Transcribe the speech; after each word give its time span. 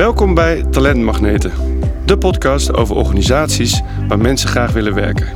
Welkom 0.00 0.34
bij 0.34 0.62
Talentmagneten, 0.70 1.52
de 2.04 2.18
podcast 2.18 2.74
over 2.74 2.96
organisaties 2.96 3.82
waar 4.08 4.18
mensen 4.18 4.48
graag 4.48 4.72
willen 4.72 4.94
werken. 4.94 5.26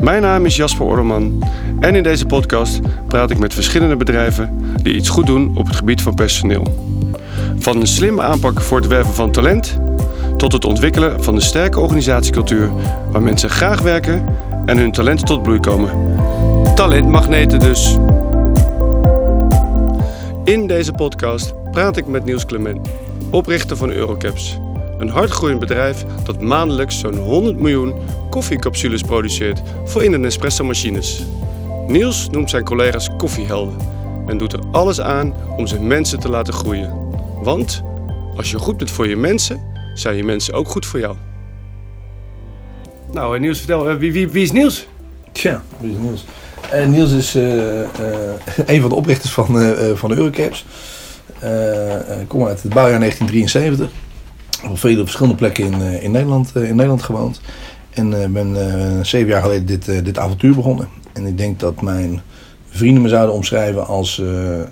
Mijn 0.00 0.22
naam 0.22 0.44
is 0.44 0.56
Jasper 0.56 0.86
Orleman 0.86 1.44
en 1.80 1.94
in 1.94 2.02
deze 2.02 2.26
podcast 2.26 2.80
praat 3.06 3.30
ik 3.30 3.38
met 3.38 3.54
verschillende 3.54 3.96
bedrijven 3.96 4.74
die 4.82 4.94
iets 4.94 5.08
goed 5.08 5.26
doen 5.26 5.56
op 5.56 5.66
het 5.66 5.76
gebied 5.76 6.02
van 6.02 6.14
personeel. 6.14 6.62
Van 7.58 7.80
een 7.80 7.86
slimme 7.86 8.22
aanpak 8.22 8.60
voor 8.60 8.78
het 8.78 8.86
werven 8.86 9.14
van 9.14 9.30
talent 9.30 9.78
tot 10.36 10.52
het 10.52 10.64
ontwikkelen 10.64 11.24
van 11.24 11.34
een 11.34 11.40
sterke 11.40 11.80
organisatiecultuur 11.80 12.70
waar 13.10 13.22
mensen 13.22 13.50
graag 13.50 13.80
werken 13.80 14.24
en 14.66 14.78
hun 14.78 14.92
talenten 14.92 15.26
tot 15.26 15.42
bloei 15.42 15.60
komen. 15.60 15.90
Talentmagneten 16.74 17.58
dus. 17.58 17.98
In 20.44 20.66
deze 20.66 20.92
podcast 20.92 21.54
praat 21.70 21.96
ik 21.96 22.06
met 22.06 22.24
Niels 22.24 22.46
Clement, 22.46 22.88
oprichter 23.30 23.76
van 23.76 23.90
Eurocaps. 23.90 24.58
Een 24.98 25.08
hardgroeiend 25.08 25.60
bedrijf 25.60 26.04
dat 26.24 26.40
maandelijks 26.40 26.98
zo'n 26.98 27.16
100 27.16 27.58
miljoen 27.58 27.94
koffiecapsules 28.30 29.02
produceert 29.02 29.62
voor 29.84 30.04
in- 30.04 30.14
en 30.14 30.24
espresso-machines. 30.24 31.22
Niels 31.86 32.28
noemt 32.30 32.50
zijn 32.50 32.64
collega's 32.64 33.08
koffiehelden 33.16 33.76
en 34.26 34.38
doet 34.38 34.52
er 34.52 34.60
alles 34.72 35.00
aan 35.00 35.34
om 35.56 35.66
zijn 35.66 35.86
mensen 35.86 36.18
te 36.18 36.28
laten 36.28 36.54
groeien. 36.54 36.94
Want 37.42 37.82
als 38.36 38.50
je 38.50 38.58
goed 38.58 38.76
bent 38.76 38.90
voor 38.90 39.08
je 39.08 39.16
mensen, 39.16 39.60
zijn 39.94 40.16
je 40.16 40.24
mensen 40.24 40.54
ook 40.54 40.68
goed 40.68 40.86
voor 40.86 41.00
jou. 41.00 41.16
Nou, 43.12 43.34
eh, 43.34 43.40
Niels, 43.40 43.58
vertel, 43.58 43.88
eh, 43.88 43.96
wie, 43.96 44.12
wie, 44.12 44.28
wie 44.28 44.42
is 44.42 44.52
Niels? 44.52 44.86
Tja, 45.32 45.62
wie 45.80 45.90
is 45.90 45.98
Niels? 45.98 46.24
Eh, 46.70 46.86
Niels 46.86 47.12
is 47.12 47.34
eh, 47.34 47.82
eh, 47.82 47.88
een 48.66 48.80
van 48.80 48.90
de 48.90 48.96
oprichters 48.96 49.32
van, 49.32 49.46
van 49.96 50.10
de 50.10 50.16
Eurocaps. 50.16 50.64
Eh, 51.40 52.20
Ik 52.20 52.28
kom 52.28 52.46
uit 52.46 52.62
het 52.62 52.72
bouwjaar 52.74 52.98
1973. 52.98 53.90
Op 54.70 54.78
vele 54.78 55.02
verschillende 55.02 55.36
plekken 55.36 55.64
in, 55.64 55.82
eh, 55.82 56.02
in, 56.02 56.10
Nederland, 56.10 56.52
eh, 56.54 56.62
in 56.62 56.74
Nederland 56.74 57.02
gewoond. 57.02 57.40
En 57.90 58.22
eh, 58.22 58.28
ben 58.28 58.70
eh, 58.70 59.04
zeven 59.04 59.28
jaar 59.28 59.42
geleden 59.42 59.66
dit, 59.66 59.88
eh, 59.88 60.04
dit 60.04 60.18
avontuur 60.18 60.54
begonnen. 60.54 60.88
En 61.12 61.26
ik 61.26 61.38
denk 61.38 61.60
dat 61.60 61.80
mijn 61.82 62.20
vrienden 62.68 63.02
me 63.02 63.08
zouden 63.08 63.34
omschrijven 63.34 63.86
als, 63.86 64.18
eh, 64.20 64.60
eh, 64.60 64.66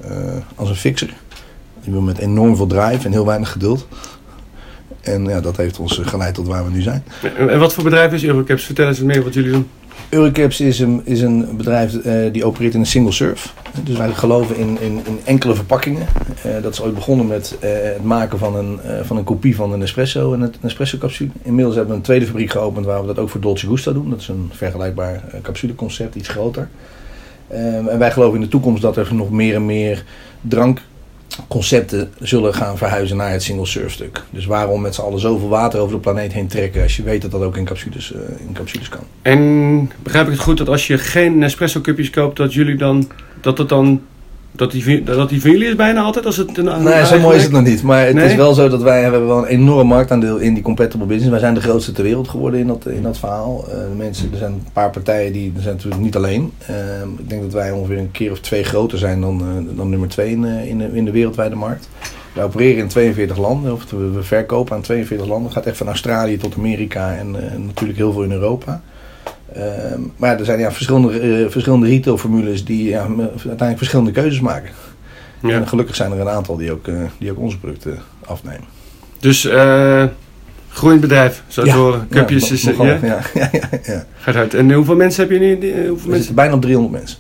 als 0.54 0.68
een 0.68 0.76
fixer. 0.76 1.14
Ik 1.82 1.92
ben 1.92 2.04
met 2.04 2.18
enorm 2.18 2.56
veel 2.56 2.66
drive 2.66 3.06
en 3.06 3.12
heel 3.12 3.26
weinig 3.26 3.52
geduld. 3.52 3.88
En 5.00 5.24
ja, 5.24 5.40
dat 5.40 5.56
heeft 5.56 5.78
ons 5.78 6.00
eh, 6.00 6.06
geleid 6.06 6.34
tot 6.34 6.46
waar 6.46 6.64
we 6.64 6.70
nu 6.70 6.82
zijn. 6.82 7.04
En 7.48 7.58
wat 7.58 7.74
voor 7.74 7.84
bedrijf 7.84 8.12
is 8.12 8.24
Eurocaps? 8.24 8.64
Vertel 8.64 8.88
eens 8.88 9.00
meer 9.00 9.24
wat 9.24 9.34
jullie 9.34 9.50
doen. 9.52 9.68
Eurocaps 10.08 10.60
is 10.60 10.80
een, 10.80 11.56
bedrijf 11.56 11.96
eh, 11.96 12.32
die 12.32 12.44
opereert 12.44 12.74
in 12.74 12.80
een 12.80 12.86
single 12.86 13.12
serve. 13.12 13.48
Dus 13.84 13.96
wij 13.96 14.12
geloven 14.12 14.56
in, 14.56 14.80
in, 14.80 15.02
enkele 15.24 15.54
verpakkingen. 15.54 16.06
Eh, 16.42 16.62
dat 16.62 16.72
is 16.72 16.82
ooit 16.82 16.94
begonnen 16.94 17.26
met 17.26 17.56
eh, 17.60 17.70
het 17.72 18.04
maken 18.04 18.38
van 18.38 18.56
een, 18.56 18.80
van 19.02 19.16
een 19.16 19.24
kopie 19.24 19.56
van 19.56 19.72
een 19.72 19.82
espresso 19.82 20.32
en 20.32 20.40
een 20.40 20.54
espresso 20.62 20.98
capsule. 20.98 21.30
Inmiddels 21.42 21.74
hebben 21.74 21.92
we 21.92 21.98
een 21.98 22.06
tweede 22.06 22.26
fabriek 22.26 22.50
geopend 22.50 22.86
waar 22.86 23.00
we 23.00 23.06
dat 23.06 23.18
ook 23.18 23.28
voor 23.28 23.40
Dolce 23.40 23.66
Gusto 23.66 23.92
doen. 23.92 24.10
Dat 24.10 24.20
is 24.20 24.28
een 24.28 24.50
vergelijkbaar 24.52 25.22
capsuleconcept, 25.42 26.14
iets 26.14 26.28
groter. 26.28 26.68
Ehm, 27.48 27.86
en 27.86 27.98
wij 27.98 28.10
geloven 28.10 28.34
in 28.34 28.40
de 28.40 28.48
toekomst 28.48 28.82
dat 28.82 28.96
er 28.96 29.14
nog 29.14 29.30
meer 29.30 29.54
en 29.54 29.66
meer 29.66 30.04
drankconcepten 31.26 32.12
zullen 32.20 32.54
gaan 32.54 32.78
verhuizen 32.78 33.16
naar 33.16 33.30
het 33.30 33.42
single 33.42 33.66
serve 33.66 33.88
stuk. 33.88 34.22
Dus 34.30 34.46
waarom 34.46 34.80
met 34.80 34.94
z'n 34.94 35.00
allen 35.00 35.20
zoveel 35.20 35.48
water 35.48 35.80
over 35.80 35.94
de 35.94 36.00
planeet 36.00 36.32
heen 36.32 36.46
trekken 36.46 36.82
als 36.82 36.96
je 36.96 37.02
weet 37.02 37.22
dat 37.22 37.30
dat 37.30 37.42
ook 37.42 37.56
in 37.56 37.64
capsules, 37.64 38.12
eh, 38.12 38.20
in 38.46 38.52
capsules 38.52 38.88
kan. 38.88 39.02
En 39.22 39.90
begrijp 40.02 40.26
ik 40.26 40.32
het 40.32 40.42
goed 40.42 40.58
dat 40.58 40.68
als 40.68 40.86
je 40.86 40.98
geen 40.98 41.38
Nespresso 41.38 41.80
cupjes 41.80 42.10
koopt, 42.10 42.36
dat 42.36 42.54
jullie 42.54 42.76
dan, 42.76 43.10
dat 43.40 43.58
het 43.58 43.68
dan, 43.68 44.02
dat 44.58 44.70
die, 44.70 45.02
dat 45.02 45.28
die 45.28 45.40
van 45.40 45.50
jullie 45.50 45.68
is 45.68 45.74
bijna 45.76 46.00
altijd 46.00 46.26
als 46.26 46.36
het 46.36 46.58
een 46.58 46.66
een 46.66 46.82
Nee, 46.82 47.06
zo 47.06 47.18
mooi 47.18 47.36
is 47.36 47.42
het 47.42 47.52
nog 47.52 47.62
niet. 47.64 47.82
Maar 47.82 48.06
het 48.06 48.14
Nee? 48.14 48.28
is 48.28 48.34
wel 48.34 48.54
zo 48.54 48.68
dat 48.68 48.82
wij 48.82 49.02
hebben 49.02 49.26
wel 49.26 49.38
een 49.38 49.44
enorm 49.44 49.86
marktaandeel 49.86 50.36
in 50.36 50.54
die 50.54 50.62
compatible 50.62 51.06
business. 51.06 51.30
Wij 51.30 51.40
zijn 51.40 51.54
de 51.54 51.60
grootste 51.60 51.92
ter 51.92 52.04
wereld 52.04 52.28
geworden 52.28 52.60
in 52.60 52.66
dat, 52.66 52.86
in 52.86 53.02
dat 53.02 53.18
verhaal. 53.18 53.64
Eh, 53.70 53.76
mensen, 53.96 54.32
er 54.32 54.38
zijn 54.38 54.52
een 54.52 54.66
paar 54.72 54.90
partijen 54.90 55.32
die 55.32 55.52
er 55.56 55.62
zijn 55.62 55.74
natuurlijk 55.74 56.02
niet 56.02 56.16
alleen. 56.16 56.52
Ehm, 56.66 57.08
ik 57.18 57.28
denk 57.28 57.42
dat 57.42 57.52
wij 57.52 57.70
ongeveer 57.70 57.98
een 57.98 58.10
keer 58.10 58.30
of 58.30 58.40
twee 58.40 58.64
groter 58.64 58.98
zijn 58.98 59.20
dan, 59.20 59.40
eh, 59.40 59.76
dan 59.76 59.90
nummer 59.90 60.08
twee 60.08 60.30
in, 60.30 60.44
eh, 60.44 60.68
in, 60.68 60.78
de, 60.78 60.88
in 60.92 61.04
de 61.04 61.10
wereldwijde 61.10 61.54
markt. 61.54 61.88
Wij 62.32 62.44
opereren 62.44 62.82
in 62.82 62.88
42 62.88 63.38
landen, 63.38 63.72
of 63.72 63.90
we, 63.90 64.22
verkopen 64.22 64.76
aan 64.76 64.82
42 64.82 65.26
landen. 65.26 65.44
Het 65.44 65.56
gaat 65.56 65.66
echt 65.66 65.76
van 65.76 65.86
Australië 65.86 66.36
tot 66.36 66.54
Amerika 66.56 67.14
en 67.14 67.30
natuurlijk 67.66 67.98
heel 67.98 68.12
veel 68.12 68.22
in 68.22 68.32
Europa. 68.32 68.80
Ehm, 69.54 70.00
maar 70.16 70.38
er 70.38 70.44
zijn 70.44 70.58
ja, 70.58 70.72
verschillende, 70.72 71.18
eh, 71.18 71.50
verschillende 71.50 71.86
retailformules 71.86 72.64
die 72.64 72.88
ja, 72.88 73.06
uiteindelijk 73.28 73.78
verschillende 73.78 74.10
keuzes 74.10 74.40
maken. 74.40 74.70
Ja. 75.42 75.50
En 75.50 75.68
gelukkig 75.68 75.96
zijn 75.96 76.12
er 76.12 76.20
een 76.20 76.28
aantal 76.28 76.56
die 76.56 76.72
ook, 76.72 76.88
eh, 76.88 76.94
die 77.18 77.30
ook 77.30 77.38
onze 77.38 77.58
producten 77.58 77.98
afnemen. 78.24 78.64
Dus 79.18 79.44
eh 79.44 80.04
groeiend 80.68 81.00
bedrijf, 81.00 81.42
zo 81.46 81.62
te 81.62 81.68
Ja, 81.68 81.74
horen. 81.74 82.06
Cupjes 82.10 82.48
ja, 82.48 82.54
is, 82.54 82.62
ja, 82.62 82.72
ja, 82.84 82.98
ja, 83.34 83.50
ja, 83.52 83.68
ja. 83.82 84.04
gaat 84.18 84.34
uit. 84.34 84.54
En 84.54 84.72
hoeveel 84.72 84.96
mensen 84.96 85.22
heb 85.22 85.32
je 85.32 85.38
nu? 85.38 85.88
Hoeveel 85.88 86.10
mensen? 86.10 86.34
bijna 86.34 86.54
op 86.54 86.62
300 86.62 86.94
mensen. 86.94 87.18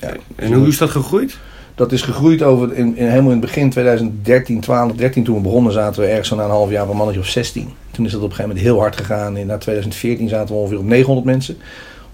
Ja. 0.00 0.12
En 0.36 0.52
hoe 0.52 0.68
is 0.68 0.78
dat 0.78 0.90
gegroeid? 0.90 1.38
Dat 1.80 1.92
is 1.92 2.02
gegroeid 2.02 2.42
over 2.42 2.74
in, 2.74 2.96
in, 2.96 3.06
helemaal 3.06 3.32
in 3.32 3.40
het 3.40 3.46
begin 3.46 3.70
2013, 3.70 4.60
12, 4.60 4.92
13 4.92 5.24
toen 5.24 5.34
we 5.34 5.40
begonnen 5.40 5.72
zaten 5.72 6.02
we 6.02 6.08
ergens 6.08 6.28
zo 6.28 6.36
na 6.36 6.44
een 6.44 6.50
half 6.50 6.70
jaar 6.70 6.82
op 6.82 6.90
een 6.90 6.96
mannetje 6.96 7.20
of 7.20 7.26
16. 7.26 7.68
Toen 7.90 8.04
is 8.04 8.12
dat 8.12 8.20
op 8.20 8.30
een 8.30 8.34
gegeven 8.34 8.56
moment 8.56 8.66
heel 8.66 8.80
hard 8.80 8.96
gegaan. 8.96 9.36
In 9.36 9.46
na 9.46 9.58
2014 9.58 10.28
zaten 10.28 10.54
we 10.54 10.60
ongeveer 10.60 10.78
op 10.78 10.84
900 10.84 11.26
mensen. 11.26 11.56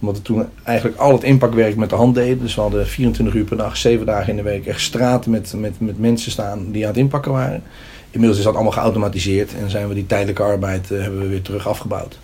Omdat 0.01 0.17
we 0.17 0.23
toen 0.23 0.47
eigenlijk 0.63 0.99
al 0.99 1.13
het 1.13 1.23
inpakwerk 1.23 1.77
met 1.77 1.91
de 1.91 1.97
hand 1.97 2.15
deden. 2.15 2.39
Dus 2.41 2.55
we 2.55 2.61
hadden 2.61 2.87
24 2.87 3.35
uur 3.35 3.45
per 3.45 3.57
dag, 3.57 3.77
7 3.77 4.07
dagen 4.07 4.29
in 4.29 4.37
de 4.37 4.43
week 4.43 4.67
echt 4.67 4.81
straten 4.81 5.31
met, 5.31 5.55
met, 5.57 5.81
met 5.81 5.99
mensen 5.99 6.31
staan 6.31 6.73
die 6.73 6.83
aan 6.83 6.91
het 6.91 6.99
inpakken 6.99 7.33
waren. 7.33 7.63
Inmiddels 8.11 8.39
is 8.39 8.45
dat 8.45 8.55
allemaal 8.55 8.73
geautomatiseerd 8.73 9.55
en 9.55 9.71
zijn 9.71 9.89
we 9.89 9.95
die 9.95 10.07
tijdelijke 10.07 10.43
arbeid 10.43 10.91
eh, 10.91 11.01
hebben 11.01 11.21
we 11.21 11.29
weer 11.29 11.43
terug 11.43 11.69
afgebouwd. 11.69 12.19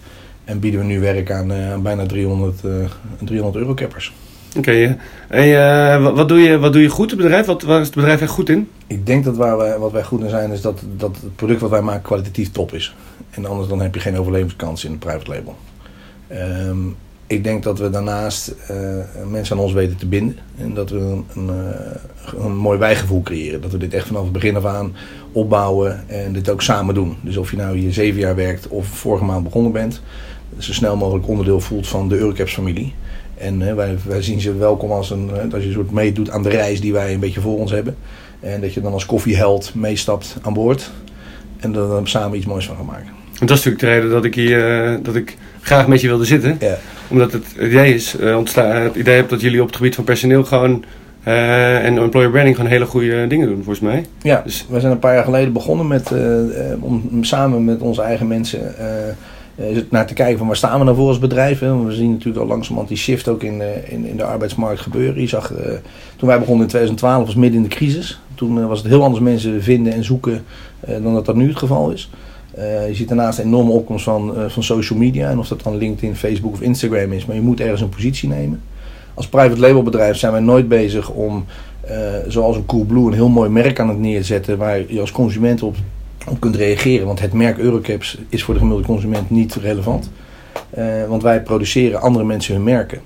En 0.45 0.59
bieden 0.59 0.81
we 0.81 0.87
nu 0.87 1.01
werk 1.01 1.31
aan, 1.31 1.53
eh, 1.53 1.77
bijna 1.77 2.07
300, 2.07 2.65
eh 2.65 2.71
300 3.19 3.57
eurocappers. 3.57 4.13
Oké, 4.57 4.71
ja. 4.71 4.97
en 5.29 6.03
eh, 6.05 6.15
wat, 6.15 6.29
doe 6.29 6.39
je, 6.39 6.59
wat 6.59 6.73
doe 6.73 6.83
je 6.83 6.89
goed, 6.89 7.11
het 7.11 7.21
bedrijf? 7.21 7.47
Wat, 7.47 7.63
is 7.63 7.69
het 7.69 7.95
bedrijf 7.95 8.21
echt 8.21 8.31
goed 8.31 8.49
in? 8.49 8.69
Ik 8.87 9.07
denk 9.07 9.25
dat 9.25 9.37
waar 9.37 9.57
wij, 9.57 9.79
wat 9.79 9.93
wij 9.93 10.05
goed 10.05 10.23
in 10.23 10.29
zijn, 10.29 10.53
is 10.53 10.61
dat, 10.61 10.83
dat 10.97 11.17
het 11.23 11.37
product 11.37 11.61
wat 11.61 11.71
wij 11.71 11.83
maken 11.83 12.03
kwalitatief 12.03 12.51
top 12.51 12.73
is. 12.73 12.95
En 13.31 13.47
anders 13.47 13.69
dan 13.69 13.81
heb 13.81 13.95
je 13.95 14.01
geen 14.01 14.19
overlevingskans 14.19 14.85
in 14.85 14.93
een 14.93 14.99
private 14.99 15.31
label. 15.31 15.57
Ehm, 16.29 16.79
ik 17.27 17.45
denk 17.45 17.63
dat 17.63 17.79
we 17.79 17.91
daarnaast 17.91 18.49
eh, 18.49 18.77
mensen 19.31 19.57
aan 19.57 19.63
ons 19.63 19.73
weten 19.73 19.97
te 19.97 20.07
binden. 20.07 20.37
En 20.59 20.75
dat 20.75 20.91
we 20.91 20.99
een, 20.99 21.25
een, 21.35 21.49
eh, 21.49 22.45
een 22.45 22.57
mooi 22.57 22.79
wijgevoel 22.79 23.23
creëren. 23.23 23.61
Dat 23.61 23.73
we 23.73 23.79
dit 23.79 23.95
echt 23.95 24.07
vanaf 24.07 24.23
het 24.23 24.33
begin 24.33 24.57
af 24.57 24.65
aan 24.65 24.95
opbouwen 25.33 26.09
en 26.09 26.33
dit 26.33 26.51
ook 26.51 26.63
samen 26.63 26.95
doen. 26.95 27.17
Dus 27.21 27.37
of 27.37 27.51
je 27.51 27.57
nou 27.57 27.79
hier 27.79 27.93
zeven 27.93 28.21
jaar 28.21 28.35
werkt 28.35 28.69
of 28.69 28.87
vorige 28.87 29.25
maand 29.25 29.45
begonnen 29.45 29.73
bent. 29.73 30.03
Zo 30.59 30.73
snel 30.73 30.97
mogelijk 30.97 31.29
onderdeel 31.29 31.61
voelt 31.61 31.89
van 31.89 32.09
de 32.09 32.17
Eurocaps 32.17 32.55
familie. 32.55 32.95
En 33.43 33.69
eh, 33.69 33.75
wij, 33.75 33.97
wij 34.07 34.23
zien 34.23 34.41
ze 34.41 34.57
welkom 34.57 34.91
als, 34.93 35.11
een, 35.11 35.31
eh, 35.35 35.53
als 35.53 35.63
je 35.63 35.69
een 35.69 35.75
soort 35.75 35.91
meedoet 35.91 36.31
aan 36.31 36.43
de 36.43 36.49
reis 36.49 36.81
die 36.81 36.93
wij 36.93 37.13
een 37.15 37.21
beetje 37.21 37.41
voor 37.41 37.59
ons 37.59 37.71
hebben. 37.71 37.97
En 38.41 38.61
dat 38.61 38.75
je 38.75 38.81
dan 38.81 38.93
als 38.93 39.07
koffieheld 39.07 39.71
meestapt 39.75 40.37
aan 40.43 40.53
boord. 40.53 40.91
En 41.61 41.75
er 41.75 42.09
samen 42.09 42.37
iets 42.37 42.47
moois 42.47 42.67
van 42.67 42.77
gaan 42.77 42.87
maken. 42.87 43.07
En 43.41 43.47
dat 43.47 43.59
is 43.59 43.65
natuurlijk 43.65 43.81
de 43.81 43.89
reden 43.89 44.11
dat 44.11 44.25
ik 44.25 44.35
hier 44.35 44.85
eh, 44.85 44.95
dat 45.03 45.15
ik 45.15 45.37
graag 45.61 45.87
met 45.89 46.01
je 46.01 46.09
wilde 46.09 46.25
zitten. 46.25 46.57
Ja. 46.61 46.79
Omdat 47.09 47.33
het 47.33 47.45
idee 47.61 47.95
is, 47.95 48.17
eh, 48.17 48.37
ontstaan, 48.37 48.77
het 48.77 48.95
idee 48.95 49.17
heb 49.17 49.29
dat 49.29 49.41
jullie 49.41 49.61
op 49.61 49.67
het 49.67 49.77
gebied 49.77 49.95
van 49.95 50.05
personeel 50.05 50.45
gewoon 50.45 50.85
eh, 51.23 51.85
en 51.85 51.99
employer 51.99 52.31
branding 52.31 52.57
gewoon 52.57 52.71
hele 52.71 52.87
goede 52.87 53.27
dingen 53.27 53.47
doen, 53.47 53.57
volgens 53.57 53.81
mij. 53.81 54.05
Ja, 54.23 54.43
Dus- 54.45 54.67
we 54.69 54.81
zijn 54.81 54.93
een 54.93 54.99
paar 54.99 55.15
jaar 55.15 55.25
geleden 55.25 55.53
begonnen 55.53 55.87
met, 55.87 56.13
eh, 56.13 56.71
eh, 56.73 56.85
om 56.85 57.25
samen 57.25 57.65
met 57.65 57.81
onze 57.81 58.03
eigen 58.03 58.27
mensen 58.27 58.79
eh, 58.79 59.09
eh, 59.09 59.15
naar 59.89 60.07
te 60.07 60.15
kijken 60.15 60.39
van 60.39 60.47
waar 60.47 60.57
staan 60.57 60.79
we 60.79 60.85
nou 60.85 60.97
voor 60.97 61.09
als 61.09 61.19
bedrijf. 61.19 61.59
We 61.59 61.87
zien 61.89 62.11
natuurlijk 62.11 62.43
al 62.43 62.47
langzamerhand 62.47 62.89
die 62.89 62.99
shift 62.99 63.29
ook 63.29 63.43
in, 63.43 63.61
eh, 63.61 63.93
in, 63.93 64.07
in 64.07 64.17
de 64.17 64.25
arbeidsmarkt 64.25 64.81
gebeuren. 64.81 65.21
Je 65.21 65.29
zag, 65.29 65.53
eh, 65.53 65.73
toen 66.17 66.29
wij 66.29 66.39
begonnen 66.39 66.63
in 66.63 66.69
2012 66.69 67.27
was 67.27 67.35
midden 67.35 67.63
in 67.63 67.69
de 67.69 67.75
crisis. 67.75 68.21
Toen 68.35 68.59
eh, 68.59 68.67
was 68.67 68.79
het 68.79 68.89
heel 68.89 69.03
anders 69.03 69.23
mensen 69.23 69.63
vinden 69.63 69.93
en 69.93 70.05
zoeken 70.05 70.45
eh, 70.81 71.03
dan 71.03 71.15
dat 71.15 71.27
dat 71.27 71.37
nu 71.37 71.49
het 71.49 71.59
geval 71.59 71.91
is. 71.91 72.11
Eh, 72.55 72.89
je 72.89 72.95
ziet 72.95 73.09
daarnaast 73.09 73.39
een 73.39 73.45
enorme 73.45 73.71
opkomst 73.71 74.05
van, 74.05 74.37
eh, 74.37 74.49
van 74.49 74.63
social 74.63 74.99
media. 74.99 75.31
En 75.31 75.39
of 75.39 75.49
dat 75.49 75.63
dan 75.63 75.77
LinkedIn, 75.77 76.17
Facebook 76.17 76.53
of 76.53 76.61
Instagram 76.61 77.13
is. 77.13 77.27
Maar 77.27 77.37
je 77.37 77.43
moet 77.43 77.61
ergens 77.61 77.81
een 77.81 77.89
positie 77.89 78.29
nemen. 78.29 78.61
Als 79.15 79.29
private 79.29 79.61
label 79.61 79.83
bedrijf 79.83 80.17
zijn 80.17 80.33
wij 80.33 80.41
nooit 80.41 80.69
bezig 80.69 81.11
om, 81.11 81.45
eh, 81.81 81.97
zoals 82.29 82.57
een 82.57 82.67
Coolblue, 82.67 83.07
een 83.07 83.13
heel 83.13 83.29
mooi 83.29 83.51
merk 83.51 83.81
aan 83.81 83.89
het 83.89 83.99
neerzetten. 83.99 84.59
Waar 84.59 84.93
je 84.93 85.01
als 85.01 85.13
consument 85.13 85.63
op, 85.63 85.77
op 86.29 86.41
kunt 86.41 86.57
reageren. 86.57 87.07
Want 87.07 87.21
het 87.21 87.33
merk 87.33 87.59
Eurocaps 87.59 88.19
is 88.29 88.43
voor 88.43 88.55
de 88.55 88.61
gemiddelde 88.61 88.93
consument 88.93 89.31
niet 89.31 89.55
relevant. 89.55 90.11
Eh, 90.71 90.85
want 91.09 91.23
wij 91.23 91.43
produceren 91.43 92.01
andere 92.01 92.25
mensen 92.25 92.55
hun 92.55 92.65
merken. 92.65 93.01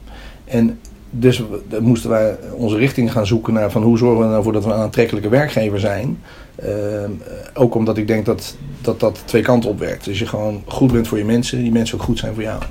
En 0.45 0.79
dus 1.11 1.43
moesten 1.81 2.11
wij 2.11 2.37
onze 2.53 2.77
richting 2.77 3.13
gaan 3.13 3.27
zoeken 3.27 3.53
naar 3.53 3.71
van 3.71 3.83
hoe 3.83 3.99
zorgen 3.99 4.19
we 4.19 4.25
er 4.25 4.31
nou 4.31 4.43
voor 4.43 4.53
dat 4.53 4.65
we 4.65 4.71
een 4.71 4.81
aantrekkelijke 4.81 5.29
werkgever 5.29 5.81
zijn. 5.81 6.19
Eh, 6.55 6.69
ook 7.55 7.75
omdat 7.75 7.97
ik 7.97 8.07
denk 8.07 8.27
dat, 8.27 8.57
dat 8.81 9.01
dat 9.01 9.23
twee 9.25 9.43
kanten 9.43 9.71
op 9.71 9.79
werkt. 9.79 10.05
Dus 10.05 10.19
je 10.19 10.27
gewoon 10.27 10.63
goed 10.67 10.93
bent 10.93 11.09
voor 11.09 11.19
je 11.19 11.25
mensen, 11.25 11.59
die 11.59 11.73
mensen 11.73 11.99
ook 11.99 12.05
goed 12.05 12.19
zijn 12.19 12.35
voor 12.35 12.43
jou. 12.43 12.63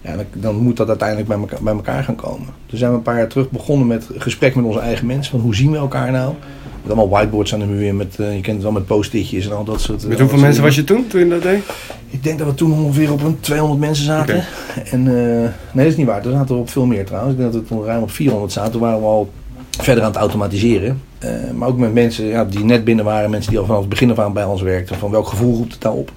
Ja, 0.00 0.16
dan, 0.32 0.56
moet 0.56 0.76
dat 0.76 0.88
uiteindelijk 0.88 1.28
bij 1.28 1.38
elkaar, 1.38 1.62
bij 1.62 1.72
elkaar 1.72 2.04
gaan 2.04 2.16
komen. 2.16 2.46
Toen 2.66 2.78
zijn 2.78 2.90
we 2.90 2.96
een 2.96 3.02
paar 3.02 3.16
jaar 3.16 3.28
terug 3.28 3.50
begonnen 3.50 3.86
met 3.86 4.08
gesprek 4.16 4.54
met 4.54 4.64
onze 4.64 4.80
eigen 4.80 5.06
mensen. 5.06 5.30
Van 5.30 5.40
hoe 5.40 5.54
zien 5.54 5.70
we 5.70 5.76
elkaar 5.76 6.10
nou? 6.10 6.34
Met 6.82 6.92
allemaal 6.92 7.08
whiteboards 7.08 7.54
aan 7.54 7.60
de 7.60 7.66
muur. 7.66 7.94
Met, 7.94 8.14
je 8.16 8.24
kent 8.24 8.46
het 8.46 8.62
wel 8.62 8.72
met 8.72 8.86
post-itjes 8.86 9.46
en 9.46 9.56
al 9.56 9.64
dat 9.64 9.80
soort 9.80 10.08
Met 10.08 10.20
hoeveel 10.20 10.38
mensen 10.38 10.62
was 10.62 10.74
je 10.74 10.84
toen, 10.84 11.06
toen 11.06 11.20
je 11.20 11.28
dat 11.28 11.42
deed? 11.42 11.62
Ik 12.10 12.22
denk 12.22 12.38
dat 12.38 12.46
we 12.46 12.54
toen 12.54 12.72
ongeveer 12.72 13.12
op 13.12 13.22
een 13.22 13.40
200 13.40 13.80
mensen 13.80 14.04
zaten. 14.04 14.44
En, 14.90 15.02
nee, 15.02 15.50
dat 15.72 15.86
is 15.86 15.96
niet 15.96 16.06
waar. 16.06 16.22
Toen 16.22 16.32
zaten 16.32 16.54
we 16.54 16.60
op 16.60 16.70
veel 16.70 16.86
meer 16.86 17.06
trouwens. 17.06 17.32
Ik 17.32 17.40
denk 17.40 17.52
dat 17.52 17.62
we 17.62 17.68
toen 17.68 17.84
ruim 17.84 18.02
op 18.02 18.10
400 18.10 18.52
zaten. 18.52 18.72
Toen 18.72 18.80
waren 18.80 19.00
we 19.00 19.06
al 19.06 19.30
verder 19.82 20.04
aan 20.04 20.10
het 20.10 20.18
automatiseren. 20.20 21.02
Uh, 21.24 21.30
maar 21.54 21.68
ook 21.68 21.78
met 21.78 21.94
mensen 21.94 22.26
ja, 22.26 22.44
die 22.44 22.64
net 22.64 22.84
binnen 22.84 23.04
waren, 23.04 23.30
mensen 23.30 23.50
die 23.50 23.58
al 23.60 23.66
vanaf 23.66 23.80
het 23.80 23.88
begin 23.88 24.10
af 24.10 24.18
aan 24.18 24.32
bij 24.32 24.44
ons 24.44 24.62
werkten. 24.62 24.96
Van 24.96 25.10
welk 25.10 25.28
gevoel 25.28 25.56
roept 25.56 25.72
het 25.72 25.80
daarop? 25.80 26.12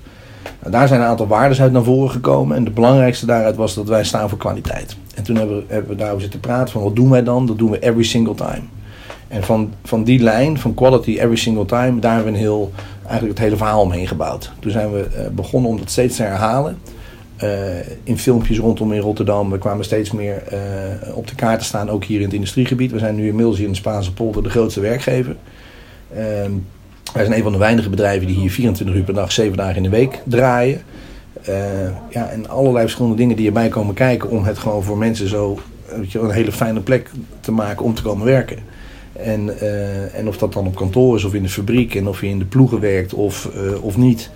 Nou, 0.59 0.71
daar 0.71 0.87
zijn 0.87 1.01
een 1.01 1.07
aantal 1.07 1.27
waarden 1.27 1.59
uit 1.59 1.71
naar 1.71 1.83
voren 1.83 2.11
gekomen. 2.11 2.57
En 2.57 2.63
de 2.63 2.71
belangrijkste 2.71 3.25
daaruit 3.25 3.55
was 3.55 3.73
dat 3.73 3.87
wij 3.87 4.03
staan 4.03 4.29
voor 4.29 4.37
kwaliteit. 4.37 4.95
En 5.15 5.23
toen 5.23 5.35
hebben 5.35 5.55
we, 5.55 5.63
hebben 5.67 5.91
we 5.91 5.97
daarover 5.97 6.21
zitten 6.21 6.39
praten 6.39 6.73
van 6.73 6.83
wat 6.83 6.95
doen 6.95 7.09
wij 7.09 7.23
dan? 7.23 7.45
Dat 7.45 7.57
doen 7.57 7.71
we 7.71 7.79
every 7.79 8.03
single 8.03 8.35
time. 8.35 8.61
En 9.31 9.43
van, 9.43 9.73
van 9.83 10.03
die 10.03 10.19
lijn, 10.19 10.57
van 10.57 10.73
quality 10.73 11.11
every 11.11 11.35
single 11.35 11.65
time, 11.65 11.99
daar 11.99 12.13
hebben 12.13 12.31
we 12.31 12.37
een 12.37 12.43
heel, 12.43 12.71
eigenlijk 13.01 13.29
het 13.29 13.39
hele 13.39 13.57
verhaal 13.57 13.81
omheen 13.81 14.07
gebouwd. 14.07 14.51
Toen 14.59 14.71
zijn 14.71 14.91
we 14.91 15.07
uh, 15.15 15.27
begonnen 15.31 15.69
om 15.69 15.77
dat 15.77 15.89
steeds 15.89 16.15
te 16.15 16.23
herhalen. 16.23 16.77
Uh, 17.43 17.49
in 18.03 18.17
filmpjes 18.17 18.59
rondom 18.59 18.93
in 18.93 18.99
Rotterdam. 18.99 19.51
We 19.51 19.57
kwamen 19.57 19.85
steeds 19.85 20.11
meer 20.11 20.43
uh, 20.53 21.17
op 21.17 21.27
de 21.27 21.35
kaart 21.35 21.59
te 21.59 21.65
staan, 21.65 21.89
ook 21.89 22.03
hier 22.03 22.19
in 22.19 22.25
het 22.25 22.33
industriegebied. 22.33 22.91
We 22.91 22.99
zijn 22.99 23.15
nu 23.15 23.27
inmiddels 23.27 23.57
hier 23.57 23.65
in 23.65 23.71
de 23.71 23.77
Spaanse 23.77 24.13
polder 24.13 24.43
de 24.43 24.49
grootste 24.49 24.79
werkgever. 24.79 25.35
Uh, 26.11 26.17
wij 27.13 27.25
zijn 27.25 27.33
een 27.33 27.43
van 27.43 27.51
de 27.51 27.57
weinige 27.57 27.89
bedrijven 27.89 28.27
die 28.27 28.35
hier 28.35 28.51
24 28.51 28.95
uur 28.95 29.03
per 29.03 29.13
dag, 29.13 29.31
7 29.31 29.57
dagen 29.57 29.75
in 29.75 29.83
de 29.83 29.89
week 29.89 30.21
draaien. 30.23 30.81
ja, 32.09 32.29
en 32.29 32.49
allerlei 32.49 32.81
verschillende 32.81 33.17
dingen 33.17 33.35
die 33.35 33.47
erbij 33.47 33.69
komen 33.69 33.93
kijken 33.93 34.29
om 34.29 34.43
het 34.43 34.57
gewoon 34.57 34.83
voor 34.83 34.97
mensen 34.97 35.27
zo 35.27 35.59
weet 35.95 36.11
je, 36.11 36.19
een 36.19 36.31
hele 36.31 36.51
fijne 36.51 36.79
plek 36.79 37.09
te 37.39 37.51
maken 37.51 37.85
om 37.85 37.93
te 37.93 38.01
komen 38.01 38.25
werken. 38.25 38.57
En, 39.13 39.59
en 40.13 40.27
of 40.27 40.37
dat 40.37 40.53
dan 40.53 40.67
op 40.67 40.75
kantoor 40.75 41.15
is 41.15 41.23
of 41.23 41.33
in 41.33 41.43
de 41.43 41.49
fabriek 41.49 41.95
en 41.95 42.07
of 42.07 42.21
je 42.21 42.27
in 42.27 42.39
de 42.39 42.45
ploegen 42.45 42.79
werkt 42.79 43.13
of, 43.13 43.49
of 43.81 43.97
niet 43.97 44.29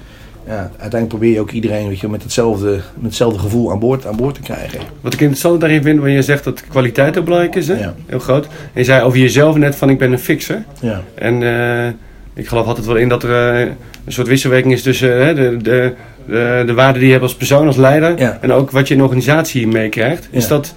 ja, 0.48 0.60
uiteindelijk 0.60 1.08
probeer 1.08 1.32
je 1.32 1.40
ook 1.40 1.52
iedereen 1.52 1.88
weet 1.88 2.00
je, 2.00 2.10
met, 2.10 2.24
hetzelfde, 2.24 2.70
met 2.72 3.06
hetzelfde 3.06 3.40
gevoel 3.40 3.72
aan 3.72 3.80
boord, 3.80 4.06
aan 4.06 4.16
boord 4.16 4.36
te 4.36 4.42
krijgen. 4.42 4.80
Wat 5.02 5.14
ik 5.14 5.20
interessant 5.20 5.60
daarin 5.60 5.84
vind, 5.84 5.98
wanneer 5.98 6.16
je 6.16 6.22
zegt 6.22 6.44
dat 6.44 6.64
kwaliteit 6.68 7.18
ook 7.18 7.24
belangrijk 7.24 7.56
is, 7.56 7.68
hè? 7.68 7.80
Ja. 7.80 7.94
heel 8.06 8.20
groot. 8.20 8.46
En 8.46 8.52
je 8.74 8.84
zei 8.84 9.04
over 9.04 9.20
jezelf 9.20 9.56
net 9.56 9.76
van 9.76 9.90
ik 9.90 9.98
ben 9.98 10.12
een 10.12 10.20
fixer. 10.20 10.64
Ja. 10.82 11.02
En 11.16 11.42
uh, 11.42 11.88
ik 12.34 12.48
geloof 12.48 12.66
altijd 12.66 12.86
wel 12.86 12.96
in 12.96 13.10
dat 13.10 13.24
er 13.24 13.68
een 14.06 14.14
soort 14.14 14.28
wisselwerking 14.28 14.74
is 14.74 14.82
tussen 14.82 15.36
de, 15.36 15.58
de, 15.62 15.94
de, 16.28 16.64
de 16.66 16.74
waarde 16.74 16.98
die 16.98 17.06
je 17.06 17.14
hebt 17.14 17.24
als 17.24 17.36
persoon, 17.36 17.68
als 17.68 17.78
leider. 17.78 18.20
Ja. 18.20 18.38
En 18.42 18.52
ook 18.52 18.72
wat 18.72 18.88
je 18.88 18.94
in 18.94 19.00
een 19.00 19.06
organisatie 19.06 19.68
meekrijgt. 19.68 20.28
Is 20.32 20.48
dat... 20.48 20.76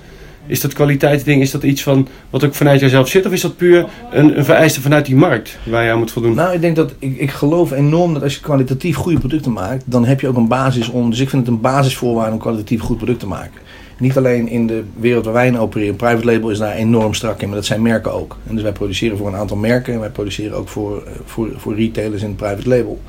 Is 0.49 0.61
dat 0.61 0.73
kwaliteitsding, 0.73 1.43
is 1.43 1.51
dat 1.51 1.63
iets 1.63 1.83
van 1.83 2.09
wat 2.31 2.45
ook 2.45 2.55
vanuit 2.55 2.81
jezelf 2.81 3.09
zit? 3.09 3.27
Of 3.27 3.33
is 3.33 3.41
dat 3.41 3.57
puur 3.57 3.87
een, 4.11 4.39
een 4.39 4.45
vereiste 4.45 4.81
vanuit 4.81 5.07
die 5.07 5.17
markt 5.17 5.59
waar 5.65 5.85
je 5.85 5.91
aan 5.91 5.99
moet 5.99 6.13
voldoen? 6.13 6.35
Nou, 6.35 6.55
ik 6.55 6.61
denk 6.61 6.77
dat 6.77 6.93
ik, 6.99 7.17
ik 7.19 7.31
geloof 7.31 7.71
enorm 7.71 8.15
dat 8.15 8.23
als 8.23 8.35
je 8.35 8.41
kwalitatief 8.41 8.97
goede 8.97 9.19
producten 9.19 9.53
maakt, 9.53 9.85
dan 9.87 10.05
heb 10.05 10.21
je 10.21 10.29
ook 10.29 10.37
een 10.37 10.49
basis 10.49 10.89
om. 10.89 11.11
Dus 11.11 11.21
ik 11.21 11.29
vind 11.29 11.47
het 11.47 11.55
een 11.55 11.61
basisvoorwaarde 11.61 12.33
om 12.33 12.39
kwalitatief 12.39 12.81
goed 12.81 12.97
product 12.97 13.21
te 13.21 13.27
maken. 13.27 13.61
Niet 13.99 14.17
alleen 14.17 14.49
in 14.49 14.67
de 14.67 14.83
wereld 14.97 15.25
waar 15.25 15.35
wij 15.35 15.47
in 15.47 15.59
opereren. 15.59 15.97
Private 15.97 16.25
label 16.25 16.51
is 16.51 16.59
daar 16.59 16.75
enorm 16.75 17.15
strak 17.15 17.41
in, 17.41 17.47
maar 17.47 17.57
dat 17.57 17.67
zijn 17.67 17.83
merken 17.83 18.13
ook. 18.13 18.37
En 18.47 18.55
dus 18.55 18.63
wij 18.63 18.73
produceren 18.73 19.17
voor 19.17 19.27
een 19.27 19.37
aantal 19.37 19.57
merken 19.57 19.95
en 19.95 20.01
wij 20.01 20.11
produceren 20.11 20.57
ook 20.57 20.69
voor, 20.69 21.03
voor, 21.25 21.49
voor 21.57 21.75
retailers 21.75 22.23
in 22.23 22.35
private 22.35 22.69
label. 22.69 23.01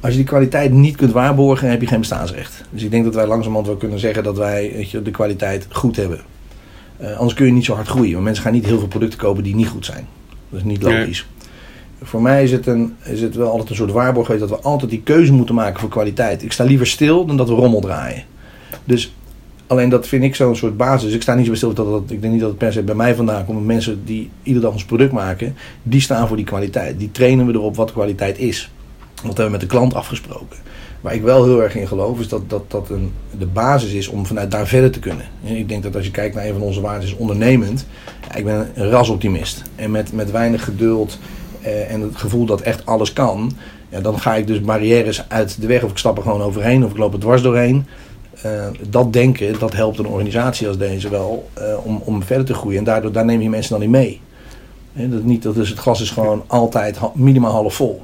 Als 0.00 0.10
je 0.10 0.18
die 0.18 0.28
kwaliteit 0.28 0.72
niet 0.72 0.96
kunt 0.96 1.12
waarborgen, 1.12 1.70
heb 1.70 1.80
je 1.80 1.86
geen 1.86 1.98
bestaansrecht. 1.98 2.62
Dus 2.70 2.82
ik 2.82 2.90
denk 2.90 3.04
dat 3.04 3.14
wij 3.14 3.26
langzamerhand 3.26 3.66
wel 3.66 3.76
kunnen 3.76 3.98
zeggen 3.98 4.22
dat 4.22 4.36
wij 4.36 4.86
je, 4.90 5.02
de 5.02 5.10
kwaliteit 5.10 5.66
goed 5.70 5.96
hebben. 5.96 6.20
Uh, 7.00 7.16
anders 7.16 7.34
kun 7.34 7.46
je 7.46 7.52
niet 7.52 7.64
zo 7.64 7.74
hard 7.74 7.88
groeien. 7.88 8.12
Want 8.12 8.24
mensen 8.24 8.44
gaan 8.44 8.52
niet 8.52 8.66
heel 8.66 8.78
veel 8.78 8.88
producten 8.88 9.18
kopen 9.18 9.42
die 9.42 9.54
niet 9.54 9.68
goed 9.68 9.84
zijn. 9.84 10.06
Dat 10.50 10.58
is 10.60 10.64
niet 10.66 10.82
logisch. 10.82 11.26
Nee. 11.38 11.48
Voor 12.02 12.22
mij 12.22 12.42
is 12.42 12.52
het, 12.52 12.66
een, 12.66 12.94
is 13.04 13.20
het 13.20 13.34
wel 13.34 13.50
altijd 13.50 13.70
een 13.70 13.76
soort 13.76 13.90
waarborg 13.90 14.26
geweest 14.26 14.48
dat 14.48 14.58
we 14.58 14.64
altijd 14.64 14.90
die 14.90 15.02
keuze 15.02 15.32
moeten 15.32 15.54
maken 15.54 15.80
voor 15.80 15.88
kwaliteit. 15.88 16.42
Ik 16.42 16.52
sta 16.52 16.64
liever 16.64 16.86
stil 16.86 17.26
dan 17.26 17.36
dat 17.36 17.48
we 17.48 17.54
rommel 17.54 17.80
draaien. 17.80 18.24
Dus 18.84 19.12
alleen 19.66 19.88
dat 19.88 20.06
vind 20.06 20.24
ik 20.24 20.34
zo'n 20.34 20.56
soort 20.56 20.76
basis. 20.76 21.12
Ik 21.12 21.22
sta 21.22 21.34
niet 21.34 21.46
zo 21.46 21.54
stil 21.54 21.72
dat, 21.72 21.86
dat 21.86 22.10
ik 22.10 22.20
denk 22.20 22.32
niet 22.32 22.40
dat 22.40 22.50
het 22.50 22.58
per 22.58 22.72
se 22.72 22.82
bij 22.82 22.94
mij 22.94 23.14
vandaan 23.14 23.44
komt. 23.44 23.66
Mensen 23.66 24.04
die 24.04 24.30
iedere 24.42 24.64
dag 24.64 24.74
ons 24.74 24.84
product 24.84 25.12
maken, 25.12 25.54
die 25.82 26.00
staan 26.00 26.28
voor 26.28 26.36
die 26.36 26.46
kwaliteit. 26.46 26.98
Die 26.98 27.10
trainen 27.10 27.46
we 27.46 27.52
erop 27.52 27.76
wat 27.76 27.92
kwaliteit 27.92 28.38
is. 28.38 28.70
Dat 29.14 29.24
hebben 29.24 29.44
we 29.44 29.50
met 29.50 29.60
de 29.60 29.66
klant 29.66 29.94
afgesproken. 29.94 30.56
Waar 31.00 31.14
ik 31.14 31.22
wel 31.22 31.44
heel 31.44 31.62
erg 31.62 31.76
in 31.76 31.88
geloof 31.88 32.20
is 32.20 32.28
dat 32.28 32.50
dat, 32.50 32.70
dat 32.70 32.90
een, 32.90 33.12
de 33.38 33.46
basis 33.46 33.92
is 33.92 34.08
om 34.08 34.26
vanuit 34.26 34.50
daar 34.50 34.66
verder 34.66 34.90
te 34.90 34.98
kunnen. 34.98 35.24
Ik 35.42 35.68
denk 35.68 35.82
dat 35.82 35.96
als 35.96 36.04
je 36.04 36.10
kijkt 36.10 36.34
naar 36.34 36.46
een 36.46 36.52
van 36.52 36.62
onze 36.62 36.80
waarden 36.80 37.08
is 37.08 37.16
ondernemend. 37.16 37.86
Ik 38.36 38.44
ben 38.44 38.70
een 38.74 38.90
rasoptimist. 38.90 39.62
En 39.76 39.90
met, 39.90 40.12
met 40.12 40.30
weinig 40.30 40.64
geduld 40.64 41.18
eh, 41.60 41.92
en 41.92 42.00
het 42.00 42.16
gevoel 42.16 42.44
dat 42.44 42.60
echt 42.60 42.86
alles 42.86 43.12
kan. 43.12 43.52
Ja, 43.88 44.00
dan 44.00 44.20
ga 44.20 44.34
ik 44.34 44.46
dus 44.46 44.60
barrières 44.60 45.28
uit 45.28 45.60
de 45.60 45.66
weg 45.66 45.82
of 45.82 45.90
ik 45.90 45.98
stap 45.98 46.16
er 46.16 46.22
gewoon 46.22 46.42
overheen 46.42 46.84
of 46.84 46.90
ik 46.90 46.96
loop 46.96 47.12
er 47.12 47.20
dwars 47.20 47.42
doorheen. 47.42 47.86
Uh, 48.46 48.66
dat 48.88 49.12
denken, 49.12 49.58
dat 49.58 49.72
helpt 49.72 49.98
een 49.98 50.06
organisatie 50.06 50.68
als 50.68 50.78
deze 50.78 51.08
wel 51.08 51.48
uh, 51.58 51.64
om, 51.84 52.02
om 52.04 52.22
verder 52.22 52.46
te 52.46 52.54
groeien. 52.54 52.78
En 52.78 52.84
daardoor 52.84 53.12
daar 53.12 53.24
neem 53.24 53.40
je 53.40 53.48
mensen 53.48 53.72
dan 53.72 53.82
in 53.82 53.90
mee. 53.90 54.20
Dat 54.92 55.22
niet, 55.22 55.42
dat 55.42 55.56
is, 55.56 55.68
het 55.68 55.78
glas 55.78 56.00
is 56.00 56.10
gewoon 56.10 56.42
altijd 56.46 56.98
minimaal 57.14 57.52
half 57.52 57.74
vol. 57.74 58.02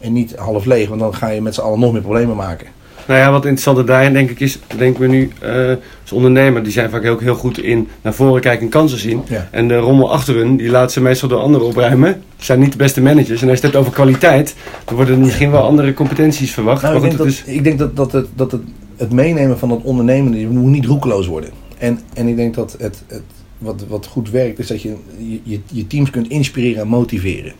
En 0.00 0.12
niet 0.12 0.36
half 0.36 0.64
leeg, 0.64 0.88
want 0.88 1.00
dan 1.00 1.14
ga 1.14 1.28
je 1.28 1.42
met 1.42 1.54
z'n 1.54 1.60
allen 1.60 1.80
nog 1.80 1.92
meer 1.92 2.02
problemen 2.02 2.36
maken. 2.36 2.66
Nou 3.08 3.20
ja, 3.20 3.30
wat 3.30 3.44
interessant 3.44 3.86
daarin 3.86 4.12
denk 4.12 4.30
ik 4.30 4.40
is, 4.40 4.58
denken 4.76 5.00
we 5.00 5.06
nu 5.06 5.30
uh, 5.42 5.74
als 6.02 6.12
ondernemer, 6.12 6.62
die 6.62 6.72
zijn 6.72 6.90
vaak 6.90 7.06
ook 7.06 7.20
heel 7.20 7.34
goed 7.34 7.58
in 7.58 7.88
naar 8.02 8.14
voren 8.14 8.40
kijken 8.40 8.64
en 8.64 8.68
kansen 8.68 8.98
zien. 8.98 9.22
Ja. 9.28 9.48
En 9.50 9.68
de 9.68 9.76
rommel 9.76 10.12
achter 10.12 10.34
hun, 10.34 10.56
die 10.56 10.70
laten 10.70 10.90
ze 10.90 11.00
meestal 11.00 11.28
door 11.28 11.40
anderen 11.40 11.66
opruimen. 11.66 12.22
Zijn 12.36 12.58
niet 12.58 12.72
de 12.72 12.78
beste 12.78 13.00
managers. 13.00 13.42
En 13.42 13.48
als 13.48 13.58
je 13.58 13.64
het 13.64 13.74
hebt 13.74 13.76
over 13.76 13.92
kwaliteit, 13.92 14.54
dan 14.84 14.94
worden 14.94 15.14
er 15.14 15.20
misschien 15.20 15.50
wel 15.50 15.62
andere 15.62 15.94
competenties 15.94 16.52
verwacht. 16.52 16.82
Nou, 16.82 16.94
ik, 16.96 17.02
denk 17.02 17.16
dat, 17.16 17.26
is, 17.26 17.42
ik 17.46 17.64
denk 17.64 17.78
dat, 17.78 17.96
dat, 17.96 18.12
het, 18.12 18.26
dat 18.34 18.52
het, 18.52 18.62
het 18.96 19.12
meenemen 19.12 19.58
van 19.58 19.68
dat 19.68 19.80
ondernemen, 19.82 20.32
die 20.32 20.48
moet 20.48 20.70
niet 20.70 20.86
roekeloos 20.86 21.26
worden. 21.26 21.50
En, 21.78 22.00
en 22.14 22.28
ik 22.28 22.36
denk 22.36 22.54
dat 22.54 22.76
het, 22.78 23.02
het, 23.06 23.22
wat, 23.58 23.84
wat 23.88 24.06
goed 24.06 24.30
werkt, 24.30 24.58
is 24.58 24.66
dat 24.66 24.82
je, 24.82 24.96
je 25.42 25.60
je 25.66 25.86
teams 25.86 26.10
kunt 26.10 26.28
inspireren 26.28 26.82
en 26.82 26.88
motiveren. 26.88 27.52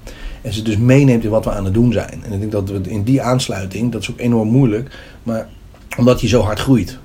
En 0.49 0.55
ze 0.55 0.63
dus 0.63 0.77
meeneemt 0.77 1.25
in 1.25 1.31
wat 1.31 1.45
we 1.45 1.51
aan 1.51 1.65
het 1.65 1.75
doen 1.75 1.93
zijn. 1.93 2.23
En 2.25 2.33
ik 2.33 2.41
denk 2.41 2.53
dat 2.53 2.71
we 2.71 2.81
in 2.83 3.03
die 3.03 3.23
aansluiting, 3.23 3.93
dat 3.93 4.03
is 4.03 4.11
ook 4.11 4.21
enorm 4.21 4.49
moeilijk, 4.49 4.91
maar 5.23 5.49
omdat 5.97 6.21
je 6.21 6.29
zo 6.29 6.41
hard 6.41 6.59
groeit. 6.59 6.99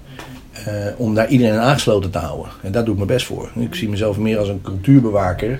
Uh, 0.67 0.85
om 0.97 1.15
daar 1.15 1.27
iedereen 1.27 1.59
aangesloten 1.59 2.11
te 2.11 2.17
houden. 2.17 2.51
En 2.61 2.71
daar 2.71 2.83
doe 2.83 2.91
ik 2.91 2.99
mijn 2.99 3.11
best 3.13 3.25
voor. 3.25 3.51
Ik 3.55 3.75
zie 3.75 3.89
mezelf 3.89 4.17
meer 4.17 4.37
als 4.37 4.47
een 4.47 4.61
cultuurbewaker 4.61 5.59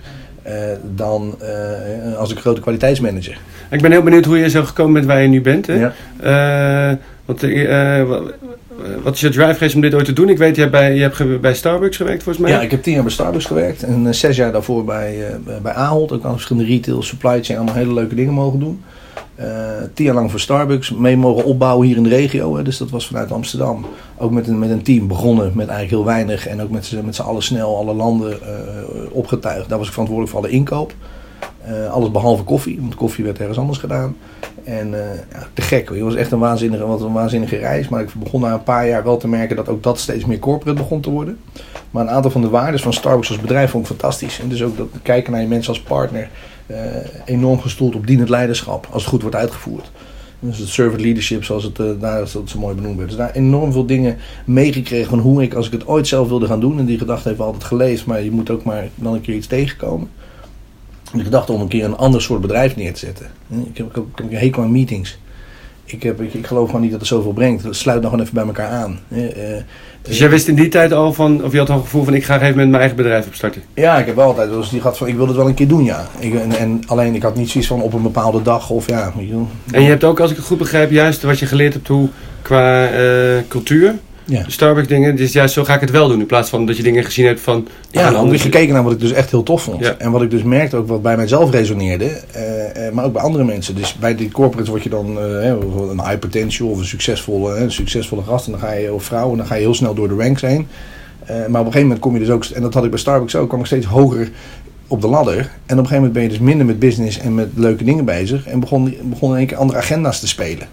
dan 0.96 1.36
uh, 1.42 2.18
als 2.18 2.32
een 2.32 2.38
grote 2.38 2.62
kwaliteitsmanager. 2.62 3.38
Ik 3.72 3.82
ben 3.82 3.92
heel 3.92 4.02
benieuwd 4.02 4.26
hoe 4.26 4.38
je 4.38 4.50
zo 4.50 4.64
gekomen 4.64 4.94
bent 4.94 5.06
waar 5.06 5.22
je 5.22 5.28
nu 5.28 5.42
bent. 5.42 5.68
Hè? 5.68 5.74
Ja. 5.74 6.98
want, 7.26 7.42
wat 9.04 9.14
is 9.14 9.22
je 9.22 9.30
drive 9.30 9.54
geweest 9.54 9.76
om 9.76 9.82
dit 9.82 9.94
ooit 9.94 10.06
te 10.06 10.14
doen? 10.14 10.30
Ik 10.30 10.38
weet, 10.38 10.56
je 10.56 10.62
hebt 10.62 10.74
bij, 10.74 10.96
je 10.96 11.02
hebt 11.02 11.42
bij 11.42 11.54
Starbucks 11.54 11.98
gewerkt 11.98 12.24
volgens 12.24 12.46
mij. 12.46 12.54
Ja, 12.54 12.62
ik 12.62 12.72
heb 12.72 12.84
tien 12.84 12.94
jaar 12.94 13.04
bij 13.04 13.12
Starbucks 13.12 13.46
gewerkt. 13.46 13.84
En 13.84 14.16
zes 14.16 14.36
jaar 14.36 14.52
daarvoor 14.52 14.86
bij, 14.86 15.26
bij 15.62 15.74
Ahold. 15.74 16.12
Ook 16.12 16.24
aan 16.24 16.32
verschillende 16.32 16.70
retail, 16.70 17.02
supply 17.04 17.44
chain. 17.44 17.60
Allemaal 17.60 17.76
hele 17.76 17.94
leuke 17.94 18.16
dingen 18.16 18.34
mogen 18.34 18.60
doen. 18.60 18.84
Uh, 19.40 19.46
tien 19.94 20.06
jaar 20.06 20.16
lang 20.16 20.32
voor 20.32 20.40
Starbucks 20.40 20.92
mee 20.92 21.18
mogen 21.18 21.44
opbouwen 21.44 21.88
hier 21.88 21.98
in 21.98 22.04
de 22.04 22.10
regio. 22.10 22.56
Hè. 22.58 22.64
Dus 22.64 22.78
dat 22.78 22.90
was 22.90 23.08
vanuit 23.08 23.32
Amsterdam. 23.32 23.86
Ook 24.18 24.32
met 24.32 24.48
een, 24.48 24.60
met 24.60 24.70
een 24.70 24.82
team 24.82 25.08
begonnen 25.08 25.46
met 25.46 25.68
eigenlijk 25.68 25.90
heel 25.90 26.06
weinig. 26.06 26.48
En 26.48 26.62
ook 26.62 26.70
met 26.70 26.86
z'n 26.86 27.06
met 27.06 27.20
allen 27.20 27.44
snel 27.44 27.78
alle 27.78 27.94
landen 27.94 28.40
opgetuigd. 29.12 29.70
Daar 29.70 29.78
was 29.78 29.88
ik 29.88 29.94
verantwoordelijk 29.94 30.36
voor 30.36 30.46
alle 30.46 30.56
inkoop. 30.56 30.94
Uh, 31.68 31.92
alles 31.92 32.12
behalve 32.12 32.44
koffie, 32.44 32.78
want 32.80 32.96
koffie 32.96 33.24
werd 33.24 33.40
ergens 33.40 33.58
anders 33.58 33.78
gedaan. 33.78 34.16
En 34.64 34.90
ja, 35.32 35.48
te 35.54 35.62
gek 35.62 35.88
hoor. 35.88 35.98
Het 35.98 36.06
was 36.06 36.16
echt 36.16 36.32
een 36.32 36.40
waanzinnige, 36.40 36.86
wat 36.86 37.02
een 37.02 37.14
waanzinnige 37.14 37.58
reis. 37.58 37.90
Maar 37.90 38.02
ik 38.02 38.14
begon 38.14 38.42
na 38.42 38.54
een 38.54 38.64
paar 38.64 38.88
jaar 38.88 39.04
wel 39.04 39.18
te 39.18 39.28
merken 39.28 39.56
dat 39.56 39.70
ook 39.70 39.84
dat 39.84 40.00
steeds 40.00 40.26
meer 40.26 40.40
corporate 40.40 40.78
begon 40.78 41.02
te 41.02 41.10
worden. 41.10 41.40
Maar 41.92 42.04
een 42.04 42.10
aantal 42.10 42.32
van 42.32 42.42
de 42.42 42.50
waarden 42.50 42.80
van 42.80 42.94
Starbucks 42.94 43.30
als 43.30 43.40
bedrijf 43.40 43.72
vond 43.72 43.84
ik 43.84 43.90
fantastisch. 43.90 44.40
En 44.40 44.50
dus 44.50 44.64
ook 44.64 44.78
dat 44.78 44.88
kijken 45.02 45.32
naar 45.32 45.42
je 45.42 45.48
mensen 45.48 45.74
als 45.74 45.82
partner. 45.82 46.30
Uh, 46.68 46.78
enorm 47.26 47.60
gestoeld 47.60 47.96
op 47.96 48.08
dienend 48.08 48.30
leiderschap, 48.30 48.88
als 48.92 49.02
het 49.02 49.12
goed 49.12 49.22
wordt 49.22 49.36
uitgevoerd. 49.36 49.92
Dus 50.40 50.58
het 50.58 50.68
servant 50.68 51.02
leadership, 51.02 51.44
zoals 51.44 51.64
het 51.64 51.80
uh, 51.80 51.92
daar 52.00 52.28
zo 52.28 52.44
mooi 52.58 52.76
benoemd 52.76 52.98
werd. 52.98 53.10
Dus 53.10 53.18
daar 53.18 53.32
enorm 53.32 53.72
veel 53.72 53.86
dingen 53.86 54.18
meegekregen 54.46 55.10
van 55.10 55.20
hoe 55.20 55.44
ik, 55.44 55.54
als 55.54 55.66
ik 55.66 55.72
het 55.72 55.88
ooit 55.88 56.08
zelf 56.08 56.28
wilde 56.28 56.48
gaan 56.48 56.60
doen. 56.60 56.80
En 56.80 56.86
die 56.86 56.98
gedachte 56.98 57.28
heeft 57.28 57.42
altijd 57.42 57.64
geleefd, 57.64 58.06
maar 58.06 58.22
je 58.24 58.32
moet 58.32 58.50
ook 58.50 58.64
maar 58.64 58.90
dan 58.96 59.14
een 59.14 59.22
keer 59.22 59.36
iets 59.36 59.48
tegenkomen 59.48 60.10
de 61.18 61.24
gedachte 61.24 61.52
om 61.52 61.62
een 61.62 61.68
keer 61.68 61.84
een 61.84 61.98
ander 61.98 62.22
soort 62.22 62.42
bedrijf 62.42 62.76
neer 62.76 62.94
te 62.94 63.00
zetten. 63.00 63.32
Ik 63.50 63.78
heb, 63.78 63.96
heb 63.96 64.32
een 64.32 64.56
aan 64.56 64.72
meetings. 64.72 65.18
Ik, 65.86 66.04
heb, 66.04 66.22
ik, 66.22 66.34
ik, 66.34 66.48
geloof 66.48 66.66
gewoon 66.66 66.82
niet 66.82 66.92
dat 66.92 67.00
het 67.00 67.10
zoveel 67.10 67.34
brengt. 67.34 67.66
Sluit 67.70 68.02
nog 68.02 68.10
gewoon 68.10 68.26
even 68.26 68.36
bij 68.36 68.46
elkaar 68.46 68.70
aan. 68.70 69.00
Uh, 69.08 69.24
dus 70.02 70.18
jij 70.18 70.30
wist 70.30 70.48
in 70.48 70.56
die 70.56 70.68
tijd 70.68 70.94
al 70.94 71.14
van, 71.14 71.44
of 71.44 71.52
je 71.52 71.58
had 71.58 71.70
al 71.70 71.76
een 71.76 71.82
gevoel 71.82 72.04
van 72.04 72.14
ik 72.14 72.24
ga 72.24 72.36
even 72.36 72.48
met 72.56 72.68
mijn 72.68 72.76
eigen 72.76 72.96
bedrijf 72.96 73.28
opstarten? 73.28 73.62
Ja, 73.74 73.98
ik 73.98 74.06
heb 74.06 74.16
wel 74.16 74.26
altijd 74.26 74.50
dus 74.50 74.70
die 74.70 74.82
gehad 74.82 74.98
van 74.98 75.08
ik 75.08 75.16
wil 75.16 75.28
het 75.28 75.36
wel 75.36 75.48
een 75.48 75.54
keer 75.54 75.68
doen, 75.68 75.84
ja. 75.84 76.08
Ik, 76.20 76.34
en, 76.34 76.52
en, 76.52 76.82
alleen 76.86 77.16
ik 77.16 77.22
had 77.22 77.36
niet 77.36 77.50
zoiets 77.50 77.70
van 77.70 77.82
op 77.82 77.94
een 77.94 78.02
bepaalde 78.02 78.42
dag 78.42 78.70
of 78.70 78.88
ja. 78.88 79.14
En 79.72 79.82
je 79.82 79.90
hebt 79.90 80.04
ook, 80.04 80.20
als 80.20 80.32
ik 80.32 80.38
het 80.38 80.46
goed 80.46 80.58
begrijp, 80.58 80.92
juist 80.92 81.24
wat 81.24 81.40
je 81.40 81.46
geleerd 81.46 81.74
hebt 81.74 81.88
hoe 81.88 82.10
qua 82.42 82.92
uh, 82.92 83.42
cultuur 83.48 83.96
de 84.26 84.44
Starbucks 84.48 84.88
dingen. 84.88 85.16
Dus 85.16 85.32
juist 85.32 85.54
zo 85.54 85.64
ga 85.64 85.74
ik 85.74 85.82
het 85.82 85.92
wel 85.92 86.08
doen. 86.08 86.20
In 86.20 86.26
plaats 86.26 86.50
van 86.50 86.66
dat 86.66 86.78
je 86.78 86.84
dingen 86.84 87.04
gezien 87.04 87.26
hebt 87.26 87.42
van... 87.42 87.68
Ja, 87.92 88.12
dan 88.12 88.26
heb 88.26 88.34
ik 88.34 88.42
gekeken 88.42 88.74
naar 88.74 88.84
wat 88.84 88.92
ik 88.92 89.00
dus 89.00 89.12
echt 89.12 89.32
heel 89.32 89.44
tof 89.44 89.64
vond. 89.64 89.98
En 89.98 90.12
wat 90.12 90.22
ik 90.22 90.32
dus 90.32 90.44
merkte 90.44 90.78
ook 90.78 90.88
wat 90.88 91.02
bij 91.02 91.16
mijzelf 91.16 91.52
resoneerde. 91.52 92.06
Uh, 92.06 92.92
maar 92.92 93.06
ook 93.06 93.14
bij 93.14 93.22
andere 93.22 93.44
mensen. 93.44 93.76
Dus 93.76 93.94
bij 93.94 94.16
die 94.16 94.32
corporates 94.32 94.70
word 94.70 94.84
je 94.84 94.90
dan 94.90 95.18
uh, 95.18 95.46
een 95.90 96.02
high 96.02 96.20
potential 96.20 96.70
of 96.70 96.78
een 96.78 96.86
succesvolle, 96.86 97.56
een 97.56 97.72
succesvolle 97.72 98.24
gast. 98.24 98.46
En 98.46 98.52
dan 98.52 98.62
ga 98.62 98.72
je, 98.72 98.94
of 98.94 99.04
vrouw, 99.04 99.32
en 99.32 99.38
dan 99.38 99.46
ga 99.46 99.56
je 99.56 99.62
heel 99.62 99.76
snel 99.76 99.94
door 99.94 100.08
de 100.08 100.16
ranks 100.16 100.42
heen. 100.42 100.68
maar 101.28 101.38
op 101.38 101.54
een 101.54 101.56
gegeven 101.56 101.82
moment 101.82 102.00
kom 102.00 102.14
je 102.14 102.20
dus 102.20 102.30
ook, 102.30 102.46
en 102.46 102.62
dat 102.62 102.74
had 102.74 102.84
ik 102.84 102.90
bij 102.90 103.00
Starbucks 103.00 103.36
ook, 103.36 103.48
kwam 103.48 103.60
ik 103.60 103.66
steeds 103.66 103.86
hoger 103.86 104.30
op 104.88 105.02
de 105.02 105.08
ladder. 105.08 105.36
En 105.36 105.44
op 105.46 105.70
een 105.70 105.76
gegeven 105.76 105.96
moment 105.96 106.14
ben 106.14 106.24
je 106.24 106.30
dus 106.30 106.40
minder 106.40 106.66
met 106.66 106.80
business 106.80 107.20
en 107.20 107.36
met 107.36 107.50
leuke 107.56 107.84
dingen 107.84 108.06
bezig. 108.06 108.48
En 108.48 108.60
begon, 108.60 108.96
begon 109.04 109.32
in 109.32 109.38
één 109.38 109.48
keer 109.48 109.58
andere 109.58 109.80
agenda's 109.80 110.20
te 110.20 110.28
spelen. 110.28 110.68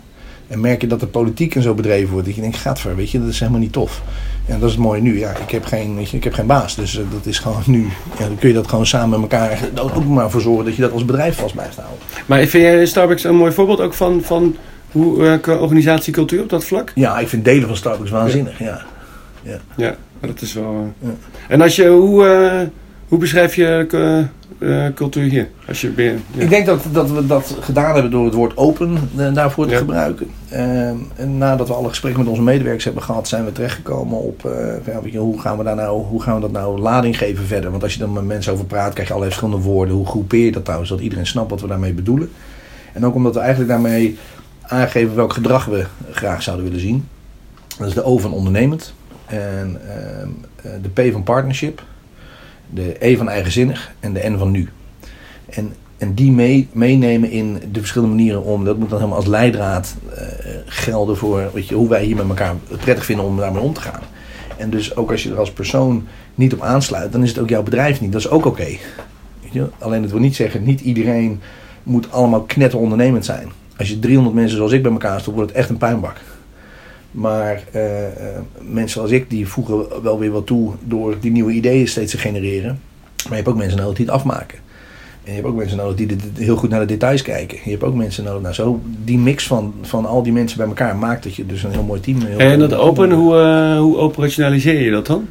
En 0.51 0.61
merk 0.61 0.81
je 0.81 0.87
dat 0.87 1.01
de 1.01 1.07
politiek 1.07 1.55
en 1.55 1.63
zo 1.63 1.75
bedreven 1.75 2.11
wordt. 2.11 2.27
Dat 2.27 2.35
je 2.35 2.41
denkt, 2.41 2.57
gaat 2.57 2.81
ver, 2.81 2.97
weet 2.97 3.11
je, 3.11 3.21
dat 3.21 3.29
is 3.29 3.39
helemaal 3.39 3.61
niet 3.61 3.73
tof. 3.73 4.03
En 4.47 4.61
dat 4.61 4.69
is 4.69 4.75
het 4.75 4.85
mooie 4.85 5.01
nu. 5.01 5.19
Ja, 5.19 5.31
ik 5.31 5.51
heb 5.51 5.65
geen, 5.65 5.97
weet 5.97 6.11
je, 6.11 6.17
ik 6.17 6.25
heb 6.25 6.33
geen 6.33 6.47
baas. 6.47 6.75
Dus 6.75 6.99
uh, 6.99 7.05
dat 7.13 7.27
is 7.27 7.39
gewoon 7.39 7.63
nu. 7.67 7.89
Ja, 8.19 8.27
dan 8.27 8.39
kun 8.39 8.49
je 8.49 8.55
dat 8.55 8.69
gewoon 8.69 8.87
samen 8.87 9.21
met 9.21 9.31
elkaar 9.31 9.59
ook 9.81 10.05
maar 10.05 10.31
voor 10.31 10.41
zorgen 10.41 10.65
dat 10.65 10.75
je 10.75 10.83
dat 10.83 10.93
als 10.93 11.05
bedrijf 11.05 11.37
vast 11.37 11.55
blijft 11.55 11.77
houden. 11.77 11.99
Maar 12.27 12.39
vind 12.39 12.63
jij 12.63 12.87
Starbucks 12.87 13.25
een 13.25 13.37
mooi 13.37 13.53
voorbeeld 13.53 13.81
ook 13.81 13.95
van, 13.95 14.23
van 14.23 14.57
hoe 14.91 15.41
uh, 15.47 15.61
organisatiecultuur 15.61 16.43
op 16.43 16.49
dat 16.49 16.65
vlak? 16.65 16.93
Ja, 16.95 17.19
ik 17.19 17.29
vind 17.29 17.45
delen 17.45 17.67
van 17.67 17.77
Starbucks 17.77 18.11
waanzinnig. 18.11 18.59
Ja, 18.59 18.85
ja. 19.43 19.59
ja. 19.77 19.97
ja 20.21 20.27
dat 20.27 20.41
is 20.41 20.53
wel. 20.53 20.93
Uh... 21.03 21.09
Ja. 21.09 21.15
En 21.49 21.61
als 21.61 21.77
je, 21.77 21.89
hoe, 21.89 22.69
hoe 23.09 23.19
beschrijf 23.19 23.55
je 23.55 23.87
cultuur 24.95 25.31
hier? 25.31 25.49
Als 25.69 25.81
je 25.81 25.89
ben, 25.89 26.23
Ik 26.37 26.49
denk 26.49 26.67
dat, 26.67 26.83
dat 26.93 27.11
we 27.11 27.27
dat 27.27 27.57
gedaan 27.61 27.93
hebben 27.93 28.11
door 28.11 28.25
het 28.25 28.35
woord 28.35 28.57
open 28.57 28.99
uh, 29.17 29.35
daarvoor 29.35 29.67
te 29.67 29.77
gebruiken. 29.77 30.31
Uh, 30.53 30.89
en 31.15 31.39
nadat 31.39 31.69
we 31.69 31.75
alle 31.75 31.89
gesprekken 31.89 32.21
met 32.21 32.31
onze 32.31 32.43
medewerkers 32.43 32.85
hebben 32.85 33.03
gehad, 33.03 33.29
zijn 33.29 33.45
we 33.45 33.53
terechtgekomen 33.53 34.19
op 34.19 34.49
ja, 35.11 35.19
hoe, 35.19 35.41
gaan 35.41 35.59
we 35.59 35.65
daar 35.65 35.77
nou, 35.77 36.03
hoe 36.03 36.23
gaan 36.23 36.35
we 36.35 36.41
dat 36.41 36.53
nou 36.53 36.81
lading 36.81 37.19
geven 37.19 37.47
verder. 37.47 37.71
Want 37.71 37.83
als 37.83 37.93
je 37.93 37.99
dan 37.99 38.13
met 38.13 38.25
mensen 38.25 38.53
over 38.53 38.65
praat, 38.65 38.93
krijg 38.93 39.09
je 39.09 39.15
allerlei 39.15 39.37
verschillende 39.37 39.69
woorden. 39.69 39.95
Hoe 39.95 40.07
groepeer 40.07 40.45
je 40.45 40.53
dat 40.53 40.67
nou, 40.67 40.87
zodat 40.87 41.03
iedereen 41.03 41.27
snapt 41.27 41.51
wat 41.51 41.61
we 41.61 41.67
daarmee 41.67 41.93
bedoelen. 41.93 42.31
En 42.93 43.07
ook 43.07 43.15
omdat 43.15 43.35
we 43.35 43.41
eigenlijk 43.41 43.71
daarmee 43.71 44.19
aangeven 44.63 45.15
welk 45.15 45.33
gedrag 45.33 45.65
we 45.65 45.87
graag 46.11 46.43
zouden 46.43 46.65
willen 46.65 46.81
zien. 46.81 47.09
Dat 47.79 47.89
is 47.89 47.95
de 47.95 48.05
O 48.05 48.19
van 48.19 48.33
ondernemend. 48.33 48.95
En 49.27 49.81
ehm, 49.89 50.29
de 50.83 50.89
P 50.89 51.13
van 51.13 51.23
partnership 51.23 51.83
de 52.75 52.97
E 52.99 53.17
van 53.17 53.29
eigenzinnig 53.29 53.93
en 54.01 54.13
de 54.13 54.29
N 54.29 54.39
van 54.39 54.51
nu. 54.51 54.69
En, 55.49 55.73
en 55.99 56.15
die 56.15 56.33
mee, 56.33 56.69
meenemen 56.73 57.31
in 57.31 57.63
de 57.73 57.79
verschillende 57.79 58.15
manieren 58.15 58.45
om, 58.45 58.65
dat 58.65 58.79
moet 58.79 58.89
dan 58.89 58.99
helemaal 58.99 59.19
als 59.19 59.29
leidraad 59.29 59.97
uh, 60.11 60.23
gelden 60.67 61.17
voor 61.17 61.51
weet 61.55 61.69
je, 61.69 61.75
hoe 61.75 61.89
wij 61.89 62.05
hier 62.05 62.17
met 62.17 62.29
elkaar 62.29 62.55
prettig 62.81 63.05
vinden 63.05 63.25
om 63.25 63.37
daarmee 63.37 63.63
om 63.63 63.73
te 63.73 63.81
gaan. 63.81 64.03
En 64.57 64.71
dus 64.71 64.97
ook 64.97 65.11
als 65.11 65.23
je 65.23 65.31
er 65.31 65.39
als 65.39 65.53
persoon 65.53 66.07
niet 66.35 66.53
op 66.53 66.63
aansluit, 66.63 67.13
dan 67.13 67.23
is 67.23 67.29
het 67.29 67.39
ook 67.39 67.49
jouw 67.49 67.63
bedrijf 67.63 68.01
niet. 68.01 68.13
Dat 68.13 68.21
is 68.21 68.31
ook 68.31 68.45
oké. 68.45 68.69
Alleen 69.79 70.03
het 70.03 70.11
wil 70.11 70.21
niet 70.21 70.37
zeggen, 70.37 70.63
niet 70.63 70.81
iedereen 70.81 71.41
moet 71.83 72.13
allemaal 72.13 72.43
knetter 72.43 72.79
ondernemend 72.79 73.25
zijn. 73.25 73.49
Als 73.77 73.89
je 73.89 73.99
300 73.99 74.37
mensen 74.37 74.57
zoals 74.57 74.73
ik 74.73 74.83
bij 74.83 74.93
elkaar 74.93 75.21
stopt, 75.21 75.37
wordt 75.37 75.51
het 75.51 75.61
echt 75.61 75.71
een 75.71 75.77
puinbak. 75.77 76.21
Maar 77.11 77.63
uh, 77.77 77.83
mensen 78.61 78.89
zoals 78.89 79.11
ik, 79.11 79.31
die 79.31 79.49
voegen 79.49 80.03
wel 80.03 80.19
weer 80.19 80.31
wat 80.31 80.47
toe 80.47 80.73
door 80.85 81.17
die 81.21 81.31
nieuwe 81.31 81.53
ideeën 81.53 81.89
steeds 81.89 82.11
te 82.11 82.19
genereren. 82.19 82.81
Maar 83.23 83.29
je 83.29 83.35
hebt 83.35 83.49
ook 83.49 83.57
mensen 83.57 83.79
nodig 83.79 83.97
die 83.97 84.07
het 84.07 84.15
afmaken. 84.15 84.59
En 85.25 85.31
je 85.31 85.33
hebt 85.33 85.47
ook 85.47 85.57
mensen 85.57 85.77
nodig 85.77 85.95
die 85.95 86.17
heel 86.35 86.57
goed 86.57 86.71
naar 86.71 86.81
de 86.81 86.87
details 86.87 87.23
kijken. 87.23 87.59
Je 87.65 87.71
hebt 87.71 87.83
ook 87.83 87.95
mensen 87.95 88.25
nodig. 88.25 88.43
Nou, 88.43 88.55
zo 88.55 88.81
die 89.05 89.19
mix 89.19 89.47
van, 89.47 89.75
van 89.83 90.07
al 90.07 90.23
die 90.23 90.33
mensen 90.33 90.59
bij 90.59 90.67
elkaar 90.67 90.97
maakt 90.97 91.23
dat 91.23 91.35
je 91.35 91.47
dus 91.47 91.63
een 91.63 91.71
heel 91.71 91.83
mooi 91.83 92.01
team 92.01 92.21
hebt. 92.21 92.39
En 92.39 92.59
dat 92.59 92.75
open, 92.75 93.11
hoe, 93.11 93.35
uh, 93.35 93.79
hoe 93.79 93.97
operationaliseer 93.97 94.81
je 94.81 94.91
dat 94.91 95.07
dan? 95.07 95.29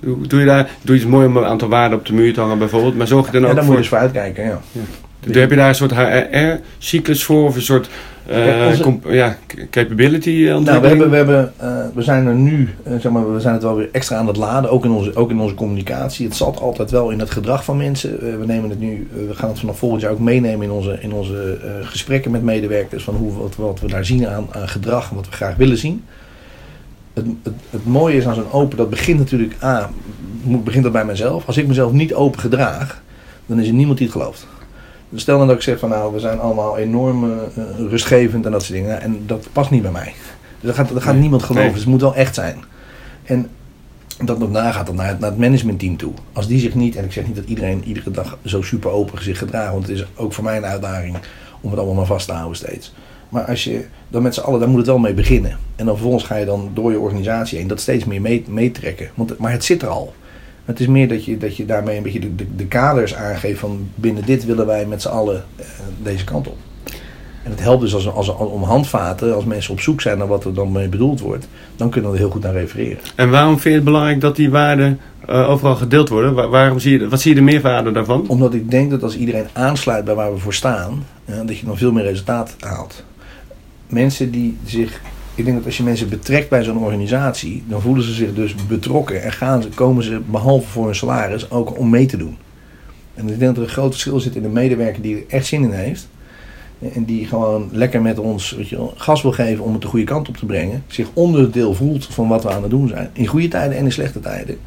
Doe 0.00 0.40
je 0.40 0.46
daar 0.46 0.70
doe 0.82 0.94
je 0.94 1.00
iets 1.00 1.10
mooi 1.10 1.26
om 1.26 1.36
een 1.36 1.44
aantal 1.44 1.68
waarden 1.68 1.98
op 1.98 2.06
de 2.06 2.12
muur 2.12 2.34
te 2.34 2.40
hangen 2.40 2.58
bijvoorbeeld, 2.58 2.96
maar 2.96 3.06
zorg 3.06 3.26
je 3.26 3.32
dan 3.32 3.42
ook 3.42 3.48
ja, 3.48 3.54
daar 3.54 3.64
moet 3.64 3.72
je 3.72 3.78
dus 3.78 3.88
voor 3.88 3.98
uitkijken, 3.98 4.44
ja. 4.44 4.60
ja. 4.72 5.38
Heb 5.38 5.50
je 5.50 5.56
daar 5.56 5.68
een 5.68 5.74
soort 5.74 5.94
HR-cyclus 5.94 7.24
voor 7.24 7.44
of 7.44 7.56
een 7.56 7.62
soort 7.62 7.88
uh, 8.30 9.14
ja, 9.14 9.36
capability 9.70 10.30
nou, 10.44 10.64
we, 10.64 10.88
hebben, 10.88 11.10
we, 11.10 11.16
hebben, 11.16 11.52
uh, 11.62 11.84
we 11.94 12.02
zijn 12.02 12.26
er 12.26 12.34
nu, 12.34 12.68
zeg 12.98 13.12
maar, 13.12 13.32
we 13.32 13.40
zijn 13.40 13.54
het 13.54 13.62
wel 13.62 13.76
weer 13.76 13.88
extra 13.92 14.16
aan 14.16 14.26
het 14.26 14.36
laden, 14.36 14.70
ook 14.70 14.84
in 14.84 14.90
onze, 14.90 15.16
ook 15.16 15.30
in 15.30 15.40
onze 15.40 15.54
communicatie. 15.54 16.26
Het 16.26 16.36
zat 16.36 16.60
altijd 16.60 16.90
wel 16.90 17.10
in 17.10 17.18
het 17.18 17.30
gedrag 17.30 17.64
van 17.64 17.76
mensen. 17.76 18.38
we 18.38 18.46
nemen 18.46 18.70
het 18.70 18.80
nu, 18.80 19.08
we 19.28 19.34
gaan 19.34 19.48
het 19.48 19.58
vanaf 19.58 19.78
volgend 19.78 20.02
jaar 20.02 20.12
ook 20.12 20.18
meenemen 20.18 20.62
in 20.62 20.70
onze, 20.70 20.98
in 21.00 21.12
onze 21.12 21.58
gesprekken 21.82 22.30
met 22.30 22.42
medewerkers, 22.42 23.04
van 23.04 23.14
hoe, 23.14 23.32
wat, 23.32 23.56
wat 23.56 23.80
we 23.80 23.86
daar 23.86 24.04
zien 24.04 24.28
aan, 24.28 24.46
aan 24.50 24.68
gedrag 24.68 25.10
en 25.10 25.16
wat 25.16 25.26
we 25.26 25.32
graag 25.32 25.56
willen 25.56 25.78
zien. 25.78 26.04
Het, 27.12 27.26
het, 27.42 27.54
het, 27.70 27.86
mooie 27.86 28.16
is 28.16 28.26
aan 28.26 28.34
zo'n 28.34 28.52
open, 28.52 28.76
dat 28.76 28.90
begint 28.90 29.18
natuurlijk, 29.18 29.54
A, 29.62 29.90
begint 30.42 30.82
dat 30.82 30.92
bij 30.92 31.04
mezelf. 31.04 31.46
Als 31.46 31.56
ik 31.56 31.66
mezelf 31.66 31.92
niet 31.92 32.14
open 32.14 32.40
gedraag, 32.40 33.02
dan 33.46 33.60
is 33.60 33.68
er 33.68 33.74
niemand 33.74 33.98
die 33.98 34.06
het 34.06 34.16
gelooft. 34.16 34.46
Stel 35.14 35.38
dan 35.38 35.46
dat 35.46 35.56
ik 35.56 35.62
zeg 35.62 35.78
van 35.78 35.88
nou, 35.88 36.12
we 36.12 36.20
zijn 36.20 36.40
allemaal 36.40 36.78
enorm 36.78 37.24
uh, 37.24 37.36
rustgevend 37.88 38.46
en 38.46 38.52
dat 38.52 38.62
soort 38.62 38.78
dingen. 38.78 39.00
En 39.00 39.22
dat 39.26 39.48
past 39.52 39.70
niet 39.70 39.82
bij 39.82 39.90
mij. 39.90 40.14
Dus 40.60 40.74
daar 40.74 40.86
gaat, 40.86 41.02
gaat 41.02 41.14
niemand 41.14 41.42
geloven. 41.42 41.70
Dus 41.70 41.80
het 41.80 41.88
moet 41.88 42.00
wel 42.00 42.14
echt 42.14 42.34
zijn. 42.34 42.64
En 43.24 43.48
dat 44.24 44.38
nog 44.38 44.50
na 44.50 44.72
gaat 44.72 44.86
dan 44.86 44.94
naar 44.94 45.08
het, 45.08 45.18
naar 45.18 45.30
het 45.30 45.38
managementteam 45.38 45.96
toe. 45.96 46.12
Als 46.32 46.46
die 46.46 46.60
zich 46.60 46.74
niet, 46.74 46.96
en 46.96 47.04
ik 47.04 47.12
zeg 47.12 47.26
niet 47.26 47.36
dat 47.36 47.44
iedereen 47.44 47.84
iedere 47.84 48.10
dag 48.10 48.38
zo 48.44 48.62
super 48.62 48.90
open 48.90 49.22
zich 49.22 49.38
gedraagt. 49.38 49.72
Want 49.72 49.86
het 49.86 49.96
is 49.96 50.06
ook 50.16 50.32
voor 50.32 50.44
mij 50.44 50.56
een 50.56 50.64
uitdaging 50.64 51.16
om 51.60 51.70
het 51.70 51.78
allemaal 51.78 51.96
maar 51.96 52.06
vast 52.06 52.26
te 52.26 52.32
houden 52.32 52.56
steeds. 52.56 52.94
Maar 53.28 53.44
als 53.44 53.64
je 53.64 53.84
dan 54.08 54.22
met 54.22 54.34
z'n 54.34 54.40
allen, 54.40 54.60
daar 54.60 54.68
moet 54.68 54.78
het 54.78 54.86
wel 54.86 54.98
mee 54.98 55.14
beginnen. 55.14 55.58
En 55.76 55.86
dan 55.86 55.94
vervolgens 55.94 56.24
ga 56.24 56.36
je 56.36 56.44
dan 56.44 56.70
door 56.74 56.90
je 56.90 56.98
organisatie 56.98 57.58
heen 57.58 57.66
dat 57.66 57.80
steeds 57.80 58.04
meer 58.04 58.40
meetrekken. 58.46 59.10
Want, 59.14 59.38
maar 59.38 59.52
het 59.52 59.64
zit 59.64 59.82
er 59.82 59.88
al. 59.88 60.14
Het 60.70 60.80
is 60.80 60.86
meer 60.86 61.08
dat 61.08 61.24
je, 61.24 61.36
dat 61.36 61.56
je 61.56 61.64
daarmee 61.64 61.96
een 61.96 62.02
beetje 62.02 62.20
de, 62.20 62.34
de, 62.34 62.46
de 62.56 62.66
kaders 62.66 63.14
aangeeft 63.14 63.58
van 63.58 63.88
binnen 63.94 64.24
dit 64.24 64.44
willen 64.44 64.66
wij 64.66 64.86
met 64.86 65.02
z'n 65.02 65.08
allen 65.08 65.44
uh, 65.60 65.66
deze 66.02 66.24
kant 66.24 66.48
op. 66.48 66.56
En 67.42 67.50
het 67.50 67.60
helpt 67.60 67.80
dus 67.80 67.94
als, 67.94 68.08
als, 68.08 68.28
om 68.28 68.62
handvaten, 68.62 69.34
als 69.34 69.44
mensen 69.44 69.72
op 69.72 69.80
zoek 69.80 70.00
zijn 70.00 70.18
naar 70.18 70.26
wat 70.26 70.44
er 70.44 70.54
dan 70.54 70.72
mee 70.72 70.88
bedoeld 70.88 71.20
wordt, 71.20 71.48
dan 71.76 71.90
kunnen 71.90 72.10
we 72.10 72.16
er 72.16 72.22
heel 72.22 72.32
goed 72.32 72.42
naar 72.42 72.52
refereren. 72.52 72.98
En 73.14 73.30
waarom 73.30 73.52
vind 73.52 73.64
je 73.64 73.70
het 73.70 73.84
belangrijk 73.84 74.20
dat 74.20 74.36
die 74.36 74.50
waarden 74.50 75.00
uh, 75.28 75.50
overal 75.50 75.76
gedeeld 75.76 76.08
worden? 76.08 76.34
Waar, 76.34 76.48
waarom 76.48 76.78
zie 76.78 76.98
je, 76.98 77.08
wat 77.08 77.20
zie 77.20 77.30
je 77.30 77.36
de 77.36 77.44
meerwaarde 77.44 77.92
daarvan? 77.92 78.28
Omdat 78.28 78.54
ik 78.54 78.70
denk 78.70 78.90
dat 78.90 79.02
als 79.02 79.16
iedereen 79.16 79.46
aansluit 79.52 80.04
bij 80.04 80.14
waar 80.14 80.32
we 80.32 80.38
voor 80.38 80.54
staan, 80.54 81.06
uh, 81.24 81.36
dat 81.46 81.58
je 81.58 81.66
dan 81.66 81.76
veel 81.76 81.92
meer 81.92 82.04
resultaat 82.04 82.56
haalt. 82.58 83.04
Mensen 83.86 84.30
die 84.30 84.56
zich 84.64 85.00
ik 85.40 85.46
denk 85.46 85.56
dat 85.56 85.66
als 85.66 85.76
je 85.76 85.82
mensen 85.82 86.08
betrekt 86.08 86.48
bij 86.48 86.64
zo'n 86.64 86.78
organisatie, 86.78 87.62
dan 87.68 87.80
voelen 87.80 88.04
ze 88.04 88.12
zich 88.12 88.34
dus 88.34 88.54
betrokken 88.66 89.22
en 89.22 89.32
gaan 89.32 89.62
ze, 89.62 89.68
komen 89.68 90.04
ze 90.04 90.20
behalve 90.30 90.68
voor 90.68 90.84
hun 90.84 90.94
salaris 90.94 91.50
ook 91.50 91.78
om 91.78 91.90
mee 91.90 92.06
te 92.06 92.16
doen. 92.16 92.36
En 93.14 93.28
ik 93.28 93.38
denk 93.38 93.40
dat 93.40 93.56
er 93.56 93.62
een 93.62 93.68
groot 93.68 93.90
verschil 93.90 94.20
zit 94.20 94.36
in 94.36 94.42
de 94.42 94.48
medewerker 94.48 95.02
die 95.02 95.16
er 95.16 95.22
echt 95.28 95.46
zin 95.46 95.62
in 95.62 95.72
heeft. 95.72 96.08
En 96.94 97.04
die 97.04 97.26
gewoon 97.26 97.68
lekker 97.72 98.02
met 98.02 98.18
ons 98.18 98.50
weet 98.50 98.68
je, 98.68 98.88
gas 98.94 99.22
wil 99.22 99.32
geven 99.32 99.64
om 99.64 99.72
het 99.72 99.82
de 99.82 99.88
goede 99.88 100.04
kant 100.04 100.28
op 100.28 100.36
te 100.36 100.46
brengen. 100.46 100.84
Zich 100.86 101.08
onderdeel 101.12 101.74
voelt 101.74 102.06
van 102.06 102.28
wat 102.28 102.42
we 102.42 102.50
aan 102.50 102.62
het 102.62 102.70
doen 102.70 102.88
zijn. 102.88 103.10
In 103.12 103.26
goede 103.26 103.48
tijden 103.48 103.76
en 103.76 103.84
in 103.84 103.92
slechte 103.92 104.20
tijden. 104.20 104.58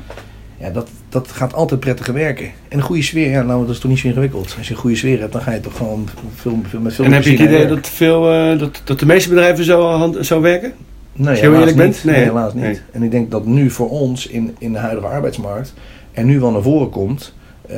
Ja, 0.63 0.69
dat, 0.69 0.89
dat 1.09 1.27
gaat 1.27 1.53
altijd 1.53 1.79
prettiger 1.79 2.13
werken. 2.13 2.45
En 2.45 2.77
een 2.77 2.83
goede 2.83 3.01
sfeer, 3.01 3.29
ja, 3.29 3.41
nou, 3.41 3.65
dat 3.65 3.75
is 3.75 3.79
toch 3.79 3.91
niet 3.91 3.99
zo 3.99 4.07
ingewikkeld. 4.07 4.55
Als 4.57 4.67
je 4.67 4.73
een 4.73 4.79
goede 4.79 4.95
sfeer 4.95 5.19
hebt, 5.19 5.31
dan 5.31 5.41
ga 5.41 5.51
je 5.51 5.59
toch 5.59 5.77
gewoon 5.77 6.07
veel, 6.35 6.59
veel 6.69 6.79
met 6.79 6.93
veel 6.93 7.05
En 7.05 7.11
heb 7.11 7.23
je 7.23 7.31
het 7.31 7.39
idee 7.39 7.67
dat, 7.67 7.87
veel, 7.87 8.33
uh, 8.33 8.59
dat, 8.59 8.81
dat 8.83 8.99
de 8.99 9.05
meeste 9.05 9.29
bedrijven 9.29 9.63
zo, 9.63 9.85
hand, 9.87 10.25
zo 10.25 10.41
werken? 10.41 10.73
Nee, 11.13 11.29
Als 11.29 11.39
je 11.39 11.45
heel 11.45 11.59
eerlijk 11.59 11.77
bent? 11.77 12.03
Nee, 12.03 12.15
nee 12.15 12.23
helaas 12.23 12.53
niet. 12.53 12.63
Nee. 12.63 12.79
En 12.91 13.03
ik 13.03 13.11
denk 13.11 13.31
dat 13.31 13.45
nu 13.45 13.69
voor 13.69 13.89
ons 13.89 14.27
in, 14.27 14.55
in 14.59 14.73
de 14.73 14.79
huidige 14.79 15.07
arbeidsmarkt 15.07 15.73
er 16.11 16.23
nu 16.23 16.39
wel 16.39 16.51
naar 16.51 16.61
voren 16.61 16.89
komt 16.89 17.33
uh, 17.71 17.77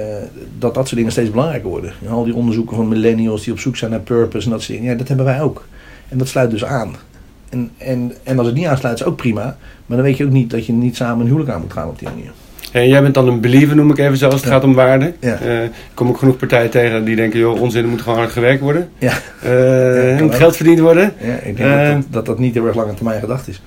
dat 0.57 0.73
dat 0.73 0.85
soort 0.85 0.95
dingen 0.95 1.11
steeds 1.11 1.29
belangrijker 1.29 1.69
worden. 1.69 1.93
En 2.05 2.11
al 2.11 2.23
die 2.23 2.35
onderzoeken 2.35 2.75
van 2.75 2.87
millennials 2.87 3.43
die 3.43 3.53
op 3.53 3.59
zoek 3.59 3.77
zijn 3.77 3.91
naar 3.91 3.99
purpose 3.99 4.45
en 4.45 4.51
dat 4.51 4.61
soort 4.61 4.77
dingen, 4.77 4.91
ja, 4.91 4.97
dat 4.97 5.07
hebben 5.07 5.25
wij 5.25 5.41
ook. 5.41 5.67
En 6.09 6.17
dat 6.17 6.27
sluit 6.27 6.51
dus 6.51 6.65
aan. 6.65 6.95
En, 7.49 7.71
en, 7.77 8.13
en 8.23 8.37
als 8.37 8.47
het 8.47 8.55
niet 8.55 8.65
aansluit, 8.65 8.99
is 8.99 9.05
ook 9.05 9.15
prima. 9.15 9.57
Maar 9.85 9.97
dan 9.97 10.05
weet 10.05 10.17
je 10.17 10.25
ook 10.25 10.31
niet 10.31 10.49
dat 10.49 10.65
je 10.65 10.73
niet 10.73 10.95
samen 10.95 11.19
een 11.19 11.25
huwelijk 11.25 11.51
aan 11.51 11.61
moet 11.61 11.73
gaan 11.73 11.89
op 11.89 11.99
die 11.99 12.07
manier. 12.07 12.31
En 12.75 12.87
jij 12.87 13.01
bent 13.01 13.13
dan 13.13 13.27
een 13.27 13.39
believer, 13.39 13.75
noem 13.75 13.91
ik 13.91 13.97
even 13.97 14.17
zo, 14.17 14.29
als 14.29 14.41
het 14.41 14.49
gaat 14.49 14.63
om 14.63 14.73
waarde. 14.73 15.13
Ja. 15.19 15.39
Uh, 15.41 15.63
ik 15.63 15.71
kom 15.93 16.07
ook 16.07 16.17
genoeg 16.17 16.37
partijen 16.37 16.69
tegen 16.69 17.05
die 17.05 17.15
denken, 17.15 17.39
joh, 17.39 17.61
onzin, 17.61 17.83
er 17.83 17.89
moet 17.89 18.01
gewoon 18.01 18.17
hard 18.17 18.31
gewerkt 18.31 18.61
worden. 18.61 18.89
Ja. 18.97 19.13
Uh, 19.45 20.21
moet 20.21 20.35
geld 20.35 20.55
verdiend 20.55 20.79
worden. 20.79 21.13
Ja, 21.19 21.33
ik 21.33 21.57
denk 21.57 21.69
uh, 21.69 21.77
dat, 21.77 21.95
eh, 21.95 21.97
dat, 22.09 22.25
dat 22.25 22.39
niet 22.39 22.53
heel 22.53 22.65
erg 22.65 22.75
lange 22.75 22.93
termijn 22.93 23.19
gedacht 23.19 23.47
is. 23.47 23.61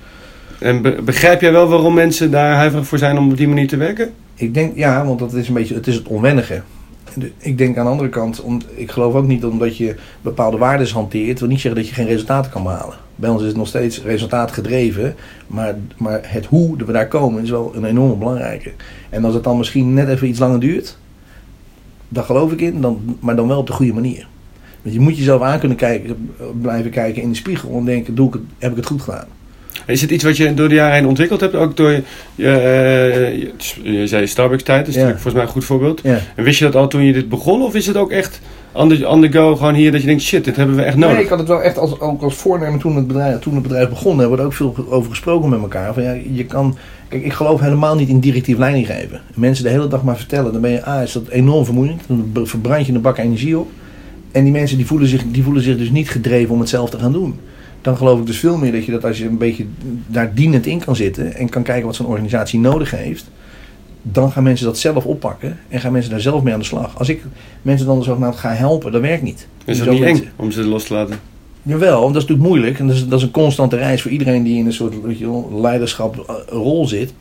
En 0.59 1.05
begrijp 1.05 1.41
jij 1.41 1.51
wel 1.51 1.67
waarom 1.67 1.93
mensen 1.93 2.31
daar 2.31 2.55
huiverig 2.55 2.87
voor 2.87 2.97
zijn 2.97 3.17
om 3.17 3.31
op 3.31 3.37
die 3.37 3.47
manier 3.47 3.67
te 3.67 3.77
werken? 3.77 4.09
Ik 4.35 4.53
denk, 4.53 4.77
ja, 4.77 5.05
want 5.05 5.19
dat 5.19 5.33
is 5.33 5.47
een 5.47 5.53
beetje, 5.53 5.75
het 5.75 5.87
is 5.87 5.95
het 5.95 6.07
onwennige. 6.07 6.61
Ik 7.37 7.57
denk 7.57 7.77
aan 7.77 7.85
de 7.85 7.91
andere 7.91 8.09
kant, 8.09 8.41
om, 8.41 8.61
ik 8.75 8.91
geloof 8.91 9.13
ook 9.13 9.27
niet 9.27 9.45
omdat 9.45 9.77
je 9.77 9.95
bepaalde 10.21 10.57
waarden 10.57 10.89
hanteert, 10.89 11.39
wil 11.39 11.49
niet 11.49 11.61
zeggen 11.61 11.81
dat 11.81 11.89
je 11.89 11.95
geen 11.95 12.07
resultaten 12.07 12.51
kan 12.51 12.63
behalen. 12.63 12.95
Bij 13.19 13.29
ons 13.29 13.41
is 13.41 13.47
het 13.47 13.57
nog 13.57 13.67
steeds 13.67 14.01
resultaat 14.01 14.51
gedreven, 14.51 15.15
maar, 15.47 15.75
maar 15.97 16.19
het 16.23 16.45
hoe 16.45 16.75
we 16.77 16.91
daar 16.91 17.07
komen 17.07 17.43
is 17.43 17.49
wel 17.49 17.71
een 17.75 17.85
enorm 17.85 18.19
belangrijke. 18.19 18.71
En 19.09 19.25
als 19.25 19.33
het 19.33 19.43
dan 19.43 19.57
misschien 19.57 19.93
net 19.93 20.07
even 20.07 20.27
iets 20.27 20.39
langer 20.39 20.59
duurt, 20.59 20.97
daar 22.09 22.23
geloof 22.23 22.51
ik 22.51 22.61
in, 22.61 22.81
dan, 22.81 23.17
maar 23.19 23.35
dan 23.35 23.47
wel 23.47 23.57
op 23.57 23.67
de 23.67 23.73
goede 23.73 23.93
manier. 23.93 24.27
Want 24.81 24.95
je 24.95 25.01
moet 25.01 25.17
jezelf 25.17 25.41
aan 25.41 25.59
kunnen 25.59 25.77
kijken, 25.77 26.31
blijven 26.61 26.91
kijken 26.91 27.21
in 27.21 27.29
de 27.29 27.35
spiegel 27.35 27.77
en 27.77 27.85
denken, 27.85 28.15
doe 28.15 28.27
ik 28.27 28.33
het, 28.33 28.43
heb 28.57 28.71
ik 28.71 28.77
het 28.77 28.85
goed 28.85 29.01
gedaan? 29.01 29.27
Is 29.89 30.01
het 30.01 30.11
iets 30.11 30.23
wat 30.23 30.37
je 30.37 30.53
door 30.53 30.69
de 30.69 30.75
jaren 30.75 30.95
heen 30.95 31.07
ontwikkeld 31.07 31.39
hebt? 31.39 31.55
Ook 31.55 31.77
door 31.77 31.91
je, 31.91 32.03
uh, 32.35 32.47
je, 33.37 33.51
je 33.81 34.07
zei 34.07 34.27
Starbucks 34.27 34.63
tijd, 34.63 34.85
dat 34.85 34.95
is 34.95 35.01
Ja. 35.01 35.09
volgens 35.09 35.33
mij 35.33 35.43
een 35.43 35.49
goed 35.49 35.65
voorbeeld. 35.65 36.01
En 36.01 36.43
wist 36.43 36.59
je 36.59 36.65
dat 36.65 36.75
al 36.75 36.87
toen 36.87 37.03
je 37.03 37.13
dit 37.13 37.29
begon? 37.29 37.61
Of 37.61 37.75
is 37.75 37.87
het 37.87 37.97
ook 37.97 38.11
echt 38.11 38.39
on 38.71 38.89
the, 38.89 39.07
on 39.07 39.21
the 39.21 39.31
go 39.31 39.55
gewoon 39.55 39.73
hier 39.73 39.91
dat 39.91 40.01
je 40.01 40.07
denkt, 40.07 40.21
shit, 40.21 40.45
dit 40.45 40.55
hebben 40.55 40.75
we 40.75 40.81
echt 40.81 40.95
nodig? 40.95 41.15
Nee, 41.15 41.23
ik 41.23 41.29
had 41.29 41.39
het 41.39 41.47
wel 41.47 41.61
echt 41.61 41.77
als, 41.77 41.99
ook 41.99 42.21
als 42.21 42.35
voornemen 42.35 42.79
toen 42.79 42.95
het 42.95 43.07
bedrijf, 43.07 43.39
toen 43.39 43.53
het 43.53 43.63
bedrijf 43.63 43.89
begon. 43.89 44.19
Hebben 44.19 44.35
we 44.35 44.41
er 44.41 44.47
ook 44.47 44.53
veel 44.53 44.75
over 44.89 45.09
gesproken 45.09 45.49
met 45.49 45.59
elkaar. 45.59 45.93
Van, 45.93 46.03
ja, 46.03 46.17
je 46.31 46.45
kan, 46.45 46.77
kijk, 47.07 47.23
ik 47.23 47.33
geloof 47.33 47.59
helemaal 47.59 47.95
niet 47.95 48.09
in 48.09 48.19
directief 48.19 48.57
leiding 48.57 48.85
geven. 48.85 49.21
Mensen 49.35 49.63
de 49.63 49.69
hele 49.69 49.87
dag 49.87 50.03
maar 50.03 50.17
vertellen. 50.17 50.51
Dan 50.51 50.61
ben 50.61 50.71
je, 50.71 50.83
ah, 50.83 51.03
is 51.03 51.11
dat 51.11 51.27
enorm 51.27 51.65
vermoeiend. 51.65 52.01
Dan 52.07 52.47
verbrand 52.47 52.85
je 52.85 52.93
een 52.93 53.01
bak 53.01 53.17
energie 53.17 53.57
op. 53.57 53.69
En 54.31 54.43
die 54.43 54.51
mensen 54.51 54.77
die 54.77 54.85
voelen, 54.85 55.07
zich, 55.07 55.23
die 55.31 55.43
voelen 55.43 55.63
zich 55.63 55.77
dus 55.77 55.89
niet 55.89 56.09
gedreven 56.09 56.53
om 56.53 56.59
het 56.59 56.69
zelf 56.69 56.89
te 56.89 56.99
gaan 56.99 57.11
doen. 57.11 57.39
Dan 57.81 57.97
geloof 57.97 58.19
ik 58.19 58.25
dus 58.25 58.39
veel 58.39 58.57
meer 58.57 58.71
dat 58.71 58.85
je 58.85 58.91
dat 58.91 59.05
als 59.05 59.17
je 59.17 59.25
een 59.25 59.37
beetje 59.37 59.65
daar 60.07 60.33
dienend 60.33 60.65
in 60.65 60.79
kan 60.79 60.95
zitten. 60.95 61.33
En 61.33 61.49
kan 61.49 61.63
kijken 61.63 61.85
wat 61.85 61.95
zo'n 61.95 62.05
organisatie 62.05 62.59
nodig 62.59 62.91
heeft. 62.91 63.29
Dan 64.01 64.31
gaan 64.31 64.43
mensen 64.43 64.65
dat 64.65 64.77
zelf 64.77 65.05
oppakken. 65.05 65.59
En 65.67 65.79
gaan 65.79 65.91
mensen 65.91 66.11
daar 66.11 66.19
zelf 66.19 66.43
mee 66.43 66.53
aan 66.53 66.59
de 66.59 66.65
slag. 66.65 66.97
Als 66.97 67.09
ik 67.09 67.23
mensen 67.61 67.85
dan 67.85 68.03
zogenaamd 68.03 68.35
ga 68.35 68.53
helpen, 68.53 68.91
dat 68.91 69.01
werkt 69.01 69.23
niet. 69.23 69.47
is 69.65 69.77
dat 69.77 69.89
niet 69.89 69.99
mensen- 69.99 70.25
eng 70.25 70.31
om 70.35 70.51
ze 70.51 70.63
los 70.63 70.83
te 70.83 70.93
laten? 70.93 71.15
Jawel, 71.63 72.01
want 72.01 72.13
dat 72.13 72.23
is 72.23 72.27
natuurlijk 72.27 72.47
moeilijk. 72.47 72.79
En 72.79 72.87
dat 72.87 72.95
is, 72.95 73.07
dat 73.07 73.19
is 73.19 73.25
een 73.25 73.31
constante 73.31 73.75
reis 73.75 74.01
voor 74.01 74.11
iedereen 74.11 74.43
die 74.43 74.57
in 74.57 74.65
een 74.65 74.73
soort 74.73 75.01
weet 75.01 75.17
je 75.17 75.25
wel, 75.25 75.59
leiderschap 75.61 76.17
eh, 76.27 76.35
rol 76.47 76.87
zit. 76.87 77.13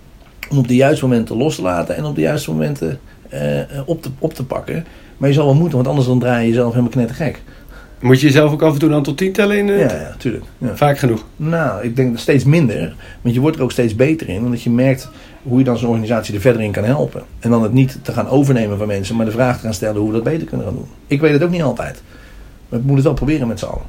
Om 0.51 0.59
op 0.59 0.69
de 0.69 0.75
juiste 0.75 1.07
momenten 1.07 1.37
los 1.37 1.55
te 1.55 1.63
laten 1.63 1.97
en 1.97 2.05
op 2.05 2.15
de 2.15 2.21
juiste 2.21 2.51
momenten 2.51 3.01
eh, 3.29 3.61
eh, 3.61 3.67
op, 3.87 4.03
te, 4.03 4.09
op 4.19 4.35
te 4.35 4.45
pakken. 4.45 4.85
Maar 5.17 5.29
je 5.29 5.35
zal 5.35 5.45
wel 5.45 5.55
moeten, 5.55 5.75
want 5.75 5.89
anders 5.89 6.07
dan 6.07 6.19
draai 6.19 6.43
je 6.43 6.49
jezelf 6.49 6.71
helemaal 6.71 6.91
knettergek. 6.91 7.43
Moet 8.01 8.21
je 8.21 8.27
jezelf 8.27 8.53
ook 8.53 8.63
af 8.63 8.73
en 8.73 8.79
toe 8.79 8.89
dan 8.89 9.03
tot 9.03 9.17
tien 9.17 9.33
tellen 9.33 9.59
in? 9.59 9.69
eh, 9.69 9.79
Ja, 9.81 9.95
ja, 9.95 10.15
tuurlijk. 10.19 10.45
Ja. 10.59 10.77
Vaak 10.77 10.99
genoeg. 10.99 11.25
Nou, 11.37 11.83
ik 11.85 11.97
denk 11.97 12.19
steeds 12.19 12.45
minder. 12.45 12.95
Want 13.21 13.35
je 13.35 13.41
wordt 13.41 13.57
er 13.57 13.63
ook 13.63 13.73
steeds 13.73 13.95
beter 13.97 14.29
in. 14.29 14.45
Omdat 14.45 14.63
je 14.63 14.71
merkt 14.71 15.09
hoe 15.43 15.59
je 15.59 15.65
dan 15.65 15.79
zo'n 15.79 15.89
organisatie 15.89 16.35
er 16.35 16.41
verder 16.41 16.63
in 16.63 16.73
kan 16.73 16.85
helpen. 16.85 17.23
En 17.41 17.51
dan 17.51 17.63
het 17.63 17.73
niet 17.73 17.99
te 18.03 18.13
gaan 18.13 18.29
overnemen 18.29 18.79
van 18.79 18.87
mensen, 18.87 19.17
maar 19.17 19.27
de 19.27 19.33
vraag 19.33 19.57
te 19.57 19.63
gaan 19.65 19.75
stellen 19.75 19.97
hoe 20.01 20.09
we 20.09 20.15
dat 20.15 20.25
beter 20.25 20.47
kunnen 20.47 20.67
gaan 20.67 20.75
doen. 20.75 20.87
Ik 21.07 21.21
weet 21.21 21.33
het 21.33 21.43
ook 21.43 21.51
niet 21.51 21.63
altijd. 21.63 22.03
Maar 22.69 22.79
we 22.81 22.87
moeten 22.87 22.95
het 22.97 23.05
wel 23.05 23.15
proberen 23.15 23.49
met 23.49 23.59
z'n 23.59 23.65
allen. 23.67 23.87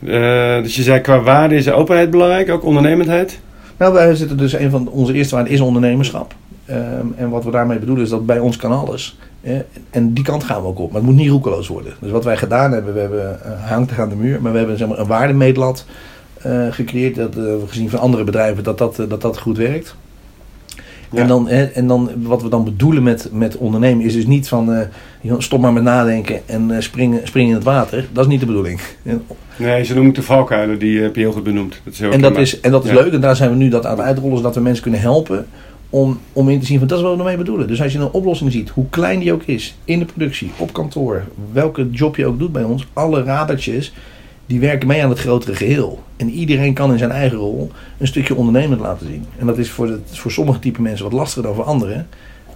Eh, 0.00 0.62
dus 0.62 0.76
je 0.76 0.82
zei 0.82 1.00
qua 1.00 1.20
waarde 1.20 1.54
is 1.54 1.70
openheid 1.70 2.10
belangrijk, 2.10 2.50
ook 2.50 2.64
ondernemendheid. 2.64 3.40
Nou, 3.76 3.92
wij 3.92 4.14
zitten 4.14 4.36
dus 4.36 4.52
een 4.52 4.70
van 4.70 4.88
onze 4.88 5.12
eerste 5.12 5.34
waarden 5.34 5.52
is 5.52 5.60
ondernemerschap. 5.60 6.34
Ehm, 6.66 7.06
en 7.16 7.30
wat 7.30 7.44
we 7.44 7.50
daarmee 7.50 7.78
bedoelen 7.78 8.04
is 8.04 8.10
dat 8.10 8.26
bij 8.26 8.38
ons 8.38 8.56
kan 8.56 8.72
alles. 8.72 9.18
Eh, 9.40 9.54
en 9.90 10.12
die 10.12 10.24
kant 10.24 10.44
gaan 10.44 10.62
we 10.62 10.68
ook 10.68 10.78
op. 10.78 10.92
Maar 10.92 11.00
het 11.00 11.10
moet 11.10 11.18
niet 11.18 11.30
roekeloos 11.30 11.68
worden. 11.68 11.92
Dus 12.00 12.10
wat 12.10 12.24
wij 12.24 12.36
gedaan 12.36 12.72
hebben, 12.72 12.94
we 12.94 13.00
hebben 13.00 13.38
uh, 13.46 13.70
hangt 13.70 13.98
aan 13.98 14.08
de 14.08 14.14
muur. 14.14 14.42
Maar 14.42 14.52
we 14.52 14.58
hebben 14.58 14.78
zeg 14.78 14.88
maar, 14.88 14.98
een 14.98 15.06
waardemeetlat 15.06 15.84
eh, 16.36 16.66
gecreëerd. 16.70 17.14
Dat 17.14 17.36
uh, 17.36 17.42
we 17.42 17.62
gezien 17.66 17.90
van 17.90 17.98
andere 17.98 18.24
bedrijven 18.24 18.64
dat 18.64 18.78
dat, 18.78 18.96
dat, 19.08 19.20
dat 19.20 19.38
goed 19.38 19.56
werkt. 19.56 19.94
Ja. 21.12 21.20
En, 21.20 21.28
dan, 21.28 21.48
hè, 21.48 21.64
en 21.64 21.86
dan 21.86 22.10
wat 22.22 22.42
we 22.42 22.48
dan 22.48 22.64
bedoelen 22.64 23.02
met, 23.02 23.28
met 23.32 23.56
ondernemen 23.56 24.04
is 24.04 24.12
dus 24.12 24.26
niet 24.26 24.48
van 24.48 24.72
uh, 25.22 25.34
stop 25.38 25.60
maar 25.60 25.72
met 25.72 25.82
nadenken 25.82 26.48
en 26.48 26.82
spring, 26.82 27.20
spring 27.24 27.48
in 27.48 27.54
het 27.54 27.64
water. 27.64 28.08
Dat 28.12 28.24
is 28.24 28.30
niet 28.30 28.40
de 28.40 28.46
bedoeling. 28.46 28.80
Nee, 29.56 29.84
ze 29.84 29.94
noemen 29.94 30.14
de 30.14 30.22
valkuilen, 30.22 30.78
die 30.78 31.00
heb 31.00 31.14
je 31.14 31.20
heel 31.20 31.32
goed 31.32 31.42
benoemd. 31.42 31.80
Dat 31.84 31.92
is 31.92 31.98
heel 31.98 32.10
en, 32.10 32.20
dat 32.20 32.36
is, 32.36 32.60
en 32.60 32.70
dat 32.70 32.84
is 32.84 32.90
ja. 32.90 32.96
leuk 32.96 33.12
en 33.12 33.20
daar 33.20 33.36
zijn 33.36 33.50
we 33.50 33.56
nu 33.56 33.68
dat 33.68 33.86
aan 33.86 33.96
het 33.96 34.06
uitrollen, 34.06 34.36
zodat 34.36 34.54
we 34.54 34.60
mensen 34.60 34.82
kunnen 34.82 35.00
helpen 35.00 35.46
om, 35.90 36.18
om 36.32 36.48
in 36.48 36.60
te 36.60 36.66
zien 36.66 36.78
van 36.78 36.88
dat 36.88 36.98
is 36.98 37.04
wat 37.04 37.12
we 37.12 37.18
ermee 37.18 37.36
bedoelen. 37.36 37.68
Dus 37.68 37.82
als 37.82 37.92
je 37.92 37.98
een 37.98 38.10
oplossing 38.10 38.52
ziet, 38.52 38.68
hoe 38.68 38.86
klein 38.90 39.20
die 39.20 39.32
ook 39.32 39.42
is, 39.42 39.76
in 39.84 39.98
de 39.98 40.04
productie, 40.04 40.50
op 40.56 40.72
kantoor, 40.72 41.24
welke 41.52 41.90
job 41.90 42.16
je 42.16 42.26
ook 42.26 42.38
doet 42.38 42.52
bij 42.52 42.62
ons, 42.62 42.86
alle 42.92 43.22
radertjes, 43.22 43.92
die 44.46 44.60
werken 44.60 44.88
mee 44.88 45.02
aan 45.02 45.10
het 45.10 45.18
grotere 45.18 45.54
geheel. 45.54 46.02
En 46.16 46.30
iedereen 46.30 46.74
kan 46.74 46.92
in 46.92 46.98
zijn 46.98 47.10
eigen 47.10 47.38
rol 47.38 47.70
een 47.98 48.06
stukje 48.06 48.34
ondernemend 48.34 48.80
laten 48.80 49.06
zien. 49.06 49.24
En 49.38 49.46
dat 49.46 49.58
is 49.58 49.70
voor, 49.70 49.88
het, 49.88 50.00
voor 50.10 50.30
sommige 50.30 50.58
type 50.58 50.82
mensen 50.82 51.04
wat 51.04 51.12
lastiger 51.12 51.42
dan 51.42 51.54
voor 51.54 51.64
anderen. 51.64 52.08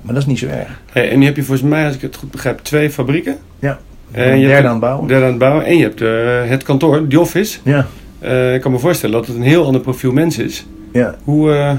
Maar 0.02 0.14
dat 0.14 0.22
is 0.22 0.28
niet 0.28 0.38
zo 0.38 0.46
erg. 0.46 0.80
Hey, 0.92 1.10
en 1.10 1.18
nu 1.18 1.24
heb 1.24 1.36
je 1.36 1.42
volgens 1.42 1.68
mij, 1.68 1.86
als 1.86 1.94
ik 1.94 2.00
het 2.00 2.16
goed 2.16 2.30
begrijp, 2.30 2.58
twee 2.58 2.90
fabrieken. 2.90 3.38
Ja. 3.58 3.78
En 4.10 4.38
je 4.38 4.46
derde 4.46 4.66
aan 4.66 4.72
het 4.72 4.80
bouwen. 4.80 5.08
Derde 5.08 5.24
aan 5.24 5.30
het 5.30 5.38
bouwen. 5.38 5.64
En 5.64 5.76
je 5.76 5.82
hebt 5.82 6.00
uh, 6.00 6.50
het 6.50 6.62
kantoor, 6.62 7.08
de 7.08 7.20
office. 7.20 7.58
Ja. 7.62 7.86
Uh, 8.22 8.54
ik 8.54 8.60
kan 8.60 8.72
me 8.72 8.78
voorstellen 8.78 9.16
dat 9.16 9.26
het 9.26 9.36
een 9.36 9.42
heel 9.42 9.64
ander 9.64 9.80
profiel 9.80 10.12
mens 10.12 10.38
is. 10.38 10.66
Ja. 10.92 11.14
Hoe, 11.24 11.50
uh, 11.50 11.72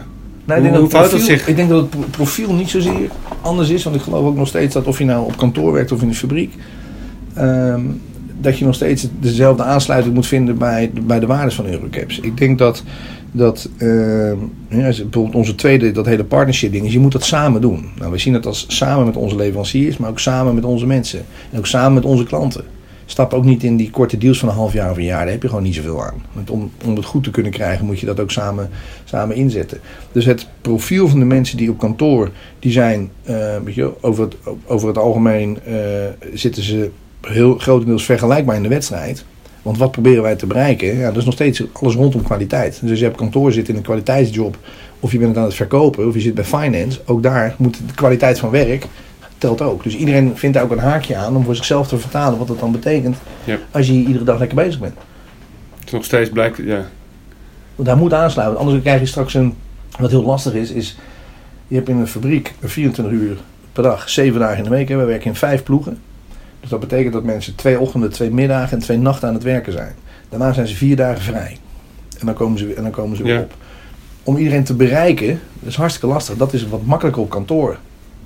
nou, 0.46 0.78
hoe 0.78 1.20
zich? 1.20 1.48
Ik 1.48 1.56
denk 1.56 1.70
dat 1.70 1.82
het 1.82 2.12
profiel 2.12 2.54
niet 2.54 2.70
zozeer 2.70 3.10
anders 3.42 3.70
is. 3.70 3.84
Want 3.84 3.96
ik 3.96 4.02
geloof 4.02 4.26
ook 4.26 4.36
nog 4.36 4.48
steeds 4.48 4.74
dat 4.74 4.88
of 4.88 4.98
je 4.98 5.06
nou 5.06 5.26
op 5.26 5.38
kantoor 5.38 5.72
werkt 5.72 5.92
of 5.92 6.02
in 6.02 6.08
de 6.08 6.16
fabriek. 6.16 6.54
Um, 7.38 8.02
dat 8.42 8.58
je 8.58 8.66
nog 8.66 8.76
steeds 8.76 9.08
dezelfde 9.20 9.64
aansluiting 9.64 10.14
moet 10.14 10.28
vinden 10.28 10.58
bij, 10.58 10.92
bij 11.04 11.20
de 11.20 11.26
waardes 11.26 11.56
van 11.56 11.66
Eurocaps. 11.66 12.20
Ik 12.20 12.38
denk 12.38 12.58
dat, 12.58 12.84
dat 13.32 13.70
uh, 13.78 14.32
ja, 14.70 14.78
bijvoorbeeld 14.80 15.36
onze 15.36 15.56
tweede, 15.56 15.92
dat 15.92 16.06
hele 16.06 16.24
partnership 16.24 16.72
ding 16.72 16.86
is, 16.86 16.94
je 16.94 17.00
moet 17.00 17.12
dat 17.12 17.24
samen 17.24 17.62
doen. 17.62 17.90
Nou, 18.00 18.12
we 18.12 18.18
zien 18.18 18.34
dat 18.34 18.46
als 18.46 18.66
samen 18.68 19.06
met 19.06 19.16
onze 19.16 19.36
leveranciers, 19.36 19.98
maar 19.98 20.10
ook 20.10 20.20
samen 20.20 20.56
met 20.56 20.66
onze 20.66 20.86
mensen. 20.86 21.26
En 21.52 21.58
ook 21.58 21.68
samen 21.68 21.94
met 21.94 22.06
onze 22.06 22.24
klanten. 22.24 22.64
Stap 23.06 23.34
ook 23.34 23.44
niet 23.44 23.64
in 23.64 23.76
die 23.76 23.90
korte 23.90 24.18
deals 24.18 24.40
van 24.40 24.50
een 24.50 24.56
half 24.56 24.74
jaar 24.74 24.92
of 24.92 24.98
een 24.98 25.04
jaar, 25.04 25.24
daar 25.24 25.32
heb 25.32 25.42
je 25.42 25.48
gewoon 25.48 25.64
niet 25.64 25.76
zoveel 25.76 26.04
aan. 26.04 26.24
Want 26.34 26.50
om, 26.50 26.72
om 26.86 26.96
het 26.96 27.06
goed 27.06 27.24
te 27.24 27.32
kunnen 27.32 27.52
krijgen 27.52 27.86
moet 27.86 28.00
je 28.00 28.06
dat 28.06 28.20
ook 28.20 28.32
samen, 28.32 28.70
samen 29.04 29.36
inzetten. 29.36 29.80
Dus 30.12 30.26
het 30.26 30.48
profiel 30.62 31.08
van 31.08 31.20
de 31.20 31.26
mensen 31.26 31.58
die 31.58 31.70
op 31.70 31.78
kantoor, 31.78 32.32
die 32.60 32.72
zijn, 32.72 33.10
je, 33.66 33.92
over, 34.02 34.24
het, 34.24 34.36
over 34.66 34.88
het 34.88 34.98
algemeen 34.98 35.60
uh, 35.68 35.76
zitten 36.34 36.64
ze 36.64 36.90
heel 37.22 37.58
grotendeels 37.58 38.06
vergelijkbaar 38.06 38.56
in 38.56 38.64
de 38.64 38.70
wedstrijd. 38.70 39.26
Want 39.62 39.78
wat 39.78 39.92
proberen 39.92 40.24
wij 40.24 40.36
te 40.36 40.46
bereiken? 40.46 40.98
Ja, 40.98 41.08
dat 41.08 41.18
is 41.18 41.26
nog 41.26 41.34
steeds 41.34 41.64
alles 41.74 41.96
rondom 41.96 42.24
kwaliteit. 42.24 42.80
Dus 42.82 42.90
als 42.90 43.00
je 43.00 43.08
op 43.08 43.18
kantoor 43.18 43.52
zit 43.52 43.70
in 43.70 43.76
een 43.76 43.82
kwaliteitsjob, 43.82 44.58
of 45.00 45.12
je 45.12 45.18
bent 45.18 45.30
het 45.30 45.40
aan 45.40 45.46
het 45.46 45.56
verkopen, 45.56 46.08
of 46.08 46.14
je 46.14 46.20
zit 46.20 46.34
bij 46.34 46.44
finance, 46.44 47.00
ook 47.06 47.24
daar 47.24 47.56
moet 47.58 47.78
de 47.88 47.94
kwaliteit 47.94 48.40
van 48.40 48.50
werk 48.50 48.88
ook. 49.50 49.84
Dus 49.84 49.96
iedereen 49.96 50.38
vindt 50.38 50.56
daar 50.56 50.66
ook 50.66 50.72
een 50.72 50.80
haakje 50.80 51.16
aan 51.16 51.36
om 51.36 51.44
voor 51.44 51.56
zichzelf 51.56 51.88
te 51.88 51.98
vertalen 51.98 52.38
wat 52.38 52.48
dat 52.48 52.60
dan 52.60 52.72
betekent 52.72 53.18
ja. 53.44 53.58
als 53.72 53.88
je 53.88 53.94
iedere 53.94 54.24
dag 54.24 54.40
lekker 54.40 54.58
bezig 54.58 54.80
bent. 54.80 54.94
Het 55.76 55.86
is 55.86 55.92
nog 55.92 56.04
steeds 56.06 56.30
blijkt, 56.30 56.58
ja. 56.58 56.86
Want 57.76 57.88
daar 57.88 57.98
moet 57.98 58.14
aansluiten, 58.14 58.60
anders 58.60 58.82
krijg 58.82 59.00
je 59.00 59.06
straks 59.06 59.34
een. 59.34 59.54
Wat 60.00 60.10
heel 60.10 60.24
lastig 60.24 60.54
is, 60.54 60.72
is 60.72 60.98
je 61.68 61.76
hebt 61.76 61.90
in 61.90 61.98
een 61.98 62.08
fabriek 62.08 62.54
24 62.64 63.14
uur 63.14 63.38
per 63.74 63.84
dag, 63.84 64.10
7 64.10 64.40
dagen 64.40 64.58
in 64.58 64.64
de 64.64 64.70
week. 64.70 64.90
Hè. 64.90 64.96
We 64.98 65.04
werken 65.04 65.28
in 65.28 65.36
vijf 65.36 65.64
ploegen. 65.64 65.98
Dus 66.60 66.70
dat 66.70 66.80
betekent 66.80 67.14
dat 67.14 67.24
mensen 67.24 67.56
twee 67.56 67.80
ochtenden, 67.80 68.12
twee 68.12 68.32
middagen 68.32 68.78
en 68.78 68.84
twee 68.84 68.98
nachten 68.98 69.28
aan 69.28 69.34
het 69.34 69.44
werken 69.44 69.72
zijn. 69.74 69.96
Daarna 70.30 70.54
zijn 70.54 70.68
ze 70.68 70.76
vier 70.76 70.96
dagen 70.96 71.22
vrij. 71.22 71.58
En 72.20 72.26
dan 72.26 72.36
komen 72.36 72.58
ze, 72.60 72.74
en 72.74 72.84
dan 72.84 72.92
komen 72.92 73.18
ze 73.18 73.24
weer 73.24 73.34
Ja. 73.34 73.40
op. 73.42 73.54
Om 74.24 74.38
iedereen 74.38 74.64
te 74.64 74.74
bereiken, 74.74 75.40
dat 75.60 75.70
is 75.70 75.76
hartstikke 75.76 76.08
lastig. 76.08 76.38
Dat 76.38 76.54
is 76.54 76.68
wat 76.68 76.86
makkelijker 76.86 77.22
op 77.22 77.30
kantoor. 77.30 77.78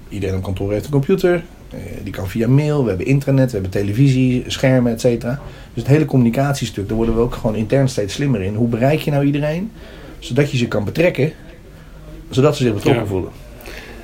Iedereen 0.09 0.35
op 0.35 0.43
kantoor 0.43 0.71
heeft 0.71 0.85
een 0.85 0.91
computer. 0.91 1.43
eh, 1.69 1.79
Die 2.03 2.13
kan 2.13 2.27
via 2.29 2.47
mail, 2.47 2.83
we 2.83 2.89
hebben 2.89 3.05
intranet, 3.07 3.45
we 3.45 3.51
hebben 3.51 3.71
televisie, 3.71 4.43
schermen, 4.47 4.91
et 4.91 5.01
cetera. 5.01 5.39
Dus 5.73 5.83
het 5.83 5.91
hele 5.91 6.05
communicatiestuk, 6.05 6.87
daar 6.87 6.97
worden 6.97 7.15
we 7.15 7.21
ook 7.21 7.33
gewoon 7.35 7.55
intern 7.55 7.89
steeds 7.89 8.13
slimmer 8.13 8.41
in. 8.41 8.55
Hoe 8.55 8.67
bereik 8.67 8.99
je 8.99 9.11
nou 9.11 9.25
iedereen? 9.25 9.71
Zodat 10.19 10.51
je 10.51 10.57
ze 10.57 10.67
kan 10.67 10.83
betrekken, 10.85 11.31
zodat 12.29 12.57
ze 12.57 12.63
zich 12.63 12.73
betrokken 12.73 13.03
Ja. 13.03 13.07
voelen. 13.09 13.29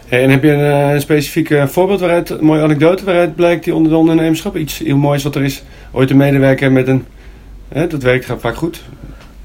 Hey, 0.08 0.24
en 0.24 0.30
heb 0.30 0.44
je 0.44 0.52
een, 0.52 0.94
uh, 0.96 1.00
specifiek 1.02 1.50
uh, 1.50 1.68
voorbeeld 1.68 2.00
waaruit, 2.00 2.30
een 2.30 2.46
mooie 2.46 2.62
anekdote 2.62 3.06
waaruit 3.06 3.36
blijkt 3.36 3.64
die 3.64 3.76
onder 3.76 3.92
de 3.92 3.98
ondernemerschap? 3.98 4.58
Iets 4.58 4.78
heel 4.80 4.98
moois 4.98 5.24
wat 5.24 5.36
er 5.36 5.44
is. 5.44 5.64
Ooit 5.92 6.10
een 6.10 6.18
medewerker 6.18 6.72
met 6.72 6.88
een, 6.88 7.06
hè, 7.68 7.88
dat 7.88 8.04
werkt 8.04 8.26
gaat 8.26 8.42
vaak 8.42 8.56
goed. 8.56 8.84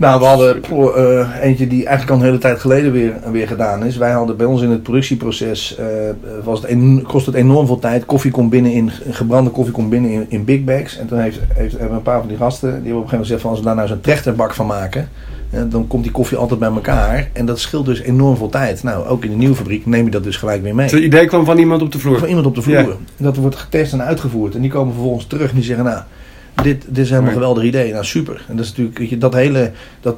Nou, 0.01 0.21
we 0.21 0.27
hadden 0.27 0.63
uh, 0.73 1.29
eentje 1.41 1.67
die 1.67 1.87
eigenlijk 1.87 2.11
al 2.11 2.17
een 2.17 2.25
hele 2.25 2.39
tijd 2.39 2.61
geleden 2.61 2.93
weer, 2.93 3.15
weer 3.33 3.47
gedaan 3.47 3.85
is. 3.85 3.97
Wij 3.97 4.11
hadden 4.11 4.37
bij 4.37 4.47
ons 4.47 4.63
in 4.63 4.71
het 4.71 4.83
productieproces, 4.83 5.77
uh, 5.81 5.87
was 6.45 6.61
het 6.61 6.71
en, 6.71 7.03
kost 7.03 7.27
het 7.27 7.35
enorm 7.35 7.67
veel 7.67 7.79
tijd. 7.79 8.05
Koffie 8.05 8.31
komt 8.31 8.51
binnen 8.51 8.73
in, 8.73 8.91
gebrande 9.11 9.51
koffie 9.51 9.73
komt 9.73 9.91
binnen 9.91 10.11
in, 10.11 10.27
in 10.29 10.45
big 10.45 10.65
bags. 10.65 10.99
En 10.99 11.07
toen 11.07 11.19
heeft, 11.19 11.39
heeft, 11.55 11.79
hebben 11.79 11.97
een 11.97 12.03
paar 12.03 12.19
van 12.19 12.29
die 12.29 12.37
gasten, 12.37 12.69
die 12.69 12.77
hebben 12.77 12.97
op 12.97 13.03
een 13.03 13.09
gegeven 13.09 13.19
moment 13.19 13.27
gezegd 13.27 13.41
van 13.41 13.51
als 13.51 13.59
we 13.59 13.65
daar 13.65 13.75
nou 13.75 13.89
zo'n 13.89 14.01
trechterbak 14.01 14.55
van 14.55 14.67
maken. 14.67 15.09
dan 15.69 15.87
komt 15.87 16.03
die 16.03 16.13
koffie 16.13 16.39
altijd 16.39 16.61
bij 16.61 16.71
elkaar. 16.71 17.29
En 17.33 17.47
dat 17.47 17.59
scheelt 17.59 17.87
dus 17.87 18.01
enorm 18.01 18.37
veel 18.37 18.49
tijd. 18.49 18.83
Nou, 18.83 19.07
ook 19.07 19.25
in 19.25 19.31
de 19.31 19.37
nieuwe 19.37 19.55
fabriek 19.55 19.87
neem 19.87 20.05
je 20.05 20.11
dat 20.11 20.25
dus 20.25 20.37
gelijk 20.37 20.63
weer 20.63 20.75
mee. 20.75 20.89
Dus 20.89 20.95
het 20.95 21.05
idee 21.05 21.27
kwam 21.27 21.45
van 21.45 21.59
iemand 21.59 21.83
op 21.83 21.93
de 21.93 21.99
vloer? 21.99 22.19
Van 22.19 22.29
iemand 22.29 22.47
op 22.47 22.55
de 22.55 22.63
vloer. 22.63 22.77
Ja. 22.77 22.97
En 23.17 23.25
dat 23.25 23.37
wordt 23.37 23.57
getest 23.57 23.93
en 23.93 24.03
uitgevoerd. 24.03 24.55
En 24.55 24.61
die 24.61 24.71
komen 24.71 24.93
vervolgens 24.93 25.27
terug 25.27 25.49
en 25.49 25.55
die 25.55 25.65
zeggen, 25.65 25.85
nou, 25.85 26.01
dit, 26.63 26.85
dit 26.89 26.99
is 26.99 27.09
helemaal 27.09 27.29
een 27.29 27.37
geweldig 27.37 27.65
idee. 27.65 27.93
Nou, 27.93 28.05
super. 28.05 28.45
En 28.49 28.57
dat 28.57 28.65
is 28.65 28.71
natuurlijk, 28.71 28.99
weet 28.99 29.09
je, 29.09 29.19
dat 29.19 29.35
hele, 29.35 29.71
dat, 30.01 30.17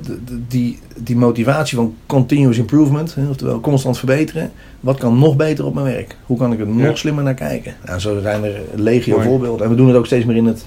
die, 0.48 0.78
die 0.96 1.16
motivatie 1.16 1.76
van 1.76 1.94
continuous 2.06 2.58
improvement, 2.58 3.14
hè, 3.14 3.28
oftewel 3.28 3.60
constant 3.60 3.98
verbeteren. 3.98 4.52
Wat 4.80 4.98
kan 4.98 5.18
nog 5.18 5.36
beter 5.36 5.64
op 5.66 5.74
mijn 5.74 5.86
werk? 5.86 6.16
Hoe 6.26 6.38
kan 6.38 6.52
ik 6.52 6.60
er 6.60 6.66
nog 6.66 6.80
Ja. 6.86 6.94
slimmer 6.94 7.24
naar 7.24 7.34
kijken? 7.34 7.74
Nou, 7.86 7.98
zo 8.00 8.20
zijn 8.20 8.44
er 8.44 8.60
legio 8.74 9.16
Mooi. 9.16 9.28
voorbeelden. 9.28 9.64
En 9.64 9.70
we 9.70 9.76
doen 9.76 9.88
het 9.88 9.96
ook 9.96 10.06
steeds 10.06 10.24
meer 10.24 10.36
in 10.36 10.46
het, 10.46 10.66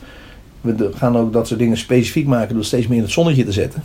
we 0.62 0.90
gaan 0.96 1.18
ook 1.18 1.34
dat 1.34 1.48
soort 1.48 1.60
dingen 1.60 1.78
specifiek 1.78 2.28
maken 2.28 2.56
door 2.56 2.64
steeds 2.64 2.88
meer 2.88 2.98
in 2.98 3.04
het 3.04 3.12
zonnetje 3.12 3.46
te 3.46 3.52
zetten. 3.52 3.84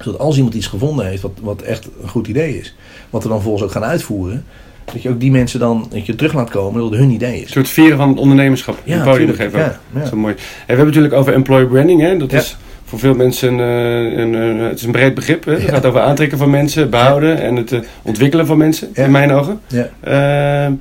Zodat 0.00 0.20
als 0.20 0.36
iemand 0.36 0.54
iets 0.54 0.66
gevonden 0.66 1.06
heeft 1.06 1.22
wat, 1.22 1.38
wat 1.42 1.62
echt 1.62 1.88
een 2.02 2.08
goed 2.08 2.26
idee 2.26 2.58
is, 2.58 2.76
wat 3.10 3.22
we 3.22 3.28
dan 3.28 3.42
volgens 3.42 3.64
ook 3.64 3.70
gaan 3.70 3.84
uitvoeren, 3.84 4.44
dat 4.92 5.02
je 5.02 5.08
ook 5.08 5.20
die 5.20 5.30
mensen 5.30 5.60
dan 5.60 5.86
dat 5.90 6.06
je 6.06 6.14
terug 6.14 6.32
laat 6.32 6.50
komen 6.50 6.80
dat 6.80 6.90
het 6.90 6.98
hun 6.98 7.10
idee 7.10 7.36
Een 7.36 7.42
is. 7.44 7.50
soort 7.52 7.68
vieren 7.68 7.96
van 7.96 8.08
het 8.08 8.18
ondernemerschap. 8.18 8.78
Ja, 8.84 8.96
een 8.98 9.04
podium 9.04 9.32
geven. 9.34 9.58
Ja, 9.58 9.78
ja. 9.94 10.06
Zo 10.06 10.16
mooi. 10.16 10.34
En 10.34 10.40
we 10.56 10.64
hebben 10.66 10.86
natuurlijk 10.86 11.14
over 11.14 11.32
employer 11.32 11.66
branding. 11.66 12.00
Hè? 12.00 12.16
Dat 12.16 12.30
Ja. 12.30 12.38
is 12.38 12.56
voor 12.84 12.98
veel 12.98 13.14
mensen 13.14 13.58
een, 13.58 14.18
een, 14.18 14.32
een, 14.34 14.58
het 14.58 14.78
is 14.78 14.84
een 14.84 14.92
breed 14.92 15.14
begrip. 15.14 15.44
Hè? 15.44 15.52
Het 15.52 15.68
gaat 15.70 15.86
over 15.86 16.00
aantrekken 16.00 16.38
van 16.38 16.50
mensen, 16.50 16.90
behouden 16.90 17.40
en 17.42 17.56
het 17.56 17.74
ontwikkelen 18.02 18.46
van 18.46 18.58
mensen, 18.58 18.88
in 18.92 19.10
mijn 19.10 19.32
ogen. 19.32 19.60
Ehm, 20.00 20.72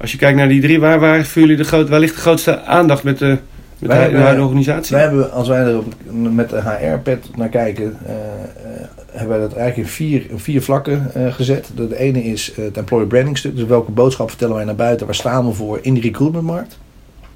als 0.00 0.12
je 0.12 0.18
kijkt 0.18 0.36
naar 0.38 0.48
die 0.48 0.60
drie, 0.60 0.80
waar, 0.80 1.00
waar, 1.00 1.24
voor 1.24 1.42
jullie 1.42 1.56
de 1.56 1.64
groot, 1.64 1.88
waar 1.88 2.00
ligt 2.00 2.14
de 2.14 2.20
grootste 2.20 2.62
aandacht 2.64 3.02
met 3.02 3.18
de, 3.18 3.26
met 3.78 3.90
Wij 3.90 4.10
de, 4.10 4.16
hebben- 4.16 4.44
organisatie? 4.44 4.94
Wij 4.96 5.04
hebben, 5.04 5.32
als 5.32 5.48
wij 5.48 5.58
er 5.64 5.82
met 6.10 6.50
de 6.50 6.60
HR-pet 6.62 7.26
naar 7.36 7.48
kijken, 7.48 7.96
eh, 8.06 8.12
eh, 8.14 8.80
hebben 9.10 9.38
wij 9.38 9.48
dat 9.48 9.56
eigenlijk 9.56 9.88
in 9.88 9.94
vier, 9.94 10.26
vier 10.34 10.62
vlakken 10.62 11.14
eh, 11.14 11.32
gezet. 11.32 11.70
De, 11.74 11.98
ene 11.98 12.24
is 12.24 12.52
eh, 12.52 12.64
het 12.64 12.76
employer 12.76 13.06
branding 13.06 13.38
stuk. 13.38 13.56
Dus 13.56 13.64
welke 13.64 13.90
boodschap 13.90 14.28
vertellen 14.28 14.54
wij 14.54 14.64
naar 14.64 14.74
buiten? 14.74 15.06
Waar 15.06 15.14
staan 15.14 15.46
we 15.46 15.52
voor 15.52 15.78
in 15.82 15.94
de 15.94 16.00
recruitmentmarkt? 16.00 16.78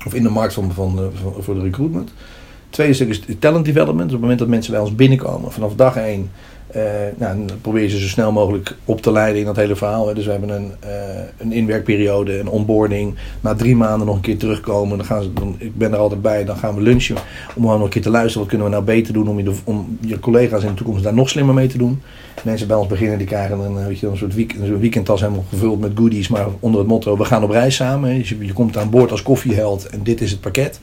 Of 0.06 0.14
in 0.14 0.22
de 0.22 0.28
markt 0.28 0.54
van, 0.54 0.72
van, 0.72 1.10
van- 1.22 1.42
voor 1.42 1.54
de 1.54 1.60
recruitment. 1.62 2.08
Het 2.08 2.80
tweede 2.80 2.94
stuk 2.94 3.08
is 3.08 3.22
talent 3.38 3.64
development. 3.64 4.04
Op 4.06 4.10
het 4.10 4.20
moment 4.20 4.38
dat 4.38 4.48
mensen 4.48 4.72
bij 4.72 4.80
ons 4.80 4.94
binnenkomen, 4.94 5.52
vanaf 5.52 5.74
dag 5.74 5.96
één, 5.96 6.30
eh, 6.72 6.82
nou, 7.16 7.46
dan 7.46 7.60
probeer 7.60 7.82
je 7.82 7.88
ze 7.88 7.98
zo 7.98 8.06
snel 8.06 8.32
mogelijk 8.32 8.76
op 8.84 9.02
te 9.02 9.12
leiden 9.12 9.40
in 9.40 9.46
dat 9.46 9.56
hele 9.56 9.76
verhaal. 9.76 10.08
hè. 10.08 10.14
Dus 10.14 10.24
we 10.24 10.30
hebben 10.30 10.48
een, 10.48 10.72
eh, 10.80 10.90
een 11.38 11.52
inwerkperiode, 11.52 12.38
een 12.38 12.48
onboarding. 12.48 13.14
Na 13.40 13.54
drie 13.54 13.76
maanden 13.76 14.06
nog 14.06 14.16
een 14.16 14.22
keer 14.22 14.38
terugkomen. 14.38 14.96
Dan 14.96 15.06
gaan 15.06 15.30
dan, 15.34 15.54
ik 15.58 15.76
ben 15.76 15.92
er 15.92 15.98
altijd 15.98 16.22
bij. 16.22 16.44
Dan 16.44 16.56
gaan 16.56 16.74
we 16.74 16.80
lunchen 16.80 17.16
om 17.54 17.62
gewoon 17.62 17.76
nog 17.76 17.84
een 17.84 17.92
keer 17.92 18.02
te 18.02 18.10
luisteren. 18.10 18.40
Wat 18.40 18.48
kunnen 18.48 18.66
we 18.66 18.72
nou 18.72 18.84
beter 18.84 19.12
doen 19.12 19.28
om 19.28 19.38
je, 19.38 19.52
om 19.64 19.98
je 20.00 20.18
collega's 20.18 20.62
in 20.62 20.68
de 20.68 20.74
toekomst 20.74 21.02
daar 21.02 21.14
nog 21.14 21.28
slimmer 21.28 21.54
mee 21.54 21.68
te 21.68 21.78
doen. 21.78 22.02
Mensen 22.44 22.66
bij 22.66 22.76
ons 22.76 22.86
beginnen, 22.86 23.18
die 23.18 23.26
krijgen 23.26 23.58
een, 23.58 23.78
eh, 23.78 23.86
weet 23.86 23.98
je, 23.98 24.06
een 24.06 24.16
soort 24.16 24.34
week, 24.34 24.54
een 24.54 24.78
weekendtas 24.78 25.20
helemaal 25.20 25.44
gevuld 25.48 25.80
met 25.80 25.92
goodies. 25.94 26.28
Maar 26.28 26.46
onder 26.60 26.80
het 26.80 26.88
motto, 26.88 27.16
we 27.16 27.24
gaan 27.24 27.42
op 27.42 27.50
reis 27.50 27.74
samen. 27.74 28.14
je, 28.14 28.36
je 28.46 28.52
komt 28.52 28.76
aan 28.76 28.90
boord 28.90 29.10
als 29.10 29.22
koffieheld 29.22 29.86
en 29.86 30.02
dit 30.02 30.20
is 30.20 30.30
het 30.30 30.40
pakket. 30.40 30.80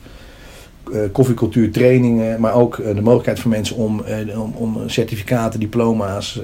Eh, 0.92 1.00
koffiecultuur, 1.12 1.70
trainingen, 1.70 2.40
maar 2.40 2.54
ook 2.54 2.78
eh, 2.78 2.94
de 2.94 3.00
mogelijkheid 3.00 3.40
voor 3.40 3.50
mensen 3.50 3.76
om, 3.76 4.04
eh, 4.04 4.40
om, 4.40 4.52
om 4.56 4.78
certificaten, 4.86 5.60
diploma's, 5.60 6.40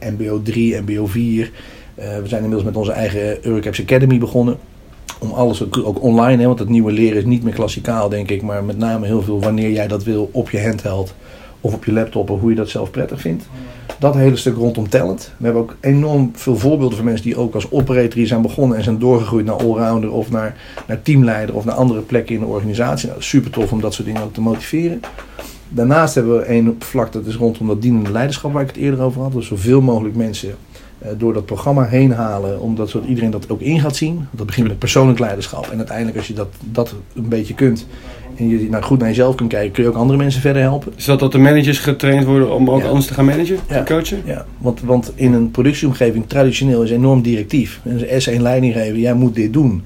MBO 0.00 0.42
3, 0.42 0.80
MBO 0.80 1.06
4. 1.06 1.50
Eh, 1.94 2.18
we 2.18 2.28
zijn 2.28 2.42
inmiddels 2.42 2.64
met 2.64 2.76
onze 2.76 2.92
eigen 2.92 3.46
Eurocaps 3.46 3.80
Academy 3.80 4.18
begonnen. 4.18 4.56
Om 5.18 5.32
alles 5.32 5.62
ook, 5.62 5.78
ook 5.84 6.02
online, 6.02 6.40
hè, 6.40 6.46
want 6.46 6.58
het 6.58 6.68
nieuwe 6.68 6.92
leren 6.92 7.18
is 7.18 7.24
niet 7.24 7.42
meer 7.42 7.52
klassikaal, 7.52 8.08
denk 8.08 8.30
ik. 8.30 8.42
Maar 8.42 8.64
met 8.64 8.78
name 8.78 9.06
heel 9.06 9.22
veel 9.22 9.40
wanneer 9.40 9.70
jij 9.70 9.88
dat 9.88 10.04
wil 10.04 10.28
op 10.32 10.50
je 10.50 10.62
handheld 10.62 11.14
of 11.62 11.74
op 11.74 11.84
je 11.84 11.92
laptop, 11.92 12.30
of 12.30 12.40
hoe 12.40 12.50
je 12.50 12.56
dat 12.56 12.68
zelf 12.68 12.90
prettig 12.90 13.20
vindt. 13.20 13.44
Dat 13.98 14.14
hele 14.14 14.36
stuk 14.36 14.56
rondom 14.56 14.88
talent. 14.88 15.32
We 15.36 15.44
hebben 15.44 15.62
ook 15.62 15.76
enorm 15.80 16.30
veel 16.34 16.56
voorbeelden 16.56 16.96
van 16.96 17.06
mensen 17.06 17.24
die 17.24 17.36
ook 17.36 17.54
als 17.54 17.70
operator 17.70 18.14
hier 18.14 18.26
zijn 18.26 18.42
begonnen 18.42 18.76
en 18.76 18.84
zijn 18.84 18.98
doorgegroeid 18.98 19.46
naar 19.46 19.54
allrounder 19.54 20.12
of 20.12 20.30
naar, 20.30 20.56
naar 20.86 21.02
teamleider 21.02 21.54
of 21.54 21.64
naar 21.64 21.74
andere 21.74 22.00
plekken 22.00 22.34
in 22.34 22.40
de 22.40 22.46
organisatie. 22.46 23.08
Nou, 23.08 23.22
super 23.22 23.50
tof 23.50 23.72
om 23.72 23.80
dat 23.80 23.94
soort 23.94 24.06
dingen 24.06 24.22
ook 24.22 24.34
te 24.34 24.40
motiveren. 24.40 25.00
Daarnaast 25.68 26.14
hebben 26.14 26.36
we 26.36 26.42
één 26.42 26.76
vlak, 26.78 27.12
dat 27.12 27.26
is 27.26 27.36
rondom 27.36 27.66
dat 27.66 27.82
dienende 27.82 28.10
leiderschap 28.10 28.52
waar 28.52 28.62
ik 28.62 28.68
het 28.68 28.76
eerder 28.76 29.00
over 29.00 29.22
had. 29.22 29.32
Dus 29.32 29.46
zoveel 29.46 29.80
mogelijk 29.80 30.16
mensen 30.16 30.54
eh, 30.98 31.10
door 31.18 31.32
dat 31.32 31.46
programma 31.46 31.84
heen 31.84 32.12
halen, 32.12 32.60
omdat 32.60 32.90
zodat 32.90 33.08
iedereen 33.08 33.30
dat 33.30 33.50
ook 33.50 33.60
in 33.60 33.80
gaat 33.80 33.96
zien. 33.96 34.26
Dat 34.30 34.46
begint 34.46 34.68
met 34.68 34.78
persoonlijk 34.78 35.18
leiderschap. 35.18 35.66
En 35.70 35.76
uiteindelijk 35.76 36.16
als 36.16 36.26
je 36.26 36.34
dat, 36.34 36.48
dat 36.60 36.94
een 37.14 37.28
beetje 37.28 37.54
kunt 37.54 37.86
en 38.42 38.48
je 38.48 38.68
nou, 38.70 38.82
goed 38.82 38.98
naar 38.98 39.08
jezelf 39.08 39.34
kunt 39.34 39.48
kijken, 39.48 39.72
kun 39.72 39.82
je 39.82 39.88
ook 39.88 39.96
andere 39.96 40.18
mensen 40.18 40.40
verder 40.40 40.62
helpen. 40.62 40.92
Is 40.96 41.04
dat 41.04 41.18
dat 41.18 41.32
de 41.32 41.38
managers 41.38 41.78
getraind 41.78 42.24
worden 42.24 42.54
om 42.54 42.70
ook 42.70 42.80
Ja. 42.82 42.86
anders 42.88 43.06
te 43.06 43.14
gaan 43.14 43.24
managen, 43.24 43.56
Ja. 43.68 43.82
te 43.82 43.92
coachen? 43.94 44.22
Ja, 44.24 44.46
want, 44.58 44.80
want 44.80 45.12
in 45.14 45.32
een 45.32 45.50
productieomgeving 45.50 46.24
traditioneel 46.26 46.82
is 46.82 46.90
enorm 46.90 47.22
directief. 47.22 47.80
En 47.84 48.08
is 48.10 48.26
één 48.26 48.42
leiding 48.42 48.72
geven, 48.74 48.98
jij 49.00 49.14
moet 49.14 49.34
dit 49.34 49.52
doen. 49.52 49.82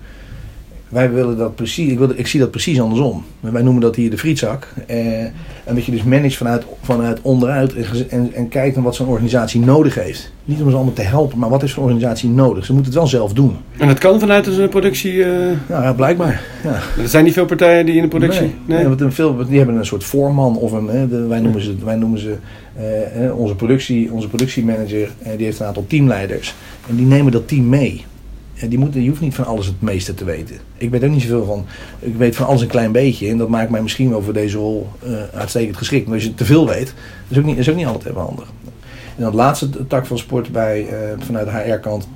Wij 0.88 1.10
willen 1.12 1.36
dat 1.36 1.54
precies, 1.54 1.90
ik, 1.90 1.98
wil, 1.98 2.10
ik 2.14 2.26
zie 2.26 2.40
dat 2.40 2.50
precies 2.50 2.80
andersom. 2.80 3.24
Wij 3.40 3.62
noemen 3.62 3.82
dat 3.82 3.96
hier 3.96 4.10
de 4.10 4.18
frietzak. 4.18 4.68
Eh, 4.86 5.18
en 5.64 5.74
dat 5.74 5.84
je 5.84 5.92
dus 5.92 6.02
managt 6.02 6.36
vanuit, 6.36 6.64
vanuit 6.82 7.18
onderuit 7.22 7.74
en, 8.08 8.30
en, 8.34 8.48
kijkt 8.48 8.74
naar 8.74 8.84
wat 8.84 8.94
zo'n 8.94 9.06
organisatie 9.06 9.60
nodig 9.60 9.94
heeft. 9.94 10.32
Niet 10.44 10.60
om 10.62 10.70
ze 10.70 10.76
allemaal 10.76 10.92
te 10.94 11.02
helpen, 11.02 11.38
maar 11.38 11.48
wat 11.50 11.62
is 11.62 11.72
zo'n 11.72 11.82
organisatie 11.82 12.28
nodig? 12.28 12.64
Ze 12.64 12.72
moeten 12.72 12.90
het 12.92 13.00
wel 13.00 13.10
zelf 13.10 13.32
doen. 13.32 13.56
En 13.78 13.88
dat 13.88 13.98
kan 13.98 14.20
vanuit 14.20 14.46
een 14.46 14.68
productie. 14.68 15.24
eh, 15.24 15.30
Nou 15.68 15.82
ja, 15.82 15.92
blijkbaar. 15.92 16.42
Ja. 16.64 16.80
er 17.02 17.08
zijn 17.08 17.24
niet 17.24 17.32
veel 17.32 17.44
partijen 17.46 17.86
die 17.86 17.94
in 17.94 18.02
de 18.02 18.08
productie. 18.08 18.40
Nee, 18.66 18.76
nee, 18.78 18.86
want 18.88 19.00
een 19.00 19.12
veel, 19.12 19.46
die 19.48 19.56
hebben 19.58 19.76
een 19.76 19.86
soort 19.86 20.04
voorman 20.04 20.56
of 20.58 20.72
een, 20.72 20.86
hè, 20.88 21.08
de- 21.08 21.26
wij 21.26 21.40
noemen 21.40 21.62
ze, 21.62 21.74
wij 21.84 21.96
noemen 21.96 22.18
ze 22.18 22.34
eh, 22.76 23.38
onze, 23.38 23.54
productie, 23.54 24.12
onze 24.12 24.28
productiemanager, 24.28 25.10
eh, 25.22 25.30
die 25.36 25.44
heeft 25.46 25.60
een 25.60 25.66
aantal 25.66 25.84
teamleiders. 25.88 26.54
En 26.88 26.96
die 26.96 27.06
nemen 27.06 27.32
dat 27.32 27.48
team 27.48 27.68
mee. 27.68 28.04
Die 28.60 29.02
je 29.02 29.08
hoeft 29.08 29.20
niet 29.20 29.34
van 29.34 29.44
alles 29.44 29.66
het 29.66 29.80
meeste 29.80 30.14
te 30.14 30.24
weten. 30.24 30.56
Ik 30.76 30.90
weet 30.90 31.04
ook 31.04 31.10
niet 31.10 31.22
zoveel 31.22 31.44
van, 31.44 31.66
ik 31.98 32.16
weet 32.16 32.36
van 32.36 32.46
alles 32.46 32.60
een 32.60 32.68
klein 32.68 32.92
beetje. 32.92 33.28
En 33.28 33.38
dat 33.38 33.48
maakt 33.48 33.70
mij 33.70 33.82
misschien 33.82 34.10
wel 34.10 34.22
voor 34.22 34.32
deze 34.32 34.56
rol 34.56 34.88
eh, 35.02 35.12
uitstekend 35.34 35.76
geschikt. 35.76 36.06
Maar 36.06 36.14
als 36.14 36.24
je 36.24 36.34
te 36.34 36.44
veel 36.44 36.66
weet, 36.66 36.94
is 37.28 37.38
ook 37.38 37.44
niet, 37.44 37.58
is 37.58 37.70
ook 37.70 37.76
niet 37.76 37.86
altijd 37.86 38.06
even 38.06 38.20
handig. 38.20 38.52
En 39.16 39.22
dat 39.22 39.34
laatste 39.34 39.86
tak 39.86 40.06
van 40.06 40.18
sport 40.18 40.52
bij, 40.52 40.86
eh, 40.88 40.96
vanuit 41.18 41.46
de 41.46 41.52
HR-kant 41.52 42.08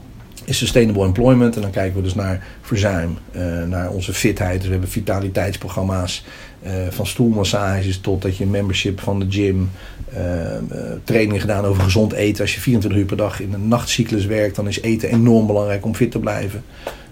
is 0.44 0.58
sustainable 0.58 1.04
employment. 1.04 1.56
En 1.56 1.62
dan 1.62 1.70
kijken 1.70 1.96
we 1.96 2.02
dus 2.02 2.14
naar 2.14 2.46
verzuim, 2.60 3.16
eh, 3.32 3.62
naar 3.62 3.90
onze 3.90 4.12
fitheid. 4.12 4.56
Dus 4.56 4.66
we 4.66 4.72
hebben 4.72 4.90
vitaliteitsprogramma's. 4.90 6.24
van 6.90 7.06
stoelmassages 7.06 8.00
tot 8.00 8.22
dat 8.22 8.36
je 8.36 8.46
membership 8.46 9.00
van 9.00 9.18
de 9.18 9.26
gym. 9.28 9.70
Eh, 10.12 10.78
trainingen 11.04 11.40
gedaan 11.40 11.64
over 11.64 11.82
gezond 11.82 12.12
eten. 12.12 12.42
Als 12.42 12.54
je 12.54 12.60
24 12.60 13.00
uur 13.00 13.06
per 13.06 13.16
dag 13.16 13.40
in 13.40 13.52
een 13.52 13.68
nachtcyclus 13.68 14.26
werkt, 14.26 14.56
dan 14.56 14.68
is 14.68 14.80
eten 14.80 15.08
enorm 15.08 15.46
belangrijk 15.46 15.84
om 15.84 15.94
fit 15.94 16.10
te 16.10 16.18
blijven. 16.18 16.62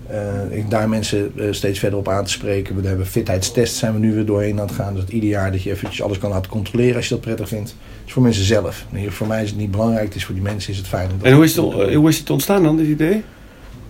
Eh, 0.09 0.59
ik, 0.59 0.71
daar 0.71 0.89
mensen 0.89 1.33
eh, 1.37 1.47
steeds 1.51 1.79
verder 1.79 1.99
op 1.99 2.09
aan 2.09 2.25
te 2.25 2.31
spreken. 2.31 2.81
We 2.81 2.89
hebben 2.89 3.07
fitheidstests 3.07 3.79
zijn 3.79 3.93
we 3.93 3.99
nu 3.99 4.15
weer 4.15 4.25
doorheen 4.25 4.61
aan 4.61 4.67
het 4.67 4.75
gaan. 4.75 4.95
Dus 4.95 5.03
dat 5.03 5.13
ieder 5.13 5.29
jaar 5.29 5.53
dat 5.53 5.63
je 5.63 5.71
eventjes 5.71 6.03
alles 6.03 6.19
kan 6.19 6.31
laten 6.31 6.51
controleren 6.51 6.97
als 6.97 7.09
je 7.09 7.15
dat 7.15 7.21
prettig 7.21 7.49
vindt. 7.49 7.69
Dat 7.69 8.07
is 8.07 8.13
voor 8.13 8.23
mensen 8.23 8.45
zelf. 8.45 8.85
Nee, 8.91 9.11
voor 9.11 9.27
mij 9.27 9.43
is 9.43 9.49
het 9.49 9.59
niet 9.59 9.71
belangrijk. 9.71 10.05
Het 10.05 10.15
is 10.15 10.25
voor 10.25 10.35
die 10.35 10.45
mensen 10.45 10.73
is 10.73 10.79
het 10.79 10.87
fijn. 10.87 11.11
En 11.23 11.33
hoe 11.33 11.45
is, 11.45 11.57
het, 11.57 11.95
hoe 11.95 12.09
is 12.09 12.19
het 12.19 12.31
ontstaan 12.31 12.63
dan, 12.63 12.77
dit 12.77 12.87
idee? 12.87 13.23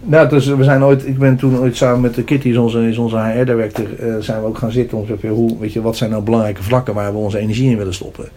Nou, 0.03 0.29
dus 0.29 0.47
we 0.47 0.64
zijn 0.64 0.85
ooit, 0.85 1.07
ik 1.07 1.18
ben 1.18 1.37
toen 1.37 1.59
ooit 1.59 1.77
samen 1.77 2.01
met 2.01 2.14
de 2.14 2.25
Kitty, 2.25 2.49
is 2.49 2.57
onze, 2.57 2.88
is 2.88 2.99
onze 2.99 3.16
HR-director, 3.16 3.87
zijn 4.21 4.40
we 4.40 4.47
ook 4.47 4.59
gaan 4.59 4.71
zitten 4.71 4.99
om 4.99 5.07
te 5.07 5.27
hoe, 5.27 5.59
weet 5.59 5.73
je, 5.73 5.81
wat 5.81 5.97
zijn 5.97 6.11
nou 6.11 6.23
belangrijke 6.23 6.62
vlakken 6.62 6.94
waar 6.94 7.12
we 7.12 7.18
onze 7.18 7.38
energie 7.38 7.71
in 7.71 7.77
willen 7.77 7.94
stoppen. 7.94 8.29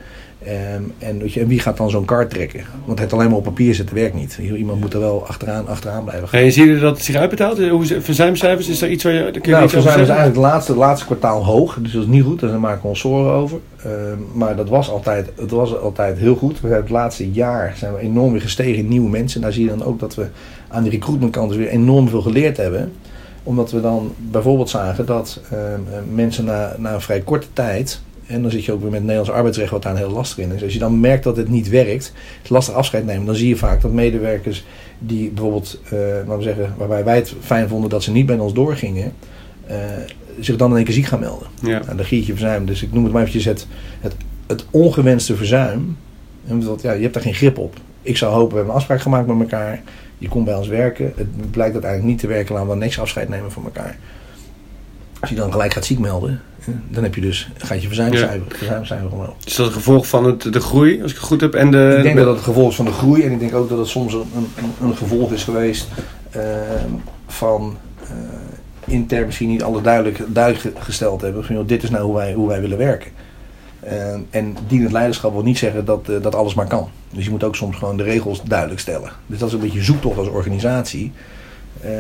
Ehm, 0.46 0.82
en, 0.98 1.20
weet 1.20 1.34
je, 1.34 1.40
en 1.40 1.48
wie 1.48 1.60
gaat 1.60 1.78
dan 1.78 1.90
zo'n 1.90 2.06
kaart 2.06 2.30
trekken? 2.30 2.64
Want 2.86 3.00
het 3.00 3.14
alleen 3.14 3.28
maar 3.28 3.38
op 3.38 3.44
papier 3.44 3.76
zetten 3.76 3.96
werkt 3.96 4.16
niet. 4.16 4.40
Iemand 4.56 4.80
moet 4.80 4.94
er 4.94 5.00
wel 5.00 5.26
achteraan, 5.28 5.68
achteraan 5.68 6.04
blijven 6.04 6.28
gaan. 6.28 6.40
En 6.40 6.52
zie 6.52 6.66
je 6.66 6.80
dat 6.80 6.96
het 6.96 7.06
zich 7.06 7.16
uitbetaalt? 7.16 7.70
Hoe 7.70 7.84
is 7.84 7.94
verzuimcijfers, 8.00 8.68
is 8.70 8.82
er 8.82 8.90
iets 8.90 9.04
waar 9.04 9.14
je... 9.14 9.20
daar 9.20 9.32
kun 9.32 9.42
je 9.44 9.50
Nou, 9.52 9.62
dus 9.62 9.72
zeggen? 9.72 9.92
eigenlijk 9.92 10.26
het 10.26 10.36
laatste, 10.36 10.76
laatste 10.76 11.06
kwartaal 11.06 11.46
hoog. 11.46 11.78
Dus 11.82 11.92
dat 11.92 12.02
is 12.02 12.08
niet 12.08 12.24
goed, 12.24 12.40
daar 12.40 12.60
maken 12.60 12.82
we 12.82 12.88
ons 12.88 13.00
zorgen 13.00 13.32
over. 13.32 13.60
Ehm, 13.84 14.18
maar 14.34 14.56
dat 14.56 14.70
was, 14.70 14.90
altijd, 14.90 15.32
het 15.36 15.52
was 15.52 15.78
altijd 15.78 16.18
heel 16.18 16.36
goed. 16.36 16.62
We 16.62 16.68
hebben 16.68 16.84
het 16.84 16.90
laatste 16.96 17.32
jaar 17.32 17.74
zijn 17.78 17.94
we 17.94 18.00
enorm 18.00 18.32
weer 18.32 18.42
gestegen 18.42 18.84
in 18.84 18.88
nieuwe 18.88 19.10
mensen. 19.10 19.42
Daar 19.42 19.54
zie 19.54 19.64
je 19.64 19.70
dan 19.70 19.84
ook 19.84 20.00
dat 20.00 20.16
we 20.16 20.28
aan 20.68 20.84
de 20.84 20.90
recruitmentkant 20.90 21.50
dus 21.50 21.58
weer 21.58 21.70
enorm 21.70 22.10
veel 22.10 22.22
geleerd 22.22 22.58
hebben. 22.58 22.92
Omdat 23.44 23.72
we 23.72 23.82
dan 23.82 24.14
bijvoorbeeld 24.18 24.70
zagen 24.70 25.06
dat 25.06 25.40
ehm, 25.52 25.58
eh, 25.64 26.00
mensen 26.14 26.46
na, 26.46 26.76
na 26.78 26.94
een 26.94 27.02
vrij 27.02 27.22
korte 27.22 27.48
tijd... 27.54 28.02
En 28.32 28.42
dan 28.42 28.52
zit 28.52 28.66
je 28.66 28.72
ook 28.72 28.82
weer 28.82 28.90
met 28.90 29.00
het 29.00 29.08
Nederlands 29.08 29.38
arbeidsrecht 29.38 29.72
wat 29.72 29.82
daar 29.82 29.92
een 29.92 29.98
heel 29.98 30.12
lastig 30.12 30.38
in 30.38 30.52
is. 30.52 30.64
Als 30.64 30.74
je 30.74 30.80
dan 30.80 31.00
merkt 31.00 31.24
dat 31.24 31.38
het 31.38 31.50
niet 31.50 31.70
werkt, 31.70 32.14
het 32.42 32.50
lastig 32.50 32.74
afscheid 32.74 33.06
nemen, 33.06 33.26
dan 33.26 33.36
zie 33.36 33.48
je 33.48 33.56
vaak 33.56 33.82
dat 33.82 33.92
medewerkers 33.92 34.66
die 35.00 35.30
bijvoorbeeld, 35.30 35.80
laten 35.92 36.38
we 36.38 36.44
zeggen, 36.44 36.74
waarbij 36.78 37.04
wij 37.04 37.16
het 37.16 37.34
fijn 37.42 37.68
vonden 37.68 37.90
dat 37.90 38.04
ze 38.04 38.12
niet 38.12 38.26
bij 38.26 38.38
ons 38.38 38.54
doorgingen, 38.54 39.14
eh, 39.68 39.78
zich 40.40 40.56
dan 40.56 40.70
in 40.70 40.76
één 40.76 40.86
keer 40.86 40.94
ziek 40.94 41.06
gaan 41.06 41.20
melden. 41.20 41.48
Ja. 41.62 41.80
Nou, 41.80 41.96
dan 41.96 42.06
gietje 42.06 42.32
verzuim. 42.32 42.66
Dus 42.66 42.84
ik 42.84 42.94
noem 42.94 43.04
het 43.04 43.14
maar 43.14 43.22
eventjes 43.22 43.46
het, 43.46 43.68
het, 44.00 44.16
het 44.48 44.66
ongewenste 44.72 45.36
verzuim. 45.36 45.98
En 46.48 46.60
dat, 46.60 46.82
ja, 46.82 46.92
je 46.92 47.02
hebt 47.02 47.14
daar 47.14 47.24
geen 47.24 47.34
grip 47.34 47.58
op. 47.58 47.76
Ik 48.02 48.18
zou 48.18 48.34
hopen, 48.34 48.50
we 48.50 48.56
hebben 48.56 48.74
een 48.74 48.80
afspraak 48.80 49.02
gemaakt 49.02 49.28
met 49.28 49.40
elkaar. 49.40 49.82
Je 50.18 50.28
komt 50.28 50.46
bij 50.46 50.56
ons 50.56 50.68
werken. 50.68 51.14
Het 51.16 51.52
blijkt 51.52 51.74
uiteindelijk 51.74 52.12
niet 52.12 52.20
te 52.20 52.28
werken. 52.28 52.54
Laten 52.54 52.70
we 52.70 52.76
niks 52.76 53.00
afscheid 53.00 53.30
nemen 53.30 53.52
van 53.52 53.64
elkaar. 53.64 53.98
Als 55.20 55.30
je 55.30 55.36
dan 55.36 55.52
gelijk 55.52 55.74
gaat 55.74 55.86
ziek 55.86 56.00
melden, 56.00 56.42
dan 56.90 57.04
heb 57.04 57.16
je 57.16 57.22
dus, 57.22 57.50
gaat 57.58 57.82
je 57.82 57.88
verzuimcijfer, 57.88 59.12
omhoog. 59.12 59.36
Is 59.46 59.56
dat 59.56 59.68
een 59.68 59.74
gevolg 59.74 60.08
van 60.08 60.26
het, 60.26 60.54
de 60.54 60.60
groei, 60.60 61.02
als 61.02 61.12
ik 61.12 61.18
het 61.18 61.28
goed 61.28 61.42
heb? 61.42 61.54
En 61.54 61.72
de, 61.72 61.94
Ik 61.98 62.04
denk 62.04 62.18
dat 62.18 62.28
het 62.28 62.38
een 62.38 62.44
gevolg 62.44 62.70
is 62.70 62.76
van 62.76 62.86
de 62.86 62.92
groei. 62.92 63.24
En 63.24 63.32
ik 63.32 63.40
denk 63.40 63.56
ook 63.56 63.70
dat 63.70 63.78
het 63.78 63.88
soms 63.88 64.14
een, 64.14 64.26
een, 64.36 64.88
een 64.88 64.98
gevolg 64.98 65.32
is 65.32 65.44
geweest 65.44 65.88
ehm, 66.32 66.90
van 67.28 67.78
eh, 68.04 68.94
intern 68.94 69.26
misschien 69.26 69.50
niet 69.50 69.64
alles 69.64 69.82
duidelijk, 69.82 70.24
duidelijk 70.28 70.78
gesteld 70.80 71.22
hebben. 71.22 71.46
Van, 71.46 71.56
joh, 71.56 71.68
dit 71.68 71.84
is 71.84 71.90
nou 71.90 72.04
hoe 72.04 72.16
wij, 72.16 72.34
hoe 72.34 72.48
wij 72.48 72.62
willen 72.62 72.78
werken. 72.78 73.12
En, 73.80 74.28
en 74.30 74.58
dienend 74.68 74.92
leiderschap 74.92 75.34
wil 75.34 75.44
niet 75.44 75.58
zeggen 75.58 75.86
dat, 75.86 76.10
eh, 76.10 76.22
dat 76.22 76.36
alles 76.36 76.54
maar 76.54 76.68
kan. 76.68 76.90
Dus 77.10 77.26
je 77.26 77.32
moet 77.32 77.44
ook 77.44 77.56
soms 77.56 77.78
gewoon 77.78 77.98
de 77.98 78.04
regels 78.04 78.44
duidelijk 78.44 78.80
stellen. 78.80 79.12
Dus 79.26 79.40
dat 79.40 79.48
is 79.48 79.54
een 79.54 79.60
beetje 79.60 79.84
zoektocht 79.84 80.18
als 80.18 80.28
organisatie. 80.28 81.12
Eh, 81.82 81.92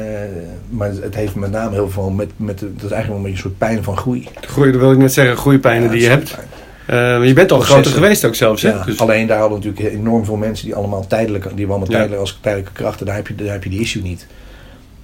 maar 0.69 0.89
het 0.89 1.15
heeft 1.15 1.35
met 1.35 1.51
name 1.51 1.73
heel 1.73 1.89
veel 1.89 2.09
met, 2.09 2.29
met 2.35 2.59
dat 2.59 2.69
is 2.69 2.91
eigenlijk 2.91 3.07
wel 3.07 3.15
een 3.17 3.21
beetje 3.21 3.37
een 3.37 3.49
soort 3.49 3.57
pijn 3.57 3.83
van 3.83 3.97
groei. 3.97 4.27
groei, 4.41 4.71
dat 4.71 4.81
wil 4.81 4.91
ik 4.91 4.97
net 4.97 5.13
zeggen, 5.13 5.37
groeipijnen 5.37 5.91
die 5.91 6.01
je 6.01 6.09
hebt. 6.09 6.37
Eh, 6.85 7.25
je 7.25 7.33
bent 7.33 7.51
al 7.51 7.59
groter 7.59 7.91
geweest 7.91 8.25
ook 8.25 8.35
zelfs, 8.35 8.61
hè? 8.61 8.69
Ja, 8.69 8.83
Dus, 8.83 8.99
Alleen 8.99 9.27
daar 9.27 9.39
hadden 9.39 9.59
natuurlijk 9.59 9.93
enorm 9.95 10.25
veel 10.25 10.35
mensen 10.35 10.65
die 10.65 10.75
allemaal 10.75 11.07
tijdelijk, 11.07 11.43
die 11.43 11.51
waren 11.53 11.69
allemaal 11.69 11.87
Ja. 11.87 11.93
tijdelijk 11.93 12.21
als 12.21 12.39
tijdelijke 12.41 12.73
krachten. 12.73 13.05
Daar 13.05 13.15
heb 13.15 13.27
je, 13.27 13.35
daar 13.35 13.51
heb 13.51 13.63
je 13.63 13.69
die 13.69 13.79
issue 13.79 14.01
niet. 14.01 14.27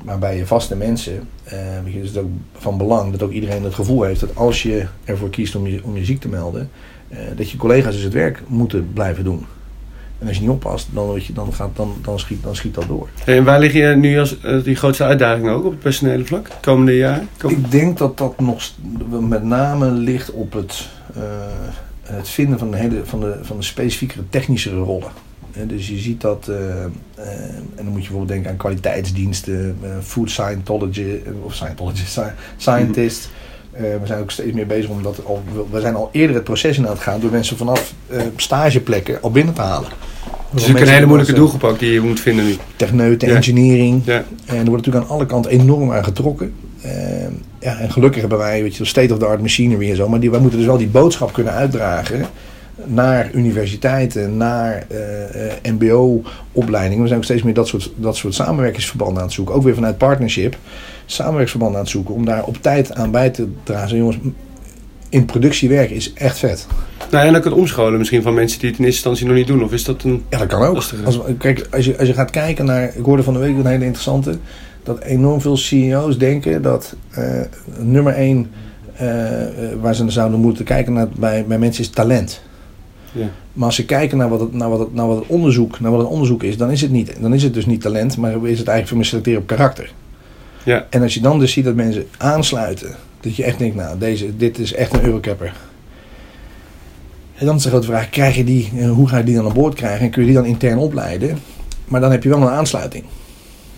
Maar 0.03 0.19
bij 0.19 0.37
je 0.37 0.45
vaste 0.45 0.75
mensen 0.75 1.27
uh, 1.85 2.01
is 2.01 2.07
het 2.07 2.17
ook 2.17 2.29
van 2.57 2.77
belang 2.77 3.11
dat 3.11 3.23
ook 3.23 3.31
iedereen 3.31 3.63
het 3.63 3.73
gevoel 3.73 4.03
heeft 4.03 4.19
dat 4.19 4.35
als 4.35 4.63
je 4.63 4.85
ervoor 5.03 5.29
kiest 5.29 5.55
om 5.55 5.67
je, 5.67 5.79
om 5.83 5.97
je 5.97 6.05
ziek 6.05 6.21
te 6.21 6.27
melden, 6.27 6.69
dat 7.35 7.51
je 7.51 7.57
collega's 7.57 7.93
dus 7.93 8.03
het 8.03 8.13
werk 8.13 8.41
moeten 8.47 8.89
blijven 8.93 9.23
doen. 9.23 9.45
En 10.19 10.27
als 10.27 10.35
je 10.35 10.41
niet 10.41 10.51
oppast, 10.51 10.87
dan, 10.93 11.21
je, 11.27 11.33
dan, 11.33 11.53
gaat, 11.53 11.75
dan, 11.75 11.93
dan, 12.01 12.19
schiet, 12.19 12.43
dan 12.43 12.55
schiet 12.55 12.73
dat 12.73 12.87
door. 12.87 13.09
En 13.25 13.43
waar 13.43 13.59
lig 13.59 13.73
je 13.73 13.85
nu 13.85 14.19
als 14.19 14.37
uh, 14.45 14.63
die 14.63 14.75
grootste 14.75 15.03
uitdaging 15.03 15.49
ook 15.49 15.65
op 15.65 15.71
het 15.71 15.79
personele 15.79 16.25
vlak, 16.25 16.49
komende? 16.61 17.21
Kom... 17.37 17.51
Ik 17.51 17.71
denk 17.71 17.97
dat 17.97 18.17
dat 18.17 18.39
nog 18.39 18.71
met 19.19 19.43
name 19.43 19.91
ligt 19.91 20.31
op 20.31 20.53
het, 20.53 20.87
het 22.01 22.29
vinden 22.29 22.59
van 22.59 22.71
de, 22.71 22.77
hele, 22.77 23.01
van, 23.03 23.19
de, 23.19 23.37
van 23.41 23.57
de 23.57 23.63
specifiekere 23.63 24.23
technische 24.29 24.75
rollen. 24.75 25.11
Dus 25.65 25.87
je 25.87 25.97
ziet 25.97 26.21
dat, 26.21 26.47
uh, 26.49 26.55
uh, 26.57 26.65
en 27.75 27.75
dan 27.75 27.85
moet 27.85 27.93
je 27.93 28.09
bijvoorbeeld 28.09 28.27
denken 28.27 28.51
aan 28.51 28.57
kwaliteitsdiensten, 28.57 29.77
food 30.01 30.29
scientology, 30.29 31.19
of 31.41 31.53
scientology, 31.53 32.03
scientist. 32.57 33.29
We 33.77 34.01
zijn 34.03 34.21
ook 34.21 34.31
steeds 34.31 34.53
meer 34.53 34.67
bezig 34.67 34.89
om 34.89 35.03
dat 35.03 35.25
al, 35.25 35.43
we 35.71 35.79
zijn 35.79 35.95
al 35.95 36.09
eerder 36.11 36.35
het 36.35 36.43
proces 36.43 36.77
in 36.77 36.85
aan 36.85 36.91
het 36.91 37.01
gaan 37.01 37.19
door 37.19 37.31
mensen 37.31 37.57
vanaf 37.57 37.93
stageplekken 38.35 39.21
al 39.21 39.31
binnen 39.31 39.53
te 39.53 39.61
halen. 39.61 39.89
Het 40.49 40.61
is 40.61 40.67
een 40.67 40.87
hele 40.87 41.05
moeilijke 41.05 41.33
doelgroep 41.33 41.63
ook 41.63 41.79
die 41.79 41.91
je 41.91 42.01
moet 42.01 42.19
vinden 42.19 42.45
nu. 42.45 42.55
Techneuten, 42.75 43.35
engineering. 43.35 44.01
Ja. 44.05 44.23
En 44.45 44.57
er 44.57 44.65
wordt 44.65 44.85
natuurlijk 44.85 45.05
aan 45.05 45.11
alle 45.11 45.25
kanten 45.25 45.51
enorm 45.51 45.91
aan 45.91 46.03
getrokken. 46.03 46.53
ja, 47.59 47.77
en 47.77 47.91
gelukkig 47.91 48.19
hebben 48.19 48.39
wij 48.39 48.61
weet 48.61 48.75
je, 48.75 48.85
state-of-the-art 48.85 49.41
machinery 49.41 49.89
en 49.89 49.95
zo. 49.95 50.09
Maar 50.09 50.19
die, 50.19 50.31
wij 50.31 50.39
moeten 50.39 50.59
dus 50.59 50.67
wel 50.67 50.77
die 50.77 50.87
boodschap 50.87 51.33
kunnen 51.33 51.53
uitdragen 51.53 52.25
naar 52.85 53.31
universiteiten, 53.33 54.37
naar 54.37 54.85
uh, 54.91 55.71
MBO-opleidingen. 55.73 57.01
We 57.01 57.07
zijn 57.07 57.19
ook 57.19 57.25
steeds 57.25 57.43
meer 57.43 57.53
dat 57.53 57.67
soort, 57.67 57.91
dat 57.95 58.15
soort 58.15 58.33
samenwerkingsverbanden 58.33 59.17
aan 59.17 59.23
het 59.23 59.33
zoeken. 59.33 59.55
Ook 59.55 59.63
weer 59.63 59.73
vanuit 59.73 59.97
partnership. 59.97 60.57
Samenwerkingsverbanden 61.09 61.77
aan 61.77 61.83
het 61.83 61.93
zoeken 61.93 62.13
om 62.13 62.25
daar 62.25 62.43
op 62.43 62.57
tijd 62.61 62.93
aan 62.93 63.11
bij 63.11 63.29
te 63.29 63.47
dragen. 63.63 63.97
Jongens, 63.97 64.17
in 65.09 65.25
productie 65.25 65.69
werken 65.69 65.95
is 65.95 66.13
echt 66.13 66.39
vet. 66.39 66.67
Nou, 67.11 67.27
en 67.27 67.35
ook 67.35 67.43
het 67.43 67.53
omscholen 67.53 67.97
misschien 67.97 68.21
van 68.21 68.33
mensen 68.33 68.59
die 68.59 68.69
het 68.69 68.79
in 68.79 68.85
eerste 68.85 69.09
instantie 69.09 69.25
nog 69.25 69.35
niet 69.35 69.47
doen. 69.47 69.63
Of 69.63 69.73
is 69.73 69.83
dat 69.83 70.03
een. 70.03 70.23
Ja, 70.29 70.37
dat 70.37 70.47
kan 70.47 70.61
ook. 70.61 70.83
Als, 71.05 71.19
kijk, 71.37 71.67
als 71.71 71.85
je, 71.85 71.97
als 71.97 72.07
je 72.07 72.13
gaat 72.13 72.31
kijken 72.31 72.65
naar. 72.65 72.95
Ik 72.95 73.05
hoorde 73.05 73.23
van 73.23 73.33
de 73.33 73.39
week 73.39 73.57
een 73.57 73.65
hele 73.65 73.85
interessante. 73.85 74.37
Dat 74.83 75.01
enorm 75.01 75.41
veel 75.41 75.57
CEO's 75.57 76.17
denken 76.17 76.61
dat 76.61 76.95
uh, 77.17 77.41
nummer 77.77 78.13
één. 78.13 78.49
waar 79.81 79.95
ze 79.95 80.03
naar 80.03 80.11
zouden 80.11 80.39
moeten 80.39 80.65
kijken 80.65 80.93
naar, 80.93 81.07
bij, 81.09 81.45
bij 81.45 81.57
mensen 81.59 81.83
is 81.83 81.89
talent. 81.89 82.41
Ja. 83.11 83.29
Maar 83.53 83.65
als 83.65 83.75
ze 83.75 83.85
kijken 83.85 84.17
naar 84.17 84.29
wat, 84.29 84.39
het, 84.39 84.53
naar, 84.53 84.69
wat 84.69 84.79
het, 84.79 84.93
naar 84.93 85.07
wat 85.07 85.17
het 85.17 85.27
onderzoek, 85.27 85.79
naar 85.79 85.91
wat 85.91 85.99
het 85.99 86.09
onderzoek 86.09 86.43
is, 86.43 86.57
dan 86.57 86.71
is 86.71 86.81
het, 86.81 86.91
niet, 86.91 87.15
dan 87.21 87.33
is 87.33 87.43
het 87.43 87.53
dus 87.53 87.65
niet 87.65 87.81
talent, 87.81 88.17
maar 88.17 88.31
is 88.31 88.59
het 88.59 88.67
eigenlijk 88.67 88.87
voor 88.87 89.05
selecteren 89.05 89.41
op 89.41 89.47
karakter. 89.47 89.91
Ja. 90.67 90.87
En 90.89 91.01
als 91.01 91.13
je 91.13 91.19
dan 91.19 91.39
dus 91.39 91.51
ziet 91.51 91.65
dat 91.65 91.75
mensen 91.75 92.07
aansluiten, 92.17 92.95
dat 93.19 93.35
je 93.35 93.43
echt 93.43 93.59
denkt, 93.59 93.75
nou, 93.75 93.97
deze, 93.97 94.37
dit 94.37 94.59
is 94.59 94.73
echt 94.73 94.93
een 94.93 95.03
eurocapper. 95.03 95.53
En 97.35 97.45
dan 97.45 97.55
is 97.55 97.63
de 97.63 97.69
grote 97.69 97.87
vraag, 97.87 98.09
krijg 98.09 98.35
je 98.35 98.43
die, 98.43 98.71
eh, 98.77 98.89
hoe 98.89 99.07
ga 99.07 99.17
je 99.17 99.23
die 99.23 99.35
dan 99.35 99.45
aan 99.45 99.53
boord 99.53 99.73
krijgen 99.73 100.05
en 100.05 100.11
kun 100.11 100.21
je 100.21 100.27
die 100.27 100.37
dan 100.37 100.45
intern 100.45 100.77
opleiden? 100.77 101.37
Maar 101.85 102.01
dan 102.01 102.11
heb 102.11 102.23
je 102.23 102.29
wel 102.29 102.41
een 102.41 102.47
aansluiting. 102.47 103.03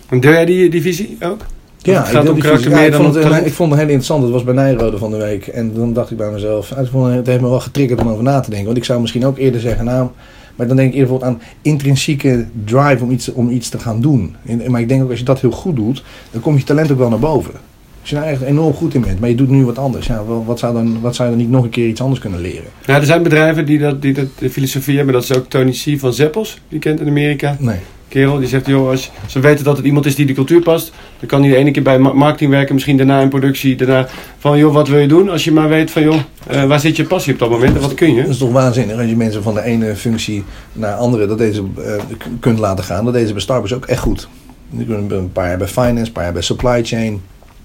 En 0.08 0.20
deel 0.20 0.32
jij 0.32 0.44
die, 0.44 0.70
die 0.70 0.82
visie 0.82 1.16
ook? 1.20 1.40
Ja, 1.78 2.08
ik, 2.08 2.28
om 2.28 2.34
meer 2.34 2.86
ik, 2.86 2.94
vond 2.94 3.14
het, 3.14 3.46
ik 3.46 3.52
vond 3.52 3.70
het 3.70 3.78
heel 3.78 3.88
interessant. 3.88 4.22
Het 4.22 4.32
was 4.32 4.44
bij 4.44 4.54
Nijrode 4.54 4.98
van 4.98 5.10
de 5.10 5.16
week. 5.16 5.46
En 5.46 5.74
dan 5.74 5.92
dacht 5.92 6.10
ik 6.10 6.16
bij 6.16 6.30
mezelf, 6.30 6.68
het 6.68 7.26
heeft 7.26 7.40
me 7.40 7.48
wel 7.48 7.60
getriggerd 7.60 8.00
om 8.00 8.08
over 8.08 8.22
na 8.22 8.40
te 8.40 8.48
denken. 8.50 8.66
Want 8.66 8.78
ik 8.78 8.84
zou 8.84 9.00
misschien 9.00 9.26
ook 9.26 9.38
eerder 9.38 9.60
zeggen, 9.60 9.84
nou, 9.84 10.08
maar 10.56 10.66
dan 10.66 10.76
denk 10.76 10.88
ik 10.88 10.94
eerder 10.94 11.10
bijvoorbeeld 11.10 11.42
aan 11.42 11.48
intrinsieke 11.62 12.46
drive 12.64 13.04
om 13.04 13.10
iets, 13.10 13.32
om 13.32 13.50
iets 13.50 13.68
te 13.68 13.78
gaan 13.78 14.00
doen. 14.00 14.36
Maar 14.66 14.80
ik 14.80 14.88
denk 14.88 15.02
ook 15.02 15.10
als 15.10 15.18
je 15.18 15.24
dat 15.24 15.40
heel 15.40 15.50
goed 15.50 15.76
doet, 15.76 16.04
dan 16.30 16.40
komt 16.40 16.58
je 16.58 16.64
talent 16.64 16.92
ook 16.92 16.98
wel 16.98 17.08
naar 17.08 17.18
boven. 17.18 17.54
Als 18.00 18.10
je 18.10 18.16
nou 18.16 18.28
echt 18.28 18.42
enorm 18.42 18.72
goed 18.72 18.94
in 18.94 19.00
bent, 19.00 19.20
maar 19.20 19.28
je 19.28 19.34
doet 19.34 19.48
nu 19.48 19.64
wat 19.64 19.78
anders. 19.78 20.06
Ja, 20.06 20.24
wat, 20.24 20.58
zou 20.58 20.74
dan, 20.74 21.00
wat 21.00 21.14
zou 21.14 21.30
je 21.30 21.34
dan 21.36 21.44
niet 21.44 21.52
nog 21.52 21.64
een 21.64 21.70
keer 21.70 21.88
iets 21.88 22.00
anders 22.00 22.20
kunnen 22.20 22.40
leren? 22.40 22.68
Ja, 22.86 22.96
er 22.96 23.04
zijn 23.04 23.22
bedrijven 23.22 23.66
die 23.66 23.78
dat, 23.78 24.02
die 24.02 24.12
dat 24.12 24.28
de 24.38 24.50
filosofie 24.50 24.96
hebben. 24.96 25.14
Dat 25.14 25.22
is 25.22 25.36
ook 25.36 25.46
Tony 25.48 25.70
C. 25.70 25.98
van 25.98 26.12
Zeppels, 26.12 26.58
die 26.68 26.78
kent 26.78 27.00
in 27.00 27.08
Amerika. 27.08 27.56
Nee 27.58 27.78
kerel. 28.10 28.38
Die 28.38 28.48
zegt, 28.48 28.66
joh, 28.66 28.88
als 28.88 29.10
ze 29.26 29.40
weten 29.40 29.64
dat 29.64 29.76
het 29.76 29.86
iemand 29.86 30.06
is 30.06 30.14
die 30.14 30.26
de 30.26 30.32
cultuur 30.32 30.62
past, 30.62 30.92
dan 31.18 31.28
kan 31.28 31.40
hij 31.40 31.50
de 31.50 31.56
ene 31.56 31.70
keer 31.70 31.82
bij 31.82 31.98
marketing 31.98 32.50
werken, 32.50 32.74
misschien 32.74 32.96
daarna 32.96 33.20
in 33.20 33.28
productie, 33.28 33.76
daarna 33.76 34.08
van, 34.38 34.58
joh, 34.58 34.74
wat 34.74 34.88
wil 34.88 34.98
je 34.98 35.08
doen? 35.08 35.28
Als 35.28 35.44
je 35.44 35.52
maar 35.52 35.68
weet 35.68 35.90
van, 35.90 36.02
joh, 36.02 36.18
uh, 36.50 36.64
waar 36.64 36.80
zit 36.80 36.96
je 36.96 37.04
passie 37.04 37.32
op 37.32 37.38
dat 37.38 37.50
moment 37.50 37.74
en 37.74 37.80
wat 37.80 37.94
kun 37.94 38.14
je? 38.14 38.22
Dat 38.22 38.30
is 38.30 38.38
toch 38.38 38.52
waanzinnig 38.52 38.98
als 38.98 39.08
je 39.08 39.16
mensen 39.16 39.42
van 39.42 39.54
de 39.54 39.62
ene 39.62 39.96
functie 39.96 40.44
naar 40.72 40.94
andere 40.94 41.26
dat 41.26 41.38
deze 41.38 41.62
uh, 41.78 41.94
kunt 42.40 42.58
laten 42.58 42.84
gaan. 42.84 43.04
Dat 43.04 43.14
deze 43.14 43.32
bij 43.32 43.42
Starbucks 43.42 43.72
ook 43.72 43.86
echt 43.86 44.00
goed. 44.00 44.28
Je 44.70 44.84
kunt 44.84 45.12
een 45.12 45.32
paar 45.32 45.48
jaar 45.48 45.58
bij 45.58 45.66
finance, 45.66 46.06
een 46.06 46.12
paar 46.12 46.24
jaar 46.24 46.32
bij 46.32 46.42
supply 46.42 46.84
chain. 46.84 47.20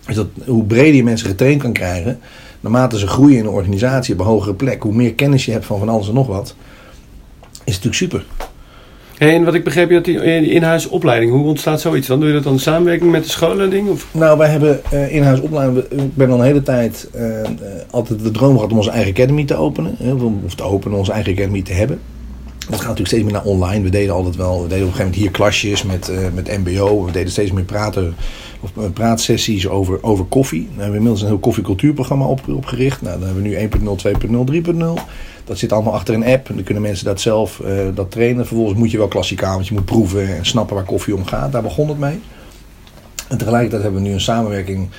Dus 0.06 0.16
dat, 0.16 0.28
hoe 0.46 0.64
breder 0.64 0.96
je 0.96 1.04
mensen 1.04 1.28
getraind 1.28 1.62
kan 1.62 1.74
krijgen, 1.74 2.20
naarmate 2.60 3.00
ze 3.00 3.08
groeien 3.08 3.38
in 3.38 3.46
een 3.46 3.52
organisatie 3.52 4.14
op 4.14 4.20
een 4.20 4.26
hogere 4.26 4.54
plek, 4.54 4.84
hoe 4.84 4.94
meer 4.94 5.14
kennis 5.14 5.46
je 5.46 5.52
hebt 5.52 5.66
van 5.66 5.80
van 5.80 5.90
alles 5.90 6.08
en 6.08 6.14
nog 6.14 6.28
wat, 6.28 6.56
is 7.64 7.74
natuurlijk 7.74 7.96
super 7.96 8.26
en 9.18 9.44
wat 9.44 9.54
ik 9.54 9.64
begreep, 9.64 9.90
je 9.90 9.96
dat 9.96 10.06
die, 10.06 10.20
eh, 10.20 10.42
die 10.42 10.52
in-huis 10.52 10.88
opleiding, 10.88 11.32
hoe 11.32 11.46
ontstaat 11.46 11.82
zoiets? 11.82 12.08
Dan 12.08 12.20
doe 12.20 12.28
je 12.28 12.34
dat 12.34 12.44
dan 12.44 12.54
in 12.54 12.60
samenwerking 12.60 13.12
met 13.12 13.24
de 13.24 13.30
scholen 13.30 13.64
en 13.64 13.70
ding? 13.70 13.90
Of? 13.90 14.08
Nou, 14.12 14.38
wij 14.38 14.50
hebben 14.50 14.82
uh, 14.94 15.16
in-huis 15.16 15.40
opleiding. 15.40 15.78
Ik 15.78 16.16
ben 16.16 16.32
al 16.32 16.40
een 16.40 16.46
hele 16.46 16.64
tijd 16.64 17.10
uh, 17.16 17.42
altijd 17.90 18.24
de 18.24 18.32
droom 18.32 18.56
gehad 18.56 18.72
om 18.72 18.78
onze 18.78 18.90
eigen 18.90 19.12
academy 19.12 19.46
te 19.46 19.56
openen. 19.56 19.98
Of 20.46 20.56
te 20.56 20.64
openen, 20.64 20.98
onze 20.98 21.12
eigen 21.12 21.34
academy 21.34 21.62
te 21.62 21.74
hebben. 21.74 22.00
Dat 22.70 22.80
gaat 22.80 22.98
natuurlijk 22.98 23.08
steeds 23.08 23.24
meer 23.24 23.34
naar 23.34 23.44
online. 23.44 23.84
We 23.84 23.90
deden 23.90 24.14
altijd 24.14 24.36
wel, 24.36 24.62
we 24.62 24.68
deden 24.68 24.88
op 24.88 24.92
een 24.92 24.98
gegeven 24.98 25.06
moment 25.06 25.22
hier 25.22 25.32
klasjes 25.32 25.84
met, 25.84 26.10
uh, 26.10 26.18
met 26.34 26.58
MBO. 26.66 27.06
We 27.06 27.12
deden 27.12 27.32
steeds 27.32 27.52
meer 27.52 27.64
praten, 27.64 28.16
of 28.60 28.94
praatsessies 28.94 29.68
over, 29.68 30.04
over 30.04 30.26
koffie. 30.26 30.68
We 30.76 30.82
hebben 30.82 30.96
inmiddels 30.96 31.22
een 31.22 31.28
heel 31.28 31.40
koffiecultuurprogramma 31.40 32.26
op, 32.26 32.48
opgericht. 32.48 33.02
Nou, 33.02 33.20
dan 33.20 33.26
hebben 33.26 33.44
we 33.44 33.50
nu 33.50 33.56
1.0, 33.56 33.96
2.0, 33.98 34.46
3.0. 34.98 35.02
Dat 35.44 35.58
zit 35.58 35.72
allemaal 35.72 35.94
achter 35.94 36.14
een 36.14 36.26
app. 36.26 36.50
En 36.50 36.56
dan 36.56 36.64
kunnen 36.64 36.84
mensen 36.84 37.06
dat 37.06 37.22
zelf 37.22 37.62
uh, 37.66 37.70
dat 37.94 38.12
trainen. 38.12 38.46
Vervolgens 38.48 38.80
moet 38.80 38.92
je 38.92 38.98
wel 38.98 39.08
klassikaal, 39.08 39.54
want 39.54 39.68
je 39.68 39.74
moet 39.74 39.86
proeven 39.86 40.36
en 40.36 40.46
snappen 40.46 40.76
waar 40.76 40.86
koffie 40.86 41.16
om 41.16 41.26
gaat. 41.26 41.52
Daar 41.52 41.62
begon 41.62 41.90
het 41.90 42.00
mee. 42.00 42.20
En 43.28 43.38
tegelijkertijd 43.38 43.84
hebben 43.84 44.02
we 44.02 44.08
nu 44.08 44.14
een 44.14 44.22
samenwerking 44.22 44.90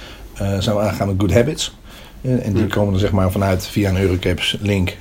uh, 0.43 0.59
zijn 0.59 0.77
met 1.07 1.15
Good 1.19 1.33
Habits. 1.33 1.77
En 2.27 2.53
die 2.53 2.67
komen 2.67 2.91
dan 2.91 3.01
zeg 3.01 3.13
maar 3.13 3.33
vanuit 3.33 3.67
via 3.67 3.91
een 3.91 4.01
Eurocaps 4.01 4.59
link 4.61 4.97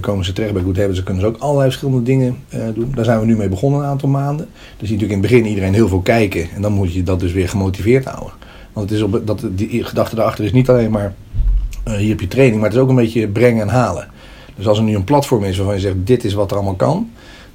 komen 0.00 0.24
ze 0.24 0.32
terecht 0.32 0.52
bij 0.52 0.62
Good 0.62 0.76
Habits. 0.76 0.96
Dan 0.96 1.04
kunnen 1.04 1.22
ze 1.22 1.28
ook 1.28 1.36
allerlei 1.38 1.70
verschillende 1.70 2.02
dingen 2.02 2.36
doen. 2.74 2.92
Daar 2.94 3.04
zijn 3.04 3.20
we 3.20 3.26
nu 3.26 3.36
mee 3.36 3.48
begonnen 3.48 3.80
een 3.80 3.86
aantal 3.86 4.08
maanden. 4.08 4.48
Dus 4.76 4.90
natuurlijk 4.90 5.12
in 5.12 5.22
het 5.22 5.30
begin 5.30 5.46
iedereen 5.46 5.74
heel 5.74 5.88
veel 5.88 6.00
kijken. 6.00 6.48
En 6.54 6.62
dan 6.62 6.72
moet 6.72 6.92
je 6.92 7.02
dat 7.02 7.20
dus 7.20 7.32
weer 7.32 7.48
gemotiveerd 7.48 8.04
houden. 8.04 8.32
Want 8.72 8.90
het 8.90 8.98
is 8.98 9.04
op, 9.04 9.26
dat, 9.26 9.44
die 9.50 9.84
gedachte 9.84 10.14
daarachter 10.14 10.44
is 10.44 10.52
niet 10.52 10.68
alleen 10.68 10.90
maar 10.90 11.14
hier 11.96 12.08
heb 12.08 12.20
je 12.20 12.28
training, 12.28 12.60
maar 12.60 12.68
het 12.68 12.78
is 12.78 12.82
ook 12.84 12.88
een 12.88 12.94
beetje 12.94 13.28
brengen 13.28 13.62
en 13.62 13.68
halen. 13.68 14.08
Dus 14.56 14.66
als 14.66 14.78
er 14.78 14.84
nu 14.84 14.94
een 14.94 15.04
platform 15.04 15.44
is 15.44 15.56
waarvan 15.56 15.74
je 15.74 15.80
zegt: 15.80 15.96
dit 15.98 16.24
is 16.24 16.34
wat 16.34 16.50
er 16.50 16.56
allemaal 16.56 16.74
kan. 16.74 17.10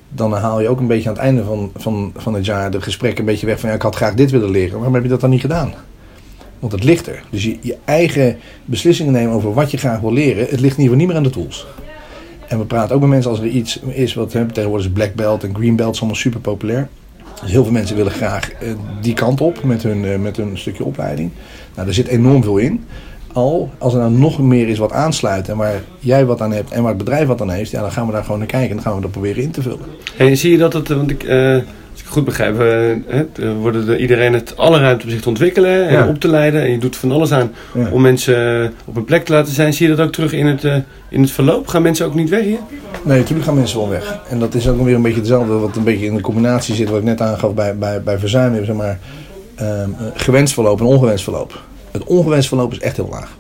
Dan 0.10 0.34
haal 0.34 0.62
je 0.62 0.70
ook 0.70 0.80
een 0.80 0.88
beetje 0.88 1.10
aan 1.10 1.16
het 1.16 1.24
einde 1.24 1.44
van, 1.44 1.72
van, 1.76 2.12
van 2.16 2.34
het 2.34 2.46
jaar 2.46 2.72
de 2.72 2.82
gesprek 2.82 3.20
een 3.20 3.26
beetje 3.26 3.46
weg 3.46 3.60
van 3.60 3.70
ja, 3.70 3.76
ik 3.76 3.82
had 3.82 3.96
graag 3.96 4.14
dit 4.14 4.32
willen 4.32 4.50
leren. 4.50 4.74
Waarom 4.74 4.94
heb 4.94 5.04
je 5.04 5.10
dat 5.10 5.22
dan 5.22 5.30
niet 5.30 5.42
gedaan? 5.42 5.74
Want 6.64 6.76
het 6.76 6.84
ligt 6.84 7.08
er. 7.08 7.24
Dus 7.30 7.44
je, 7.44 7.58
je 7.62 7.78
eigen 7.86 8.38
beslissingen 8.66 9.14
nemen 9.14 9.34
over 9.34 9.54
wat 9.54 9.72
je 9.72 9.78
graag 9.78 10.00
wil 10.00 10.14
leren, 10.14 10.48
het 10.50 10.60
ligt 10.60 10.78
in 10.78 10.84
ieder 10.84 10.84
geval 10.84 10.96
niet 10.96 11.08
meer 11.08 11.16
aan 11.16 11.24
de 11.24 11.30
tools. 11.30 11.66
En 12.48 12.60
we 12.60 12.66
praten 12.66 12.96
ook 12.96 13.02
met 13.02 13.10
mensen 13.10 13.32
als 13.32 13.40
er 13.40 13.48
iets 13.48 13.80
is 13.80 14.14
wat 14.14 14.34
hè, 14.34 14.46
tegenwoordig 14.46 14.88
is 14.88 14.94
black 14.94 15.14
belt 15.14 15.44
en 15.44 15.56
green 15.56 15.76
belt 15.76 15.94
is 15.94 16.00
allemaal 16.00 16.20
super 16.20 16.40
populair. 16.40 16.88
Dus 17.42 17.52
heel 17.52 17.64
veel 17.64 17.72
mensen 17.72 17.96
willen 17.96 18.12
graag 18.12 18.52
uh, 18.52 18.70
die 19.02 19.14
kant 19.14 19.42
op 19.42 19.64
met 19.64 19.84
hun, 19.84 20.04
uh, 20.04 20.18
met 20.18 20.38
hun 20.38 20.58
stukje 20.58 20.84
opleiding. 20.84 21.32
Nou, 21.74 21.86
daar 21.86 21.96
zit 21.96 22.08
enorm 22.08 22.44
veel 22.44 22.58
in 22.58 22.86
al, 23.34 23.70
als 23.78 23.94
er 23.94 24.00
nou 24.00 24.12
nog 24.12 24.40
meer 24.40 24.68
is 24.68 24.78
wat 24.78 24.92
aansluit 24.92 25.50
en 25.50 25.58
waar 25.58 25.82
jij 26.00 26.26
wat 26.26 26.42
aan 26.42 26.52
hebt 26.52 26.72
en 26.72 26.82
waar 26.82 26.94
het 26.94 27.04
bedrijf 27.04 27.28
wat 27.28 27.42
aan 27.42 27.50
heeft, 27.50 27.72
ja, 27.72 27.82
dan 27.82 27.92
gaan 27.92 28.06
we 28.06 28.12
daar 28.12 28.24
gewoon 28.24 28.40
naar 28.40 28.48
kijken 28.48 28.70
en 28.70 28.76
dan 28.76 28.86
gaan 28.86 28.96
we 28.96 29.02
dat 29.02 29.12
proberen 29.12 29.44
in 29.44 29.52
te 29.52 29.62
vullen. 29.62 29.86
En 30.18 30.38
zie 30.38 30.52
je 30.52 30.58
dat 30.58 30.74
het, 30.74 30.88
want 30.88 31.10
ik, 31.10 31.24
als 31.94 32.02
ik 32.02 32.08
goed 32.08 32.26
begrijp, 32.26 32.62
uh, 33.40 33.52
worden 33.62 33.88
er 33.88 33.98
iedereen 33.98 34.34
het 34.34 34.58
alle 34.58 34.80
ruimte 34.80 35.06
om 35.06 35.12
zich 35.12 35.22
te 35.22 35.30
ontwikkelen 35.30 35.88
en 35.88 36.08
op 36.08 36.20
te 36.20 36.28
leiden 36.28 36.62
en 36.62 36.72
je 36.72 36.78
doet 36.78 36.96
van 36.96 37.12
alles 37.12 37.32
aan 37.32 37.52
om 37.92 38.02
mensen 38.02 38.74
op 38.86 38.96
een 38.96 39.06
plek 39.06 39.26
te 39.26 39.32
laten 39.32 39.54
zijn. 39.54 39.74
Zie 39.74 39.90
je 39.90 39.96
dat 39.96 40.06
ook 40.06 40.14
terug 40.14 40.34
in 40.34 40.46
het, 40.46 40.64
in 41.10 41.22
het 41.22 41.32
verloop? 41.32 41.68
Gaan 41.68 41.82
mensen 41.82 42.06
ook 42.06 42.14
niet 42.14 42.30
weg 42.30 42.44
hier? 42.44 42.60
Nee, 43.04 43.18
natuurlijk 43.18 43.46
gaan 43.46 43.56
mensen 43.56 43.78
wel 43.78 43.90
weg. 43.90 44.20
En 44.30 44.40
dat 44.40 44.54
is 44.54 44.68
ook 44.68 44.84
weer 44.84 44.96
een 44.96 45.02
beetje 45.02 45.20
hetzelfde 45.20 45.54
wat 45.54 45.76
een 45.76 45.84
beetje 45.84 46.06
in 46.06 46.16
de 46.16 46.22
combinatie 46.22 46.76
zit, 46.76 46.90
wat 46.90 46.98
ik 46.98 47.04
net 47.04 47.22
aangaf 47.22 47.54
bij, 47.54 47.78
bij, 47.78 48.02
bij 48.02 48.18
verzuim, 48.20 48.66
zeg 48.66 48.76
maar, 48.76 49.00
ehm, 49.56 49.90
gewenst 50.14 50.54
verloop 50.54 50.80
en 50.80 50.86
ongewenst 50.86 51.24
verloop. 51.24 51.62
Het 51.92 52.04
ongewenst 52.04 52.48
verloop 52.48 52.72
is 52.72 52.80
echt 52.80 52.96
heel 52.96 53.10
laag. 53.12 53.38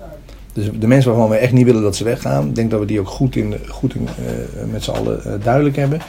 Dus 0.53 0.69
de 0.79 0.87
mensen 0.87 1.11
waarvan 1.11 1.29
we 1.29 1.35
echt 1.35 1.51
niet 1.51 1.65
willen 1.65 1.81
dat 1.81 1.95
ze 1.95 2.03
weggaan, 2.03 2.47
ik 2.47 2.55
denk 2.55 2.71
dat 2.71 2.79
we 2.79 2.85
die 2.85 2.99
ook 2.99 3.07
goed, 3.07 3.35
in, 3.35 3.55
goed 3.67 3.95
in, 3.95 4.01
uh, 4.01 4.71
met 4.71 4.83
z'n 4.83 4.91
allen 4.91 5.21
uh, 5.27 5.33
duidelijk 5.43 5.75
hebben. 5.75 6.01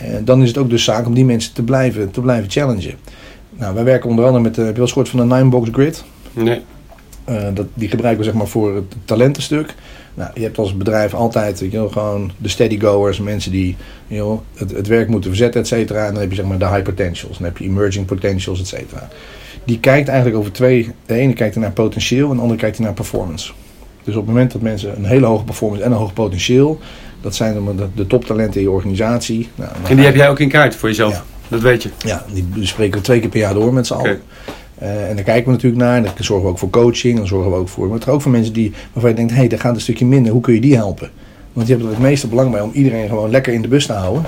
En 0.00 0.24
dan 0.24 0.42
is 0.42 0.48
het 0.48 0.58
ook 0.58 0.70
dus 0.70 0.84
zaak 0.84 1.06
om 1.06 1.14
die 1.14 1.24
mensen 1.24 1.54
te 1.54 1.62
blijven, 1.62 2.10
te 2.10 2.20
blijven 2.20 2.50
challengen. 2.50 2.94
Nou, 3.50 3.74
wij 3.74 3.84
werken 3.84 4.10
onder 4.10 4.24
andere 4.24 4.42
met, 4.44 4.58
uh, 4.58 4.64
heb 4.64 4.66
je 4.66 4.72
wel 4.72 4.82
eens 4.82 4.92
gehoord 4.92 5.08
van 5.08 5.28
de 5.28 5.34
Nine-Box 5.34 5.68
Grid? 5.72 6.04
Nee. 6.32 6.60
Eh, 7.24 7.42
dat, 7.54 7.66
die 7.74 7.88
gebruiken 7.88 8.24
we 8.24 8.30
zeg 8.30 8.38
maar 8.38 8.48
voor 8.48 8.74
het 8.74 8.94
talentenstuk. 9.04 9.74
Nou, 10.14 10.30
je 10.34 10.42
hebt 10.42 10.58
als 10.58 10.76
bedrijf 10.76 11.14
altijd 11.14 11.58
je, 11.58 11.68
wel, 11.70 11.88
gewoon 11.88 12.30
de 12.36 12.48
steady 12.48 12.80
goers, 12.80 13.20
mensen 13.20 13.50
die 13.50 13.76
je 14.06 14.16
wel, 14.16 14.44
het, 14.54 14.70
het 14.70 14.86
werk 14.86 15.08
moeten 15.08 15.30
verzetten, 15.30 15.60
et 15.60 15.66
cetera. 15.66 16.06
En 16.06 16.12
dan 16.12 16.20
heb 16.20 16.30
je 16.30 16.36
zeg 16.36 16.46
maar 16.46 16.58
de 16.58 16.68
high 16.68 16.82
potentials, 16.82 17.38
dan 17.38 17.46
heb 17.46 17.58
je 17.58 17.64
emerging 17.64 18.06
potentials, 18.06 18.60
et 18.60 18.66
cetera. 18.66 19.08
Die 19.64 19.80
kijkt 19.80 20.08
eigenlijk 20.08 20.38
over 20.38 20.52
twee. 20.52 20.90
De 21.06 21.14
ene 21.14 21.32
kijkt 21.32 21.56
naar 21.56 21.72
potentieel 21.72 22.30
en 22.30 22.36
de 22.36 22.42
andere 22.42 22.60
kijkt 22.60 22.78
naar 22.78 22.92
performance. 22.92 23.52
Dus 24.04 24.14
op 24.14 24.20
het 24.20 24.30
moment 24.34 24.52
dat 24.52 24.62
mensen 24.62 24.96
een 24.96 25.04
hele 25.04 25.26
hoge 25.26 25.44
performance 25.44 25.84
en 25.84 25.90
een 25.90 25.96
hoog 25.96 26.12
potentieel, 26.12 26.78
dat 27.20 27.34
zijn 27.34 27.54
dan 27.54 27.76
de, 27.76 27.86
de 27.94 28.06
toptalenten 28.06 28.60
in 28.60 28.66
je 28.66 28.72
organisatie. 28.72 29.48
Nou, 29.54 29.70
En 29.88 29.96
die 29.96 30.04
heb 30.04 30.14
jij 30.14 30.28
ook 30.28 30.40
in 30.40 30.48
kaart 30.48 30.76
voor 30.76 30.88
jezelf? 30.88 31.12
Ja. 31.12 31.24
Dat 31.48 31.60
weet 31.60 31.82
je. 31.82 31.88
Ja, 31.98 32.24
die 32.32 32.66
spreken 32.66 32.98
we 32.98 33.04
twee 33.04 33.20
keer 33.20 33.28
per 33.28 33.40
jaar 33.40 33.54
door 33.54 33.72
met 33.72 33.86
z'n 33.86 33.92
allen. 33.92 34.10
Oké. 34.10 34.20
Eh, 34.78 35.08
en 35.08 35.14
daar 35.14 35.24
kijken 35.24 35.44
we 35.44 35.50
natuurlijk 35.50 35.82
naar. 35.82 35.96
En 35.96 36.02
dan 36.02 36.12
zorgen 36.18 36.44
we 36.44 36.50
ook 36.50 36.58
voor 36.58 36.70
coaching. 36.70 37.16
Dan 37.16 37.26
zorgen 37.26 37.50
we 37.50 37.56
ook 37.56 37.68
voor. 37.68 37.88
Maar 37.88 38.08
ook 38.08 38.22
voor 38.22 38.30
mensen 38.30 38.52
die, 38.52 38.72
waarvan 38.92 39.10
je 39.10 39.16
denkt: 39.16 39.32
hé, 39.32 39.38
hey, 39.38 39.48
daar 39.48 39.58
gaat 39.58 39.74
een 39.74 39.80
stukje 39.80 40.06
minder. 40.06 40.32
Hoe 40.32 40.40
kun 40.40 40.54
je 40.54 40.60
die 40.60 40.74
helpen? 40.74 41.10
Want 41.52 41.66
die 41.66 41.76
hebben 41.76 41.94
er 41.94 42.00
het 42.00 42.10
meeste 42.10 42.28
belang 42.28 42.50
bij 42.50 42.60
om 42.60 42.70
iedereen 42.72 43.08
gewoon 43.08 43.30
lekker 43.30 43.52
in 43.52 43.62
de 43.62 43.68
bus 43.68 43.86
te 43.86 43.92
houden. 43.92 44.22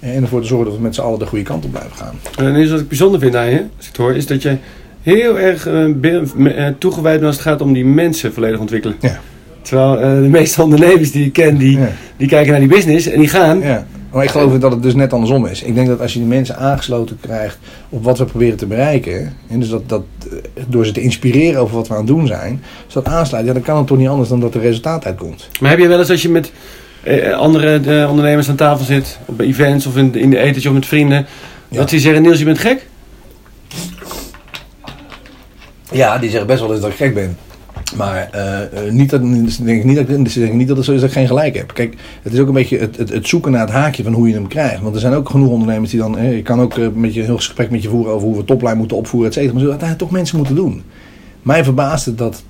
En 0.00 0.22
ervoor 0.22 0.40
te 0.40 0.46
zorgen 0.46 0.66
dat 0.66 0.76
we 0.76 0.82
met 0.82 0.94
z'n 0.94 1.00
allen 1.00 1.18
de 1.18 1.26
goede 1.26 1.44
kant 1.44 1.64
op 1.64 1.70
blijven 1.70 1.96
gaan. 1.96 2.14
En 2.36 2.60
iets 2.60 2.70
wat 2.70 2.80
ik 2.80 2.88
bijzonder 2.88 3.20
vind 3.20 3.36
aan 3.36 3.50
je, 3.50 3.58
als 3.76 3.86
ik 3.86 3.86
het 3.86 3.96
hoor, 3.96 4.14
is 4.14 4.26
dat 4.26 4.42
je 4.42 4.56
heel 5.02 5.38
erg 5.38 5.66
eh, 5.66 6.66
eh, 6.66 6.74
toegewijd 6.78 7.14
bent 7.14 7.26
als 7.26 7.36
het 7.36 7.44
gaat 7.44 7.60
om 7.60 7.72
die 7.72 7.84
mensen 7.84 8.32
volledig 8.32 8.60
ontwikkelen. 8.60 8.96
Ja. 9.00 9.20
Terwijl 9.68 9.98
eh, 10.00 10.22
de 10.22 10.28
meeste 10.28 10.62
ondernemers 10.62 11.10
die 11.12 11.24
ik 11.24 11.32
ken, 11.32 11.56
die, 11.56 11.78
Ja. 11.78 11.88
die 12.16 12.28
kijken 12.28 12.50
naar 12.50 12.60
die 12.60 12.68
business 12.68 13.06
en 13.06 13.18
die 13.18 13.28
gaan. 13.28 13.60
Ja. 13.60 13.86
Maar 14.12 14.24
ik 14.24 14.30
geloof 14.30 14.58
dat 14.58 14.72
het 14.72 14.82
dus 14.82 14.94
net 14.94 15.12
andersom 15.12 15.46
is. 15.46 15.62
Ik 15.62 15.74
denk 15.74 15.86
dat 15.86 16.00
als 16.00 16.12
je 16.12 16.18
die 16.18 16.28
mensen 16.28 16.56
aangesloten 16.56 17.18
krijgt 17.20 17.58
op 17.88 18.04
wat 18.04 18.18
we 18.18 18.24
proberen 18.24 18.56
te 18.56 18.66
bereiken. 18.66 19.32
En 19.48 19.60
dus 19.60 19.68
dat, 19.68 19.88
dat, 19.88 20.02
eh, 20.30 20.62
door 20.68 20.86
ze 20.86 20.92
te 20.92 21.00
inspireren 21.00 21.60
over 21.60 21.74
wat 21.76 21.88
we 21.88 21.92
aan 21.94 21.98
het 21.98 22.08
doen 22.08 22.26
zijn. 22.26 22.62
Als 22.84 22.94
dat 22.94 23.06
aansluit, 23.06 23.46
ja, 23.46 23.52
dan 23.52 23.62
kan 23.62 23.76
het 23.76 23.86
toch 23.86 23.98
niet 23.98 24.08
anders 24.08 24.28
dan 24.28 24.40
dat 24.40 24.54
er 24.54 24.60
resultaat 24.60 25.04
uitkomt. 25.04 25.48
Maar 25.60 25.70
heb 25.70 25.78
je 25.78 25.88
wel 25.88 25.98
eens 25.98 26.10
als 26.10 26.22
je 26.22 26.28
met 26.28 26.52
eh, 27.02 27.32
andere 27.38 27.80
eh, 28.02 28.10
ondernemers 28.10 28.48
aan 28.48 28.56
tafel 28.56 28.84
zit, 28.84 29.18
op 29.24 29.40
events 29.40 29.86
of 29.86 29.96
in, 29.96 30.14
in 30.14 30.30
de 30.30 30.38
etentje 30.38 30.68
of 30.68 30.74
met 30.74 30.86
vrienden, 30.86 31.26
Ja. 31.68 31.76
dat 31.78 31.88
die 31.90 32.00
zeggen, 32.00 32.22
Niels, 32.22 32.38
je 32.38 32.44
bent 32.44 32.58
gek? 32.58 32.86
Ja, 35.92 36.18
die 36.18 36.30
zeggen 36.30 36.46
best 36.48 36.60
wel 36.60 36.70
eens 36.72 36.80
dat 36.80 36.90
ik 36.90 36.96
gek 36.96 37.14
ben. 37.14 37.36
Maar 37.96 38.28
eh, 38.32 38.62
eh, 38.86 38.92
niet 38.92 39.10
dat, 39.10 39.20
denken 39.20 39.86
niet 39.86 39.96
dat, 39.96 40.08
ik- 40.08 40.52
niet 40.54 40.68
dat 40.68 40.84
dat 40.84 41.02
ik 41.02 41.10
geen 41.12 41.26
gelijk 41.26 41.56
heb. 41.56 41.74
Kijk, 41.74 41.96
het 42.22 42.32
is 42.32 42.38
ook 42.38 42.48
een 42.48 42.54
beetje 42.54 42.78
het, 42.78 42.96
het, 42.96 43.08
het 43.12 43.28
zoeken 43.28 43.52
naar 43.52 43.60
het 43.60 43.70
haakje 43.70 44.02
van 44.02 44.12
hoe 44.12 44.28
je 44.28 44.34
hem 44.34 44.48
krijgt. 44.48 44.82
Want 44.82 44.94
er 44.94 45.00
zijn 45.00 45.12
ook 45.12 45.28
genoeg 45.28 45.48
ondernemers 45.50 45.90
die 45.90 46.00
dan... 46.00 46.18
eh, 46.18 46.36
je 46.36 46.42
kan 46.42 46.60
ook 46.60 46.78
eh, 46.78 46.86
met 46.94 47.14
je 47.14 47.20
een 47.20 47.26
heel 47.26 47.36
gesprek 47.36 47.70
met 47.70 47.82
je 47.82 47.88
voeren 47.88 48.12
over 48.12 48.28
hoe 48.28 48.36
we 48.36 48.44
toplijn 48.44 48.76
moeten 48.76 48.96
opvoeren, 48.96 49.28
et 49.28 49.34
cetera. 49.34 49.52
Maar 49.52 49.62
uiteindelijk 49.62 49.98
toch 50.08 50.10
mensen 50.18 50.36
moeten 50.36 50.54
doen. 50.54 50.82
Mij 51.42 51.64
verbaast 51.64 52.06
het 52.06 52.18
dat 52.18 52.42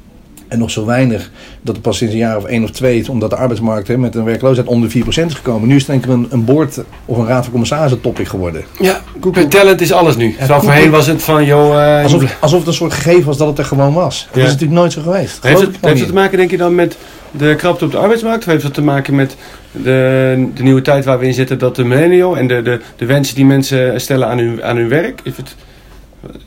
en 0.49 0.59
nog 0.59 0.71
zo 0.71 0.85
weinig 0.85 1.31
dat 1.63 1.75
er 1.77 1.81
pas 1.83 1.97
sinds 1.97 2.13
een 2.13 2.19
jaar 2.21 2.37
of 2.37 2.45
één 2.45 2.63
of 2.63 2.71
twee, 2.71 3.11
omdat 3.11 3.31
de 3.31 3.37
arbeidsmarkt 3.37 3.89
hè, 3.89 3.99
met 3.99 4.15
een 4.15 4.25
werkloosheid 4.25 4.67
onder 4.69 4.91
de 4.91 5.05
4% 5.05 5.07
is 5.09 5.35
gekomen. 5.35 5.69
Nu 5.69 5.75
is 5.75 5.87
het 5.87 5.91
denk 5.91 6.05
ik 6.05 6.11
een, 6.11 6.27
een 6.31 6.45
board 6.45 6.79
of 7.05 7.17
een 7.19 7.27
raad 7.27 7.43
van 7.43 7.51
commissarissen 7.51 8.01
topic 8.01 8.29
geworden. 8.29 8.65
Ja, 8.81 9.01
Google 9.21 9.49
Talent 9.49 9.81
is 9.81 9.93
alles 9.93 10.17
nu. 10.17 10.35
Google- 10.39 10.61
voorheen 10.61 10.91
was 10.91 11.07
het 11.07 11.23
van, 11.23 11.45
joh... 11.45 11.97
eh, 11.97 12.03
Alsof, 12.03 12.37
alsof 12.41 12.59
het 12.59 12.69
een 12.69 12.75
soort 12.75 12.93
gegeven 12.93 13.25
was 13.25 13.37
dat 13.37 13.49
het 13.49 13.59
er 13.59 13.65
gewoon 13.65 13.93
was. 13.95 14.27
Dat 14.27 14.35
Ja. 14.37 14.43
is 14.47 14.53
natuurlijk 14.53 14.79
nooit 14.81 14.93
zo 14.93 15.03
geweest. 15.03 15.43
Heeft 15.43 15.61
het, 15.61 15.77
heeft 15.81 15.99
het 15.99 16.09
te 16.09 16.15
maken, 16.15 16.39
denk 16.39 16.51
je 16.51 16.57
dan, 16.57 16.75
met 16.75 16.97
de 17.31 17.55
krapte 17.57 17.85
op 17.85 17.91
de 17.91 17.99
arbeidsmarkt? 17.99 18.39
Of 18.47 18.53
heeft 18.53 18.63
het 18.63 18.75
te 18.75 18.83
maken 18.83 19.15
met 19.15 19.37
de, 19.73 20.49
de 20.55 20.63
nieuwe 20.63 20.83
tijd 20.83 21.05
waar 21.05 21.19
we 21.19 21.27
in 21.27 21.35
zitten, 21.35 21.59
dat 21.59 21.77
de 21.77 21.85
millennial 21.85 22.37
en 22.39 22.47
de, 22.49 22.63
de, 22.63 22.81
de 22.97 23.07
wensen 23.07 23.35
die 23.35 23.45
mensen 23.47 24.01
stellen 24.01 24.29
aan 24.29 24.39
hun, 24.39 24.63
aan 24.65 24.77
hun 24.77 24.89
werk? 24.89 25.21
Is 25.25 25.37
het, 25.37 25.55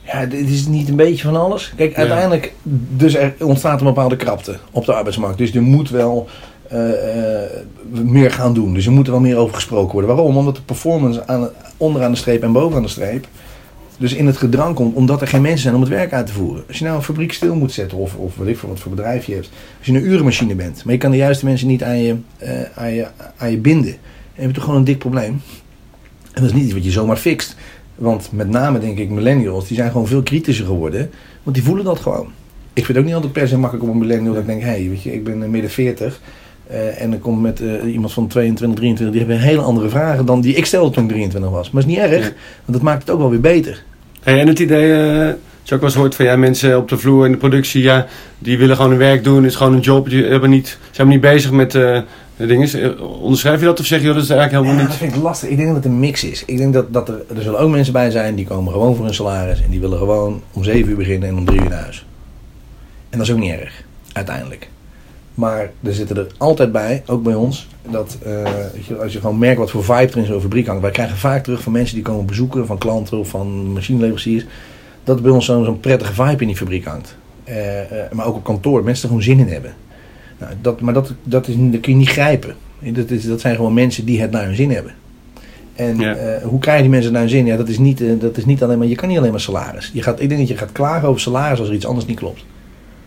Ja, 0.02 0.26
dit 0.26 0.48
is 0.48 0.66
niet 0.66 0.88
een 0.88 0.96
beetje 0.96 1.24
van 1.24 1.36
alles. 1.36 1.72
Kijk, 1.76 1.94
uiteindelijk, 1.94 2.52
dus 2.96 3.14
er 3.14 3.34
ontstaat 3.38 3.80
een 3.80 3.86
bepaalde 3.86 4.16
krapte 4.16 4.58
op 4.70 4.84
de 4.84 4.94
arbeidsmarkt. 4.94 5.38
Dus 5.38 5.54
er 5.54 5.62
moet 5.62 5.90
wel 5.90 6.28
eh, 6.68 7.42
eh, 7.42 7.50
meer 7.90 8.30
gaan 8.30 8.54
doen. 8.54 8.74
Dus 8.74 8.86
er 8.86 8.92
moet 8.92 9.06
er 9.06 9.12
wel 9.12 9.20
meer 9.20 9.36
over 9.36 9.54
gesproken 9.54 9.92
worden. 9.92 10.14
Waarom? 10.14 10.36
Omdat 10.36 10.56
de 10.56 10.62
performance 10.62 11.26
aan, 11.26 11.48
onderaan 11.76 12.10
de 12.10 12.18
streep 12.18 12.42
en 12.42 12.52
bovenaan 12.52 12.82
de 12.82 12.88
streep 12.88 13.26
dus 14.02 14.14
in 14.14 14.26
het 14.26 14.36
gedrang 14.36 14.74
komt 14.74 14.94
omdat 14.94 15.20
er 15.20 15.28
geen 15.28 15.42
mensen 15.42 15.60
zijn 15.60 15.74
om 15.74 15.80
het 15.80 15.90
werk 15.90 16.12
uit 16.12 16.26
te 16.26 16.32
voeren. 16.32 16.64
Als 16.68 16.78
je 16.78 16.84
nou 16.84 16.96
een 16.96 17.02
fabriek 17.02 17.32
stil 17.32 17.54
moet 17.54 17.72
zetten 17.72 17.98
of, 17.98 18.14
of 18.14 18.36
weet 18.36 18.48
ik 18.48 18.58
veel 18.58 18.68
wat 18.68 18.80
voor 18.80 18.90
bedrijf 18.90 19.26
je 19.26 19.34
hebt. 19.34 19.50
Als 19.78 19.86
je 19.86 19.92
een 19.92 20.06
urenmachine 20.06 20.54
bent, 20.54 20.84
maar 20.84 20.92
je 20.92 21.00
kan 21.00 21.10
de 21.10 21.16
juiste 21.16 21.44
mensen 21.44 21.68
niet 21.68 21.82
aan 21.82 21.98
je, 21.98 22.16
eh, 22.38 22.50
aan 22.74 22.92
je, 22.92 23.06
aan 23.36 23.50
je 23.50 23.56
binden. 23.56 23.90
Dan 23.92 24.00
heb 24.34 24.46
je 24.46 24.52
toch 24.52 24.64
gewoon 24.64 24.78
een 24.78 24.84
dik 24.84 24.98
probleem. 24.98 25.42
En 26.32 26.42
dat 26.42 26.44
is 26.44 26.52
niet 26.52 26.64
iets 26.64 26.72
wat 26.72 26.84
je 26.84 26.90
zomaar 26.90 27.16
fixt. 27.16 27.56
Want 28.02 28.28
met 28.32 28.48
name 28.48 28.78
denk 28.78 28.98
ik 28.98 29.10
millennials, 29.10 29.66
die 29.66 29.76
zijn 29.76 29.90
gewoon 29.90 30.06
veel 30.06 30.22
kritischer 30.22 30.66
geworden. 30.66 31.10
Want 31.42 31.56
die 31.56 31.64
voelen 31.64 31.84
dat 31.84 32.00
gewoon. 32.00 32.26
Ik 32.72 32.84
vind 32.84 32.88
het 32.88 32.96
ook 32.96 33.04
niet 33.04 33.14
altijd 33.14 33.32
per 33.32 33.48
se 33.48 33.58
makkelijk 33.58 33.88
om 33.88 33.92
een 33.94 34.06
millennial 34.06 34.32
dat 34.32 34.42
ik 34.42 34.48
denk, 34.48 34.62
hé, 34.62 34.68
hey, 34.68 34.88
weet 34.88 35.02
je, 35.02 35.12
ik 35.12 35.24
ben 35.24 35.42
eh, 35.42 35.48
midden 35.48 35.70
40. 35.70 36.20
eh, 36.66 37.02
en 37.02 37.10
dan 37.10 37.20
komt 37.20 37.42
met 37.42 37.60
eh, 37.60 37.92
iemand 37.92 38.12
van 38.12 38.26
22, 38.26 38.78
23, 38.78 39.16
die 39.16 39.26
hebben 39.26 39.48
hele 39.48 39.60
andere 39.60 39.88
vragen 39.88 40.26
dan 40.26 40.40
die 40.40 40.54
ik 40.54 40.66
stelde 40.66 40.90
toen 40.90 41.02
ik 41.02 41.08
23 41.08 41.50
was. 41.50 41.70
Maar 41.70 41.82
dat 41.82 41.90
is 41.90 41.96
niet 41.96 42.06
erg, 42.06 42.22
want 42.64 42.72
dat 42.72 42.82
maakt 42.82 43.00
het 43.00 43.10
ook 43.10 43.18
wel 43.18 43.30
weer 43.30 43.40
beter. 43.40 43.82
Hey, 44.22 44.40
en 44.40 44.46
het 44.48 44.58
idee, 44.58 44.86
je 45.62 45.74
ook 45.74 45.80
wel 45.80 45.82
eens 45.82 45.94
hoort 45.94 46.14
van 46.14 46.24
ja, 46.24 46.36
mensen 46.36 46.78
op 46.78 46.88
de 46.88 46.98
vloer 46.98 47.26
in 47.26 47.32
de 47.32 47.38
productie, 47.38 47.82
ja, 47.82 48.06
die 48.38 48.58
willen 48.58 48.76
gewoon 48.76 48.90
hun 48.90 49.00
werk 49.00 49.24
doen, 49.24 49.36
het 49.36 49.52
is 49.52 49.56
gewoon 49.56 49.74
een 49.74 49.80
job, 49.80 50.08
die 50.08 50.24
hebben 50.24 50.50
niet, 50.50 50.78
zijn 50.90 51.08
niet 51.08 51.20
bezig 51.20 51.50
met 51.50 51.78
eh 52.36 52.38
de 52.38 52.46
dingen. 52.46 52.96
Eh, 52.98 53.20
Onderschrijf 53.22 53.60
je 53.60 53.66
dat 53.66 53.80
of 53.80 53.86
zeg 53.86 54.00
je 54.00 54.06
dat 54.06 54.16
is 54.22 54.30
eigenlijk 54.30 54.50
Ja, 54.52 54.58
helemaal 54.58 54.76
dat 54.82 54.88
niet? 54.88 54.96
vind 55.10 55.14
ik 55.16 55.22
lastig. 55.22 55.48
Ik 55.48 55.56
denk 55.56 55.68
dat 55.68 55.76
het 55.76 55.84
een 55.86 56.00
mix 56.00 56.24
is. 56.24 56.44
Ik 56.46 56.56
denk 56.56 56.72
dat, 56.72 56.92
dat 56.92 57.08
er, 57.08 57.22
er 57.36 57.42
zullen 57.42 57.58
ook 57.60 57.70
mensen 57.70 57.92
bij 57.92 58.10
zijn 58.10 58.34
die 58.34 58.46
komen 58.46 58.72
gewoon 58.72 58.96
voor 58.96 59.04
hun 59.04 59.14
salaris. 59.14 59.62
En 59.62 59.70
die 59.70 59.80
willen 59.80 59.98
gewoon 59.98 60.42
om 60.52 60.64
7 60.64 60.90
uur 60.90 60.96
beginnen 60.96 61.28
en 61.28 61.36
om 61.36 61.44
3 61.44 61.60
uur 61.62 61.68
naar 61.68 61.82
huis. 61.82 62.06
En 63.10 63.18
dat 63.18 63.26
is 63.26 63.32
ook 63.32 63.38
niet 63.40 63.52
erg, 63.52 63.84
uiteindelijk. 64.12 64.68
Maar 65.34 65.70
er 65.82 65.94
zitten 65.94 66.16
er 66.16 66.26
altijd 66.38 66.72
bij, 66.72 67.02
ook 67.06 67.22
bij 67.22 67.34
ons, 67.34 67.68
dat 67.90 68.18
eh, 68.24 68.44
als 69.00 69.12
je 69.12 69.20
gewoon 69.20 69.38
merkt 69.38 69.58
wat 69.58 69.70
voor 69.70 69.84
vibe 69.84 70.12
er 70.12 70.16
in 70.16 70.26
zo'n 70.26 70.40
fabriek 70.40 70.66
hangt. 70.66 70.82
Wij 70.82 70.90
krijgen 70.90 71.16
vaak 71.16 71.42
terug 71.42 71.62
van 71.62 71.72
mensen 71.72 71.94
die 71.94 72.04
komen 72.04 72.26
bezoeken, 72.26 72.66
van 72.66 72.78
klanten 72.78 73.18
of 73.18 73.28
van 73.28 73.72
machineleveranciers. 73.72 74.44
Dat 75.04 75.16
er 75.16 75.22
bij 75.22 75.30
ons 75.32 75.44
zo'n 75.44 75.64
zo'n 75.64 75.80
prettige 75.80 76.12
vibe 76.14 76.40
in 76.40 76.46
die 76.46 76.56
fabriek 76.56 76.84
hangt. 76.84 77.16
Eh, 77.44 77.56
maar 78.12 78.26
ook 78.26 78.34
op 78.36 78.44
kantoor, 78.44 78.84
mensen 78.84 79.02
er 79.02 79.08
gewoon 79.08 79.22
zin 79.24 79.38
in 79.38 79.48
hebben. 79.52 79.74
Nou, 80.42 80.54
dat, 80.60 80.80
maar 80.80 80.94
dat, 80.94 81.12
dat, 81.22 81.48
is, 81.48 81.54
dat 81.58 81.80
kun 81.80 81.92
je 81.92 81.98
niet 81.98 82.08
grijpen. 82.08 82.54
Dat, 82.78 83.10
is, 83.10 83.24
dat 83.26 83.40
zijn 83.40 83.56
gewoon 83.56 83.74
mensen 83.74 84.04
die 84.04 84.20
het 84.20 84.30
naar 84.30 84.44
hun 84.44 84.54
zin 84.54 84.70
hebben. 84.70 84.92
En 85.74 85.98
Ja. 85.98 86.14
eh, 86.14 86.42
hoe 86.44 86.58
krijgen 86.58 86.82
die 86.82 86.90
mensen 86.92 87.12
naar 87.12 87.20
hun 87.20 87.30
zin? 87.30 87.46
Ja, 87.46 87.56
dat 87.56 87.68
is, 87.68 87.78
niet, 87.78 88.00
eh, 88.00 88.08
dat 88.18 88.36
is 88.36 88.44
niet 88.44 88.62
alleen 88.62 88.78
maar, 88.78 88.86
je 88.86 88.94
kan 88.94 89.08
niet 89.08 89.18
alleen 89.18 89.30
maar 89.30 89.40
salaris. 89.40 89.90
Je 89.94 90.02
gaat, 90.02 90.20
ik 90.20 90.28
denk 90.28 90.40
dat 90.40 90.48
je 90.48 90.56
gaat 90.56 90.72
klagen 90.72 91.08
over 91.08 91.20
salaris 91.20 91.58
als 91.58 91.68
er 91.68 91.74
iets 91.74 91.86
anders 91.86 92.06
niet 92.06 92.18
klopt. 92.18 92.44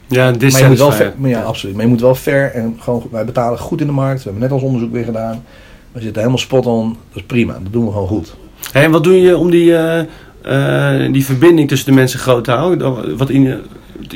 Ja, 0.08 0.32
Maar 0.32 0.60
je 0.62 0.66
moet 0.68 0.78
wel 0.78 0.92
fair, 0.92 1.14
maar 1.18 1.30
ja, 1.30 1.42
absoluut. 1.42 1.76
Maar 1.76 1.84
je 1.84 1.90
moet 1.90 2.02
wel 2.02 2.16
fair 2.16 2.52
en 2.52 2.76
gewoon, 2.80 3.08
wij 3.12 3.26
betalen 3.26 3.60
goed 3.60 3.82
in 3.82 3.88
de 3.88 3.94
markt. 3.94 4.18
We 4.18 4.24
hebben 4.24 4.42
net 4.42 4.52
ons 4.52 4.64
onderzoek 4.64 4.92
weer 4.92 5.04
gedaan. 5.04 5.44
We 5.92 6.00
zitten 6.02 6.18
helemaal 6.18 6.38
spot 6.42 6.66
on. 6.66 6.88
Dat 6.90 6.98
is 7.18 7.24
prima. 7.24 7.54
Dat 7.54 7.74
doen 7.74 7.86
we 7.86 7.92
gewoon 7.92 8.08
goed. 8.08 8.36
Hey, 8.72 8.84
en 8.84 8.92
wat 8.92 9.04
doe 9.04 9.22
je 9.22 9.38
om 9.38 9.50
die, 9.52 9.76
eh, 9.76 10.04
eh, 10.46 11.14
die 11.14 11.26
verbinding 11.26 11.68
tussen 11.68 11.88
de 11.88 11.94
mensen 11.96 12.20
groot 12.20 12.46
houden? 12.48 12.78
Dan- 12.80 13.18
Wat 13.18 13.30
in, 13.30 13.60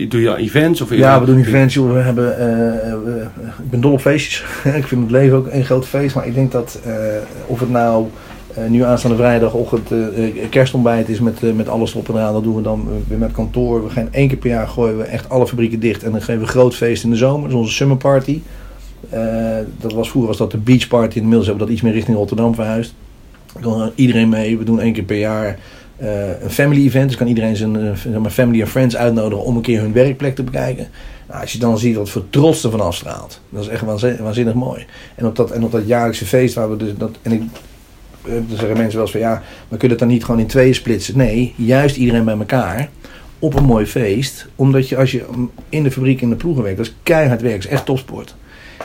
doe 0.10 0.22
je 0.22 0.36
events? 0.36 0.82
Of 0.82 0.96
Ja, 0.96 1.20
we 1.20 1.26
doen 1.26 1.40
events. 1.40 1.76
We 1.76 1.82
hebben, 1.94 2.38
eh, 2.40 2.92
eh, 2.92 3.22
ik 3.64 3.70
ben 3.70 3.82
dol 3.82 3.92
op 3.92 4.02
feestjes. 4.02 4.44
ik 4.82 4.88
vind 4.88 5.02
het 5.02 5.12
leven 5.12 5.38
ook 5.38 5.48
een 5.52 5.66
groot 5.66 5.88
feest. 5.88 6.16
Maar 6.16 6.28
ik 6.28 6.34
denk 6.34 6.52
dat 6.52 6.80
of 7.48 7.60
het 7.60 7.70
nou 7.70 8.06
eh, 8.54 8.66
nu 8.70 8.84
aanstaande 8.84 9.18
vrijdagochtend 9.18 9.92
eh, 9.92 10.00
kerstontbijt 10.50 11.10
is 11.10 11.20
met, 11.20 11.56
met 11.56 11.70
alles 11.70 11.92
erop 11.92 12.10
en 12.10 12.16
eraan. 12.16 12.34
Dat 12.34 12.44
doen 12.44 12.56
we 12.56 12.62
dan 12.62 12.88
weer 13.08 13.18
met 13.18 13.32
kantoor. 13.32 13.84
We 13.84 13.90
gaan 13.90 14.08
één 14.12 14.28
keer 14.28 14.38
per 14.38 14.50
jaar 14.50 14.68
gooien 14.68 14.98
we 14.98 15.04
echt 15.04 15.30
alle 15.30 15.48
fabrieken 15.48 15.80
dicht. 15.80 16.04
En 16.04 16.12
dan 16.12 16.20
geven 16.20 16.36
we 16.36 16.42
een 16.42 16.48
groot 16.48 16.76
feest 16.76 17.04
in 17.04 17.10
de 17.10 17.16
zomer. 17.16 17.42
Dat 17.42 17.50
is 17.50 17.56
onze 17.64 17.74
summer 17.74 17.98
party. 17.98 18.42
Dat 19.78 19.94
was, 19.94 20.10
vroeger 20.10 20.30
was 20.30 20.38
dat 20.38 20.52
de 20.52 20.58
beach 20.58 20.88
party. 20.88 21.18
Inmiddels 21.18 21.46
hebben 21.48 21.64
we 21.64 21.70
dat 21.70 21.74
iets 21.74 21.82
meer 21.82 21.94
richting 21.94 22.18
Rotterdam 22.18 22.56
verhuisd. 22.56 22.94
Er 23.56 23.62
kan 23.62 23.92
iedereen 23.96 24.30
mee. 24.30 24.58
We 24.58 24.64
doen 24.64 24.80
één 24.80 24.94
keer 24.94 25.04
per 25.04 25.18
jaar 25.18 25.60
een 26.00 26.50
family 26.50 26.86
event. 26.86 27.08
Dus 27.08 27.18
kan 27.18 27.28
iedereen 27.28 27.56
zijn 27.56 27.76
eh, 27.76 27.96
zeg 27.96 28.34
family 28.34 28.62
en 28.62 28.68
friends 28.68 28.96
uitnodigen 28.96 29.46
om 29.46 29.56
een 29.56 29.62
keer 29.62 29.82
hun 29.82 29.94
werkplek 29.94 30.36
te 30.36 30.44
bekijken. 30.44 30.88
Nou, 31.28 31.42
als 31.42 31.52
je 31.52 31.60
dan 31.60 31.78
ziet 31.78 31.96
wat 31.96 32.10
voor 32.10 32.30
trots 32.30 32.64
er 32.64 32.72
van 32.72 32.82
afstraalt. 32.82 33.42
Dat 33.50 33.64
is 33.64 33.68
echt 33.68 33.84
waanzinnig, 34.20 34.54
mooi. 34.54 34.86
En 35.16 35.26
op, 35.26 35.36
dat, 35.36 35.52
en 35.52 35.64
op 35.64 35.72
dat 35.72 35.88
jaarlijkse 35.88 36.26
feest 36.26 36.56
waar 36.56 36.70
we 36.70 36.78
dus 36.78 36.92
dat. 36.98 37.12
En 37.22 37.32
ik, 37.32 37.42
eh, 38.26 38.32
dan 38.32 38.58
zeggen 38.58 38.78
mensen 38.78 38.94
wel 38.94 39.02
eens 39.02 39.12
van 39.12 39.20
ja, 39.20 39.44
maar 39.68 39.80
kun 39.80 39.88
je 39.88 39.90
het 39.90 40.00
dan 40.00 40.08
niet 40.08 40.26
gewoon 40.26 40.40
in 40.40 40.48
tweeën 40.48 40.76
splitsen? 40.76 41.18
Nee, 41.18 41.54
juist 41.56 41.96
iedereen 41.96 42.26
bij 42.26 42.38
elkaar 42.38 42.90
op 43.40 43.54
een 43.54 43.66
mooi 43.66 43.86
feest. 43.86 44.48
Omdat 44.56 44.90
je 44.90 44.98
als 44.98 45.12
je 45.12 45.26
in 45.70 45.84
de 45.84 45.92
fabriek 45.92 46.22
in 46.22 46.30
de 46.30 46.36
ploegen 46.36 46.64
werkt, 46.64 46.78
dat 46.78 46.88
is 46.88 46.96
keihard 47.04 47.42
werk, 47.42 47.56
dat 47.56 47.64
is 47.64 47.78
echt 47.78 47.86
topsport. 47.86 48.36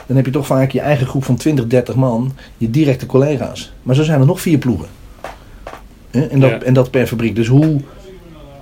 Dan 0.07 0.15
heb 0.15 0.25
je 0.25 0.31
toch 0.31 0.45
vaak 0.45 0.71
je 0.71 0.79
eigen 0.79 1.07
groep 1.07 1.23
van 1.23 1.35
20, 1.35 1.67
30 1.67 1.95
man, 1.95 2.33
je 2.57 2.69
directe 2.69 3.05
collega's. 3.05 3.73
Maar 3.83 3.95
zo 3.95 4.03
zijn 4.03 4.19
er 4.19 4.25
nog 4.25 4.41
vier 4.41 4.57
ploegen. 4.57 4.87
En, 6.15 6.39
dat, 6.39 6.49
Ja. 6.49 6.61
en 6.61 6.73
dat 6.73 6.91
per 6.91 7.07
fabriek. 7.07 7.35
Dus 7.35 7.47
hoe, 7.47 7.81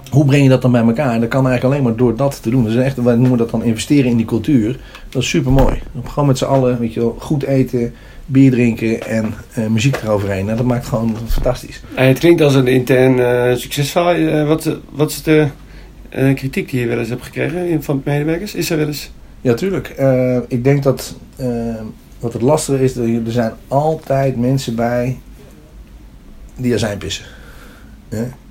hoe 0.10 0.26
breng 0.26 0.44
je 0.44 0.50
dat 0.50 0.62
dan 0.62 0.72
bij 0.72 0.82
elkaar? 0.82 1.13
En 1.13 1.20
dat 1.20 1.30
kan 1.30 1.48
eigenlijk 1.48 1.64
alleen 1.64 1.88
maar 1.88 1.97
door 1.97 2.16
dat 2.16 2.39
te 2.41 2.49
doen. 2.49 2.64
Dus 2.64 2.76
echt, 2.76 3.04
wij 3.04 3.16
noemen 3.16 3.38
dat 3.38 3.49
dan 3.49 3.64
investeren 3.64 4.12
in 4.12 4.18
die 4.18 4.26
cultuur. 4.26 4.80
Dat 5.10 5.22
is 5.22 5.30
super 5.30 5.51
mooi. 5.51 5.82
Gewoon 6.08 6.28
met 6.28 6.38
z'n 6.38 6.45
allen, 6.45 6.80
weet 6.80 6.93
je 6.93 6.99
wel, 6.99 7.16
goed 7.20 7.43
eten, 7.43 7.93
bier 8.26 8.51
drinken 8.51 9.01
en 9.01 9.34
eh, 9.54 9.68
muziek 9.68 9.95
eroverheen. 10.04 10.45
Nou, 10.45 10.58
dat 10.58 10.66
maakt 10.66 10.86
gewoon 10.86 11.16
fantastisch. 11.28 11.82
En 11.95 12.08
het 12.08 12.20
klinkt 12.20 12.41
als 12.41 12.56
een 12.56 12.68
intern 12.68 13.20
eh, 13.20 13.56
succesverhaal. 13.56 14.14
Eh, 14.14 14.47
wat, 14.47 14.78
wat 14.89 15.10
is 15.10 15.24
de 15.24 15.47
kritiek 16.36 16.70
die 16.70 16.80
je 16.80 16.88
wel 16.88 16.99
eens 16.99 17.10
hebt 17.10 17.24
gekregen 17.24 17.84
van 17.84 18.01
medewerkers? 18.06 18.56
Is 18.56 18.70
er 18.70 18.78
wel 18.78 18.88
eens? 18.88 19.12
Ja, 19.41 19.54
tuurlijk. 19.54 19.88
Ik 20.47 20.64
denk 20.64 20.84
dat 20.84 21.16
wat 22.20 22.34
het 22.34 22.41
lastige 22.41 22.84
is, 22.84 22.95
er 22.95 23.22
zijn 23.26 23.51
altijd 23.68 24.38
mensen 24.38 24.76
bij 24.76 25.18
die 26.56 26.74
er 26.74 26.80
zijn 26.80 26.97
pissen. 26.97 27.26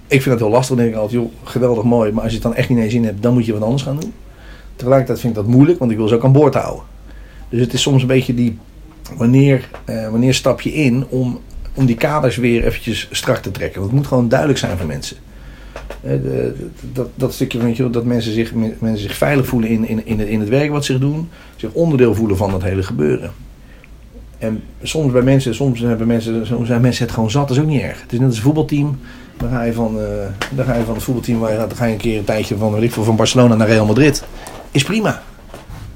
Ik 0.06 0.22
vind 0.22 0.24
het 0.24 0.38
heel 0.38 0.50
lastig. 0.50 0.76
Dan 0.76 0.84
denk 0.84 0.96
ik 0.96 1.00
altijd, 1.00 1.22
joh, 1.22 1.32
geweldig 1.44 1.84
mooi. 1.84 2.12
Maar 2.12 2.22
als 2.22 2.32
je 2.32 2.38
het 2.38 2.46
dan 2.46 2.56
echt 2.56 2.68
niet 2.68 2.78
eens 2.78 2.94
in 2.94 3.04
hebt, 3.04 3.22
dan 3.22 3.34
moet 3.34 3.46
je 3.46 3.52
wat 3.52 3.62
anders 3.62 3.82
gaan 3.82 4.00
doen. 4.00 4.12
Tegelijkertijd 4.76 5.20
vind 5.20 5.36
ik 5.36 5.42
dat 5.42 5.52
moeilijk, 5.52 5.78
want 5.78 5.90
ik 5.90 5.96
wil 5.96 6.08
ze 6.08 6.14
ook 6.14 6.24
aan 6.24 6.32
boord 6.32 6.54
houden. 6.54 6.84
Dus 7.48 7.60
het 7.60 7.72
is 7.72 7.82
soms 7.82 8.02
een 8.02 8.08
beetje 8.08 8.34
die, 8.34 8.58
wanneer, 9.16 9.68
eh, 9.84 10.08
wanneer 10.08 10.34
stap 10.34 10.60
je 10.60 10.74
in 10.74 11.06
om, 11.08 11.40
om 11.74 11.86
die 11.86 11.96
kaders 11.96 12.36
weer 12.36 12.64
eventjes 12.64 13.08
strak 13.10 13.38
te 13.38 13.50
trekken. 13.50 13.80
Want 13.80 13.92
het 13.92 14.00
moet 14.00 14.08
gewoon 14.08 14.28
duidelijk 14.28 14.58
zijn 14.58 14.78
voor 14.78 14.86
mensen. 14.86 15.16
Dat, 16.92 17.08
dat 17.14 17.34
stukje 17.34 17.58
weet 17.58 17.76
je, 17.76 17.90
dat 17.90 18.04
mensen 18.04 18.32
zich, 18.32 18.54
mensen 18.54 18.98
zich 18.98 19.16
veilig 19.16 19.46
voelen 19.46 19.68
in, 19.68 19.88
in, 19.88 20.06
in, 20.06 20.18
het, 20.18 20.28
in 20.28 20.40
het 20.40 20.48
werk 20.48 20.70
wat 20.70 20.84
ze 20.84 20.98
doen. 20.98 21.28
Zich 21.56 21.72
onderdeel 21.72 22.14
voelen 22.14 22.36
van 22.36 22.50
dat 22.50 22.62
hele 22.62 22.82
gebeuren. 22.82 23.32
En 24.38 24.62
soms 24.82 25.12
bij 25.12 25.22
mensen, 25.22 25.54
soms 25.54 25.80
hebben 25.80 26.06
mensen, 26.06 26.46
soms 26.46 26.66
zijn 26.66 26.80
mensen 26.80 27.04
het 27.04 27.14
gewoon 27.14 27.30
zat, 27.30 27.48
dat 27.48 27.56
is 27.56 27.62
ook 27.62 27.68
niet 27.68 27.80
erg. 27.80 28.02
Het 28.02 28.12
is 28.12 28.18
net 28.18 28.28
als 28.28 28.36
een 28.36 28.42
voetbalteam. 28.42 28.98
Dan 29.42 29.50
ga 29.50 29.62
je 29.62 29.72
van, 29.72 29.98
dan 30.50 30.64
ga 30.64 30.74
je 30.74 30.84
van 30.84 30.94
het 30.94 31.02
voetbalteam 31.02 31.38
waar 31.38 31.52
je 31.52 31.58
gaat, 31.58 31.68
dan 31.68 31.78
ga 31.78 31.84
je 31.84 31.92
een 31.92 31.98
keer 31.98 32.18
een 32.18 32.24
tijdje 32.24 32.56
van, 32.56 32.72
weet 32.72 32.82
ik 32.82 32.92
veel, 32.92 33.04
van 33.04 33.16
Barcelona 33.16 33.54
naar 33.54 33.68
Real 33.68 33.86
Madrid. 33.86 34.24
Is 34.70 34.82
prima. 34.82 35.22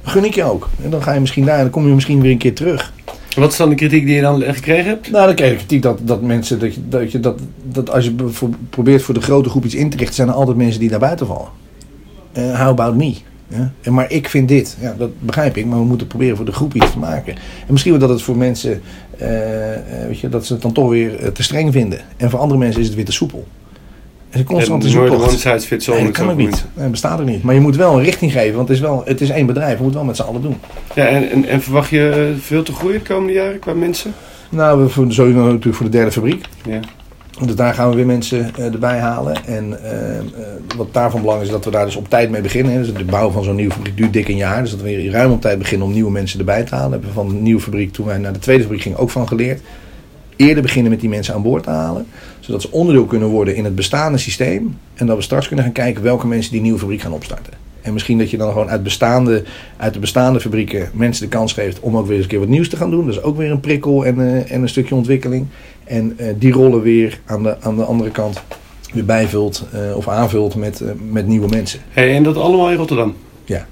Gun 0.03 0.25
ik 0.25 0.35
je 0.35 0.45
ook. 0.45 0.69
En 0.83 0.91
dan 0.91 1.03
ga 1.03 1.13
je 1.13 1.21
misschien 1.21 1.45
daar 1.45 1.57
en 1.57 1.63
dan 1.63 1.71
kom 1.71 1.87
je 1.87 1.95
misschien 1.95 2.21
weer 2.21 2.31
een 2.31 2.39
keer 2.39 2.55
terug. 2.55 2.93
Wat 3.37 3.51
is 3.53 3.57
dan 3.57 3.69
de 3.69 3.75
kritiek 3.75 4.07
die 4.07 4.15
je 4.15 4.21
dan 4.21 4.43
gekregen 4.43 4.85
hebt? 4.85 5.11
Nou, 5.11 5.27
dan 5.27 5.35
krijg 5.35 5.51
je 5.51 5.57
kritiek 5.57 5.83
dat, 5.83 5.99
dat 6.03 6.23
mensen, 6.23 6.59
dat, 6.59 6.75
je, 6.75 6.89
dat, 6.89 7.13
je, 7.13 7.21
dat, 7.21 7.39
dat 7.63 7.91
als 7.91 8.05
je 8.05 8.15
voor- 8.27 8.49
probeert 8.71 9.03
voor 9.03 9.15
de 9.15 9.21
grote 9.21 9.49
groep 9.49 9.65
iets 9.65 9.75
in 9.75 9.91
te 9.91 9.97
richten, 9.97 10.15
zijn 10.15 10.29
er 10.29 10.35
altijd 10.35 10.57
mensen 10.57 10.81
die 10.81 10.89
daar 10.89 10.99
buiten 10.99 11.27
vallen. 11.27 11.49
Eh, 12.33 12.61
how 12.61 12.69
about 12.69 12.95
me? 12.95 13.15
Ja? 13.49 13.73
En 13.83 13.95
maar 13.95 14.11
ik 14.11 14.29
vind 14.29 14.49
dit, 14.49 14.77
ja, 14.81 14.95
dat 14.99 15.11
begrijp 15.19 15.57
ik, 15.57 15.67
maar 15.67 15.79
we 15.79 15.85
moeten 15.85 16.07
proberen 16.07 16.37
voor 16.37 16.45
de 16.45 16.53
groep 16.53 16.75
iets 16.75 16.91
te 16.91 16.99
maken. 16.99 17.35
En 17.35 17.73
misschien 17.73 17.93
wel 17.93 18.01
dat 18.01 18.11
het 18.11 18.23
voor 18.23 18.37
mensen, 18.37 18.83
eh, 19.19 19.75
eh, 19.75 20.07
weet 20.07 20.21
je, 20.21 20.29
dat 20.29 20.47
ze 20.47 20.53
het 20.53 20.63
dan 20.63 20.73
toch 20.73 20.89
weer 20.89 21.19
eh, 21.19 21.29
te 21.29 21.43
streng 21.43 21.73
vinden. 21.73 22.01
En 22.17 22.31
voor 22.31 22.39
andere 22.39 22.59
mensen 22.59 22.81
is 22.81 22.87
het 22.87 22.97
weer 22.97 23.05
te 23.05 23.13
soepel. 23.13 23.47
Het 24.29 24.35
is 24.35 24.41
een 24.41 24.47
constante 24.47 24.87
En 24.87 24.95
nooit 24.95 25.13
one 25.13 25.31
size 25.31 25.67
fits 25.67 25.89
all. 25.89 25.95
Nee, 25.95 26.05
dat 26.05 26.13
kan 26.13 26.31
ook 26.31 26.37
niet. 26.37 26.51
Nee, 26.51 26.83
dat 26.83 26.91
bestaat 26.91 27.21
ook 27.21 27.27
niet. 27.27 27.43
Maar 27.43 27.55
je 27.55 27.61
moet 27.61 27.77
wel 27.77 27.99
een 27.99 28.05
richting 28.05 28.33
geven, 28.33 28.57
want 28.57 28.69
het 28.69 28.77
is, 28.77 28.83
wel, 28.83 29.03
het 29.05 29.21
is 29.21 29.31
één 29.31 29.47
bedrijf. 29.47 29.77
We 29.77 29.83
moeten 29.83 30.01
wel 30.01 30.09
met 30.09 30.17
z'n 30.17 30.23
allen 30.23 30.43
doen. 30.43 30.57
Ja, 30.95 31.07
en, 31.07 31.31
en, 31.31 31.45
en 31.45 31.63
verwacht 31.63 31.91
je 31.91 32.35
veel 32.39 32.63
te 32.63 32.73
groeien 32.73 32.99
de 32.99 33.05
komende 33.05 33.33
jaren 33.33 33.59
qua 33.59 33.73
mensen? 33.73 34.15
Nou, 34.49 34.85
we 34.85 34.91
sowieso 34.91 35.45
natuurlijk 35.45 35.77
voor 35.77 35.87
de 35.87 35.93
derde 35.93 36.13
fabriek. 36.13 36.47
Ja. 36.69 36.81
Dus 37.45 37.55
daar 37.55 37.75
gaan 37.75 37.91
we 37.91 37.97
weer 37.97 38.07
mensen 38.07 38.55
eh, 38.55 38.65
erbij 38.73 38.99
halen. 38.99 39.45
En 39.47 39.83
eh, 39.83 40.19
eh, 40.19 40.25
wat 40.77 40.95
daarvan 40.95 41.21
belang 41.21 41.43
is 41.43 41.49
dat 41.49 41.65
we 41.65 41.71
daar 41.71 41.85
dus 41.85 41.97
op 41.97 42.09
tijd 42.09 42.31
mee 42.31 42.41
beginnen. 42.41 42.73
Hè. 42.73 42.79
Dus 42.79 42.95
de 42.95 43.05
bouw 43.05 43.31
van 43.31 43.45
zo'n 43.45 43.55
nieuwe 43.55 43.73
fabriek 43.73 43.97
duurt 43.97 44.13
dik 44.13 44.29
een 44.29 44.37
jaar. 44.37 44.61
Dus 44.63 44.71
dat 44.71 44.81
we 44.81 45.11
ruim 45.11 45.33
op 45.33 45.41
tijd 45.41 45.59
beginnen 45.59 45.87
om 45.87 45.93
nieuwe 45.93 46.11
mensen 46.11 46.39
erbij 46.39 46.65
te 46.65 46.75
halen. 46.75 46.91
Hebben 46.91 47.09
we 47.09 47.15
van 47.15 47.29
de 47.29 47.35
nieuwe 47.35 47.61
fabriek, 47.61 47.93
toen 47.93 48.07
wij 48.07 48.19
naar 48.19 48.33
de 48.33 48.39
tweede 48.39 48.63
fabriek 48.63 48.83
gingen, 48.83 48.99
ook 48.99 49.11
van 49.11 49.29
geleerd. 49.29 49.61
Eerder 50.37 50.63
beginnen 50.63 50.91
met 50.91 51.01
die 51.01 51.09
mensen 51.09 51.35
aan 51.35 51.43
boord 51.43 51.63
te 51.63 51.71
halen. 51.71 52.07
Zodat 52.41 52.63
ze 52.63 52.71
onderdeel 52.71 53.05
kunnen 53.05 53.29
worden 53.29 53.57
in 53.57 53.65
het 53.65 53.75
bestaande 53.75 54.19
systeem. 54.19 54.79
En 54.95 55.07
dat 55.07 55.17
we 55.17 55.23
straks 55.23 55.47
kunnen 55.47 55.65
gaan 55.65 55.75
kijken 55.75 56.03
welke 56.03 56.27
mensen 56.27 56.53
die 56.53 56.61
nieuwe 56.61 56.79
fabriek 56.79 57.01
gaan 57.01 57.13
opstarten. 57.13 57.66
En 57.87 57.93
misschien 57.93 58.19
dat 58.19 58.31
je 58.31 58.37
dan 58.37 58.53
gewoon 58.53 58.71
uit, 58.71 58.83
bestaande, 58.83 59.43
uit 59.77 59.93
de 59.95 59.99
bestaande 59.99 60.41
fabrieken 60.41 60.91
mensen 60.93 61.23
de 61.25 61.37
kans 61.37 61.53
geeft 61.53 61.81
om 61.81 61.97
ook 61.97 62.07
weer 62.07 62.15
eens 62.15 62.25
een 62.25 62.31
keer 62.31 62.39
wat 62.39 62.49
nieuws 62.49 62.69
te 62.69 62.77
gaan 62.77 62.91
doen. 62.91 63.07
Dat 63.07 63.15
is 63.15 63.23
ook 63.23 63.37
weer 63.37 63.51
een 63.51 63.61
prikkel 63.61 64.05
en, 64.05 64.21
eh, 64.21 64.53
en 64.53 64.63
een 64.63 64.69
stukje 64.69 64.95
ontwikkeling. 64.95 65.47
En 65.85 66.15
eh, 66.17 66.27
die 66.39 66.53
rollen 66.53 66.83
weer 66.83 67.21
aan 67.27 67.43
de, 67.43 67.57
aan 67.61 67.77
de 67.77 67.85
andere 67.85 68.11
kant 68.11 68.43
weer 68.93 69.05
bijvult 69.05 69.67
eh, 69.73 69.97
of 69.97 70.09
aanvult 70.09 70.55
met, 70.55 70.83
met 71.11 71.27
nieuwe 71.27 71.49
mensen. 71.49 71.81
Hey, 71.89 72.15
en 72.15 72.23
dat 72.23 72.37
allemaal 72.37 72.71
in 72.71 72.77
Rotterdam? 72.77 73.15
Ja. 73.45 73.67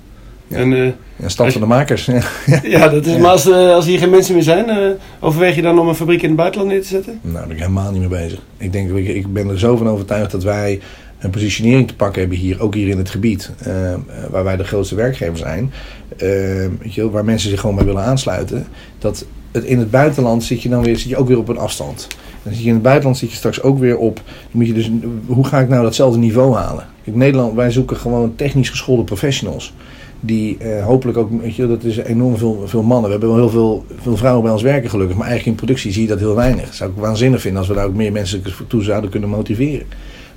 Ja. 0.49 0.57
En, 0.57 0.95
Ja, 1.17 1.29
stad 1.29 1.53
van 1.53 1.61
de 1.61 1.67
makers. 1.67 2.05
Ja. 2.47 2.61
ja, 2.63 2.89
dat 2.89 3.07
is, 3.07 3.13
Ja. 3.13 3.19
maar 3.19 3.31
als, 3.31 3.51
als 3.51 3.87
hier 3.87 3.99
geen 3.99 4.11
mensen 4.11 4.35
meer 4.35 4.43
zijn, 4.43 4.97
overweeg 5.21 5.55
je 5.55 5.63
dan 5.63 5.79
om 5.79 5.89
een 5.89 5.95
fabriek 5.95 6.23
in 6.23 6.29
het 6.29 6.37
buitenland 6.37 6.71
neer 6.71 6.83
te 6.83 6.89
zetten? 6.89 7.19
Nou, 7.23 7.35
daar 7.35 7.47
ben 7.47 7.57
ik 7.57 7.63
helemaal 7.63 7.91
niet 7.91 8.01
mee 8.01 8.23
bezig. 8.23 8.41
Ik, 8.57 8.73
denk, 8.73 8.91
ik, 8.91 9.09
ik 9.09 9.33
ben 9.33 9.49
er 9.49 9.59
zo 9.59 9.77
van 9.77 9.89
overtuigd 9.89 10.31
dat 10.31 10.43
wij 10.43 10.81
een 11.25 11.31
positionering 11.31 11.89
te 11.89 11.97
pakken 11.97 12.21
hebben 12.21 12.39
hier, 12.39 12.63
ook 12.63 12.75
hier 12.75 12.89
in 12.89 12.99
het 12.99 13.11
gebied, 13.11 13.51
eh, 13.59 13.93
eh, 13.93 14.01
waar 14.31 14.45
wij 14.45 14.57
de 14.57 14.65
grootste 14.65 14.95
werkgever 14.95 15.37
zijn, 15.37 15.73
eh, 16.17 17.05
waar 17.11 17.25
mensen 17.25 17.51
zich 17.51 17.61
gewoon 17.61 17.77
bij 17.77 17.85
willen 17.85 18.05
aansluiten. 18.05 18.67
Dat 18.99 19.27
het, 19.53 19.65
in 19.65 19.79
het 19.79 19.91
buitenland 19.91 20.45
zit 20.45 20.63
je 20.63 20.69
dan 20.69 20.83
weer, 20.83 20.97
zit 20.97 21.09
je 21.09 21.17
ook 21.17 21.29
weer 21.29 21.39
op 21.39 21.49
een 21.49 21.59
afstand. 21.59 22.07
Dan 22.43 22.53
zit 22.53 22.63
je 22.63 22.69
in 22.69 22.75
het 22.75 22.83
buitenland 22.83 23.19
zit 23.19 23.31
je 23.31 23.37
straks 23.37 23.63
ook 23.63 23.79
weer 23.79 23.97
op. 23.97 24.21
Moet 24.51 24.67
je 24.67 24.73
dus, 24.73 24.91
hoe 25.27 25.47
ga 25.47 25.61
ik 25.61 25.69
nou 25.69 25.83
datzelfde 25.83 26.19
niveau 26.19 26.55
halen? 26.55 26.87
In 27.03 27.19
Nederland, 27.19 27.55
wij 27.55 27.71
zoeken 27.71 27.97
gewoon 27.97 28.35
technisch 28.37 28.69
geschoolde 28.69 29.05
professionals. 29.05 29.75
Die 30.21 30.59
hopelijk 30.85 31.19
ook, 31.19 31.41
weet 31.41 31.57
je, 31.57 31.67
dat 31.67 31.85
is 31.85 31.97
enorm 31.97 32.37
veel, 32.37 32.63
veel 32.67 32.83
mannen. 32.83 33.05
We 33.05 33.11
hebben 33.11 33.29
wel 33.29 33.39
heel 33.39 33.51
veel, 33.51 33.85
veel 34.03 34.17
vrouwen 34.17 34.43
bij 34.43 34.53
ons 34.53 34.63
werken 34.63 34.91
gelukkig. 34.91 35.17
Maar 35.17 35.27
eigenlijk 35.27 35.59
in 35.59 35.65
productie 35.65 35.93
zie 35.93 36.03
je 36.03 36.09
dat 36.09 36.19
heel 36.19 36.35
weinig. 36.35 36.75
Zou 36.75 36.91
ik 36.91 36.97
waanzinnig 36.97 37.41
vinden 37.41 37.59
als 37.59 37.69
we 37.69 37.75
daar 37.75 37.87
ook 37.87 37.95
meer 37.95 38.13
mensen 38.13 38.43
toe 38.67 38.83
zouden 38.83 39.11
kunnen 39.11 39.29
motiveren. 39.29 39.87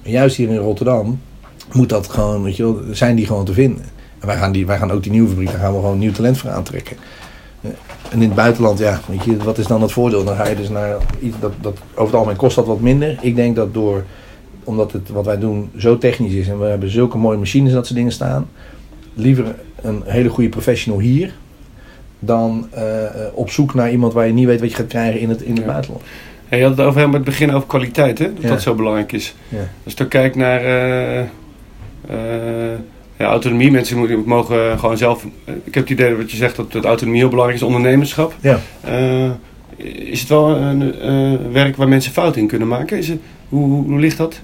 Juist 0.07 0.35
hier 0.35 0.49
in 0.49 0.57
Rotterdam 0.57 1.19
moet 1.73 1.89
dat 1.89 2.07
gewoon, 2.09 2.43
weet 2.43 2.55
je 2.55 2.63
wel, 2.63 2.81
zijn 2.91 3.15
die 3.15 3.25
gewoon 3.25 3.45
te 3.45 3.53
vinden. 3.53 3.83
En 4.19 4.27
wij 4.27 4.37
gaan, 4.37 4.51
die, 4.51 4.65
wij 4.65 4.77
gaan 4.77 4.91
ook 4.91 5.03
die 5.03 5.11
nieuwe 5.11 5.29
fabriek, 5.29 5.51
daar 5.51 5.59
gaan 5.59 5.73
we 5.73 5.79
gewoon 5.79 5.97
nieuw 5.99 6.11
talent 6.11 6.37
voor 6.37 6.49
aantrekken. 6.49 6.97
Eh, 7.61 7.69
En 8.09 8.21
in 8.21 8.27
het 8.27 8.35
buitenland, 8.35 8.79
ja, 8.79 8.99
weet 9.07 9.23
je, 9.23 9.37
wat 9.37 9.57
is 9.57 9.67
dan 9.67 9.81
het 9.81 9.91
voordeel? 9.91 10.23
Dan 10.23 10.35
ga 10.35 10.47
je 10.47 10.55
dus 10.55 10.69
naar 10.69 10.95
iets 11.19 11.35
dat, 11.39 11.51
dat 11.61 11.77
over 11.91 12.05
het 12.05 12.13
algemeen 12.13 12.35
kost 12.37 12.55
dat 12.55 12.65
wat 12.65 12.79
minder. 12.79 13.17
Ik 13.21 13.35
denk 13.35 13.55
dat 13.55 13.73
door, 13.73 14.03
omdat 14.63 14.91
het 14.91 15.09
wat 15.09 15.25
wij 15.25 15.37
doen 15.39 15.69
zo 15.77 15.97
technisch 15.97 16.33
is 16.33 16.47
en 16.47 16.59
we 16.59 16.65
hebben 16.65 16.89
zulke 16.91 17.17
mooie 17.17 17.37
machines 17.37 17.71
dat 17.73 17.85
soort 17.85 17.97
dingen 17.97 18.11
staan, 18.11 18.49
liever 19.13 19.55
een 19.81 20.01
hele 20.05 20.29
goede 20.29 20.49
professional 20.49 20.99
hier 20.99 21.33
dan 22.19 22.67
eh, 22.71 22.83
op 23.33 23.49
zoek 23.49 23.73
naar 23.73 23.91
iemand 23.91 24.13
waar 24.13 24.27
je 24.27 24.33
niet 24.33 24.45
weet 24.45 24.59
wat 24.59 24.69
je 24.69 24.75
gaat 24.75 24.87
krijgen 24.87 25.19
in 25.19 25.29
het, 25.29 25.41
in 25.41 25.55
het 25.55 25.65
Ja. 25.65 25.71
buitenland. 25.71 26.03
Hey, 26.47 26.57
je 26.57 26.65
had 26.65 26.77
het 26.77 26.85
over 26.85 26.99
helemaal 26.99 27.19
het 27.19 27.29
begin 27.29 27.51
over 27.51 27.67
kwaliteit, 27.67 28.19
hè? 28.19 28.33
Dat 28.33 28.43
Ja. 28.43 28.49
dat 28.49 28.61
zo 28.61 28.75
belangrijk 28.75 29.11
is. 29.11 29.35
Ja. 29.49 29.69
Als 29.83 29.93
je 29.97 30.07
kijkt 30.07 30.35
naar 30.35 30.61
eh, 30.61 31.19
eh, 31.19 31.27
ja, 33.17 33.25
autonomie, 33.25 33.71
mensen 33.71 33.97
moeten, 33.97 34.23
mogen 34.25 34.79
gewoon 34.79 34.97
zelf... 34.97 35.25
ik 35.45 35.73
heb 35.73 35.83
het 35.83 35.89
idee 35.89 36.09
dat 36.09 36.17
wat 36.17 36.31
je 36.31 36.37
zegt, 36.37 36.55
dat, 36.55 36.71
dat 36.71 36.83
autonomie 36.85 37.19
heel 37.19 37.29
belangrijk 37.29 37.59
is, 37.61 37.65
ondernemerschap. 37.67 38.33
Ja. 38.39 38.59
Eh, 38.81 39.29
is 40.09 40.19
het 40.19 40.29
wel 40.29 40.55
een 40.55 40.93
werk 41.51 41.75
waar 41.75 41.87
mensen 41.87 42.11
fouten 42.11 42.41
in 42.41 42.47
kunnen 42.47 42.67
maken? 42.67 42.97
Is 42.97 43.07
het, 43.07 43.19
hoe, 43.49 43.65
hoe, 43.65 43.85
hoe 43.85 43.99
ligt 43.99 44.17
dat? 44.17 44.41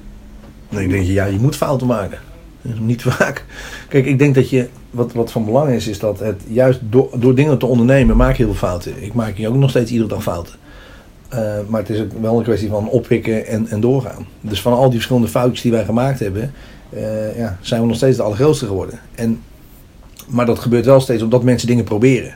Nee, 0.69 0.83
ik 0.83 0.89
denk, 0.89 1.05
ja, 1.05 1.25
je 1.25 1.39
moet 1.39 1.55
fouten 1.55 1.87
maken. 1.87 2.19
Niet 2.61 3.01
vaak. 3.11 3.45
Kijk, 3.89 4.05
ik 4.05 4.19
denk 4.19 4.35
dat 4.35 4.49
je, 4.49 4.67
wat, 4.89 5.13
wat 5.13 5.31
van 5.31 5.45
belang 5.45 5.69
is, 5.69 5.87
is 5.87 5.99
dat 5.99 6.19
het 6.19 6.41
juist 6.47 6.79
door, 6.89 7.09
door 7.15 7.35
dingen 7.35 7.57
te 7.57 7.65
ondernemen, 7.65 8.17
maak 8.17 8.35
je 8.35 8.43
heel 8.43 8.53
veel 8.53 8.67
fouten. 8.67 9.03
Ik 9.03 9.13
maak 9.13 9.35
hier 9.35 9.47
ook 9.49 9.55
nog 9.55 9.69
steeds 9.69 9.91
iedere 9.91 10.09
dag 10.09 10.23
fouten. 10.23 10.53
Eh, 11.33 11.39
maar 11.67 11.79
het 11.79 11.89
is 11.89 11.99
ook 11.99 12.11
wel 12.21 12.37
een 12.37 12.43
kwestie 12.43 12.69
van 12.69 12.89
oppikken 12.89 13.47
en, 13.47 13.67
en 13.67 13.79
doorgaan. 13.79 14.25
Dus 14.41 14.61
van 14.61 14.73
al 14.73 14.83
die 14.83 14.91
verschillende 14.91 15.27
foutjes 15.27 15.61
die 15.61 15.71
wij 15.71 15.85
gemaakt 15.85 16.19
hebben, 16.19 16.53
eh, 16.89 17.37
ja, 17.37 17.57
zijn 17.61 17.81
we 17.81 17.87
nog 17.87 17.95
steeds 17.95 18.17
de 18.17 18.23
allergrootste 18.23 18.65
geworden. 18.65 18.99
En, 19.15 19.41
maar 20.27 20.45
dat 20.45 20.59
gebeurt 20.59 20.85
wel 20.85 20.99
steeds 20.99 21.23
omdat 21.23 21.43
mensen 21.43 21.67
dingen 21.67 21.83
proberen. 21.83 22.35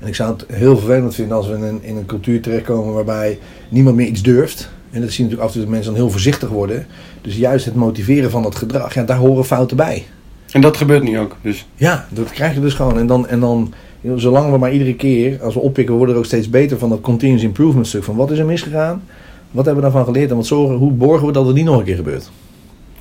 En 0.00 0.08
ik 0.08 0.14
zou 0.14 0.32
het 0.32 0.44
heel 0.52 0.76
vervelend 0.76 1.14
vinden 1.14 1.36
als 1.36 1.48
we 1.48 1.54
in 1.54 1.62
een, 1.62 1.82
in 1.82 1.96
een 1.96 2.06
cultuur 2.06 2.40
terechtkomen 2.40 2.94
waarbij 2.94 3.38
niemand 3.68 3.96
meer 3.96 4.06
iets 4.06 4.22
durft. 4.22 4.70
En 4.90 5.00
dat 5.00 5.10
zie 5.10 5.24
je 5.24 5.30
natuurlijk 5.30 5.40
af 5.40 5.46
en 5.46 5.52
toe 5.52 5.62
dat 5.62 5.70
mensen 5.70 5.92
dan 5.92 6.00
heel 6.00 6.10
voorzichtig 6.10 6.48
worden. 6.48 6.86
Dus 7.20 7.36
juist 7.36 7.64
het 7.64 7.74
motiveren 7.74 8.30
van 8.30 8.42
dat 8.42 8.54
gedrag, 8.54 8.94
ja, 8.94 9.02
daar 9.02 9.16
horen 9.16 9.44
fouten 9.44 9.76
bij. 9.76 10.06
En 10.50 10.60
dat 10.60 10.76
gebeurt 10.76 11.02
nu 11.02 11.18
ook. 11.18 11.36
Dus 11.42 11.66
Ja, 11.74 12.06
dat 12.10 12.30
krijg 12.30 12.54
je 12.54 12.60
dus 12.60 12.74
gewoon. 12.74 12.98
En 12.98 13.06
dan, 13.06 13.28
en 13.28 13.40
dan 13.40 13.72
zolang 14.16 14.50
we 14.52 14.58
maar 14.58 14.72
iedere 14.72 14.94
keer, 14.94 15.42
als 15.42 15.54
we 15.54 15.60
oppikken, 15.60 15.94
worden 15.94 16.14
we 16.14 16.20
er 16.20 16.26
ook 16.26 16.30
steeds 16.32 16.50
beter 16.50 16.78
van 16.78 16.88
dat 16.88 17.00
continuous 17.00 17.42
improvement 17.42 17.86
stuk. 17.86 18.04
Van 18.04 18.16
wat 18.16 18.30
is 18.30 18.38
er 18.38 18.46
misgegaan? 18.46 19.02
Wat 19.50 19.64
hebben 19.64 19.84
we 19.84 19.90
daarvan 19.90 20.12
geleerd? 20.12 20.30
En 20.30 20.36
wat 20.36 20.46
zorgen, 20.46 20.76
hoe 20.76 20.92
borgen 20.92 21.26
we 21.26 21.32
dat 21.32 21.46
het 21.46 21.54
niet 21.54 21.64
nog 21.64 21.78
een 21.78 21.84
keer 21.84 21.96
gebeurt? 21.96 22.30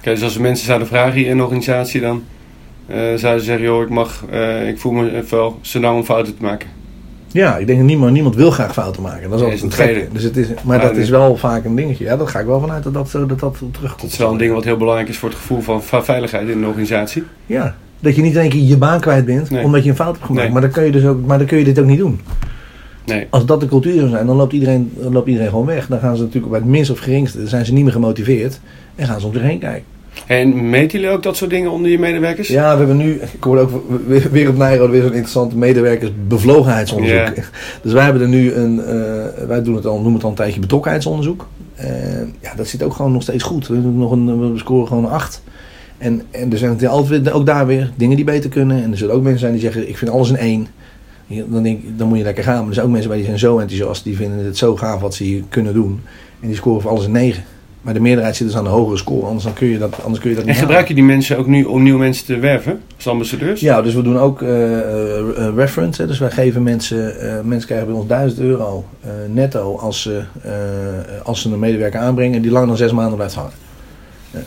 Kijk, 0.02 0.16
dus 0.16 0.24
als 0.26 0.36
we 0.36 0.42
mensen 0.42 0.66
zouden 0.66 0.88
vragen 0.88 1.14
hier 1.14 1.26
in 1.26 1.32
een 1.32 1.42
organisatie, 1.44 2.02
dan 2.02 2.24
eh, 2.86 2.98
zouden 2.98 3.40
ze 3.40 3.46
zeggen: 3.46 3.66
joh, 3.66 3.82
ik 3.82 3.90
mag, 3.90 4.26
eh, 4.30 4.68
ik 4.68 4.80
voel 4.80 4.92
me 4.92 5.24
wel 5.30 5.58
zolang 5.62 5.98
om 5.98 6.04
fouten 6.04 6.38
te 6.38 6.42
maken. 6.44 6.70
Ja, 7.28 7.58
ik 7.58 7.66
denk 7.68 7.80
dat 7.80 7.88
niemand, 7.88 8.12
niemand 8.12 8.36
wil 8.36 8.52
graag 8.52 8.74
fouten 8.74 9.02
maken. 9.02 9.30
Dat 9.30 9.40
is 9.40 9.44
altijd 9.46 9.62
het 9.62 9.72
een 9.72 9.78
tweede. 9.86 10.08
Dus 10.14 10.24
het 10.24 10.38
is, 10.38 10.48
maar 10.64 10.78
Ja, 10.78 10.84
dat 10.84 10.94
nee. 10.94 11.02
is 11.02 11.10
wel 11.10 11.36
vaak 11.38 11.66
een 11.66 11.76
dingetje. 11.76 12.04
Ja, 12.04 12.18
dat 12.18 12.30
ga 12.30 12.40
ik 12.40 12.46
wel 12.46 12.60
vanuit 12.60 12.84
dat 12.84 12.94
dat, 12.94 13.10
zo- 13.10 13.26
dat, 13.26 13.40
dat 13.40 13.58
terugkomt. 13.72 14.02
Dat 14.02 14.12
is 14.12 14.18
wel 14.18 14.32
een 14.32 14.38
ding 14.38 14.54
wat 14.54 14.64
heel 14.64 14.78
belangrijk 14.78 15.10
is 15.10 15.18
voor 15.18 15.30
het 15.30 15.38
gevoel 15.38 15.62
van 15.62 15.84
va- 15.84 16.04
veiligheid 16.04 16.48
in 16.50 16.58
een 16.58 16.68
organisatie. 16.68 17.24
Ja, 17.46 17.76
dat 18.02 18.16
je 18.16 18.22
niet 18.22 18.34
in 18.34 18.40
één 18.40 18.50
keer 18.50 18.62
je 18.62 18.78
baan 18.78 19.00
kwijt 19.00 19.26
bent, 19.26 19.50
Nee. 19.50 19.64
omdat 19.64 19.84
je 19.84 19.90
een 19.90 19.96
fout 19.96 20.14
hebt 20.14 20.26
gemaakt. 20.26 20.44
Nee. 20.44 20.54
Maar, 20.54 20.62
dan 20.62 20.72
kun 20.72 20.84
je 20.84 20.92
dus 20.92 21.06
ook, 21.06 21.26
maar 21.26 21.38
dan 21.38 21.48
kun 21.48 21.58
je 21.58 21.64
dit 21.64 21.80
ook 21.80 21.86
niet 21.86 21.98
doen. 21.98 22.20
Nee. 23.06 23.28
Als 23.30 23.46
dat 23.46 23.60
de 23.60 23.68
cultuur 23.68 23.96
zou 23.96 24.10
zijn, 24.10 24.26
dan 24.26 24.36
loopt 24.36 24.54
iedereen, 24.54 24.92
dan 24.96 25.14
loopt 25.14 25.28
iedereen 25.28 25.50
gewoon 25.50 25.66
weg. 25.66 25.88
Dan 25.88 26.00
gaan 26.00 26.16
ze 26.16 26.22
natuurlijk 26.22 26.52
bij 26.52 26.62
het 26.62 26.70
minst 26.70 26.92
of 26.92 27.00
geringste, 27.00 27.38
dan 27.38 27.48
zijn 27.48 27.66
ze 27.66 27.74
niet 27.74 27.84
meer 27.84 27.94
gemotiveerd. 27.94 28.60
En 28.96 29.08
gaan 29.08 29.20
ze 29.20 29.26
om 29.26 29.34
zich 29.34 29.42
heen 29.42 29.60
kijken. 29.60 29.84
En 30.28 30.70
meten 30.70 31.00
jullie 31.00 31.16
ook 31.16 31.24
dat 31.24 31.36
soort 31.38 31.50
dingen 31.50 31.72
onder 31.72 31.92
je 31.92 32.00
medewerkers? 32.00 32.48
Ja, 32.48 32.72
we 32.72 32.78
hebben 32.78 32.98
nu, 32.98 33.22
ik 33.34 33.44
hoorde 33.44 33.62
ook 33.62 33.84
weer, 34.32 34.50
op 34.50 34.58
Nijrode 34.58 34.92
weer 34.92 35.02
zo'n 35.02 35.12
interessant 35.12 35.56
medewerkersbevlogenheidsonderzoek. 35.56 37.36
Dus 37.84 37.94
wij 37.94 38.04
hebben 38.04 38.22
er 38.22 38.28
nu 38.28 38.54
een, 38.54 38.80
eh, 38.80 39.48
wij 39.48 39.64
doen 39.64 39.76
het 39.76 39.86
al, 39.86 39.94
noemen 39.94 40.14
het 40.14 40.24
al 40.24 40.30
een 40.30 40.36
tijdje 40.36 40.60
betrokkenheidsonderzoek. 40.60 41.48
Eh, 41.76 41.88
ja, 42.42 42.56
dat 42.56 42.68
zit 42.68 42.84
ook 42.84 42.94
gewoon 42.94 43.12
nog 43.12 43.22
steeds 43.22 43.44
goed. 43.44 43.68
We, 43.68 43.76
nog 43.78 44.12
een, 44.12 44.52
we 44.52 44.58
scoren 44.58 44.88
gewoon 44.88 45.04
een 45.04 45.12
8. 45.12 45.42
En, 46.02 46.22
en 46.32 46.52
er 46.52 46.58
zijn 46.58 46.72
natuurlijk 46.72 47.00
altijd 47.00 47.32
ook 47.32 47.46
daar 47.46 47.66
weer 47.66 47.92
dingen 47.96 48.16
die 48.16 48.26
beter 48.26 48.50
kunnen. 48.50 48.84
En 48.84 48.92
er 48.92 48.98
zullen 48.98 49.16
ook 49.16 49.22
mensen 49.22 49.40
zijn 49.40 49.52
die 49.52 49.62
zeggen, 49.62 49.90
ik 49.90 49.98
vind 49.98 50.12
alles 50.12 50.30
een 50.30 50.38
één. 50.38 50.68
Dan, 51.28 51.64
denk, 51.64 51.84
ik, 51.84 51.98
dan 51.98 52.08
moet 52.08 52.18
je 52.18 52.24
lekker 52.24 52.44
gaan. 52.44 52.60
Maar 52.60 52.68
er 52.68 52.74
zijn 52.74 52.86
ook 52.86 52.92
mensen 52.92 53.10
bij 53.10 53.18
die 53.18 53.28
zijn 53.28 53.40
zo 53.40 53.60
enthousiast. 53.60 54.04
Die 54.04 54.16
vinden 54.16 54.46
het 54.46 54.58
zo 54.58 54.76
gaaf 54.76 55.02
wat 55.02 55.14
ze 55.14 55.24
hier 55.24 55.44
kunnen 55.50 55.74
doen. 55.74 56.02
En 56.40 56.48
die 56.48 56.56
scoren 56.56 56.82
voor 56.82 56.92
alles 56.92 57.06
een 57.06 57.12
9. 57.12 57.44
Maar 57.82 57.94
de 57.94 58.00
meerderheid 58.00 58.36
zit 58.36 58.48
dus 58.48 58.56
aan 58.56 58.64
de 58.64 58.70
hogere 58.70 58.98
score. 58.98 59.26
Anders, 59.26 59.44
dan 59.44 59.54
kun, 59.54 59.68
je 59.68 59.78
dat, 59.78 60.04
anders 60.04 60.20
kun 60.20 60.30
je 60.30 60.36
dat 60.36 60.46
En 60.46 60.52
niet 60.52 60.60
gebruik 60.60 60.88
je 60.88 60.94
die 60.94 61.04
mensen 61.04 61.38
ook 61.38 61.48
nu 61.48 61.64
om 61.64 61.84
nieuwe 61.84 62.00
mensen 62.00 62.26
te 62.26 62.38
werven? 62.40 62.82
Als 62.96 63.08
ambassadeurs? 63.08 63.62
Ja, 63.62 63.82
dus 63.82 63.94
we 63.94 64.02
doen 64.02 64.20
ook 64.20 64.42
eh, 64.42 64.50
reference. 65.56 66.02
Hè. 66.02 66.08
Dus 66.08 66.20
wij 66.20 66.32
geven 66.32 66.64
mensen, 66.64 67.14
mensen 67.48 67.68
krijgen 67.68 67.88
bij 67.88 67.98
ons 67.98 68.08
1000 68.08 68.42
euro 68.42 68.86
netto 69.34 69.78
als 69.78 70.02
ze, 70.02 70.22
als 71.24 71.42
ze 71.42 71.52
een 71.52 71.60
medewerker 71.60 72.00
aanbrengen 72.00 72.42
die 72.42 72.52
langer 72.52 72.68
dan 72.68 72.78
zes 72.78 72.92
maanden 72.92 73.16
blijft 73.16 73.36
hangen. 73.36 73.70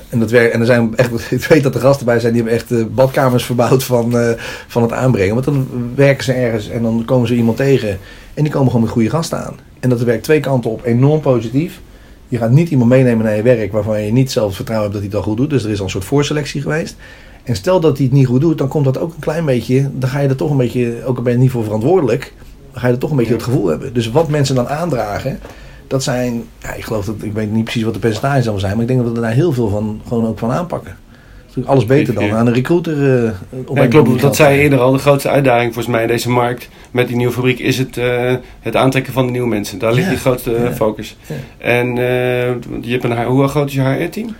En, 0.08 0.18
dat 0.18 0.30
werkt, 0.30 0.54
en 0.54 0.60
er 0.60 0.66
zijn 0.66 0.96
echt, 0.96 1.10
ik 1.32 1.44
weet 1.44 1.62
dat 1.62 1.74
er 1.74 1.80
gasten 1.80 2.06
bij 2.06 2.20
zijn 2.20 2.32
die 2.32 2.42
hebben 2.42 2.60
echt 2.60 2.72
eh, 2.72 2.84
badkamers 2.94 3.44
verbouwd 3.44 3.84
van, 3.84 4.18
eh, 4.18 4.30
van 4.68 4.82
het 4.82 4.92
aanbrengen. 4.92 5.34
Want 5.34 5.46
dan 5.46 5.68
werken 5.94 6.24
ze 6.24 6.32
ergens 6.32 6.68
en 6.68 6.82
dan 6.82 7.02
komen 7.04 7.28
ze 7.28 7.34
iemand 7.34 7.56
tegen 7.56 7.98
en 8.34 8.42
die 8.42 8.52
komen 8.52 8.66
gewoon 8.66 8.82
met 8.82 8.92
goede 8.92 9.10
gasten 9.10 9.44
aan. 9.44 9.54
En 9.80 9.88
dat 9.88 10.02
werkt 10.02 10.24
twee 10.24 10.40
kanten 10.40 10.70
op 10.70 10.84
enorm 10.84 11.20
positief. 11.20 11.80
Je 12.28 12.38
gaat 12.38 12.50
niet 12.50 12.70
iemand 12.70 12.90
meenemen 12.90 13.24
naar 13.24 13.36
je 13.36 13.42
werk 13.42 13.72
waarvan 13.72 14.02
je 14.02 14.12
niet 14.12 14.32
zelf 14.32 14.54
vertrouwen 14.54 14.90
hebt 14.90 15.02
dat 15.02 15.10
hij 15.10 15.18
het 15.18 15.26
al 15.26 15.32
goed 15.32 15.40
doet. 15.42 15.50
Dus 15.50 15.64
er 15.64 15.70
is 15.70 15.78
al 15.78 15.84
een 15.84 15.90
soort 15.90 16.04
voorselectie 16.04 16.62
geweest. 16.62 16.96
En 17.42 17.56
stel 17.56 17.80
dat 17.80 17.96
hij 17.96 18.06
het 18.06 18.14
niet 18.14 18.26
goed 18.26 18.40
doet, 18.40 18.58
dan 18.58 18.68
komt 18.68 18.84
dat 18.84 18.98
ook 18.98 19.14
een 19.14 19.20
klein 19.20 19.44
beetje. 19.44 19.90
Dan 19.94 20.10
ga 20.10 20.18
je 20.20 20.28
er 20.28 20.36
toch 20.36 20.50
een 20.50 20.56
beetje, 20.56 20.94
ook 21.04 21.16
al 21.16 21.22
ben 21.22 21.32
je 21.32 21.38
niet 21.38 21.50
voor 21.50 21.64
verantwoordelijk, 21.64 22.32
dan 22.72 22.80
ga 22.80 22.86
je 22.86 22.92
er 22.92 22.98
toch 22.98 23.10
een 23.10 23.16
beetje 23.16 23.32
Ja. 23.32 23.38
het 23.38 23.46
gevoel 23.46 23.66
hebben. 23.66 23.94
Dus 23.94 24.10
wat 24.10 24.28
mensen 24.28 24.54
dan 24.54 24.68
aandragen, 24.68 25.38
dat 25.86 26.02
zijn, 26.02 26.44
ja, 26.62 26.72
ik 26.74 26.84
geloof 26.84 27.04
dat, 27.04 27.14
ik 27.22 27.32
weet 27.32 27.50
niet 27.52 27.64
precies 27.64 27.82
wat 27.82 27.94
de 27.94 28.00
percentages 28.00 28.44
dan 28.44 28.60
zijn, 28.60 28.72
maar 28.72 28.82
ik 28.82 28.88
denk 28.88 29.02
dat 29.04 29.12
we 29.12 29.20
daar 29.20 29.32
heel 29.32 29.52
veel 29.52 29.68
van, 29.68 30.00
gewoon 30.08 30.26
ook 30.26 30.38
van 30.38 30.50
aanpakken. 30.52 30.90
Dat 30.90 31.62
is 31.62 31.64
natuurlijk 31.64 31.68
alles 31.68 31.86
beter 31.86 32.14
dan 32.14 32.38
aan 32.38 32.46
een 32.46 32.52
recruiter. 32.54 33.24
eh, 33.26 33.30
op 33.64 33.76
Ja, 33.76 33.86
klopt. 33.86 34.20
Dat 34.20 34.36
zei 34.36 34.56
je 34.56 34.62
eerder 34.62 34.78
al. 34.78 34.92
De 34.92 34.98
grootste 34.98 35.28
uitdaging 35.28 35.72
volgens 35.74 35.94
mij 35.94 36.02
in 36.02 36.08
deze 36.08 36.30
markt 36.30 36.68
met 36.90 37.06
die 37.08 37.16
nieuwe 37.16 37.32
fabriek 37.32 37.58
is 37.58 37.78
het, 37.78 37.96
eh, 37.96 38.34
het 38.60 38.76
aantrekken 38.76 39.12
van 39.12 39.26
de 39.26 39.32
nieuwe 39.32 39.48
mensen. 39.48 39.78
Daar 39.78 39.92
ligt 39.92 40.04
Ja. 40.04 40.10
die 40.10 40.20
grootste 40.20 40.54
eh, 40.56 40.64
Ja. 40.64 40.72
focus. 40.72 41.16
En 41.58 41.86
eh, 41.88 42.46
je 42.80 42.90
hebt 42.90 43.04
een, 43.04 43.24
hoe 43.24 43.48
groot 43.48 43.68
is 43.68 43.74
je 43.74 43.80
HR-team? 43.82 44.34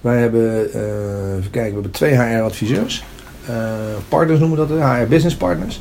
Wij 0.00 0.18
hebben, 0.20 0.72
eh, 0.72 0.80
even 1.38 1.50
kijken, 1.50 1.68
we 1.68 1.72
hebben 1.72 1.90
twee 1.90 2.14
HR-adviseurs. 2.14 3.04
Eh, 3.46 3.54
partners 4.08 4.40
noemen 4.40 4.58
dat, 4.58 4.70
eh, 4.70 4.90
HR-business 4.94 5.36
partners. 5.36 5.80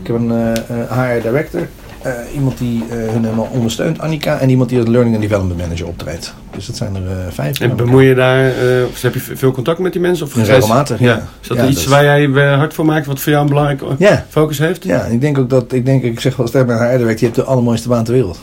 Ik 0.00 0.06
heb 0.06 0.16
een 0.16 0.30
eh, 0.30 0.52
eh, 0.52 0.90
HR-director. 1.16 1.66
Eh, 2.06 2.34
iemand 2.34 2.58
die 2.58 2.84
eh, 2.90 2.96
hun 2.96 3.24
helemaal 3.24 3.48
ondersteunt, 3.52 3.98
Annika. 4.00 4.38
En 4.38 4.50
iemand 4.50 4.68
die 4.68 4.78
als 4.78 4.88
learning 4.88 5.14
and 5.16 5.24
development 5.24 5.60
manager 5.60 5.86
optreedt. 5.86 6.34
Dus 6.50 6.66
dat 6.66 6.76
zijn 6.76 6.94
er 6.96 7.02
eh 7.10 7.16
vijf. 7.32 7.60
En 7.60 7.76
bemoei 7.76 8.06
je 8.06 8.14
daar, 8.14 8.52
of 8.90 9.02
heb 9.02 9.14
je 9.14 9.20
veel 9.20 9.52
contact 9.52 9.78
met 9.78 9.92
die 9.92 10.00
mensen? 10.00 10.26
Of 10.26 10.36
Ja, 10.36 10.42
regelmatig, 10.42 10.98
ja. 11.00 11.22
Is 11.42 11.48
dat 11.48 11.56
Ja, 11.56 11.66
iets 11.66 11.80
dat- 11.84 11.92
waar 11.92 12.04
jij 12.04 12.26
hard 12.56 12.74
voor 12.74 12.84
maakt, 12.84 13.06
wat 13.06 13.20
voor 13.20 13.30
jou 13.32 13.44
een 13.44 13.48
belangrijke 13.50 14.22
focus 14.28 14.58
heeft? 14.58 14.84
ja, 14.84 15.04
ik 15.04 15.20
denk 15.20 15.38
ook 15.38 15.50
dat, 15.50 15.72
ik 15.72 15.84
denk, 15.86 16.02
ik 16.02 16.20
zeg 16.20 16.36
wel 16.36 16.46
sterk 16.46 16.66
bij 16.66 16.76
haar 16.76 17.04
werkt, 17.04 17.18
je 17.20 17.24
hebt 17.26 17.38
de 17.38 17.44
allermooiste 17.44 17.88
baan 17.88 18.04
ter 18.04 18.14
wereld. 18.14 18.38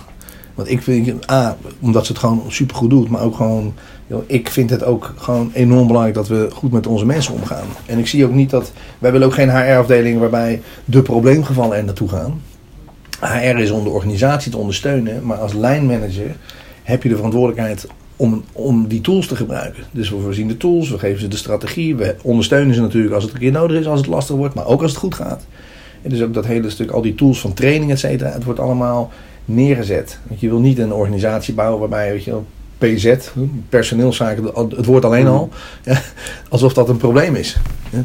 Want 0.55 0.69
ik 0.69 0.81
vind, 0.81 1.31
A, 1.31 1.55
omdat 1.79 2.05
ze 2.05 2.11
het 2.11 2.21
gewoon 2.21 2.43
super 2.47 2.75
goed 2.75 2.89
doet, 2.89 3.09
maar 3.09 3.21
ook 3.21 3.35
gewoon, 3.35 3.73
joh, 4.07 4.23
ik 4.27 4.49
vind 4.49 4.69
het 4.69 4.83
ook 4.83 5.13
gewoon 5.17 5.51
enorm 5.53 5.87
belangrijk 5.87 6.15
dat 6.15 6.27
we 6.27 6.47
goed 6.53 6.71
met 6.71 6.87
onze 6.87 7.05
mensen 7.05 7.33
omgaan. 7.33 7.65
En 7.85 7.99
ik 7.99 8.07
zie 8.07 8.25
ook 8.25 8.33
niet 8.33 8.49
dat, 8.49 8.71
wij 8.99 9.11
willen 9.11 9.27
ook 9.27 9.33
geen 9.33 9.49
HR-afdeling 9.49 10.19
waarbij 10.19 10.61
de 10.85 11.01
probleemgevallen 11.01 11.77
er 11.77 11.83
naartoe 11.83 12.09
gaan. 12.09 12.41
HR 13.27 13.57
is 13.57 13.71
om 13.71 13.83
de 13.83 13.89
organisatie 13.89 14.51
te 14.51 14.57
ondersteunen, 14.57 15.25
maar 15.25 15.37
als 15.37 15.53
lijnmanager 15.53 16.35
heb 16.83 17.03
je 17.03 17.09
de 17.09 17.15
verantwoordelijkheid 17.15 17.87
om, 18.15 18.43
om 18.51 18.87
die 18.87 19.01
tools 19.01 19.27
te 19.27 19.35
gebruiken. 19.35 19.83
Dus 19.91 20.09
we 20.09 20.19
voorzien 20.19 20.47
de 20.47 20.57
tools, 20.57 20.89
we 20.89 20.99
geven 20.99 21.19
ze 21.19 21.27
de 21.27 21.37
strategie, 21.37 21.95
we 21.95 22.15
ondersteunen 22.21 22.75
ze 22.75 22.81
natuurlijk 22.81 23.13
als 23.13 23.23
het 23.23 23.33
een 23.33 23.39
keer 23.39 23.51
nodig 23.51 23.79
is, 23.79 23.87
als 23.87 23.99
het 23.99 24.09
lastig 24.09 24.35
wordt, 24.35 24.55
maar 24.55 24.65
ook 24.65 24.81
als 24.81 24.91
het 24.91 24.99
goed 24.99 25.15
gaat. 25.15 25.45
En 26.01 26.09
dus 26.09 26.21
ook 26.21 26.33
dat 26.33 26.45
hele 26.45 26.69
stuk, 26.69 26.91
al 26.91 27.01
die 27.01 27.15
tools 27.15 27.39
van 27.39 27.53
training, 27.53 27.91
et 27.91 27.99
cetera, 27.99 28.31
het 28.31 28.43
wordt 28.43 28.59
allemaal 28.59 29.11
neergezet. 29.45 30.19
Want 30.27 30.39
je 30.39 30.49
wil 30.49 30.59
niet 30.59 30.77
een 30.77 30.93
organisatie 30.93 31.53
bouwen 31.53 31.79
waarbij, 31.79 32.11
weet 32.11 32.23
je 32.23 32.39
PZ, 32.87 33.15
personeelszaken, 33.69 34.43
het 34.75 34.85
woord 34.85 35.05
alleen 35.05 35.27
al, 35.27 35.49
ja, 35.83 36.01
alsof 36.49 36.73
dat 36.73 36.89
een 36.89 36.97
probleem 36.97 37.35
is. 37.35 37.57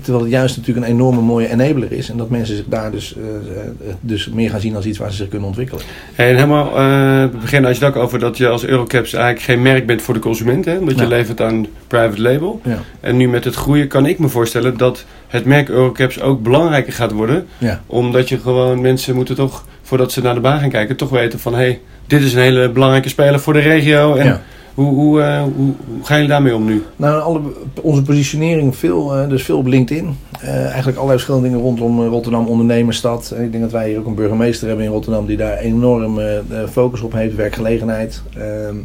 Terwijl 0.02 0.24
het 0.24 0.32
juist 0.32 0.56
natuurlijk 0.56 0.86
een 0.86 0.92
enorme 0.92 1.20
mooie 1.20 1.48
enabler 1.48 1.92
is. 1.92 2.10
En 2.10 2.16
dat 2.16 2.30
mensen 2.30 2.56
zich 2.56 2.64
daar 2.68 2.90
dus, 2.90 3.14
eh, 3.16 3.22
eh, 3.24 3.94
dus 4.00 4.28
meer 4.28 4.50
gaan 4.50 4.60
zien 4.60 4.76
als 4.76 4.84
iets 4.84 4.98
waar 4.98 5.10
ze 5.10 5.16
zich 5.16 5.28
kunnen 5.28 5.48
ontwikkelen. 5.48 5.82
En 6.14 6.26
helemaal, 6.26 6.66
eh, 6.66 6.74
we 7.30 7.38
beginnen 7.40 7.68
als 7.68 7.78
je 7.78 7.84
het 7.84 7.94
ook 7.96 8.02
over 8.02 8.18
dat 8.18 8.36
je 8.36 8.48
als 8.48 8.64
Eurocaps 8.64 9.12
eigenlijk 9.12 9.44
geen 9.44 9.62
merk 9.62 9.86
bent 9.86 10.02
voor 10.02 10.14
de 10.14 10.20
consument. 10.20 10.64
Hè? 10.64 10.78
Omdat 10.78 10.98
je 10.98 11.06
levert 11.06 11.40
aan 11.40 11.66
private 11.86 12.22
label. 12.22 12.60
Ja. 12.64 12.80
En 13.00 13.16
nu 13.16 13.28
met 13.28 13.44
het 13.44 13.54
groeien 13.54 13.88
kan 13.88 14.06
ik 14.06 14.18
me 14.18 14.28
voorstellen 14.28 14.76
dat 14.76 15.04
het 15.28 15.44
merk 15.44 15.68
Eurocaps 15.68 16.20
ook 16.20 16.42
belangrijker 16.42 16.92
gaat 16.92 17.12
worden. 17.12 17.46
Omdat 17.86 18.28
je 18.28 18.38
gewoon 18.38 18.80
mensen 18.80 19.14
moeten 19.14 19.34
toch, 19.34 19.64
voordat 19.82 20.12
ze 20.12 20.22
naar 20.22 20.34
de 20.34 20.40
baan 20.40 20.60
gaan 20.60 20.70
kijken, 20.70 20.96
toch 20.96 21.10
weten 21.10 21.38
van 21.38 21.52
hé, 21.52 21.58
hey, 21.58 21.80
dit 22.06 22.22
is 22.22 22.32
een 22.32 22.40
hele 22.40 22.70
belangrijke 22.70 23.08
speler 23.08 23.40
voor 23.40 23.52
de 23.52 23.58
regio. 23.58 24.14
En 24.14 24.26
Ja. 24.26 24.42
Hoe, 24.84 25.22
eh, 25.22 25.42
hoe, 25.42 25.52
hoe 25.86 26.04
gaan 26.04 26.16
jullie 26.16 26.32
daarmee 26.32 26.54
om 26.54 26.64
nu? 26.64 26.82
Nou, 26.96 27.40
onze 27.82 28.02
positionering, 28.02 28.76
veel, 28.76 29.16
eh, 29.16 29.28
dus 29.28 29.42
veel 29.42 29.58
op 29.58 29.66
LinkedIn. 29.66 30.16
Eh, 30.40 30.64
eigenlijk 30.64 30.96
allerlei 30.96 31.18
verschillende 31.18 31.48
dingen 31.48 31.62
rondom 31.64 32.06
Rotterdam 32.06 32.46
ondernemersstad. 32.46 33.34
Ik 33.38 33.50
denk 33.50 33.62
dat 33.62 33.72
wij 33.72 33.88
hier 33.88 33.98
ook 33.98 34.06
een 34.06 34.14
burgemeester 34.14 34.68
hebben 34.68 34.84
in 34.84 34.90
Rotterdam 34.90 35.26
die 35.26 35.36
daar 35.36 35.58
enorm 35.58 36.20
focus 36.70 37.00
op 37.00 37.12
heeft, 37.12 37.34
werkgelegenheid. 37.34 38.22
Ehm, 38.34 38.76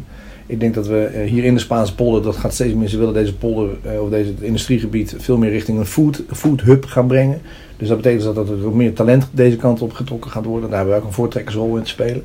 ik 0.46 0.60
denk 0.60 0.74
dat 0.74 0.86
we 0.86 1.24
hier 1.26 1.44
in 1.44 1.54
de 1.54 1.60
Spaanse 1.60 1.94
polder, 1.94 2.22
dat 2.22 2.36
gaat 2.36 2.54
steeds 2.54 2.74
meer, 2.74 2.88
ze 2.88 2.98
willen 2.98 3.14
deze 3.14 3.34
polder 3.34 3.68
of 4.00 4.10
deze 4.10 4.32
industriegebied 4.40 5.14
veel 5.18 5.38
meer 5.38 5.50
richting 5.50 5.78
een 5.78 5.86
food, 5.86 6.22
food 6.32 6.60
hub 6.60 6.84
gaan 6.84 7.06
brengen. 7.06 7.40
Dus 7.76 7.88
dat 7.88 7.96
betekent 7.96 8.34
dat 8.34 8.48
er 8.48 8.66
ook 8.66 8.74
meer 8.74 8.92
talent 8.92 9.28
deze 9.30 9.56
kant 9.56 9.82
op 9.82 9.92
getrokken 9.92 10.30
gaat 10.30 10.44
worden. 10.44 10.68
Daar 10.68 10.78
hebben 10.78 10.94
we 10.96 11.00
ook 11.00 11.06
een 11.06 11.14
voortrekkersrol 11.14 11.76
in 11.76 11.82
te 11.82 11.88
spelen. 11.88 12.24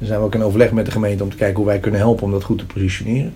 Dan 0.00 0.08
zijn 0.08 0.20
we 0.20 0.26
ook 0.26 0.34
in 0.34 0.42
overleg 0.42 0.72
met 0.72 0.84
de 0.84 0.90
gemeente 0.90 1.22
om 1.22 1.30
te 1.30 1.36
kijken 1.36 1.56
hoe 1.56 1.66
wij 1.66 1.78
kunnen 1.78 2.00
helpen 2.00 2.24
om 2.24 2.30
dat 2.30 2.44
goed 2.44 2.58
te 2.58 2.66
positioneren. 2.66 3.32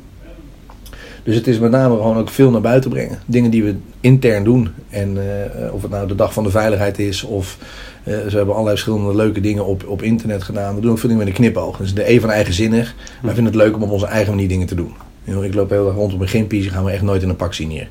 Dus 1.22 1.34
het 1.34 1.46
is 1.46 1.58
met 1.58 1.70
name 1.70 1.94
gewoon 1.96 2.16
ook 2.16 2.28
veel 2.28 2.50
naar 2.50 2.60
buiten 2.60 2.90
brengen. 2.90 3.18
Dingen 3.26 3.50
die 3.50 3.64
we 3.64 3.74
intern 4.00 4.44
doen. 4.44 4.68
En 4.88 5.16
eh, 5.18 5.74
of 5.74 5.82
het 5.82 5.90
nou 5.90 6.06
de 6.08 6.14
dag 6.14 6.32
van 6.32 6.44
de 6.44 6.50
veiligheid 6.50 6.98
is 6.98 7.22
of 7.22 7.58
eh, 8.02 8.14
ze 8.14 8.36
hebben 8.36 8.54
allerlei 8.54 8.76
verschillende 8.76 9.14
leuke 9.16 9.40
dingen 9.40 9.66
op, 9.66 9.84
op 9.88 10.02
internet 10.02 10.42
gedaan. 10.42 10.74
We 10.74 10.80
doen 10.80 10.90
ook 10.90 10.98
veel 10.98 11.08
dingen 11.08 11.24
met 11.24 11.34
een 11.34 11.40
knipoog. 11.42 11.76
Dus 11.76 11.94
de 11.94 12.10
E 12.12 12.20
van 12.20 12.30
eigenzinnig. 12.30 12.94
Wij 13.22 13.34
vinden 13.34 13.52
het 13.52 13.62
leuk 13.62 13.76
om 13.76 13.82
op 13.82 13.90
onze 13.90 14.06
eigen 14.06 14.32
manier 14.34 14.48
dingen 14.48 14.66
te 14.66 14.74
doen. 14.74 14.94
Ik 15.24 15.54
loop 15.54 15.70
heel 15.70 15.86
erg 15.86 15.94
rond 15.96 16.12
op 16.14 16.20
een 16.20 16.28
gimpies, 16.28 16.66
gaan 16.66 16.84
we 16.84 16.90
echt 16.90 17.02
nooit 17.02 17.22
in 17.22 17.28
een 17.28 17.36
pak 17.36 17.54
zien 17.54 17.70
hier. 17.70 17.88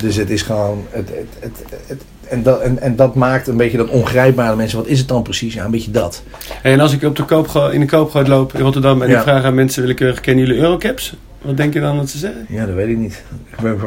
Dus 0.00 0.16
het 0.16 0.30
is 0.30 0.42
gewoon. 0.42 0.84
Het, 0.90 1.08
het, 1.08 1.26
het, 1.40 1.52
het- 1.86 2.02
en, 2.30 2.42
dat, 2.42 2.60
en, 2.60 2.78
en 2.80 2.96
dat 2.96 3.14
maakt 3.14 3.46
een 3.48 3.56
beetje 3.56 3.76
dat 3.76 3.88
ongrijpbare 3.88 4.56
mensen. 4.56 4.78
Wat 4.78 4.86
is 4.86 4.98
het 4.98 5.08
dan 5.08 5.22
precies? 5.22 5.54
Ja, 5.54 5.64
een 5.64 5.70
beetje 5.70 5.90
dat. 5.90 6.22
En 6.62 6.80
als 6.80 6.92
ik 6.92 7.02
op 7.02 7.16
de 7.16 7.24
koopgo- 7.24 7.68
in 7.68 7.80
de 7.80 7.86
koopgoot 7.86 8.28
loop 8.28 8.54
in 8.54 8.60
Rotterdam 8.60 9.02
en 9.02 9.08
Ja. 9.08 9.16
ik 9.16 9.22
vraag 9.22 9.44
aan 9.44 9.54
mensen 9.54 9.82
willekeurig, 9.82 10.20
kennen 10.20 10.46
jullie 10.46 10.60
Eurocaps? 10.62 11.16
Wat 11.42 11.56
denk 11.56 11.72
je 11.74 11.80
dan 11.80 11.96
dat 11.96 12.08
ze 12.08 12.18
zeggen? 12.18 12.46
Ja, 12.48 12.66
dat 12.66 12.74
weet 12.74 12.88
ik 12.88 12.96
niet. 12.96 13.22
Ik 13.50 13.60
ben 13.62 13.78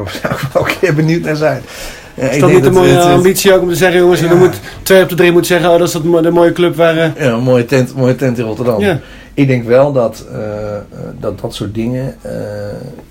ook 0.54 0.68
keer 0.80 0.94
benieuwd 0.94 1.22
naar 1.22 1.36
zijn. 1.36 1.62
Ja, 2.14 2.28
Is 2.28 2.40
dat 2.40 2.50
niet 2.52 2.64
een 2.64 2.72
mooie 2.72 2.88
het- 2.92 3.04
ambitie 3.04 3.54
ook 3.54 3.62
om 3.62 3.68
te 3.68 3.74
zeggen, 3.74 4.00
jongens, 4.00 4.20
Ja. 4.20 4.28
er 4.30 4.36
moet 4.36 4.60
twee 4.82 5.02
op 5.02 5.08
de 5.08 5.14
drie 5.14 5.32
moeten 5.32 5.50
zeggen, 5.50 5.70
oh 5.70 5.78
dat 5.78 5.86
is 5.86 5.92
dat, 5.92 6.22
de 6.22 6.30
mooie 6.30 6.52
club 6.52 6.76
waar... 6.76 6.96
eh, 6.96 7.10
Ja, 7.18 7.32
een 7.32 7.42
mooie 7.42 7.64
tent, 7.64 7.94
mooie 7.96 8.16
tent 8.16 8.38
in 8.38 8.44
Rotterdam. 8.44 8.80
ja. 8.80 9.00
Ik 9.34 9.46
denk 9.46 9.66
wel 9.66 9.92
dat, 9.92 10.26
eh, 10.32 10.76
eh, 10.76 10.80
dat 11.20 11.40
dat 11.40 11.54
soort 11.54 11.74
dingen, 11.74 12.14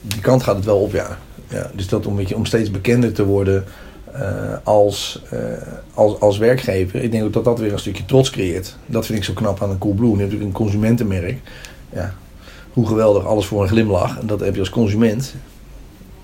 die 0.01 0.21
kant 0.21 0.43
gaat 0.43 0.55
het 0.55 0.65
wel 0.65 0.77
op, 0.77 0.93
ja. 0.93 1.17
ja 1.49 1.69
dus 1.73 1.87
dat 1.87 2.05
om, 2.05 2.11
een 2.11 2.17
beetje, 2.19 2.35
om 2.35 2.45
steeds 2.45 2.71
bekender 2.71 3.11
te 3.13 3.25
worden 3.25 3.63
als, 4.63 5.21
eh, 5.29 5.39
als, 5.93 6.19
als 6.19 6.37
werkgever. 6.37 7.03
Ik 7.03 7.11
denk 7.11 7.23
ook 7.23 7.33
dat 7.33 7.43
dat 7.43 7.59
weer 7.59 7.73
een 7.73 7.79
stukje 7.79 8.05
trots 8.05 8.29
creëert. 8.29 8.75
Dat 8.85 9.05
vind 9.05 9.17
ik 9.17 9.23
zo 9.23 9.33
knap 9.33 9.61
aan 9.61 9.69
een 9.69 9.77
Coolblue. 9.77 10.11
Je 10.11 10.17
hebt 10.17 10.31
natuurlijk 10.31 10.49
een 10.49 10.65
consumentenmerk. 10.65 11.37
Ja, 11.93 12.13
hoe 12.73 12.87
geweldig, 12.87 13.25
alles 13.25 13.45
voor 13.45 13.61
een 13.61 13.67
glimlach. 13.67 14.19
En 14.19 14.27
dat 14.27 14.39
heb 14.39 14.53
je 14.53 14.59
als 14.59 14.69
consument. 14.69 15.35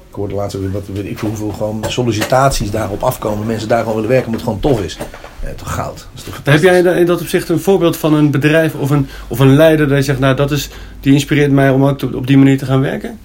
Ik 0.10 0.16
hoorde 0.16 0.36
laatst 0.36 0.58
wat 0.72 0.88
weet 0.94 1.06
ik 1.06 1.20
veel 1.20 1.28
hoeveel 1.28 1.52
gewoon 1.52 1.84
sollicitaties 1.88 2.72
daarop 2.72 3.04
afkomen. 3.04 3.48
Mensen 3.48 3.68
daar 3.68 3.80
gewoon 3.80 3.94
willen 3.94 4.10
werken, 4.10 4.28
omdat 4.28 4.42
het 4.42 4.50
gewoon 4.50 4.74
tof 4.74 4.86
is. 4.86 4.98
Toch 5.56 5.74
goud. 5.74 5.98
Dat 5.98 6.06
is 6.16 6.24
toch 6.24 6.40
Heb 6.44 6.62
jij 6.62 7.00
in 7.00 7.06
dat 7.06 7.22
opzicht 7.22 7.50
een 7.50 7.60
voorbeeld 7.60 7.98
van 7.98 8.14
een 8.14 8.32
bedrijf 8.32 8.74
of 8.74 8.90
een, 8.90 9.08
of 9.28 9.40
een 9.40 9.56
leider 9.56 9.88
dat 9.88 9.98
je 9.98 10.04
zegt, 10.04 10.20
nou 10.20 10.36
dat 10.36 10.52
is, 10.52 10.70
die 11.00 11.14
inspireert 11.14 11.52
mij 11.52 11.70
om 11.70 11.86
ook 11.86 12.02
op 12.16 12.28
die 12.28 12.38
manier 12.38 12.58
te 12.58 12.66
gaan 12.66 12.82
werken? 12.82 13.18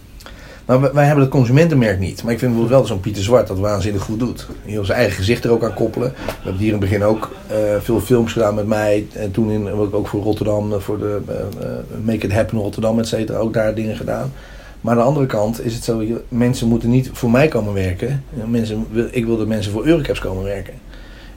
Nou, 0.67 0.89
wij- 0.93 1.05
hebben 1.05 1.25
het 1.25 1.33
consumentenmerk 1.33 1.99
niet. 1.99 2.23
Maar 2.23 2.33
ik 2.33 2.39
vind 2.39 2.51
bijvoorbeeld 2.53 2.81
wel 2.81 2.89
zo'n 2.89 3.01
Pieter 3.01 3.23
Zwart 3.23 3.47
dat 3.47 3.59
waanzinnig 3.59 4.03
goed 4.03 4.19
doet. 4.19 4.47
Heel 4.65 4.85
zijn 4.85 4.99
eigen 4.99 5.17
gezicht 5.17 5.45
er 5.45 5.51
ook 5.51 5.65
aan 5.65 5.75
koppelen. 5.75 6.13
We 6.27 6.33
hebben 6.43 6.57
hier 6.63 6.67
in 6.73 6.81
het 6.81 6.81
begin 6.91 7.03
ook 7.05 7.31
eh, 7.47 7.57
veel 7.81 8.01
films 8.01 8.33
gedaan 8.33 8.55
met 8.55 8.67
mij. 8.67 9.07
En 9.13 9.31
toen 9.31 9.51
in, 9.51 9.69
ook 9.71 10.09
voor 10.09 10.23
Rotterdam, 10.23 10.73
eh, 10.73 10.79
voor 10.79 10.99
de 10.99 11.21
eh, 11.29 11.67
Make 12.05 12.27
It 12.27 12.33
Happen 12.33 12.59
Rotterdam, 12.59 12.99
et 12.99 13.09
cetera. 13.09 13.39
Ook 13.39 13.53
daar 13.55 13.75
dingen 13.75 13.97
gedaan. 13.97 14.33
Maar 14.81 14.93
aan 14.93 14.99
de 14.99 15.05
andere 15.07 15.27
kant 15.27 15.65
is 15.65 15.75
het 15.75 15.85
zo, 15.85 16.03
mensen 16.29 16.69
moeten 16.69 16.91
niet 16.91 17.11
voor 17.13 17.31
mij 17.31 17.49
komen 17.49 17.73
werken. 17.75 18.25
Mensen, 18.49 18.87
ik 19.11 19.25
wil 19.27 19.37
dat 19.37 19.47
mensen 19.47 19.73
voor 19.73 19.87
Eurocaps 19.87 20.19
komen 20.21 20.45
werken. 20.45 20.75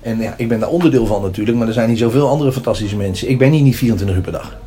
En 0.01 0.19
ja, 0.19 0.33
ik 0.37 0.47
ben 0.47 0.59
daar 0.59 0.69
onderdeel 0.69 1.05
van 1.05 1.21
natuurlijk, 1.21 1.57
maar 1.57 1.67
er 1.67 1.73
zijn 1.73 1.89
niet 1.89 1.97
zoveel 1.97 2.27
andere 2.29 2.51
fantastische 2.51 2.95
mensen. 2.95 3.29
Ik 3.29 3.37
ben 3.37 3.51
hier 3.51 3.61
niet 3.61 3.75
24 3.75 4.15
uur 4.17 4.23
per 4.23 4.31
dag. 4.31 4.57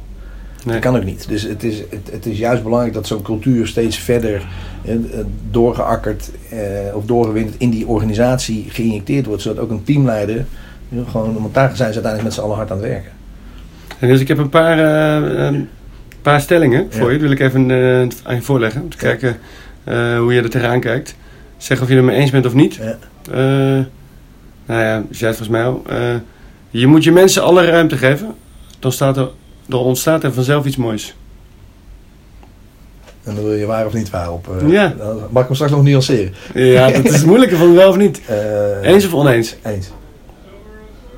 Dat 0.64 0.78
kan 0.78 0.96
ook 0.96 1.04
niet. 1.04 1.28
Dus 1.28 1.42
het 1.42 1.62
is, 1.64 1.78
het, 1.78 2.08
het 2.12 2.26
is 2.26 2.38
juist 2.38 2.62
belangrijk 2.62 2.94
dat 2.94 3.06
zo'n 3.06 3.22
cultuur 3.22 3.66
steeds 3.66 3.98
verder 3.98 4.46
eh, 4.84 4.94
eh, 4.94 5.00
doorgeakkerd 5.50 6.30
eh, 6.50 6.58
of 6.94 7.04
doorgewinterd 7.04 7.56
in 7.58 7.70
die 7.70 7.86
organisatie 7.86 8.66
geïnjecteerd 8.68 9.26
wordt. 9.26 9.42
Zodat 9.42 9.58
ook 9.64 9.70
een 9.70 9.84
teamleider 9.84 10.44
eh, 10.92 10.98
gewoon, 11.10 11.32
want 11.40 11.54
daar 11.54 11.76
zijn 11.76 11.92
ze 11.92 12.02
uiteindelijk 12.02 12.22
met 12.22 12.32
z'n 12.32 12.40
allen 12.40 12.56
hard 12.56 12.70
aan 12.70 12.76
het 12.76 12.86
werken. 12.86 13.10
En 13.98 14.08
dus 14.08 14.20
ik 14.20 14.28
heb 14.28 14.38
een 14.38 14.48
paar, 14.48 14.78
eh, 14.78 15.44
een 15.46 15.68
paar 16.22 16.40
stellingen 16.40 16.86
voor 16.90 17.06
Ja. 17.06 17.12
je. 17.12 17.18
Die 17.18 17.28
wil 17.28 17.30
ik 17.36 17.40
even 17.40 17.70
aan 18.24 18.34
je 18.34 18.42
voorleggen. 18.42 18.82
Om 18.82 18.90
te 18.90 18.96
kijken 18.96 19.36
hoe 20.18 20.32
je 20.34 20.42
er 20.42 20.50
tegenaan 20.50 20.80
kijkt. 20.80 21.14
Zeg 21.56 21.82
of 21.82 21.88
je 21.88 21.94
het 21.94 22.04
mee 22.04 22.16
eens 22.16 22.30
bent 22.30 22.46
of 22.46 22.54
niet. 22.54 22.74
Ja. 22.74 22.96
Nou 24.66 24.82
ja, 24.82 24.96
je 24.96 25.16
zei 25.16 25.30
het 25.30 25.36
volgens 25.36 25.48
mij 25.48 25.64
al. 25.64 25.82
Je 26.70 26.86
moet 26.86 27.04
je 27.04 27.12
mensen 27.12 27.42
alle 27.42 27.64
ruimte 27.64 27.96
geven. 27.96 28.34
Dan, 28.78 28.92
staat 28.92 29.16
er, 29.16 29.28
dan 29.70 29.80
ontstaat 29.80 30.24
er 30.24 30.32
vanzelf 30.32 30.66
iets 30.66 30.76
moois. 30.76 31.14
En 33.24 33.34
dan 33.34 33.44
wil 33.44 33.54
je 33.54 33.66
waar 33.66 33.86
of 33.86 33.92
niet 33.92 34.10
waar 34.10 34.32
op. 34.32 34.48
eh, 34.60 34.70
Ja. 34.70 34.94
Dan 34.98 35.16
mag 35.30 35.40
ik 35.42 35.46
hem 35.46 35.54
straks 35.54 35.72
nog 35.72 35.82
nuanceren. 35.82 36.32
Ja, 36.54 36.90
dat 36.90 37.04
is 37.04 37.12
het 37.16 37.26
moeilijke 37.26 37.56
van 37.56 37.74
wel 37.74 37.88
of 37.88 37.96
niet. 37.96 38.20
Eh, 38.82 38.90
Eens 38.92 39.06
of 39.06 39.14
oneens? 39.14 39.56
Eens. 39.62 39.90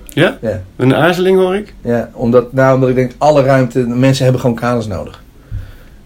Ja? 0.08 0.38
Ja. 0.40 0.62
Een 0.76 0.94
aarzeling 0.94 1.38
hoor 1.38 1.56
ik. 1.56 1.74
Ja, 1.80 2.10
omdat, 2.14 2.52
nou, 2.52 2.74
omdat 2.74 2.88
ik 2.88 2.94
denk, 2.94 3.12
alle 3.18 3.42
ruimte, 3.42 3.78
mensen 3.78 4.22
hebben 4.24 4.40
gewoon 4.40 4.56
kaders 4.56 4.86
nodig. 4.86 5.22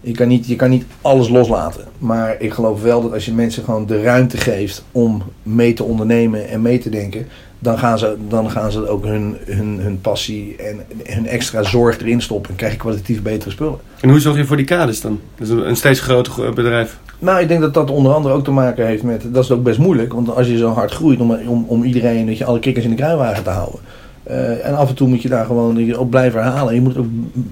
Je 0.01 0.11
kan, 0.13 0.27
niet, 0.27 0.47
je 0.47 0.55
kan 0.55 0.69
niet 0.69 0.85
alles 1.01 1.29
loslaten. 1.29 1.83
Maar 1.97 2.35
ik 2.39 2.53
geloof 2.53 2.81
wel 2.81 3.01
dat 3.01 3.13
als 3.13 3.25
je 3.25 3.33
mensen 3.33 3.63
gewoon 3.63 3.85
de 3.85 4.01
ruimte 4.01 4.37
geeft 4.37 4.83
om 4.91 5.23
mee 5.43 5.73
te 5.73 5.83
ondernemen 5.83 6.47
en 6.49 6.61
mee 6.61 6.77
te 6.79 6.89
denken, 6.89 7.27
dan 7.59 7.77
gaan 7.79 7.99
ze, 7.99 8.15
dan 8.27 8.51
gaan 8.51 8.71
ze 8.71 8.87
ook 8.87 9.05
hun, 9.05 9.37
hun, 9.45 9.79
hun 9.79 10.01
passie 10.01 10.55
en 10.55 10.79
hun 11.03 11.27
extra 11.27 11.63
zorg 11.63 11.99
erin 11.99 12.21
stoppen. 12.21 12.51
En 12.51 12.55
krijg 12.57 12.71
je 12.71 12.79
kwalitatief 12.79 13.21
betere 13.21 13.51
spullen. 13.51 13.79
En 13.99 14.09
hoe 14.09 14.19
zorg 14.19 14.37
je 14.37 14.45
voor 14.45 14.57
die 14.57 14.65
kaders 14.65 15.01
dan? 15.01 15.19
Dat 15.35 15.47
is 15.47 15.53
een 15.53 15.75
steeds 15.75 15.99
groter 15.99 16.53
bedrijf. 16.53 16.99
Nou, 17.19 17.41
ik 17.41 17.47
denk 17.47 17.61
dat 17.61 17.73
dat 17.73 17.89
onder 17.89 18.13
andere 18.13 18.33
ook 18.33 18.43
te 18.43 18.51
maken 18.51 18.85
heeft 18.85 19.03
met. 19.03 19.33
Dat 19.33 19.43
is 19.43 19.51
ook 19.51 19.63
best 19.63 19.79
moeilijk, 19.79 20.13
want 20.13 20.35
als 20.35 20.47
je 20.47 20.57
zo 20.57 20.69
hard 20.69 20.91
groeit 20.91 21.19
om, 21.19 21.31
om, 21.31 21.65
om 21.67 21.83
iedereen, 21.83 22.25
dat 22.25 22.37
je 22.37 22.45
alle 22.45 22.59
kikkers 22.59 22.85
in 22.85 22.91
de 22.91 22.97
kruiwagen 22.97 23.43
te 23.43 23.49
houden. 23.49 23.79
Eh, 24.23 24.65
en 24.65 24.75
af 24.75 24.89
en 24.89 24.95
toe 24.95 25.07
moet 25.07 25.21
je 25.21 25.29
daar 25.29 25.45
gewoon 25.45 25.85
je 25.85 25.99
op 25.99 26.09
blijven 26.09 26.43
herhalen. 26.43 26.69
En 26.69 26.75
je 26.75 26.81
moet 26.81 26.95
het 26.95 27.05
ook 27.05 27.11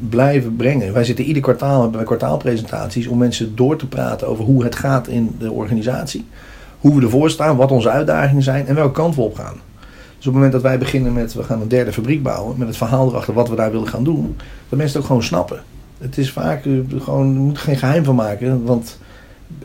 blijven 0.10 0.56
brengen. 0.56 0.94
Wij 0.94 1.04
zitten 1.04 1.26
ieder 1.26 1.42
kwartaal 1.42 1.92
wij 1.92 2.04
kwartaalpresentaties 2.04 3.08
om 3.08 3.18
mensen 3.18 3.56
door 3.56 3.78
te 3.78 3.88
praten 3.88 4.28
over 4.28 4.44
hoe 4.44 4.64
het 4.64 4.76
gaat 4.76 5.08
in 5.08 5.36
de 5.40 5.52
organisatie. 5.52 6.26
Hoe 6.80 6.96
we 6.96 7.02
ervoor 7.02 7.30
staan, 7.30 7.56
wat 7.56 7.72
onze 7.72 7.90
uitdagingen 7.90 8.44
zijn 8.44 8.68
en 8.68 8.76
welke 8.76 8.94
kant 8.94 9.16
we 9.16 9.22
op 9.22 9.36
gaan. 9.36 9.56
Dus 10.26 10.34
op 10.34 10.40
het 10.40 10.44
moment 10.44 10.64
dat 10.64 10.72
wij 10.72 10.86
beginnen 10.86 11.14
met 11.14 11.34
we 11.34 11.44
gaan 11.44 11.62
een 11.62 11.68
derde 11.68 11.94
fabriek 11.94 12.24
bouwen, 12.24 12.58
met 12.58 12.68
het 12.68 12.78
verhaal 12.78 13.08
erachter 13.08 13.34
wat 13.34 13.50
we 13.50 13.56
daar 13.56 13.72
willen 13.72 13.88
gaan 13.88 14.04
doen, 14.04 14.36
dat 14.70 14.78
mensen 14.78 14.88
het 14.88 14.98
ook 14.98 15.06
gewoon 15.06 15.24
snappen. 15.24 15.64
Het 15.98 16.18
is 16.18 16.32
vaak 16.32 16.66
eh, 16.66 16.72
gewoon, 17.00 17.34
je 17.34 17.40
moet 17.40 17.58
er 17.58 17.64
geen 17.64 17.78
geheim 17.78 18.04
van 18.04 18.16
maken. 18.16 18.64
Want 18.64 19.00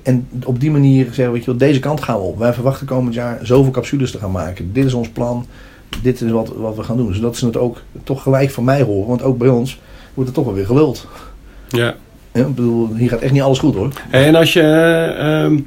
en 0.02 0.28
op 0.44 0.60
die 0.60 0.70
manier 0.70 1.04
zeggen 1.04 1.24
we, 1.24 1.30
weet 1.30 1.44
je 1.44 1.50
wel, 1.50 1.58
deze 1.58 1.80
kant 1.80 2.02
gaan 2.02 2.16
we 2.16 2.22
op. 2.22 2.38
Wij 2.38 2.52
verwachten 2.52 2.86
komend 2.86 3.14
jaar 3.14 3.38
zoveel 3.42 3.72
capsules 3.72 4.10
te 4.10 4.18
gaan 4.18 4.30
maken. 4.30 4.72
Dit 4.72 4.84
is 4.84 4.94
ons 4.94 5.08
plan. 5.08 5.46
Dit 6.02 6.20
is 6.20 6.30
wat, 6.30 6.52
wat 6.56 6.76
we 6.76 6.82
gaan 6.82 6.96
doen. 6.96 7.06
Dus 7.06 7.20
dat 7.20 7.34
is 7.34 7.40
het 7.40 7.56
ook 7.56 7.82
toch 8.04 8.22
gelijk 8.22 8.50
van 8.50 8.64
mij 8.64 8.82
horen. 8.82 9.08
Want 9.08 9.22
ook 9.22 9.38
bij 9.38 9.48
ons 9.48 9.80
wordt 10.14 10.28
het 10.28 10.38
toch 10.38 10.46
wel 10.46 10.54
weer 10.54 10.66
geluld. 10.66 11.06
Ja. 11.68 11.94
Ja, 12.32 12.40
ik 12.40 12.54
bedoel, 12.54 12.94
hier 12.94 13.08
gaat 13.08 13.20
echt 13.20 13.32
niet 13.32 13.42
alles 13.42 13.58
goed 13.58 13.74
hoor. 13.74 13.92
En 14.10 14.34
als 14.34 14.52
je, 14.52 14.62
eh, 14.62 15.42
ehm, 15.44 15.58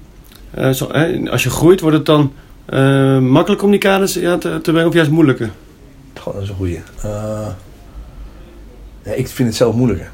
eh, 0.52 0.70
zo, 0.70 0.88
eh, 0.88 1.32
als 1.32 1.44
je 1.44 1.50
groeit, 1.50 1.80
wordt 1.80 1.98
het 1.98 2.06
dan 2.06 2.32
eh, 2.66 3.20
makkelijk 3.20 3.80
kaders 3.80 4.14
ja, 4.14 4.38
te, 4.38 4.60
te 4.62 4.72
brengen 4.72 4.88
of 4.88 4.94
juist 4.94 5.12
moeilijker? 5.12 5.52
Dat 6.14 6.42
is 6.42 6.50
een 6.50 6.56
goeie. 6.56 6.82
Eh, 7.02 7.48
ja, 9.04 9.12
ik 9.12 9.28
vind 9.28 9.48
het 9.48 9.58
zelf 9.58 9.76
moeilijker. 9.76 10.12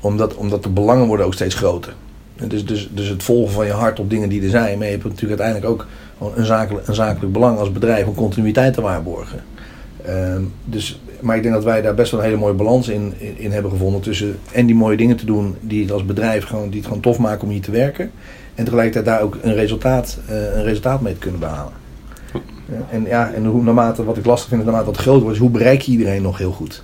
Omdat, 0.00 0.34
omdat 0.34 0.62
de 0.62 0.68
belangen 0.68 1.06
worden 1.06 1.26
ook 1.26 1.34
steeds 1.34 1.54
groter. 1.54 1.94
Dus, 2.46 2.64
dus, 2.66 2.88
dus 2.92 3.08
het 3.08 3.22
volgen 3.22 3.52
van 3.52 3.66
je 3.66 3.72
hart 3.72 4.00
op 4.00 4.10
dingen 4.10 4.28
die 4.28 4.42
er 4.42 4.50
zijn. 4.50 4.78
Maar 4.78 4.86
je 4.86 4.92
hebt 4.92 5.04
natuurlijk 5.04 5.40
uiteindelijk 5.40 5.72
ook 5.72 5.86
een 6.34 6.44
zakelijk, 6.44 6.88
een 6.88 6.94
zakelijk 6.94 7.32
belang 7.32 7.58
als 7.58 7.72
bedrijf 7.72 8.06
om 8.06 8.14
continuïteit 8.14 8.74
te 8.74 8.80
waarborgen. 8.80 9.44
Ehm, 10.04 10.42
dus, 10.64 11.00
maar 11.20 11.36
ik 11.36 11.42
denk 11.42 11.54
dat 11.54 11.64
wij 11.64 11.82
daar 11.82 11.94
best 11.94 12.10
wel 12.10 12.20
een 12.20 12.26
hele 12.26 12.38
mooie 12.38 12.54
balans 12.54 12.88
in, 12.88 13.14
in, 13.18 13.38
in 13.38 13.52
hebben 13.52 13.70
gevonden. 13.70 14.00
Tussen 14.00 14.38
en 14.52 14.66
die 14.66 14.74
mooie 14.74 14.96
dingen 14.96 15.16
te 15.16 15.26
doen 15.26 15.56
die 15.60 15.82
het 15.82 15.92
als 15.92 16.04
bedrijf 16.04 16.44
gewoon, 16.44 16.68
die 16.68 16.78
het 16.78 16.86
gewoon 16.86 17.02
tof 17.02 17.18
maken 17.18 17.42
om 17.42 17.50
hier 17.50 17.62
te 17.62 17.70
werken. 17.70 18.10
En 18.54 18.64
tegelijkertijd 18.64 19.04
daar 19.04 19.22
ook 19.22 19.38
een 19.42 19.54
resultaat, 19.54 20.18
eh, 20.26 20.56
een 20.56 20.62
resultaat 20.62 21.00
mee 21.00 21.12
te 21.12 21.18
kunnen 21.18 21.40
behalen. 21.40 21.83
Ja, 22.68 22.86
en 22.90 23.04
ja, 23.04 23.32
en 23.32 23.44
hoe, 23.44 23.62
naarmate, 23.62 24.04
wat 24.04 24.16
ik 24.16 24.24
lastig 24.26 24.48
vind, 24.48 24.64
naarmate 24.64 24.84
wat 24.86 24.96
groter 24.96 25.22
wordt, 25.22 25.38
hoe 25.38 25.50
bereik 25.50 25.80
je 25.80 25.92
iedereen 25.92 26.22
nog 26.22 26.38
heel 26.38 26.52
goed. 26.52 26.82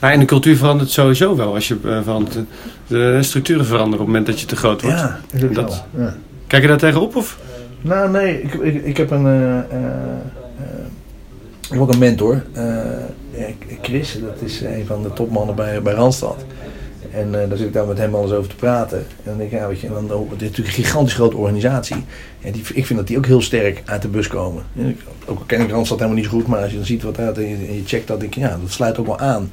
Nou, 0.00 0.14
en 0.14 0.20
de 0.20 0.26
cultuur 0.26 0.56
verandert 0.56 0.90
sowieso 0.90 1.36
wel 1.36 1.54
als 1.54 1.68
je 1.68 1.76
eh, 1.84 2.02
verandert. 2.02 2.38
De 2.86 3.18
structuren 3.22 3.64
veranderen 3.66 3.92
op 4.00 4.06
het 4.06 4.06
moment 4.06 4.26
dat 4.26 4.40
je 4.40 4.46
te 4.46 4.56
groot 4.56 4.82
wordt. 4.82 4.98
Ja, 4.98 5.20
Dat-. 5.52 5.84
Ja. 5.96 6.14
Kijk 6.46 6.62
je 6.62 6.68
daar 6.68 6.78
tegenop? 6.78 7.16
Of? 7.16 7.38
Nou, 7.80 8.10
nee, 8.10 8.42
ik, 8.42 8.54
ik, 8.54 8.84
ik 8.84 8.96
heb 8.96 9.10
een. 9.10 9.26
eh, 9.26 9.58
eh, 9.58 9.64
ik 11.60 11.68
heb 11.78 11.80
ook 11.80 11.92
een 11.92 11.98
mentor. 11.98 12.42
ja, 13.34 13.46
Chris, 13.82 14.18
dat 14.24 14.40
is 14.50 14.60
een 14.60 14.84
van 14.86 15.02
de 15.02 15.12
topmannen 15.12 15.54
bij, 15.54 15.82
bij 15.82 15.94
Randstad. 15.94 16.44
En 17.14 17.42
eh, 17.42 17.48
daar 17.48 17.56
zit 17.58 17.66
ik 17.66 17.72
dan 17.72 17.88
met 17.88 17.98
hem 17.98 18.14
alles 18.14 18.30
over 18.32 18.50
te 18.50 18.56
praten. 18.56 18.98
En 18.98 19.04
dan 19.24 19.36
denk 19.38 19.50
ik, 19.52 19.58
ja, 19.58 19.68
weet 19.68 19.80
je, 19.80 19.88
dan, 19.88 20.12
oh, 20.12 20.30
het 20.30 20.42
is 20.42 20.48
natuurlijk 20.48 20.76
een 20.76 20.84
gigantisch 20.84 21.14
grote 21.14 21.36
organisatie. 21.36 22.04
En 22.40 22.52
die, 22.52 22.62
ik 22.74 22.86
vind 22.86 22.98
dat 22.98 23.08
die 23.08 23.16
ook 23.16 23.26
heel 23.26 23.42
sterk 23.42 23.82
uit 23.84 24.02
de 24.02 24.08
bus 24.08 24.26
komen. 24.26 24.62
En 24.78 24.86
ik- 24.88 25.00
Ook 25.26 25.38
al 25.38 25.44
ken 25.46 25.60
ik 25.60 25.70
Randstad 25.70 25.98
helemaal 25.98 26.20
niet 26.20 26.28
zo 26.30 26.36
goed, 26.36 26.46
maar 26.46 26.60
als 26.62 26.70
je 26.70 26.76
dan 26.76 26.86
ziet 26.86 27.02
wat 27.02 27.18
uit 27.18 27.36
en 27.36 27.48
je, 27.48 27.54
en 27.54 27.74
je 27.74 27.82
checkt 27.86 28.06
dat, 28.08 28.20
denk 28.20 28.34
je, 28.34 28.40
ja, 28.40 28.58
dat 28.62 28.70
sluit 28.70 28.98
ook 28.98 29.06
wel 29.06 29.18
aan. 29.18 29.50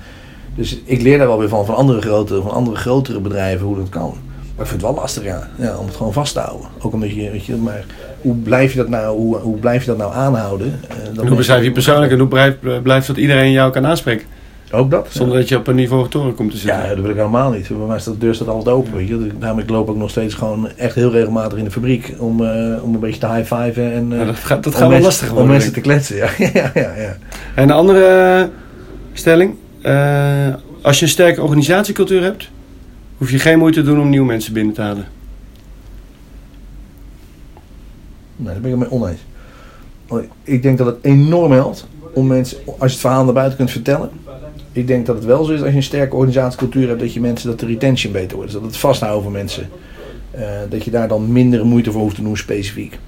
Dus 0.55 0.81
ik 0.85 1.01
leer 1.01 1.17
daar 1.17 1.27
wel 1.27 1.39
weer 1.39 1.49
van, 1.49 1.65
van 1.65 1.75
andere, 1.75 2.01
grote, 2.01 2.41
van 2.41 2.51
andere 2.51 2.77
grotere 2.77 3.19
bedrijven 3.19 3.65
hoe 3.65 3.75
dat 3.77 3.89
kan. 3.89 4.13
Maar 4.55 4.65
ik 4.67 4.71
vind 4.71 4.81
het 4.81 4.91
wel 4.91 4.99
lastig, 5.01 5.23
ja. 5.23 5.49
ja 5.55 5.77
om 5.77 5.85
het 5.85 5.95
gewoon 5.95 6.13
vast 6.13 6.33
te 6.33 6.39
houden. 6.39 6.67
Ook 6.81 6.93
omdat 6.93 7.09
je, 7.13 7.29
weet 7.31 7.45
je, 7.45 7.55
maar 7.55 7.85
hoe 8.21 8.35
blijf 8.35 8.71
je 8.71 8.77
dat 8.77 8.89
nou, 8.89 9.17
hoe, 9.17 9.37
hoe 9.37 9.57
blijf 9.57 9.81
je 9.81 9.87
dat 9.87 9.97
nou 9.97 10.13
aanhouden? 10.13 10.79
Dat 11.13 11.17
En 11.23 11.27
hoe 11.27 11.37
beschrijf 11.37 11.63
je 11.63 11.71
persoonlijk 11.71 12.11
en 12.11 12.19
hoe 12.19 12.27
blijft, 12.27 12.57
blijft 12.83 13.07
dat 13.07 13.17
iedereen 13.17 13.51
jou 13.51 13.71
kan 13.71 13.85
aanspreken? 13.85 14.25
Ook 14.71 14.91
dat? 14.91 15.07
Zonder 15.11 15.37
dat 15.37 15.47
je 15.49 15.57
op 15.57 15.67
een 15.67 15.75
niveau 15.75 16.07
toren 16.09 16.35
komt 16.35 16.51
te 16.51 16.57
zitten. 16.57 16.81
Ja, 16.81 16.87
dat 16.87 16.99
wil 16.99 17.09
ik 17.09 17.15
helemaal 17.15 17.51
niet. 17.51 17.67
Bij 17.67 17.77
mij 17.87 17.99
staat 17.99 18.13
de 18.13 18.19
deur 18.19 18.35
staat 18.35 18.47
altijd 18.47 18.75
open. 18.75 18.93
Weet 18.95 19.07
je. 19.07 19.31
Daarom 19.39 19.59
ik 19.59 19.69
loop 19.69 19.89
ook 19.89 19.95
nog 19.97 20.09
steeds 20.09 20.33
gewoon 20.33 20.69
echt 20.77 20.95
heel 20.95 21.11
regelmatig 21.11 21.57
in 21.57 21.63
de 21.63 21.71
fabriek 21.71 22.13
om, 22.17 22.45
eh, 22.45 22.83
om 22.83 22.93
een 22.93 22.99
beetje 22.99 23.19
te 23.19 23.27
high-fiven 23.27 23.93
en 23.93 24.11
eh, 24.11 24.19
Ja, 24.19 24.25
dat 24.25 24.35
gaat, 24.35 24.63
dat 24.63 24.73
om 24.73 24.79
gaat 24.79 24.79
wel 24.79 24.89
mensen- 24.89 25.05
lastig 25.05 25.27
om 25.29 25.33
worden. 25.33 25.51
mensen 25.51 25.73
denk 25.73 25.83
te 25.83 25.89
kletsen. 25.89 26.15
Ja, 26.17 26.29
ja, 26.37 26.71
ja, 26.73 26.95
ja. 26.95 27.09
ik. 27.09 27.17
En 27.55 27.63
een 27.63 27.71
andere 27.71 28.05
eh, 28.05 28.43
stelling. 29.13 29.55
als 30.81 30.99
je 30.99 31.05
een 31.05 31.11
sterke 31.11 31.41
organisatiecultuur 31.41 32.21
hebt, 32.23 32.49
hoef 33.17 33.31
je 33.31 33.39
geen 33.39 33.57
moeite 33.59 33.79
te 33.79 33.85
doen 33.85 33.99
om 34.01 34.09
nieuwe 34.09 34.25
mensen 34.25 34.53
binnen 34.53 34.73
te 34.73 34.81
halen. 34.81 35.05
Nee, 38.35 38.53
daar 38.53 38.61
ben 38.61 38.71
ik 38.73 38.79
het 38.79 38.89
mee 38.91 38.99
oneens. 39.01 39.19
Ik 40.43 40.61
denk 40.61 40.77
dat 40.77 40.87
het 40.87 40.97
enorm 41.01 41.51
helpt 41.51 41.87
om 42.13 42.27
mensen, 42.27 42.57
als 42.65 42.75
je 42.77 42.85
het 42.85 42.99
verhaal 42.99 43.23
naar 43.23 43.33
buiten 43.33 43.57
kunt 43.57 43.71
vertellen. 43.71 44.09
Ik 44.71 44.87
denk 44.87 45.05
dat 45.05 45.15
het 45.15 45.25
wel 45.25 45.43
zo 45.43 45.51
is 45.53 45.61
als 45.61 45.69
je 45.69 45.75
een 45.75 45.83
sterke 45.83 46.15
organisatiecultuur 46.15 46.87
hebt, 46.87 46.99
dat 46.99 47.13
je 47.13 47.21
mensen, 47.21 47.49
dat 47.49 47.59
de 47.59 47.65
retention 47.65 48.13
beter 48.13 48.35
wordt. 48.35 48.51
Dus 48.51 48.61
dat 48.61 48.69
het 48.69 48.79
vasthouden 48.79 49.23
van 49.23 49.31
mensen. 49.31 49.69
eh, 50.31 50.41
dat 50.69 50.83
je 50.83 50.91
daar 50.91 51.07
dan 51.07 51.31
minder 51.31 51.65
moeite 51.65 51.91
voor 51.91 52.01
hoeft 52.01 52.15
te 52.15 52.21
doen 52.23 52.37
specifiek. 52.37 52.99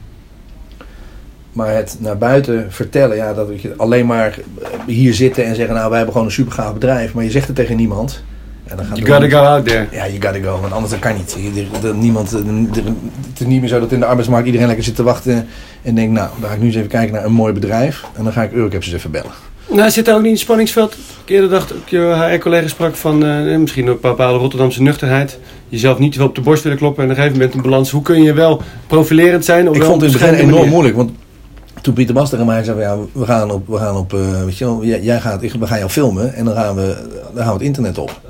Maar 1.53 1.75
het 1.75 1.95
naar 1.99 2.17
buiten 2.17 2.71
vertellen, 2.71 3.15
ja, 3.17 3.33
dat 3.33 3.61
je 3.61 3.73
alleen 3.77 4.05
maar 4.05 4.27
eh, 4.61 4.67
hier 4.85 5.13
zitten 5.13 5.45
en 5.45 5.55
zeggen, 5.55 5.75
nou 5.75 5.87
wij 5.87 5.95
hebben 5.97 6.13
gewoon 6.13 6.27
een 6.27 6.33
super 6.33 6.53
gaaf 6.53 6.73
bedrijf, 6.73 7.13
maar 7.13 7.23
je 7.23 7.31
zegt 7.31 7.47
het 7.47 7.55
tegen 7.55 7.75
niemand. 7.75 8.23
Ja, 8.67 8.75
dan 8.75 8.85
gaat 8.85 8.97
You 8.97 9.11
gotta 9.11 9.29
go 9.29 9.43
out 9.45 9.67
there. 9.67 9.87
ja, 9.91 10.07
you 10.07 10.21
gotta 10.21 10.39
go, 10.51 10.61
want 10.61 10.73
anders 10.73 10.91
dat 10.91 10.99
kan 11.01 11.15
niet. 11.15 11.37
Je- 11.53 11.93
niemand, 11.93 12.31
er- 12.31 12.43
het 13.29 13.39
is 13.39 13.45
niet 13.45 13.59
meer 13.59 13.69
zo 13.69 13.79
dat 13.79 13.91
in 13.91 13.99
de 13.99 14.05
arbeidsmarkt 14.05 14.45
iedereen 14.45 14.67
lekker 14.67 14.85
zit 14.85 14.95
te 14.95 15.03
wachten 15.03 15.47
en 15.81 15.95
denkt, 15.95 16.11
nou, 16.13 16.29
dan 16.39 16.49
ga 16.49 16.55
ik 16.55 16.61
nu 16.61 16.65
eens 16.67 16.75
even 16.75 16.87
kijken 16.89 17.13
naar 17.13 17.25
een 17.25 17.31
mooi 17.31 17.53
bedrijf 17.53 18.03
en 18.17 18.23
dan 18.23 18.33
ga 18.33 18.43
ik 18.43 18.51
Eurocaps 18.51 18.85
eens 18.85 18.95
even 18.95 19.11
bellen. 19.11 19.31
Nou, 19.67 19.89
zit 19.89 20.05
daar 20.05 20.15
ook 20.15 20.21
niet 20.21 20.29
in 20.29 20.35
het 20.35 20.43
spanningsveld? 20.43 20.93
Ik 21.23 21.29
eerder 21.29 21.49
dacht 21.49 21.73
ook 21.73 21.87
je 21.87 22.27
HR-collega 22.29 22.67
sprak 22.67 22.95
van 22.95 23.25
eh, 23.25 23.57
misschien 23.57 23.87
een 23.87 23.97
bepaalde 24.01 24.39
Rotterdamse 24.39 24.81
nuchterheid. 24.81 25.39
Jezelf 25.69 25.99
niet 25.99 26.21
op 26.21 26.35
de 26.35 26.41
borst 26.41 26.63
willen 26.63 26.77
kloppen 26.77 27.03
en 27.03 27.09
op 27.09 27.15
een 27.15 27.21
gegeven 27.23 27.41
moment 27.41 27.57
een 27.57 27.69
balans. 27.69 27.91
Hoe 27.91 28.01
kun 28.01 28.23
je 28.23 28.33
wel 28.33 28.61
profilerend 28.87 29.45
zijn? 29.45 29.69
Op 29.69 29.75
Ik 29.75 29.83
vond 29.83 30.01
het 30.01 30.11
in 30.11 30.17
het 30.17 30.27
begin 30.27 30.39
enorm 30.39 30.55
manier? 30.55 30.71
moeilijk, 30.71 30.95
want 30.95 31.11
toen 31.81 31.93
Pieter 31.93 32.13
Bas 32.13 32.29
tegen 32.29 32.45
mij 32.45 32.63
zei, 32.63 32.79
ja, 32.79 32.97
we 33.11 33.25
gaan 33.25 33.51
op, 33.51 33.67
we 33.67 33.77
gaan 33.77 33.95
op 33.95 34.13
eh, 34.13 34.43
weet 34.43 34.57
je 34.57 34.65
wel, 34.65 34.85
jij, 34.85 35.01
jij 35.01 35.19
gaat, 35.19 35.43
ik, 35.43 35.53
we 35.53 35.67
gaan 35.67 35.77
jou 35.77 35.89
filmen 35.89 36.33
en 36.33 36.45
dan 36.45 36.53
gaan 36.53 36.75
we, 36.75 36.95
dan 37.33 37.43
gaan 37.43 37.53
we 37.53 37.57
het 37.57 37.61
internet 37.61 37.97
op. 37.97 38.21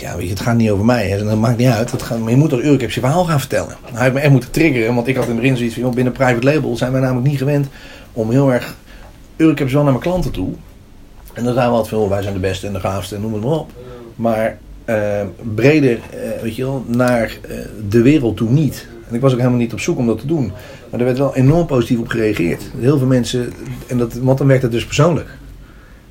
Ja, 0.00 0.16
weet 0.16 0.24
je, 0.24 0.30
het 0.30 0.40
gaat 0.40 0.56
niet 0.56 0.70
over 0.70 0.84
mij. 0.84 1.08
Hè. 1.08 1.24
Dat 1.24 1.38
maakt 1.38 1.58
niet 1.58 1.68
uit. 1.68 2.02
Gaat, 2.02 2.18
maar 2.18 2.30
je 2.30 2.36
moet 2.36 2.50
toch 2.50 2.60
Eurocaps 2.60 2.94
je 2.94 3.00
verhaal 3.00 3.24
gaan 3.24 3.40
vertellen. 3.40 3.76
Hij 3.92 4.02
heeft 4.02 4.14
me 4.14 4.20
echt 4.20 4.30
moeten 4.30 4.50
triggeren. 4.50 4.94
Want 4.94 5.06
ik 5.06 5.16
had 5.16 5.24
in 5.24 5.30
het 5.30 5.40
begin 5.40 5.56
zoiets 5.56 5.74
van... 5.74 5.84
joh, 5.84 5.94
binnen 5.94 6.12
private 6.12 6.46
label 6.46 6.76
zijn 6.76 6.92
wij 6.92 7.00
namelijk 7.00 7.26
niet 7.26 7.38
gewend... 7.38 7.66
om 8.12 8.30
heel 8.30 8.52
erg 8.52 8.74
Eurocaps 9.36 9.72
wel 9.72 9.82
naar 9.82 9.92
mijn 9.92 10.04
klanten 10.04 10.30
toe. 10.30 10.52
En 11.32 11.44
dan 11.44 11.54
zijn 11.54 11.66
we 11.66 11.72
altijd 11.72 11.88
veel... 11.88 12.08
wij 12.08 12.22
zijn 12.22 12.34
de 12.34 12.40
beste 12.40 12.66
en 12.66 12.72
de 12.72 12.80
gaafste 12.80 13.14
en 13.14 13.20
noem 13.20 13.32
het 13.32 13.42
maar 13.42 13.52
op. 13.52 13.70
Maar 14.16 14.58
eh, 14.84 15.20
breder, 15.54 15.98
eh, 16.10 16.42
weet 16.42 16.56
je 16.56 16.62
wel, 16.62 16.84
naar 16.86 17.36
eh, 17.48 17.56
de 17.88 18.02
wereld 18.02 18.36
toe 18.36 18.50
niet. 18.50 18.86
En 19.08 19.14
ik 19.14 19.20
was 19.20 19.32
ook 19.32 19.38
helemaal 19.38 19.58
niet 19.58 19.72
op 19.72 19.80
zoek 19.80 19.98
om 19.98 20.06
dat 20.06 20.18
te 20.18 20.26
doen. 20.26 20.52
Maar 20.90 21.00
er 21.00 21.06
werd 21.06 21.18
wel 21.18 21.34
enorm 21.34 21.66
positief 21.66 21.98
op 21.98 22.08
gereageerd. 22.08 22.62
Heel 22.78 22.98
veel 22.98 23.06
mensen... 23.06 23.52
En 23.86 23.98
dat, 23.98 24.14
want 24.14 24.38
dan 24.38 24.46
werkt 24.46 24.62
het 24.62 24.72
dus 24.72 24.84
persoonlijk. 24.84 25.28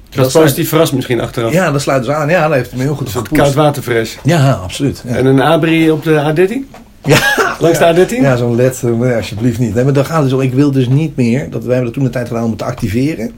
Dat 0.10 0.26
is 0.26 0.34
positief 0.34 0.70
verrast 0.70 0.94
misschien 0.94 1.22
achteraf. 1.22 1.54
Ja, 1.54 1.72
dat 1.72 1.82
sluit 1.82 2.04
dus 2.04 2.14
aan. 2.14 2.30
Ja, 2.30 2.48
dat 2.48 2.56
heeft 2.56 2.72
hem 2.72 2.80
heel 2.80 2.96
goed 2.96 3.06
Een 3.06 3.12
soort 3.12 3.28
gepoetst. 3.28 3.54
koudwaterfres. 3.54 4.18
Ja, 4.24 4.52
absoluut. 4.52 5.04
Ja. 5.08 5.16
En 5.16 5.26
een 5.26 5.42
abri 5.42 5.92
op 5.92 6.04
de 6.04 6.34
A13? 6.34 6.82
Ja, 7.04 7.43
Langs 7.60 7.80
ja. 7.80 7.94
de 7.94 8.06
A13? 8.06 8.22
Ja, 8.22 8.36
zo'n 8.36 8.56
led, 8.56 8.82
eh, 8.84 8.92
nee, 8.92 9.16
alsjeblieft 9.16 9.60
niet. 9.60 9.74
Nee, 9.74 9.84
maar 9.84 9.94
dan 9.94 10.06
gaat 10.06 10.16
het 10.16 10.24
dus 10.24 10.34
om, 10.34 10.42
ik 10.42 10.54
wil 10.54 10.72
dus 10.72 10.88
niet 10.88 11.16
meer, 11.16 11.50
dat, 11.50 11.64
wij 11.64 11.76
hebben 11.76 11.86
dat 11.86 11.94
toen 11.94 12.04
de 12.04 12.10
tijd 12.10 12.28
gedaan 12.28 12.44
om 12.44 12.50
het 12.50 12.60
te 12.60 12.66
activeren. 12.66 13.32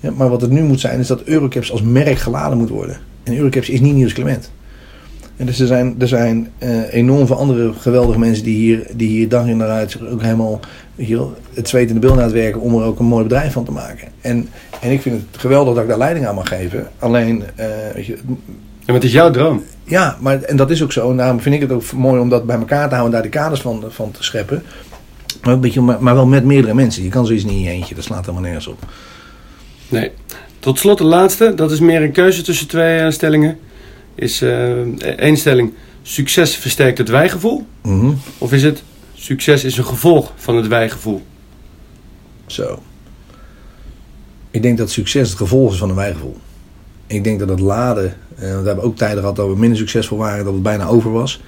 Ja, 0.00 0.10
maar 0.10 0.28
wat 0.28 0.40
het 0.40 0.50
nu 0.50 0.62
moet 0.62 0.80
zijn, 0.80 0.98
is 0.98 1.06
dat 1.06 1.22
Eurocaps 1.22 1.72
als 1.72 1.82
merk 1.82 2.18
geladen 2.18 2.58
moet 2.58 2.68
worden. 2.68 2.96
En 3.22 3.36
Eurocaps 3.36 3.68
is 3.68 3.80
niet 3.80 3.94
Nieuws 3.94 4.12
Clement. 4.12 4.50
En 5.36 5.46
dus 5.46 5.60
er 5.60 5.66
zijn, 5.66 5.94
er 5.98 6.08
zijn 6.08 6.48
eh, 6.58 6.92
enorm 6.92 7.26
veel 7.26 7.36
andere 7.36 7.72
geweldige 7.72 8.18
mensen 8.18 8.44
die 8.44 8.56
hier, 8.56 8.86
die 8.96 9.08
hier 9.08 9.28
dag 9.28 9.46
in 9.46 9.58
dag 9.58 9.68
uit 9.68 9.98
ook 10.10 10.22
helemaal 10.22 10.60
wel, 10.94 11.34
het 11.54 11.68
zweet 11.68 11.88
in 11.88 11.94
de 11.94 12.00
bil 12.00 12.18
het 12.18 12.32
werken 12.32 12.60
om 12.60 12.74
er 12.74 12.84
ook 12.84 12.98
een 12.98 13.04
mooi 13.04 13.22
bedrijf 13.22 13.52
van 13.52 13.64
te 13.64 13.72
maken. 13.72 14.08
En, 14.20 14.48
en 14.80 14.90
ik 14.90 15.02
vind 15.02 15.14
het 15.14 15.40
geweldig 15.40 15.74
dat 15.74 15.82
ik 15.82 15.88
daar 15.88 15.98
leiding 15.98 16.26
aan 16.26 16.34
mag 16.34 16.48
geven. 16.48 16.88
Alleen, 16.98 17.42
eh, 17.54 17.66
weet 17.94 18.06
je, 18.06 18.18
maar 18.86 18.94
het 18.94 19.04
is 19.04 19.12
jouw 19.12 19.30
droom. 19.30 19.64
ja, 19.84 20.16
maar, 20.20 20.42
en 20.42 20.56
dat 20.56 20.70
is 20.70 20.82
ook 20.82 20.92
zo. 20.92 21.10
En 21.10 21.16
daarom 21.16 21.40
vind 21.40 21.54
ik 21.54 21.60
het 21.60 21.72
ook 21.72 21.92
mooi 21.92 22.20
om 22.20 22.28
dat 22.28 22.46
bij 22.46 22.56
elkaar 22.56 22.88
te 22.88 22.94
houden 22.94 23.04
en 23.04 23.22
daar 23.22 23.30
de 23.30 23.38
kaders 23.38 23.60
van, 23.60 23.84
van 23.88 24.10
te 24.10 24.22
scheppen. 24.22 24.62
Maar, 25.42 25.54
een 25.54 25.60
beetje, 25.60 25.80
maar, 25.80 26.02
maar 26.02 26.14
wel 26.14 26.26
met 26.26 26.44
meerdere 26.44 26.74
mensen. 26.74 27.02
Je 27.02 27.08
kan 27.08 27.26
zoiets 27.26 27.44
niet 27.44 27.54
in 27.54 27.60
je 27.60 27.70
eentje. 27.70 27.94
Dat 27.94 28.04
slaat 28.04 28.20
helemaal 28.20 28.42
nergens 28.42 28.66
op. 28.66 28.78
Nee. 29.88 30.10
Tot 30.58 30.78
slot 30.78 30.98
de 30.98 31.04
laatste. 31.04 31.54
Dat 31.54 31.70
is 31.70 31.80
meer 31.80 32.02
een 32.02 32.12
keuze 32.12 32.42
tussen 32.42 32.66
twee 32.68 32.98
eh, 32.98 33.10
stellingen. 33.10 33.58
Is 34.14 34.42
eh, 34.42 34.80
één 35.18 35.36
stelling. 35.36 35.72
Succes 36.02 36.56
versterkt 36.56 36.98
het 36.98 37.08
wijgevoel. 37.08 37.66
Mhm. 37.82 38.12
Of 38.38 38.52
is 38.52 38.62
het 38.62 38.82
succes 39.14 39.64
is 39.64 39.76
een 39.76 39.84
gevolg 39.84 40.32
van 40.36 40.56
het 40.56 40.66
wijgevoel? 40.66 41.22
Zo. 42.46 42.82
Ik 44.50 44.62
denk 44.62 44.78
dat 44.78 44.90
succes 44.90 45.28
het 45.28 45.38
gevolg 45.38 45.72
is 45.72 45.78
van 45.78 45.88
een 45.88 45.94
wijgevoel. 45.94 46.36
Ik 47.12 47.24
denk 47.24 47.38
dat 47.38 47.48
het 47.48 47.60
laden, 47.60 48.14
eh, 48.34 48.40
we 48.40 48.66
hebben 48.66 48.82
ook 48.82 48.96
tijden 48.96 49.18
gehad 49.18 49.36
dat 49.36 49.46
we 49.46 49.56
minder 49.56 49.78
succesvol 49.78 50.18
waren, 50.18 50.44
dat 50.44 50.52
het 50.52 50.62
bijna 50.62 50.86
over 50.86 51.12
was. 51.12 51.42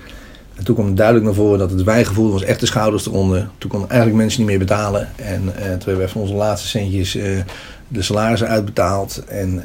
En 0.54 0.64
toen 0.64 0.74
kwam 0.74 0.86
het 0.86 0.96
duidelijk 0.96 1.26
naar 1.26 1.34
voren 1.34 1.58
dat 1.58 1.70
het 1.70 1.82
wijgevoel 1.82 2.32
was 2.32 2.42
echt 2.42 2.60
de 2.60 2.66
schouders 2.66 3.06
eronder. 3.06 3.48
Toen 3.58 3.70
konden 3.70 3.88
eigenlijk 3.88 4.20
mensen 4.20 4.40
niet 4.40 4.48
meer 4.48 4.58
betalen. 4.58 5.08
En 5.16 5.42
eh, 5.56 5.62
toen 5.62 5.68
hebben 5.68 5.96
we 5.96 6.02
even 6.02 6.20
onze 6.20 6.34
laatste 6.34 6.68
centjes 6.68 7.16
eh, 7.16 7.24
de 7.88 8.02
salarissen 8.02 8.48
uitbetaald. 8.48 9.24
En 9.28 9.62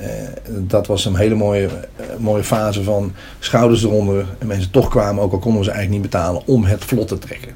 dat 0.49 0.87
was 0.87 1.05
een 1.05 1.15
hele 1.15 1.35
mooie, 1.35 1.69
mooie 2.17 2.43
fase 2.43 2.83
van 2.83 3.13
schouders 3.39 3.83
eronder. 3.83 4.25
En 4.39 4.47
mensen 4.47 4.71
toch 4.71 4.89
kwamen, 4.89 5.23
ook 5.23 5.31
al 5.31 5.39
konden 5.39 5.59
we 5.59 5.65
ze 5.65 5.71
eigenlijk 5.71 6.01
niet 6.01 6.11
betalen, 6.11 6.41
om 6.45 6.63
het 6.63 6.85
vlot 6.85 7.07
te 7.07 7.17
trekken. 7.17 7.51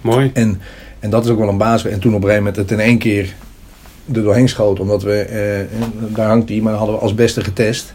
Mooi. 0.00 0.30
En, 0.34 0.60
en 1.00 1.10
dat 1.10 1.24
is 1.24 1.30
ook 1.30 1.38
wel 1.38 1.48
een 1.48 1.58
basis. 1.58 1.90
En 1.90 2.00
toen 2.00 2.14
op 2.14 2.22
een 2.22 2.28
gegeven 2.28 2.44
moment 2.44 2.56
het 2.56 2.70
in 2.70 2.84
één 2.84 2.98
keer 2.98 3.34
er 4.12 4.22
doorheen 4.22 4.48
schoot. 4.48 4.80
Omdat 4.80 5.02
we, 5.02 5.18
eh, 5.18 5.78
daar 6.14 6.28
hangt 6.28 6.48
die, 6.48 6.62
maar 6.62 6.74
hadden 6.74 6.94
we 6.94 7.00
als 7.00 7.14
beste 7.14 7.44
getest. 7.44 7.92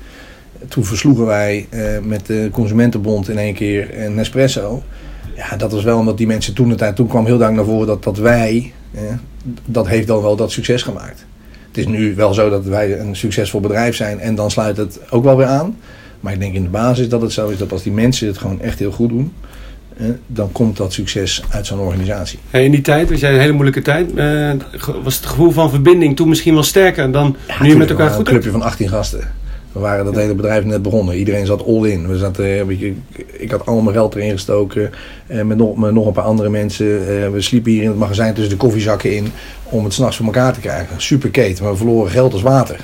Toen 0.68 0.86
versloegen 0.86 1.26
wij 1.26 1.68
eh, 1.70 1.82
met 2.04 2.26
de 2.26 2.50
Consumentenbond 2.52 3.30
in 3.30 3.38
één 3.38 3.54
keer 3.54 4.04
een 4.04 4.16
Nespresso. 4.16 4.84
Ja, 5.36 5.56
dat 5.56 5.72
was 5.72 5.84
wel 5.84 5.98
omdat 5.98 6.18
die 6.18 6.28
mensen 6.28 6.54
toen 6.54 6.70
de 6.70 6.76
tijd, 6.76 6.96
toen 6.96 7.08
kwam 7.08 7.26
heel 7.26 7.38
duidelijk 7.38 7.68
naar 7.68 7.76
voren 7.76 7.88
dat, 7.94 8.04
dat 8.04 8.18
wij, 8.18 8.74
eh, 8.92 9.02
dat 9.66 9.88
heeft 9.88 10.08
dan 10.08 10.22
wel 10.22 10.36
dat 10.36 10.52
succes 10.52 10.84
gemaakt. 10.84 11.26
Het 11.68 11.78
is 11.78 11.88
nu 11.88 12.16
wel 12.16 12.34
zo 12.34 12.50
dat 12.50 12.66
wij 12.66 13.00
een 13.00 13.16
succesvol 13.16 13.60
bedrijf 13.60 13.96
zijn 13.96 14.20
en 14.20 14.36
dan 14.36 14.52
sluit 14.52 14.78
het 14.78 15.00
ook 15.10 15.24
wel 15.24 15.38
weer 15.38 15.46
aan. 15.46 15.78
Maar 16.20 16.34
ik 16.34 16.40
denk 16.40 16.54
in 16.54 16.64
de 16.64 16.70
basis 16.70 17.10
dat 17.10 17.22
het 17.22 17.32
zo 17.32 17.50
is 17.50 17.58
dat 17.58 17.72
als 17.72 17.84
die 17.84 17.92
mensen 17.92 18.28
het 18.28 18.38
gewoon 18.38 18.62
echt 18.62 18.80
heel 18.80 18.92
goed 18.92 19.10
doen, 19.10 19.34
dan 20.28 20.52
komt 20.52 20.78
dat 20.78 20.94
succes 20.94 21.44
uit 21.50 21.66
zo'n 21.66 21.80
organisatie. 21.80 22.40
Hey, 22.50 22.64
in 22.66 22.72
die 22.72 22.82
tijd, 22.82 23.10
was 23.10 23.20
jij 23.20 23.34
een 23.34 23.40
hele 23.40 23.52
moeilijke 23.52 23.82
tijd, 23.82 24.14
eh, 24.16 24.52
was 25.04 25.16
het 25.16 25.26
gevoel 25.26 25.52
van 25.52 25.70
verbinding 25.70 26.16
toen 26.16 26.30
misschien 26.30 26.54
wel 26.54 26.64
sterker 26.64 27.12
dan 27.12 27.36
nu 27.62 27.68
je 27.70 27.76
met 27.78 27.90
elkaar 27.90 28.06
Een 28.06 28.14
goed 28.14 28.28
hebt? 28.28 28.30
clubje 28.30 28.52
van 28.60 28.62
18 28.62 28.90
gasten. 28.90 29.32
We 29.72 29.80
waren 29.80 30.06
dat 30.06 30.16
hele 30.16 30.36
bedrijf 30.36 30.64
net 30.64 30.82
begonnen. 30.82 31.16
Iedereen 31.18 31.46
zat 31.46 31.66
all 31.66 31.84
in. 31.86 32.08
We 32.08 32.18
zaten, 32.18 32.60
eh, 32.60 32.66
weet 32.66 32.80
je, 32.80 32.94
ik 33.32 33.52
had 33.52 33.66
al 33.66 33.82
mijn 33.82 33.96
geld 33.96 34.16
erin 34.16 34.32
gestoken. 34.32 34.92
eh, 35.28 35.42
met, 35.42 35.58
nog, 35.58 35.78
met 35.78 35.92
nog 35.94 36.06
een 36.06 36.14
paar 36.14 36.24
andere 36.24 36.50
mensen. 36.50 36.86
Eh, 37.00 37.30
we 37.30 37.42
sliepen 37.42 37.72
hier 37.72 37.82
in 37.82 37.88
het 37.90 37.98
magazijn 37.98 38.34
tussen 38.34 38.52
de 38.52 38.58
koffiezakken 38.58 39.16
in. 39.16 39.32
Om 39.64 39.84
het 39.84 39.94
s'nachts 39.94 40.18
voor 40.18 40.26
elkaar 40.26 40.54
te 40.54 40.60
krijgen. 40.60 41.02
Super 41.02 41.30
Kate. 41.30 41.62
Maar 41.64 41.72
we 41.72 41.78
verloren 41.78 42.12
geld 42.12 42.34
als 42.34 42.42
water. 42.42 42.76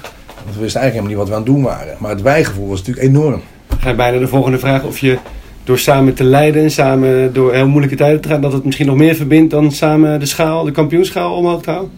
Want 0.43 0.55
we 0.55 0.61
wisten 0.61 0.81
eigenlijk 0.81 0.93
helemaal 0.93 1.07
niet 1.09 1.17
wat 1.17 1.27
we 1.27 1.33
aan 1.33 1.41
het 1.43 1.51
doen 1.51 1.61
waren. 1.63 1.95
Maar 1.99 2.11
het 2.11 2.21
wijgevoel 2.21 2.67
was 2.67 2.77
natuurlijk 2.77 3.07
enorm. 3.07 3.41
ga 3.79 3.89
je 3.89 3.95
bijna 3.95 4.19
de 4.19 4.27
volgende 4.27 4.59
vraag 4.59 4.83
of 4.83 4.97
je 4.99 5.17
door 5.65 5.79
samen 5.79 6.13
te 6.13 6.23
leiden 6.23 6.63
en 6.63 6.71
samen 6.71 7.33
door 7.33 7.53
heel 7.53 7.67
moeilijke 7.67 7.95
tijden 7.95 8.21
te 8.21 8.27
gaan, 8.27 8.41
dat 8.41 8.53
het 8.53 8.65
misschien 8.65 8.85
nog 8.85 8.95
meer 8.95 9.15
verbindt 9.15 9.51
dan 9.51 9.71
samen 9.71 10.19
de 10.19 10.25
schaal, 10.25 10.63
de 10.63 10.71
kampioenschaal 10.71 11.35
omhoog 11.35 11.61
te 11.61 11.69
houden? 11.69 11.91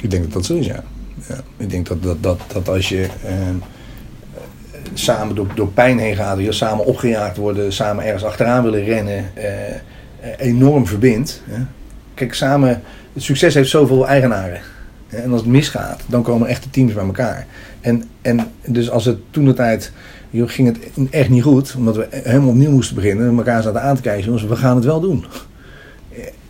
Ik 0.00 0.10
denk 0.10 0.22
dat 0.22 0.32
dat 0.32 0.44
zo 0.44 0.54
is, 0.54 0.66
ja. 0.66 0.84
ja 1.28 1.40
ik 1.56 1.70
denk 1.70 1.86
dat, 1.86 2.02
dat, 2.02 2.22
dat, 2.22 2.40
dat 2.52 2.68
als 2.68 2.88
je 2.88 3.08
ehm, 3.24 3.56
samen 4.94 5.34
door, 5.34 5.46
door 5.54 5.68
pijn 5.68 5.98
heen 5.98 6.16
gaat, 6.16 6.38
je 6.38 6.52
samen 6.52 6.84
opgejaagd 6.84 7.36
worden, 7.36 7.72
samen 7.72 8.04
ergens 8.04 8.24
achteraan 8.24 8.62
willen 8.62 8.84
rennen, 8.84 9.30
eh, 9.34 9.70
eh, 9.70 9.78
enorm 10.38 10.86
verbindt. 10.86 11.42
Kijk, 12.14 12.34
samen, 12.34 12.82
het 13.12 13.22
succes 13.22 13.54
heeft 13.54 13.70
zoveel 13.70 14.06
eigenaren. 14.06 14.60
En 15.08 15.32
als 15.32 15.40
het 15.40 15.50
misgaat, 15.50 16.02
dan 16.06 16.22
komen 16.22 16.48
echte 16.48 16.70
teams 16.70 16.92
bij 16.92 17.04
elkaar. 17.04 17.46
En, 17.80 18.04
en 18.22 18.50
dus 18.66 18.90
als 18.90 19.04
het 19.04 19.18
toen 19.30 19.44
de 19.44 19.52
tijd, 19.52 19.92
joh, 20.34 20.48
ging 20.48 20.68
het 20.68 21.10
echt 21.10 21.28
niet 21.28 21.42
goed, 21.42 21.74
omdat 21.78 21.96
we 21.96 22.06
helemaal 22.10 22.48
opnieuw 22.48 22.70
moesten 22.70 22.94
beginnen, 22.94 23.28
en 23.28 23.36
elkaar 23.36 23.62
zaten 23.62 23.82
aan 23.82 23.96
te 23.96 24.02
kijken, 24.02 24.24
jongens, 24.24 24.44
we 24.44 24.56
gaan 24.56 24.76
het 24.76 24.84
wel 24.84 25.00
doen. 25.00 25.24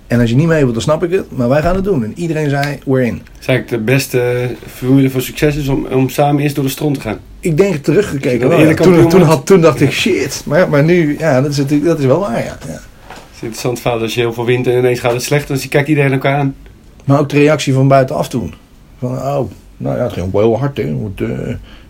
En 0.07 0.21
als 0.21 0.31
je 0.31 0.37
niet 0.37 0.47
mee 0.47 0.61
wilt, 0.61 0.73
dan 0.73 0.83
snap 0.83 1.05
ik 1.05 1.11
het, 1.11 1.31
maar 1.31 1.49
wij 1.49 1.63
gaan 1.63 1.75
het 1.75 1.85
doen. 1.85 2.05
En 2.05 2.13
iedereen 2.15 2.51
zei, 2.51 2.79
we're 2.87 3.07
in. 3.07 3.17
Dat 3.17 3.41
is 3.41 3.47
eigenlijk 3.47 3.69
de 3.69 3.93
beste 3.93 4.51
formule 4.67 5.11
voor 5.11 5.21
succes 5.21 5.57
is 5.57 5.69
om, 5.69 5.87
om 5.87 6.09
samen 6.09 6.43
eerst 6.43 6.55
door 6.55 6.65
de 6.65 6.71
stront 6.71 6.95
te 6.95 7.01
gaan. 7.01 7.19
Ik 7.41 7.57
denk 7.57 7.75
teruggekeken. 7.75 8.59
Ja. 8.59 8.75
Toen, 8.75 9.09
toen, 9.09 9.23
had, 9.23 9.47
toen 9.47 9.61
dacht 9.61 9.81
ik 9.81 9.91
shit. 9.91 10.43
Maar, 10.47 10.69
maar 10.69 10.85
nu, 10.85 11.19
ja, 11.19 11.41
dat 11.41 11.51
is, 11.51 11.57
natuurlijk, 11.57 11.89
dat 11.89 11.99
is 11.99 12.05
wel 12.05 12.21
waar. 12.21 12.45
Ja. 12.45 12.59
Ja. 12.67 12.73
Het 13.07 13.35
is 13.35 13.41
interessant 13.41 13.81
verhaal 13.81 14.01
als 14.01 14.15
je 14.15 14.21
heel 14.21 14.33
veel 14.33 14.45
wint 14.45 14.67
en 14.67 14.79
ineens 14.79 15.01
gaat 15.01 15.13
het 15.13 15.23
slecht, 15.23 15.49
dan 15.49 15.59
kijkt 15.69 15.89
iedereen 15.89 16.13
elkaar 16.13 16.39
aan. 16.39 16.55
Maar 17.05 17.21
ook 17.21 17.29
de 17.29 17.39
reactie 17.39 17.73
van 17.73 17.89
buitenaf 17.89 18.29
toen. 18.29 18.55
Van, 18.99 19.11
oh, 19.11 19.51
nou 19.77 19.97
ja, 19.97 20.03
het 20.03 20.13
ging 20.13 20.27
ook 20.27 20.33
wel 20.33 20.43
heel 20.43 20.59
hard. 20.59 20.77
Hè. 20.77 20.91
Moet, 20.91 21.23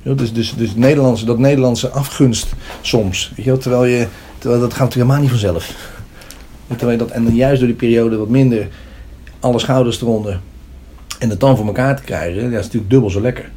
ja, 0.04 0.12
dus 0.14 0.32
dus, 0.32 0.54
dus 0.56 0.74
Nederlandse, 0.74 1.24
dat 1.24 1.38
Nederlandse 1.38 1.88
afgunst 1.88 2.52
soms. 2.80 3.32
Weet 3.36 3.44
je, 3.44 3.50
wel, 3.50 3.60
terwijl, 3.60 3.84
je, 3.84 4.06
terwijl 4.38 4.60
dat 4.60 4.70
gaat 4.74 4.80
natuurlijk 4.80 5.10
helemaal 5.10 5.20
niet 5.20 5.40
vanzelf. 5.40 5.92
En 6.68 6.76
Terwijl 6.76 6.98
dat, 6.98 7.10
en 7.10 7.34
juist 7.34 7.58
door 7.58 7.68
die 7.68 7.76
periode 7.76 8.16
wat 8.16 8.28
minder, 8.28 8.68
alle 9.40 9.58
schouders 9.58 10.00
eronder. 10.00 10.40
En 11.18 11.30
het 11.30 11.40
dan 11.40 11.56
voor 11.56 11.66
elkaar 11.66 11.96
te 11.96 12.02
krijgen, 12.02 12.42
dat 12.42 12.60
is 12.60 12.64
natuurlijk 12.64 12.90
dubbel 12.90 13.10
zo 13.10 13.20
lekker. 13.20 13.50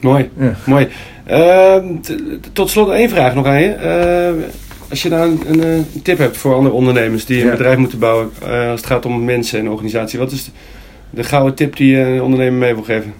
Mooi, 0.00 0.30
Ja. 0.38 0.54
mooi. 0.66 0.88
Ehm, 1.24 1.84
tot 2.52 2.70
slot 2.70 2.90
één 2.90 3.08
vraag 3.08 3.34
nog 3.34 3.46
aan 3.46 3.60
je. 3.62 3.72
Ehm, 3.72 4.34
als 4.90 5.02
je 5.02 5.08
nou 5.08 5.38
een, 5.46 5.62
een, 5.62 5.86
tip 6.02 6.18
hebt 6.18 6.36
voor 6.36 6.54
andere 6.54 6.74
ondernemers 6.74 7.24
die 7.24 7.40
een 7.40 7.44
Ja. 7.46 7.50
bedrijf 7.50 7.76
moeten 7.76 7.98
bouwen, 7.98 8.30
eh, 8.42 8.70
als 8.70 8.80
het 8.80 8.86
gaat 8.90 9.06
om 9.06 9.24
mensen 9.24 9.58
en 9.58 9.68
organisatie, 9.68 10.18
wat 10.18 10.32
is 10.32 10.44
de, 10.44 10.50
de 11.10 11.24
gouden 11.24 11.54
tip 11.54 11.76
die 11.76 11.90
je 11.96 12.00
een 12.00 12.22
ondernemer 12.22 12.58
mee 12.58 12.74
wil 12.74 12.82
geven? 12.82 13.14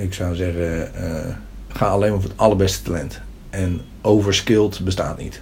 Ik 0.00 0.14
zou 0.14 0.34
zeggen, 0.34 0.94
eh, 0.94 1.34
ga 1.68 1.86
alleen 1.86 2.10
maar 2.10 2.20
voor 2.20 2.30
het 2.30 2.38
allerbeste 2.38 2.82
talent. 2.82 3.20
En 3.50 3.80
overskilled 4.00 4.80
bestaat 4.84 5.18
niet. 5.18 5.40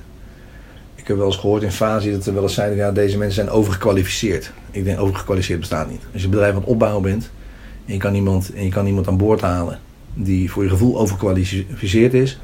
Ik 0.95 1.07
heb 1.09 1.17
wel 1.17 1.27
eens 1.27 1.37
gehoord 1.37 1.63
in 1.63 1.73
fase 1.73 2.11
dat 2.11 2.27
er 2.27 2.35
wel 2.35 2.43
eens 2.43 2.55
zeiden, 2.55 2.77
ja, 2.79 2.93
deze 2.93 3.19
mensen 3.19 3.35
zijn 3.35 3.49
overgekwalificeerd. 3.49 4.53
Ik 4.71 4.85
denk, 4.85 5.01
overgekwalificeerd 5.01 5.61
bestaat 5.61 5.91
niet. 5.91 6.01
Als 6.13 6.21
je 6.21 6.25
een 6.25 6.31
bedrijf 6.31 6.55
aan 6.55 6.61
het 6.61 6.69
opbouwen 6.69 7.03
bent 7.03 7.31
en 7.87 7.93
je 7.93 7.99
kan 7.99 8.15
iemand, 8.15 8.53
en 8.55 8.65
je 8.65 8.71
kan 8.71 8.87
iemand 8.87 9.09
aan 9.09 9.17
boord 9.17 9.41
halen 9.41 9.79
die 10.15 10.51
voor 10.51 10.63
je 10.63 10.69
gevoel 10.69 10.99
overgekwalificeerd 10.99 12.15
is, 12.15 12.39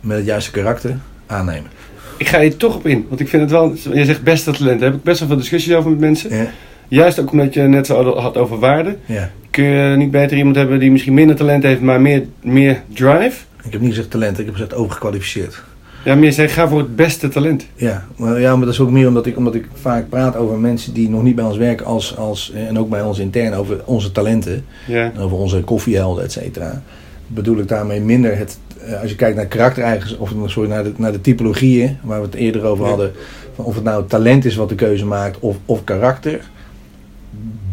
met 0.00 0.16
het 0.16 0.26
juiste 0.26 0.50
karakter, 0.50 0.98
aannemen. 1.26 1.70
Ik 2.16 2.28
ga 2.28 2.38
je 2.38 2.56
toch 2.56 2.74
op 2.76 2.86
in, 2.86 3.06
want 3.08 3.20
ik 3.20 3.28
vind 3.28 3.42
het 3.42 3.50
wel, 3.50 3.74
je 3.92 4.04
zegt 4.04 4.22
beste 4.22 4.52
talent, 4.52 4.80
daar 4.80 4.88
heb 4.90 4.98
ik 4.98 5.04
best 5.04 5.18
wel 5.18 5.28
veel 5.28 5.36
discussies 5.36 5.74
over 5.74 5.90
met 5.90 6.00
mensen. 6.00 6.36
Ja, 6.36 6.46
Juist 6.88 7.20
ook 7.20 7.30
omdat 7.32 7.54
je 7.54 7.62
net 7.62 7.86
zo 7.86 8.18
had 8.18 8.36
over 8.36 8.58
waarde. 8.58 8.96
ja. 9.06 9.30
Kun 9.54 9.64
je 9.64 9.96
niet 9.96 10.10
beter 10.10 10.36
iemand 10.36 10.56
hebben 10.56 10.78
die 10.78 10.90
misschien 10.90 11.14
minder 11.14 11.36
talent 11.36 11.62
heeft, 11.62 11.80
maar 11.80 12.00
meer, 12.00 12.22
meer 12.42 12.82
drive? 12.94 13.44
Ik 13.64 13.72
heb 13.72 13.80
niet 13.80 13.90
gezegd 13.90 14.10
talent, 14.10 14.38
ik 14.38 14.44
heb 14.44 14.54
gezegd 14.54 14.74
overgekwalificeerd. 14.74 15.62
Ja, 16.04 16.14
meer 16.14 16.32
zeggen, 16.32 16.62
ga 16.62 16.68
voor 16.68 16.78
het 16.78 16.96
beste 16.96 17.28
talent. 17.28 17.66
Ja, 17.74 18.04
maar, 18.16 18.40
ja, 18.40 18.56
maar 18.56 18.64
dat 18.64 18.74
is 18.74 18.80
ook 18.80 18.90
meer 18.90 19.08
omdat 19.08 19.26
ik, 19.26 19.36
omdat 19.36 19.54
ik 19.54 19.68
vaak 19.74 20.08
praat 20.08 20.36
over 20.36 20.58
mensen 20.58 20.94
die 20.94 21.08
nog 21.08 21.22
niet 21.22 21.34
bij 21.34 21.44
ons 21.44 21.56
werken 21.56 21.86
als, 21.86 22.16
als, 22.16 22.52
en 22.52 22.78
ook 22.78 22.88
bij 22.88 23.02
ons 23.02 23.18
intern 23.18 23.54
over 23.54 23.80
onze 23.84 24.12
talenten. 24.12 24.64
Ja. 24.86 25.12
Over 25.18 25.36
onze 25.36 25.60
koffiehelden, 25.60 26.24
et 26.24 26.32
cetera. 26.32 26.82
Bedoel 27.26 27.58
ik 27.58 27.68
daarmee 27.68 28.00
minder 28.00 28.36
het, 28.36 28.58
eh, 28.86 29.00
als 29.00 29.10
je 29.10 29.16
kijkt 29.16 29.36
naar 29.36 29.46
karaktereigenschap, 29.46 30.20
of 30.20 30.50
sorry, 30.50 30.68
naar 30.68 30.84
de, 30.84 30.92
naar 30.96 31.12
de 31.12 31.20
typologieën, 31.20 31.96
waar 32.02 32.20
we 32.20 32.26
het 32.26 32.34
eerder 32.34 32.62
over 32.62 32.84
Ja. 32.84 32.90
hadden, 32.90 33.12
van 33.54 33.64
of 33.64 33.74
het 33.74 33.84
nou 33.84 34.04
talent 34.06 34.44
is 34.44 34.56
wat 34.56 34.68
de 34.68 34.74
keuze 34.74 35.06
maakt 35.06 35.38
of, 35.38 35.56
of 35.64 35.84
karakter, 35.84 36.40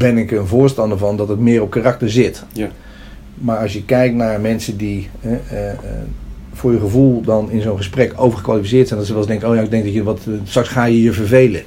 ben 0.02 0.18
ik 0.18 0.32
een 0.32 0.48
voorstander 0.48 0.98
van 0.98 1.18
dat 1.18 1.28
het 1.28 1.40
meer 1.40 1.62
op 1.62 1.70
karakter 1.70 2.10
zit. 2.12 2.44
Ja. 2.54 2.68
Maar 3.34 3.58
als 3.58 3.74
je 3.74 3.84
kijkt 3.86 4.16
naar 4.16 4.42
mensen 4.42 4.78
die 4.78 5.10
eh, 5.22 5.32
eh, 5.32 5.70
eh, 5.70 5.76
voor 6.54 6.72
je 6.72 6.80
gevoel 6.80 7.22
dan 7.22 7.52
in 7.52 7.62
zo'n 7.62 7.78
gesprek 7.78 8.14
overgekwalificeerd 8.16 8.88
zijn, 8.88 9.00
dat 9.00 9.08
ze 9.08 9.14
wel 9.14 9.22
eens 9.22 9.32
denken, 9.32 9.50
oh 9.50 9.56
ja, 9.56 9.62
ik 9.62 9.72
denk 9.72 9.84
dat 9.84 9.94
je 9.94 10.04
wat, 10.04 10.20
eh, 10.28 10.34
straks 10.44 10.68
ga 10.68 10.86
je 10.86 11.02
je 11.02 11.12
vervelen. 11.14 11.62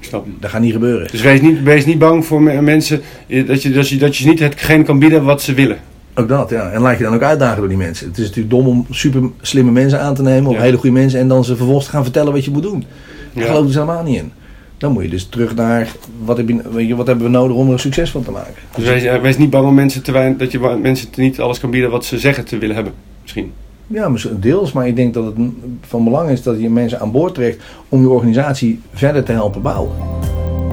Ik 0.00 0.04
snap 0.04 0.24
hem. 0.24 0.36
Dat 0.40 0.50
gaat 0.50 0.60
niet 0.60 0.72
gebeuren. 0.72 1.08
Dus 1.10 1.20
wees 1.22 1.40
niet, 1.40 1.62
wees 1.62 1.84
niet 1.86 1.98
bang 1.98 2.24
voor 2.26 2.42
me- 2.42 2.60
mensen 2.62 3.00
dat 3.46 3.62
je, 3.62 3.70
dat, 3.72 3.88
je, 3.88 3.96
dat 3.98 4.16
je 4.16 4.22
ze 4.22 4.28
niet 4.28 4.38
hetgeen 4.38 4.84
kan 4.84 4.98
bieden 4.98 5.24
wat 5.24 5.42
ze 5.42 5.54
willen. 5.54 5.76
Ook 6.14 6.28
dat, 6.28 6.50
ja. 6.50 6.70
En 6.70 6.80
laat 6.80 6.98
je 6.98 7.04
dan 7.04 7.14
ook 7.14 7.22
uitdagen 7.22 7.58
door 7.58 7.68
die 7.68 7.76
mensen. 7.76 8.06
Het 8.08 8.18
is 8.18 8.22
natuurlijk 8.24 8.50
dom 8.50 8.66
om 8.66 8.86
super 8.90 9.22
slimme 9.40 9.70
mensen 9.70 10.00
aan 10.00 10.14
te 10.14 10.22
nemen, 10.22 10.50
of 10.50 10.56
Ja. 10.56 10.62
hele 10.62 10.76
goede 10.76 10.92
mensen, 10.98 11.20
en 11.20 11.28
dan 11.28 11.44
ze 11.44 11.56
vervolgens 11.56 11.86
te 11.86 11.92
gaan 11.92 12.02
vertellen 12.02 12.32
wat 12.32 12.44
je 12.44 12.50
moet 12.50 12.62
doen. 12.62 12.84
Daar 13.32 13.42
Ja. 13.42 13.48
geloof 13.48 13.60
ik 13.60 13.66
dus 13.66 13.74
helemaal 13.74 14.02
niet 14.02 14.16
in. 14.16 14.32
Dan 14.78 14.92
moet 14.92 15.02
je 15.02 15.08
dus 15.08 15.24
terug 15.24 15.54
naar 15.54 15.92
wat, 16.24 16.36
heb 16.36 16.48
je, 16.48 16.96
wat 16.96 17.06
hebben 17.06 17.24
we 17.24 17.30
nodig 17.30 17.56
om 17.56 17.66
er 17.66 17.72
een 17.72 17.78
succes 17.78 18.10
van 18.10 18.22
te 18.22 18.30
maken. 18.30 18.54
Dus 18.76 18.84
wees, 18.84 19.02
eh, 19.02 19.20
wees 19.20 19.38
niet 19.38 19.50
bang 19.50 19.66
om 19.66 19.74
mensen 19.74 20.02
te 20.02 20.12
weinig, 20.12 20.38
dat 20.38 20.52
je 20.52 20.58
mensen 20.58 21.08
niet 21.14 21.40
alles 21.40 21.60
kan 21.60 21.70
bieden 21.70 21.90
wat 21.90 22.04
ze 22.04 22.18
zeggen 22.18 22.44
te 22.44 22.58
willen 22.58 22.74
hebben. 22.74 22.92
Misschien. 23.22 23.52
Ja, 23.86 24.10
deels, 24.30 24.72
maar 24.72 24.86
ik 24.86 24.96
denk 24.96 25.14
dat 25.14 25.24
het 25.24 25.34
van 25.80 26.04
belang 26.04 26.30
is 26.30 26.42
dat 26.42 26.60
je 26.60 26.70
mensen 26.70 27.00
aan 27.00 27.12
boord 27.12 27.34
trekt 27.34 27.62
om 27.88 28.00
je 28.00 28.08
organisatie 28.08 28.80
verder 28.92 29.24
te 29.24 29.32
helpen 29.32 29.62
bouwen. 29.62 29.90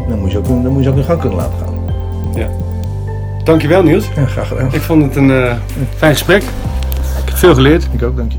Dan 0.09 0.19
moet 0.19 0.31
je 0.31 0.37
ook, 0.37 0.47
dan 0.47 0.67
moet 0.67 0.77
je 0.77 0.83
ze 0.83 0.89
ook 0.89 0.97
in 0.97 1.03
gang 1.03 1.19
kunnen 1.19 1.37
laten 1.37 1.57
gaan. 1.57 1.75
Dankjewel 3.45 3.83
Niels. 3.83 4.07
Ja, 4.15 4.25
graag 4.25 4.47
gedaan. 4.47 4.73
Ik 4.73 4.81
vond 4.81 5.03
het 5.03 5.15
een 5.15 5.31
eh, 5.31 5.55
fijn 5.95 6.11
gesprek. 6.11 6.41
Ik 6.41 7.25
heb 7.25 7.37
veel 7.37 7.53
geleerd. 7.53 7.87
Ik 7.93 8.03
ook, 8.03 8.17
dank 8.17 8.31
je. 8.31 8.37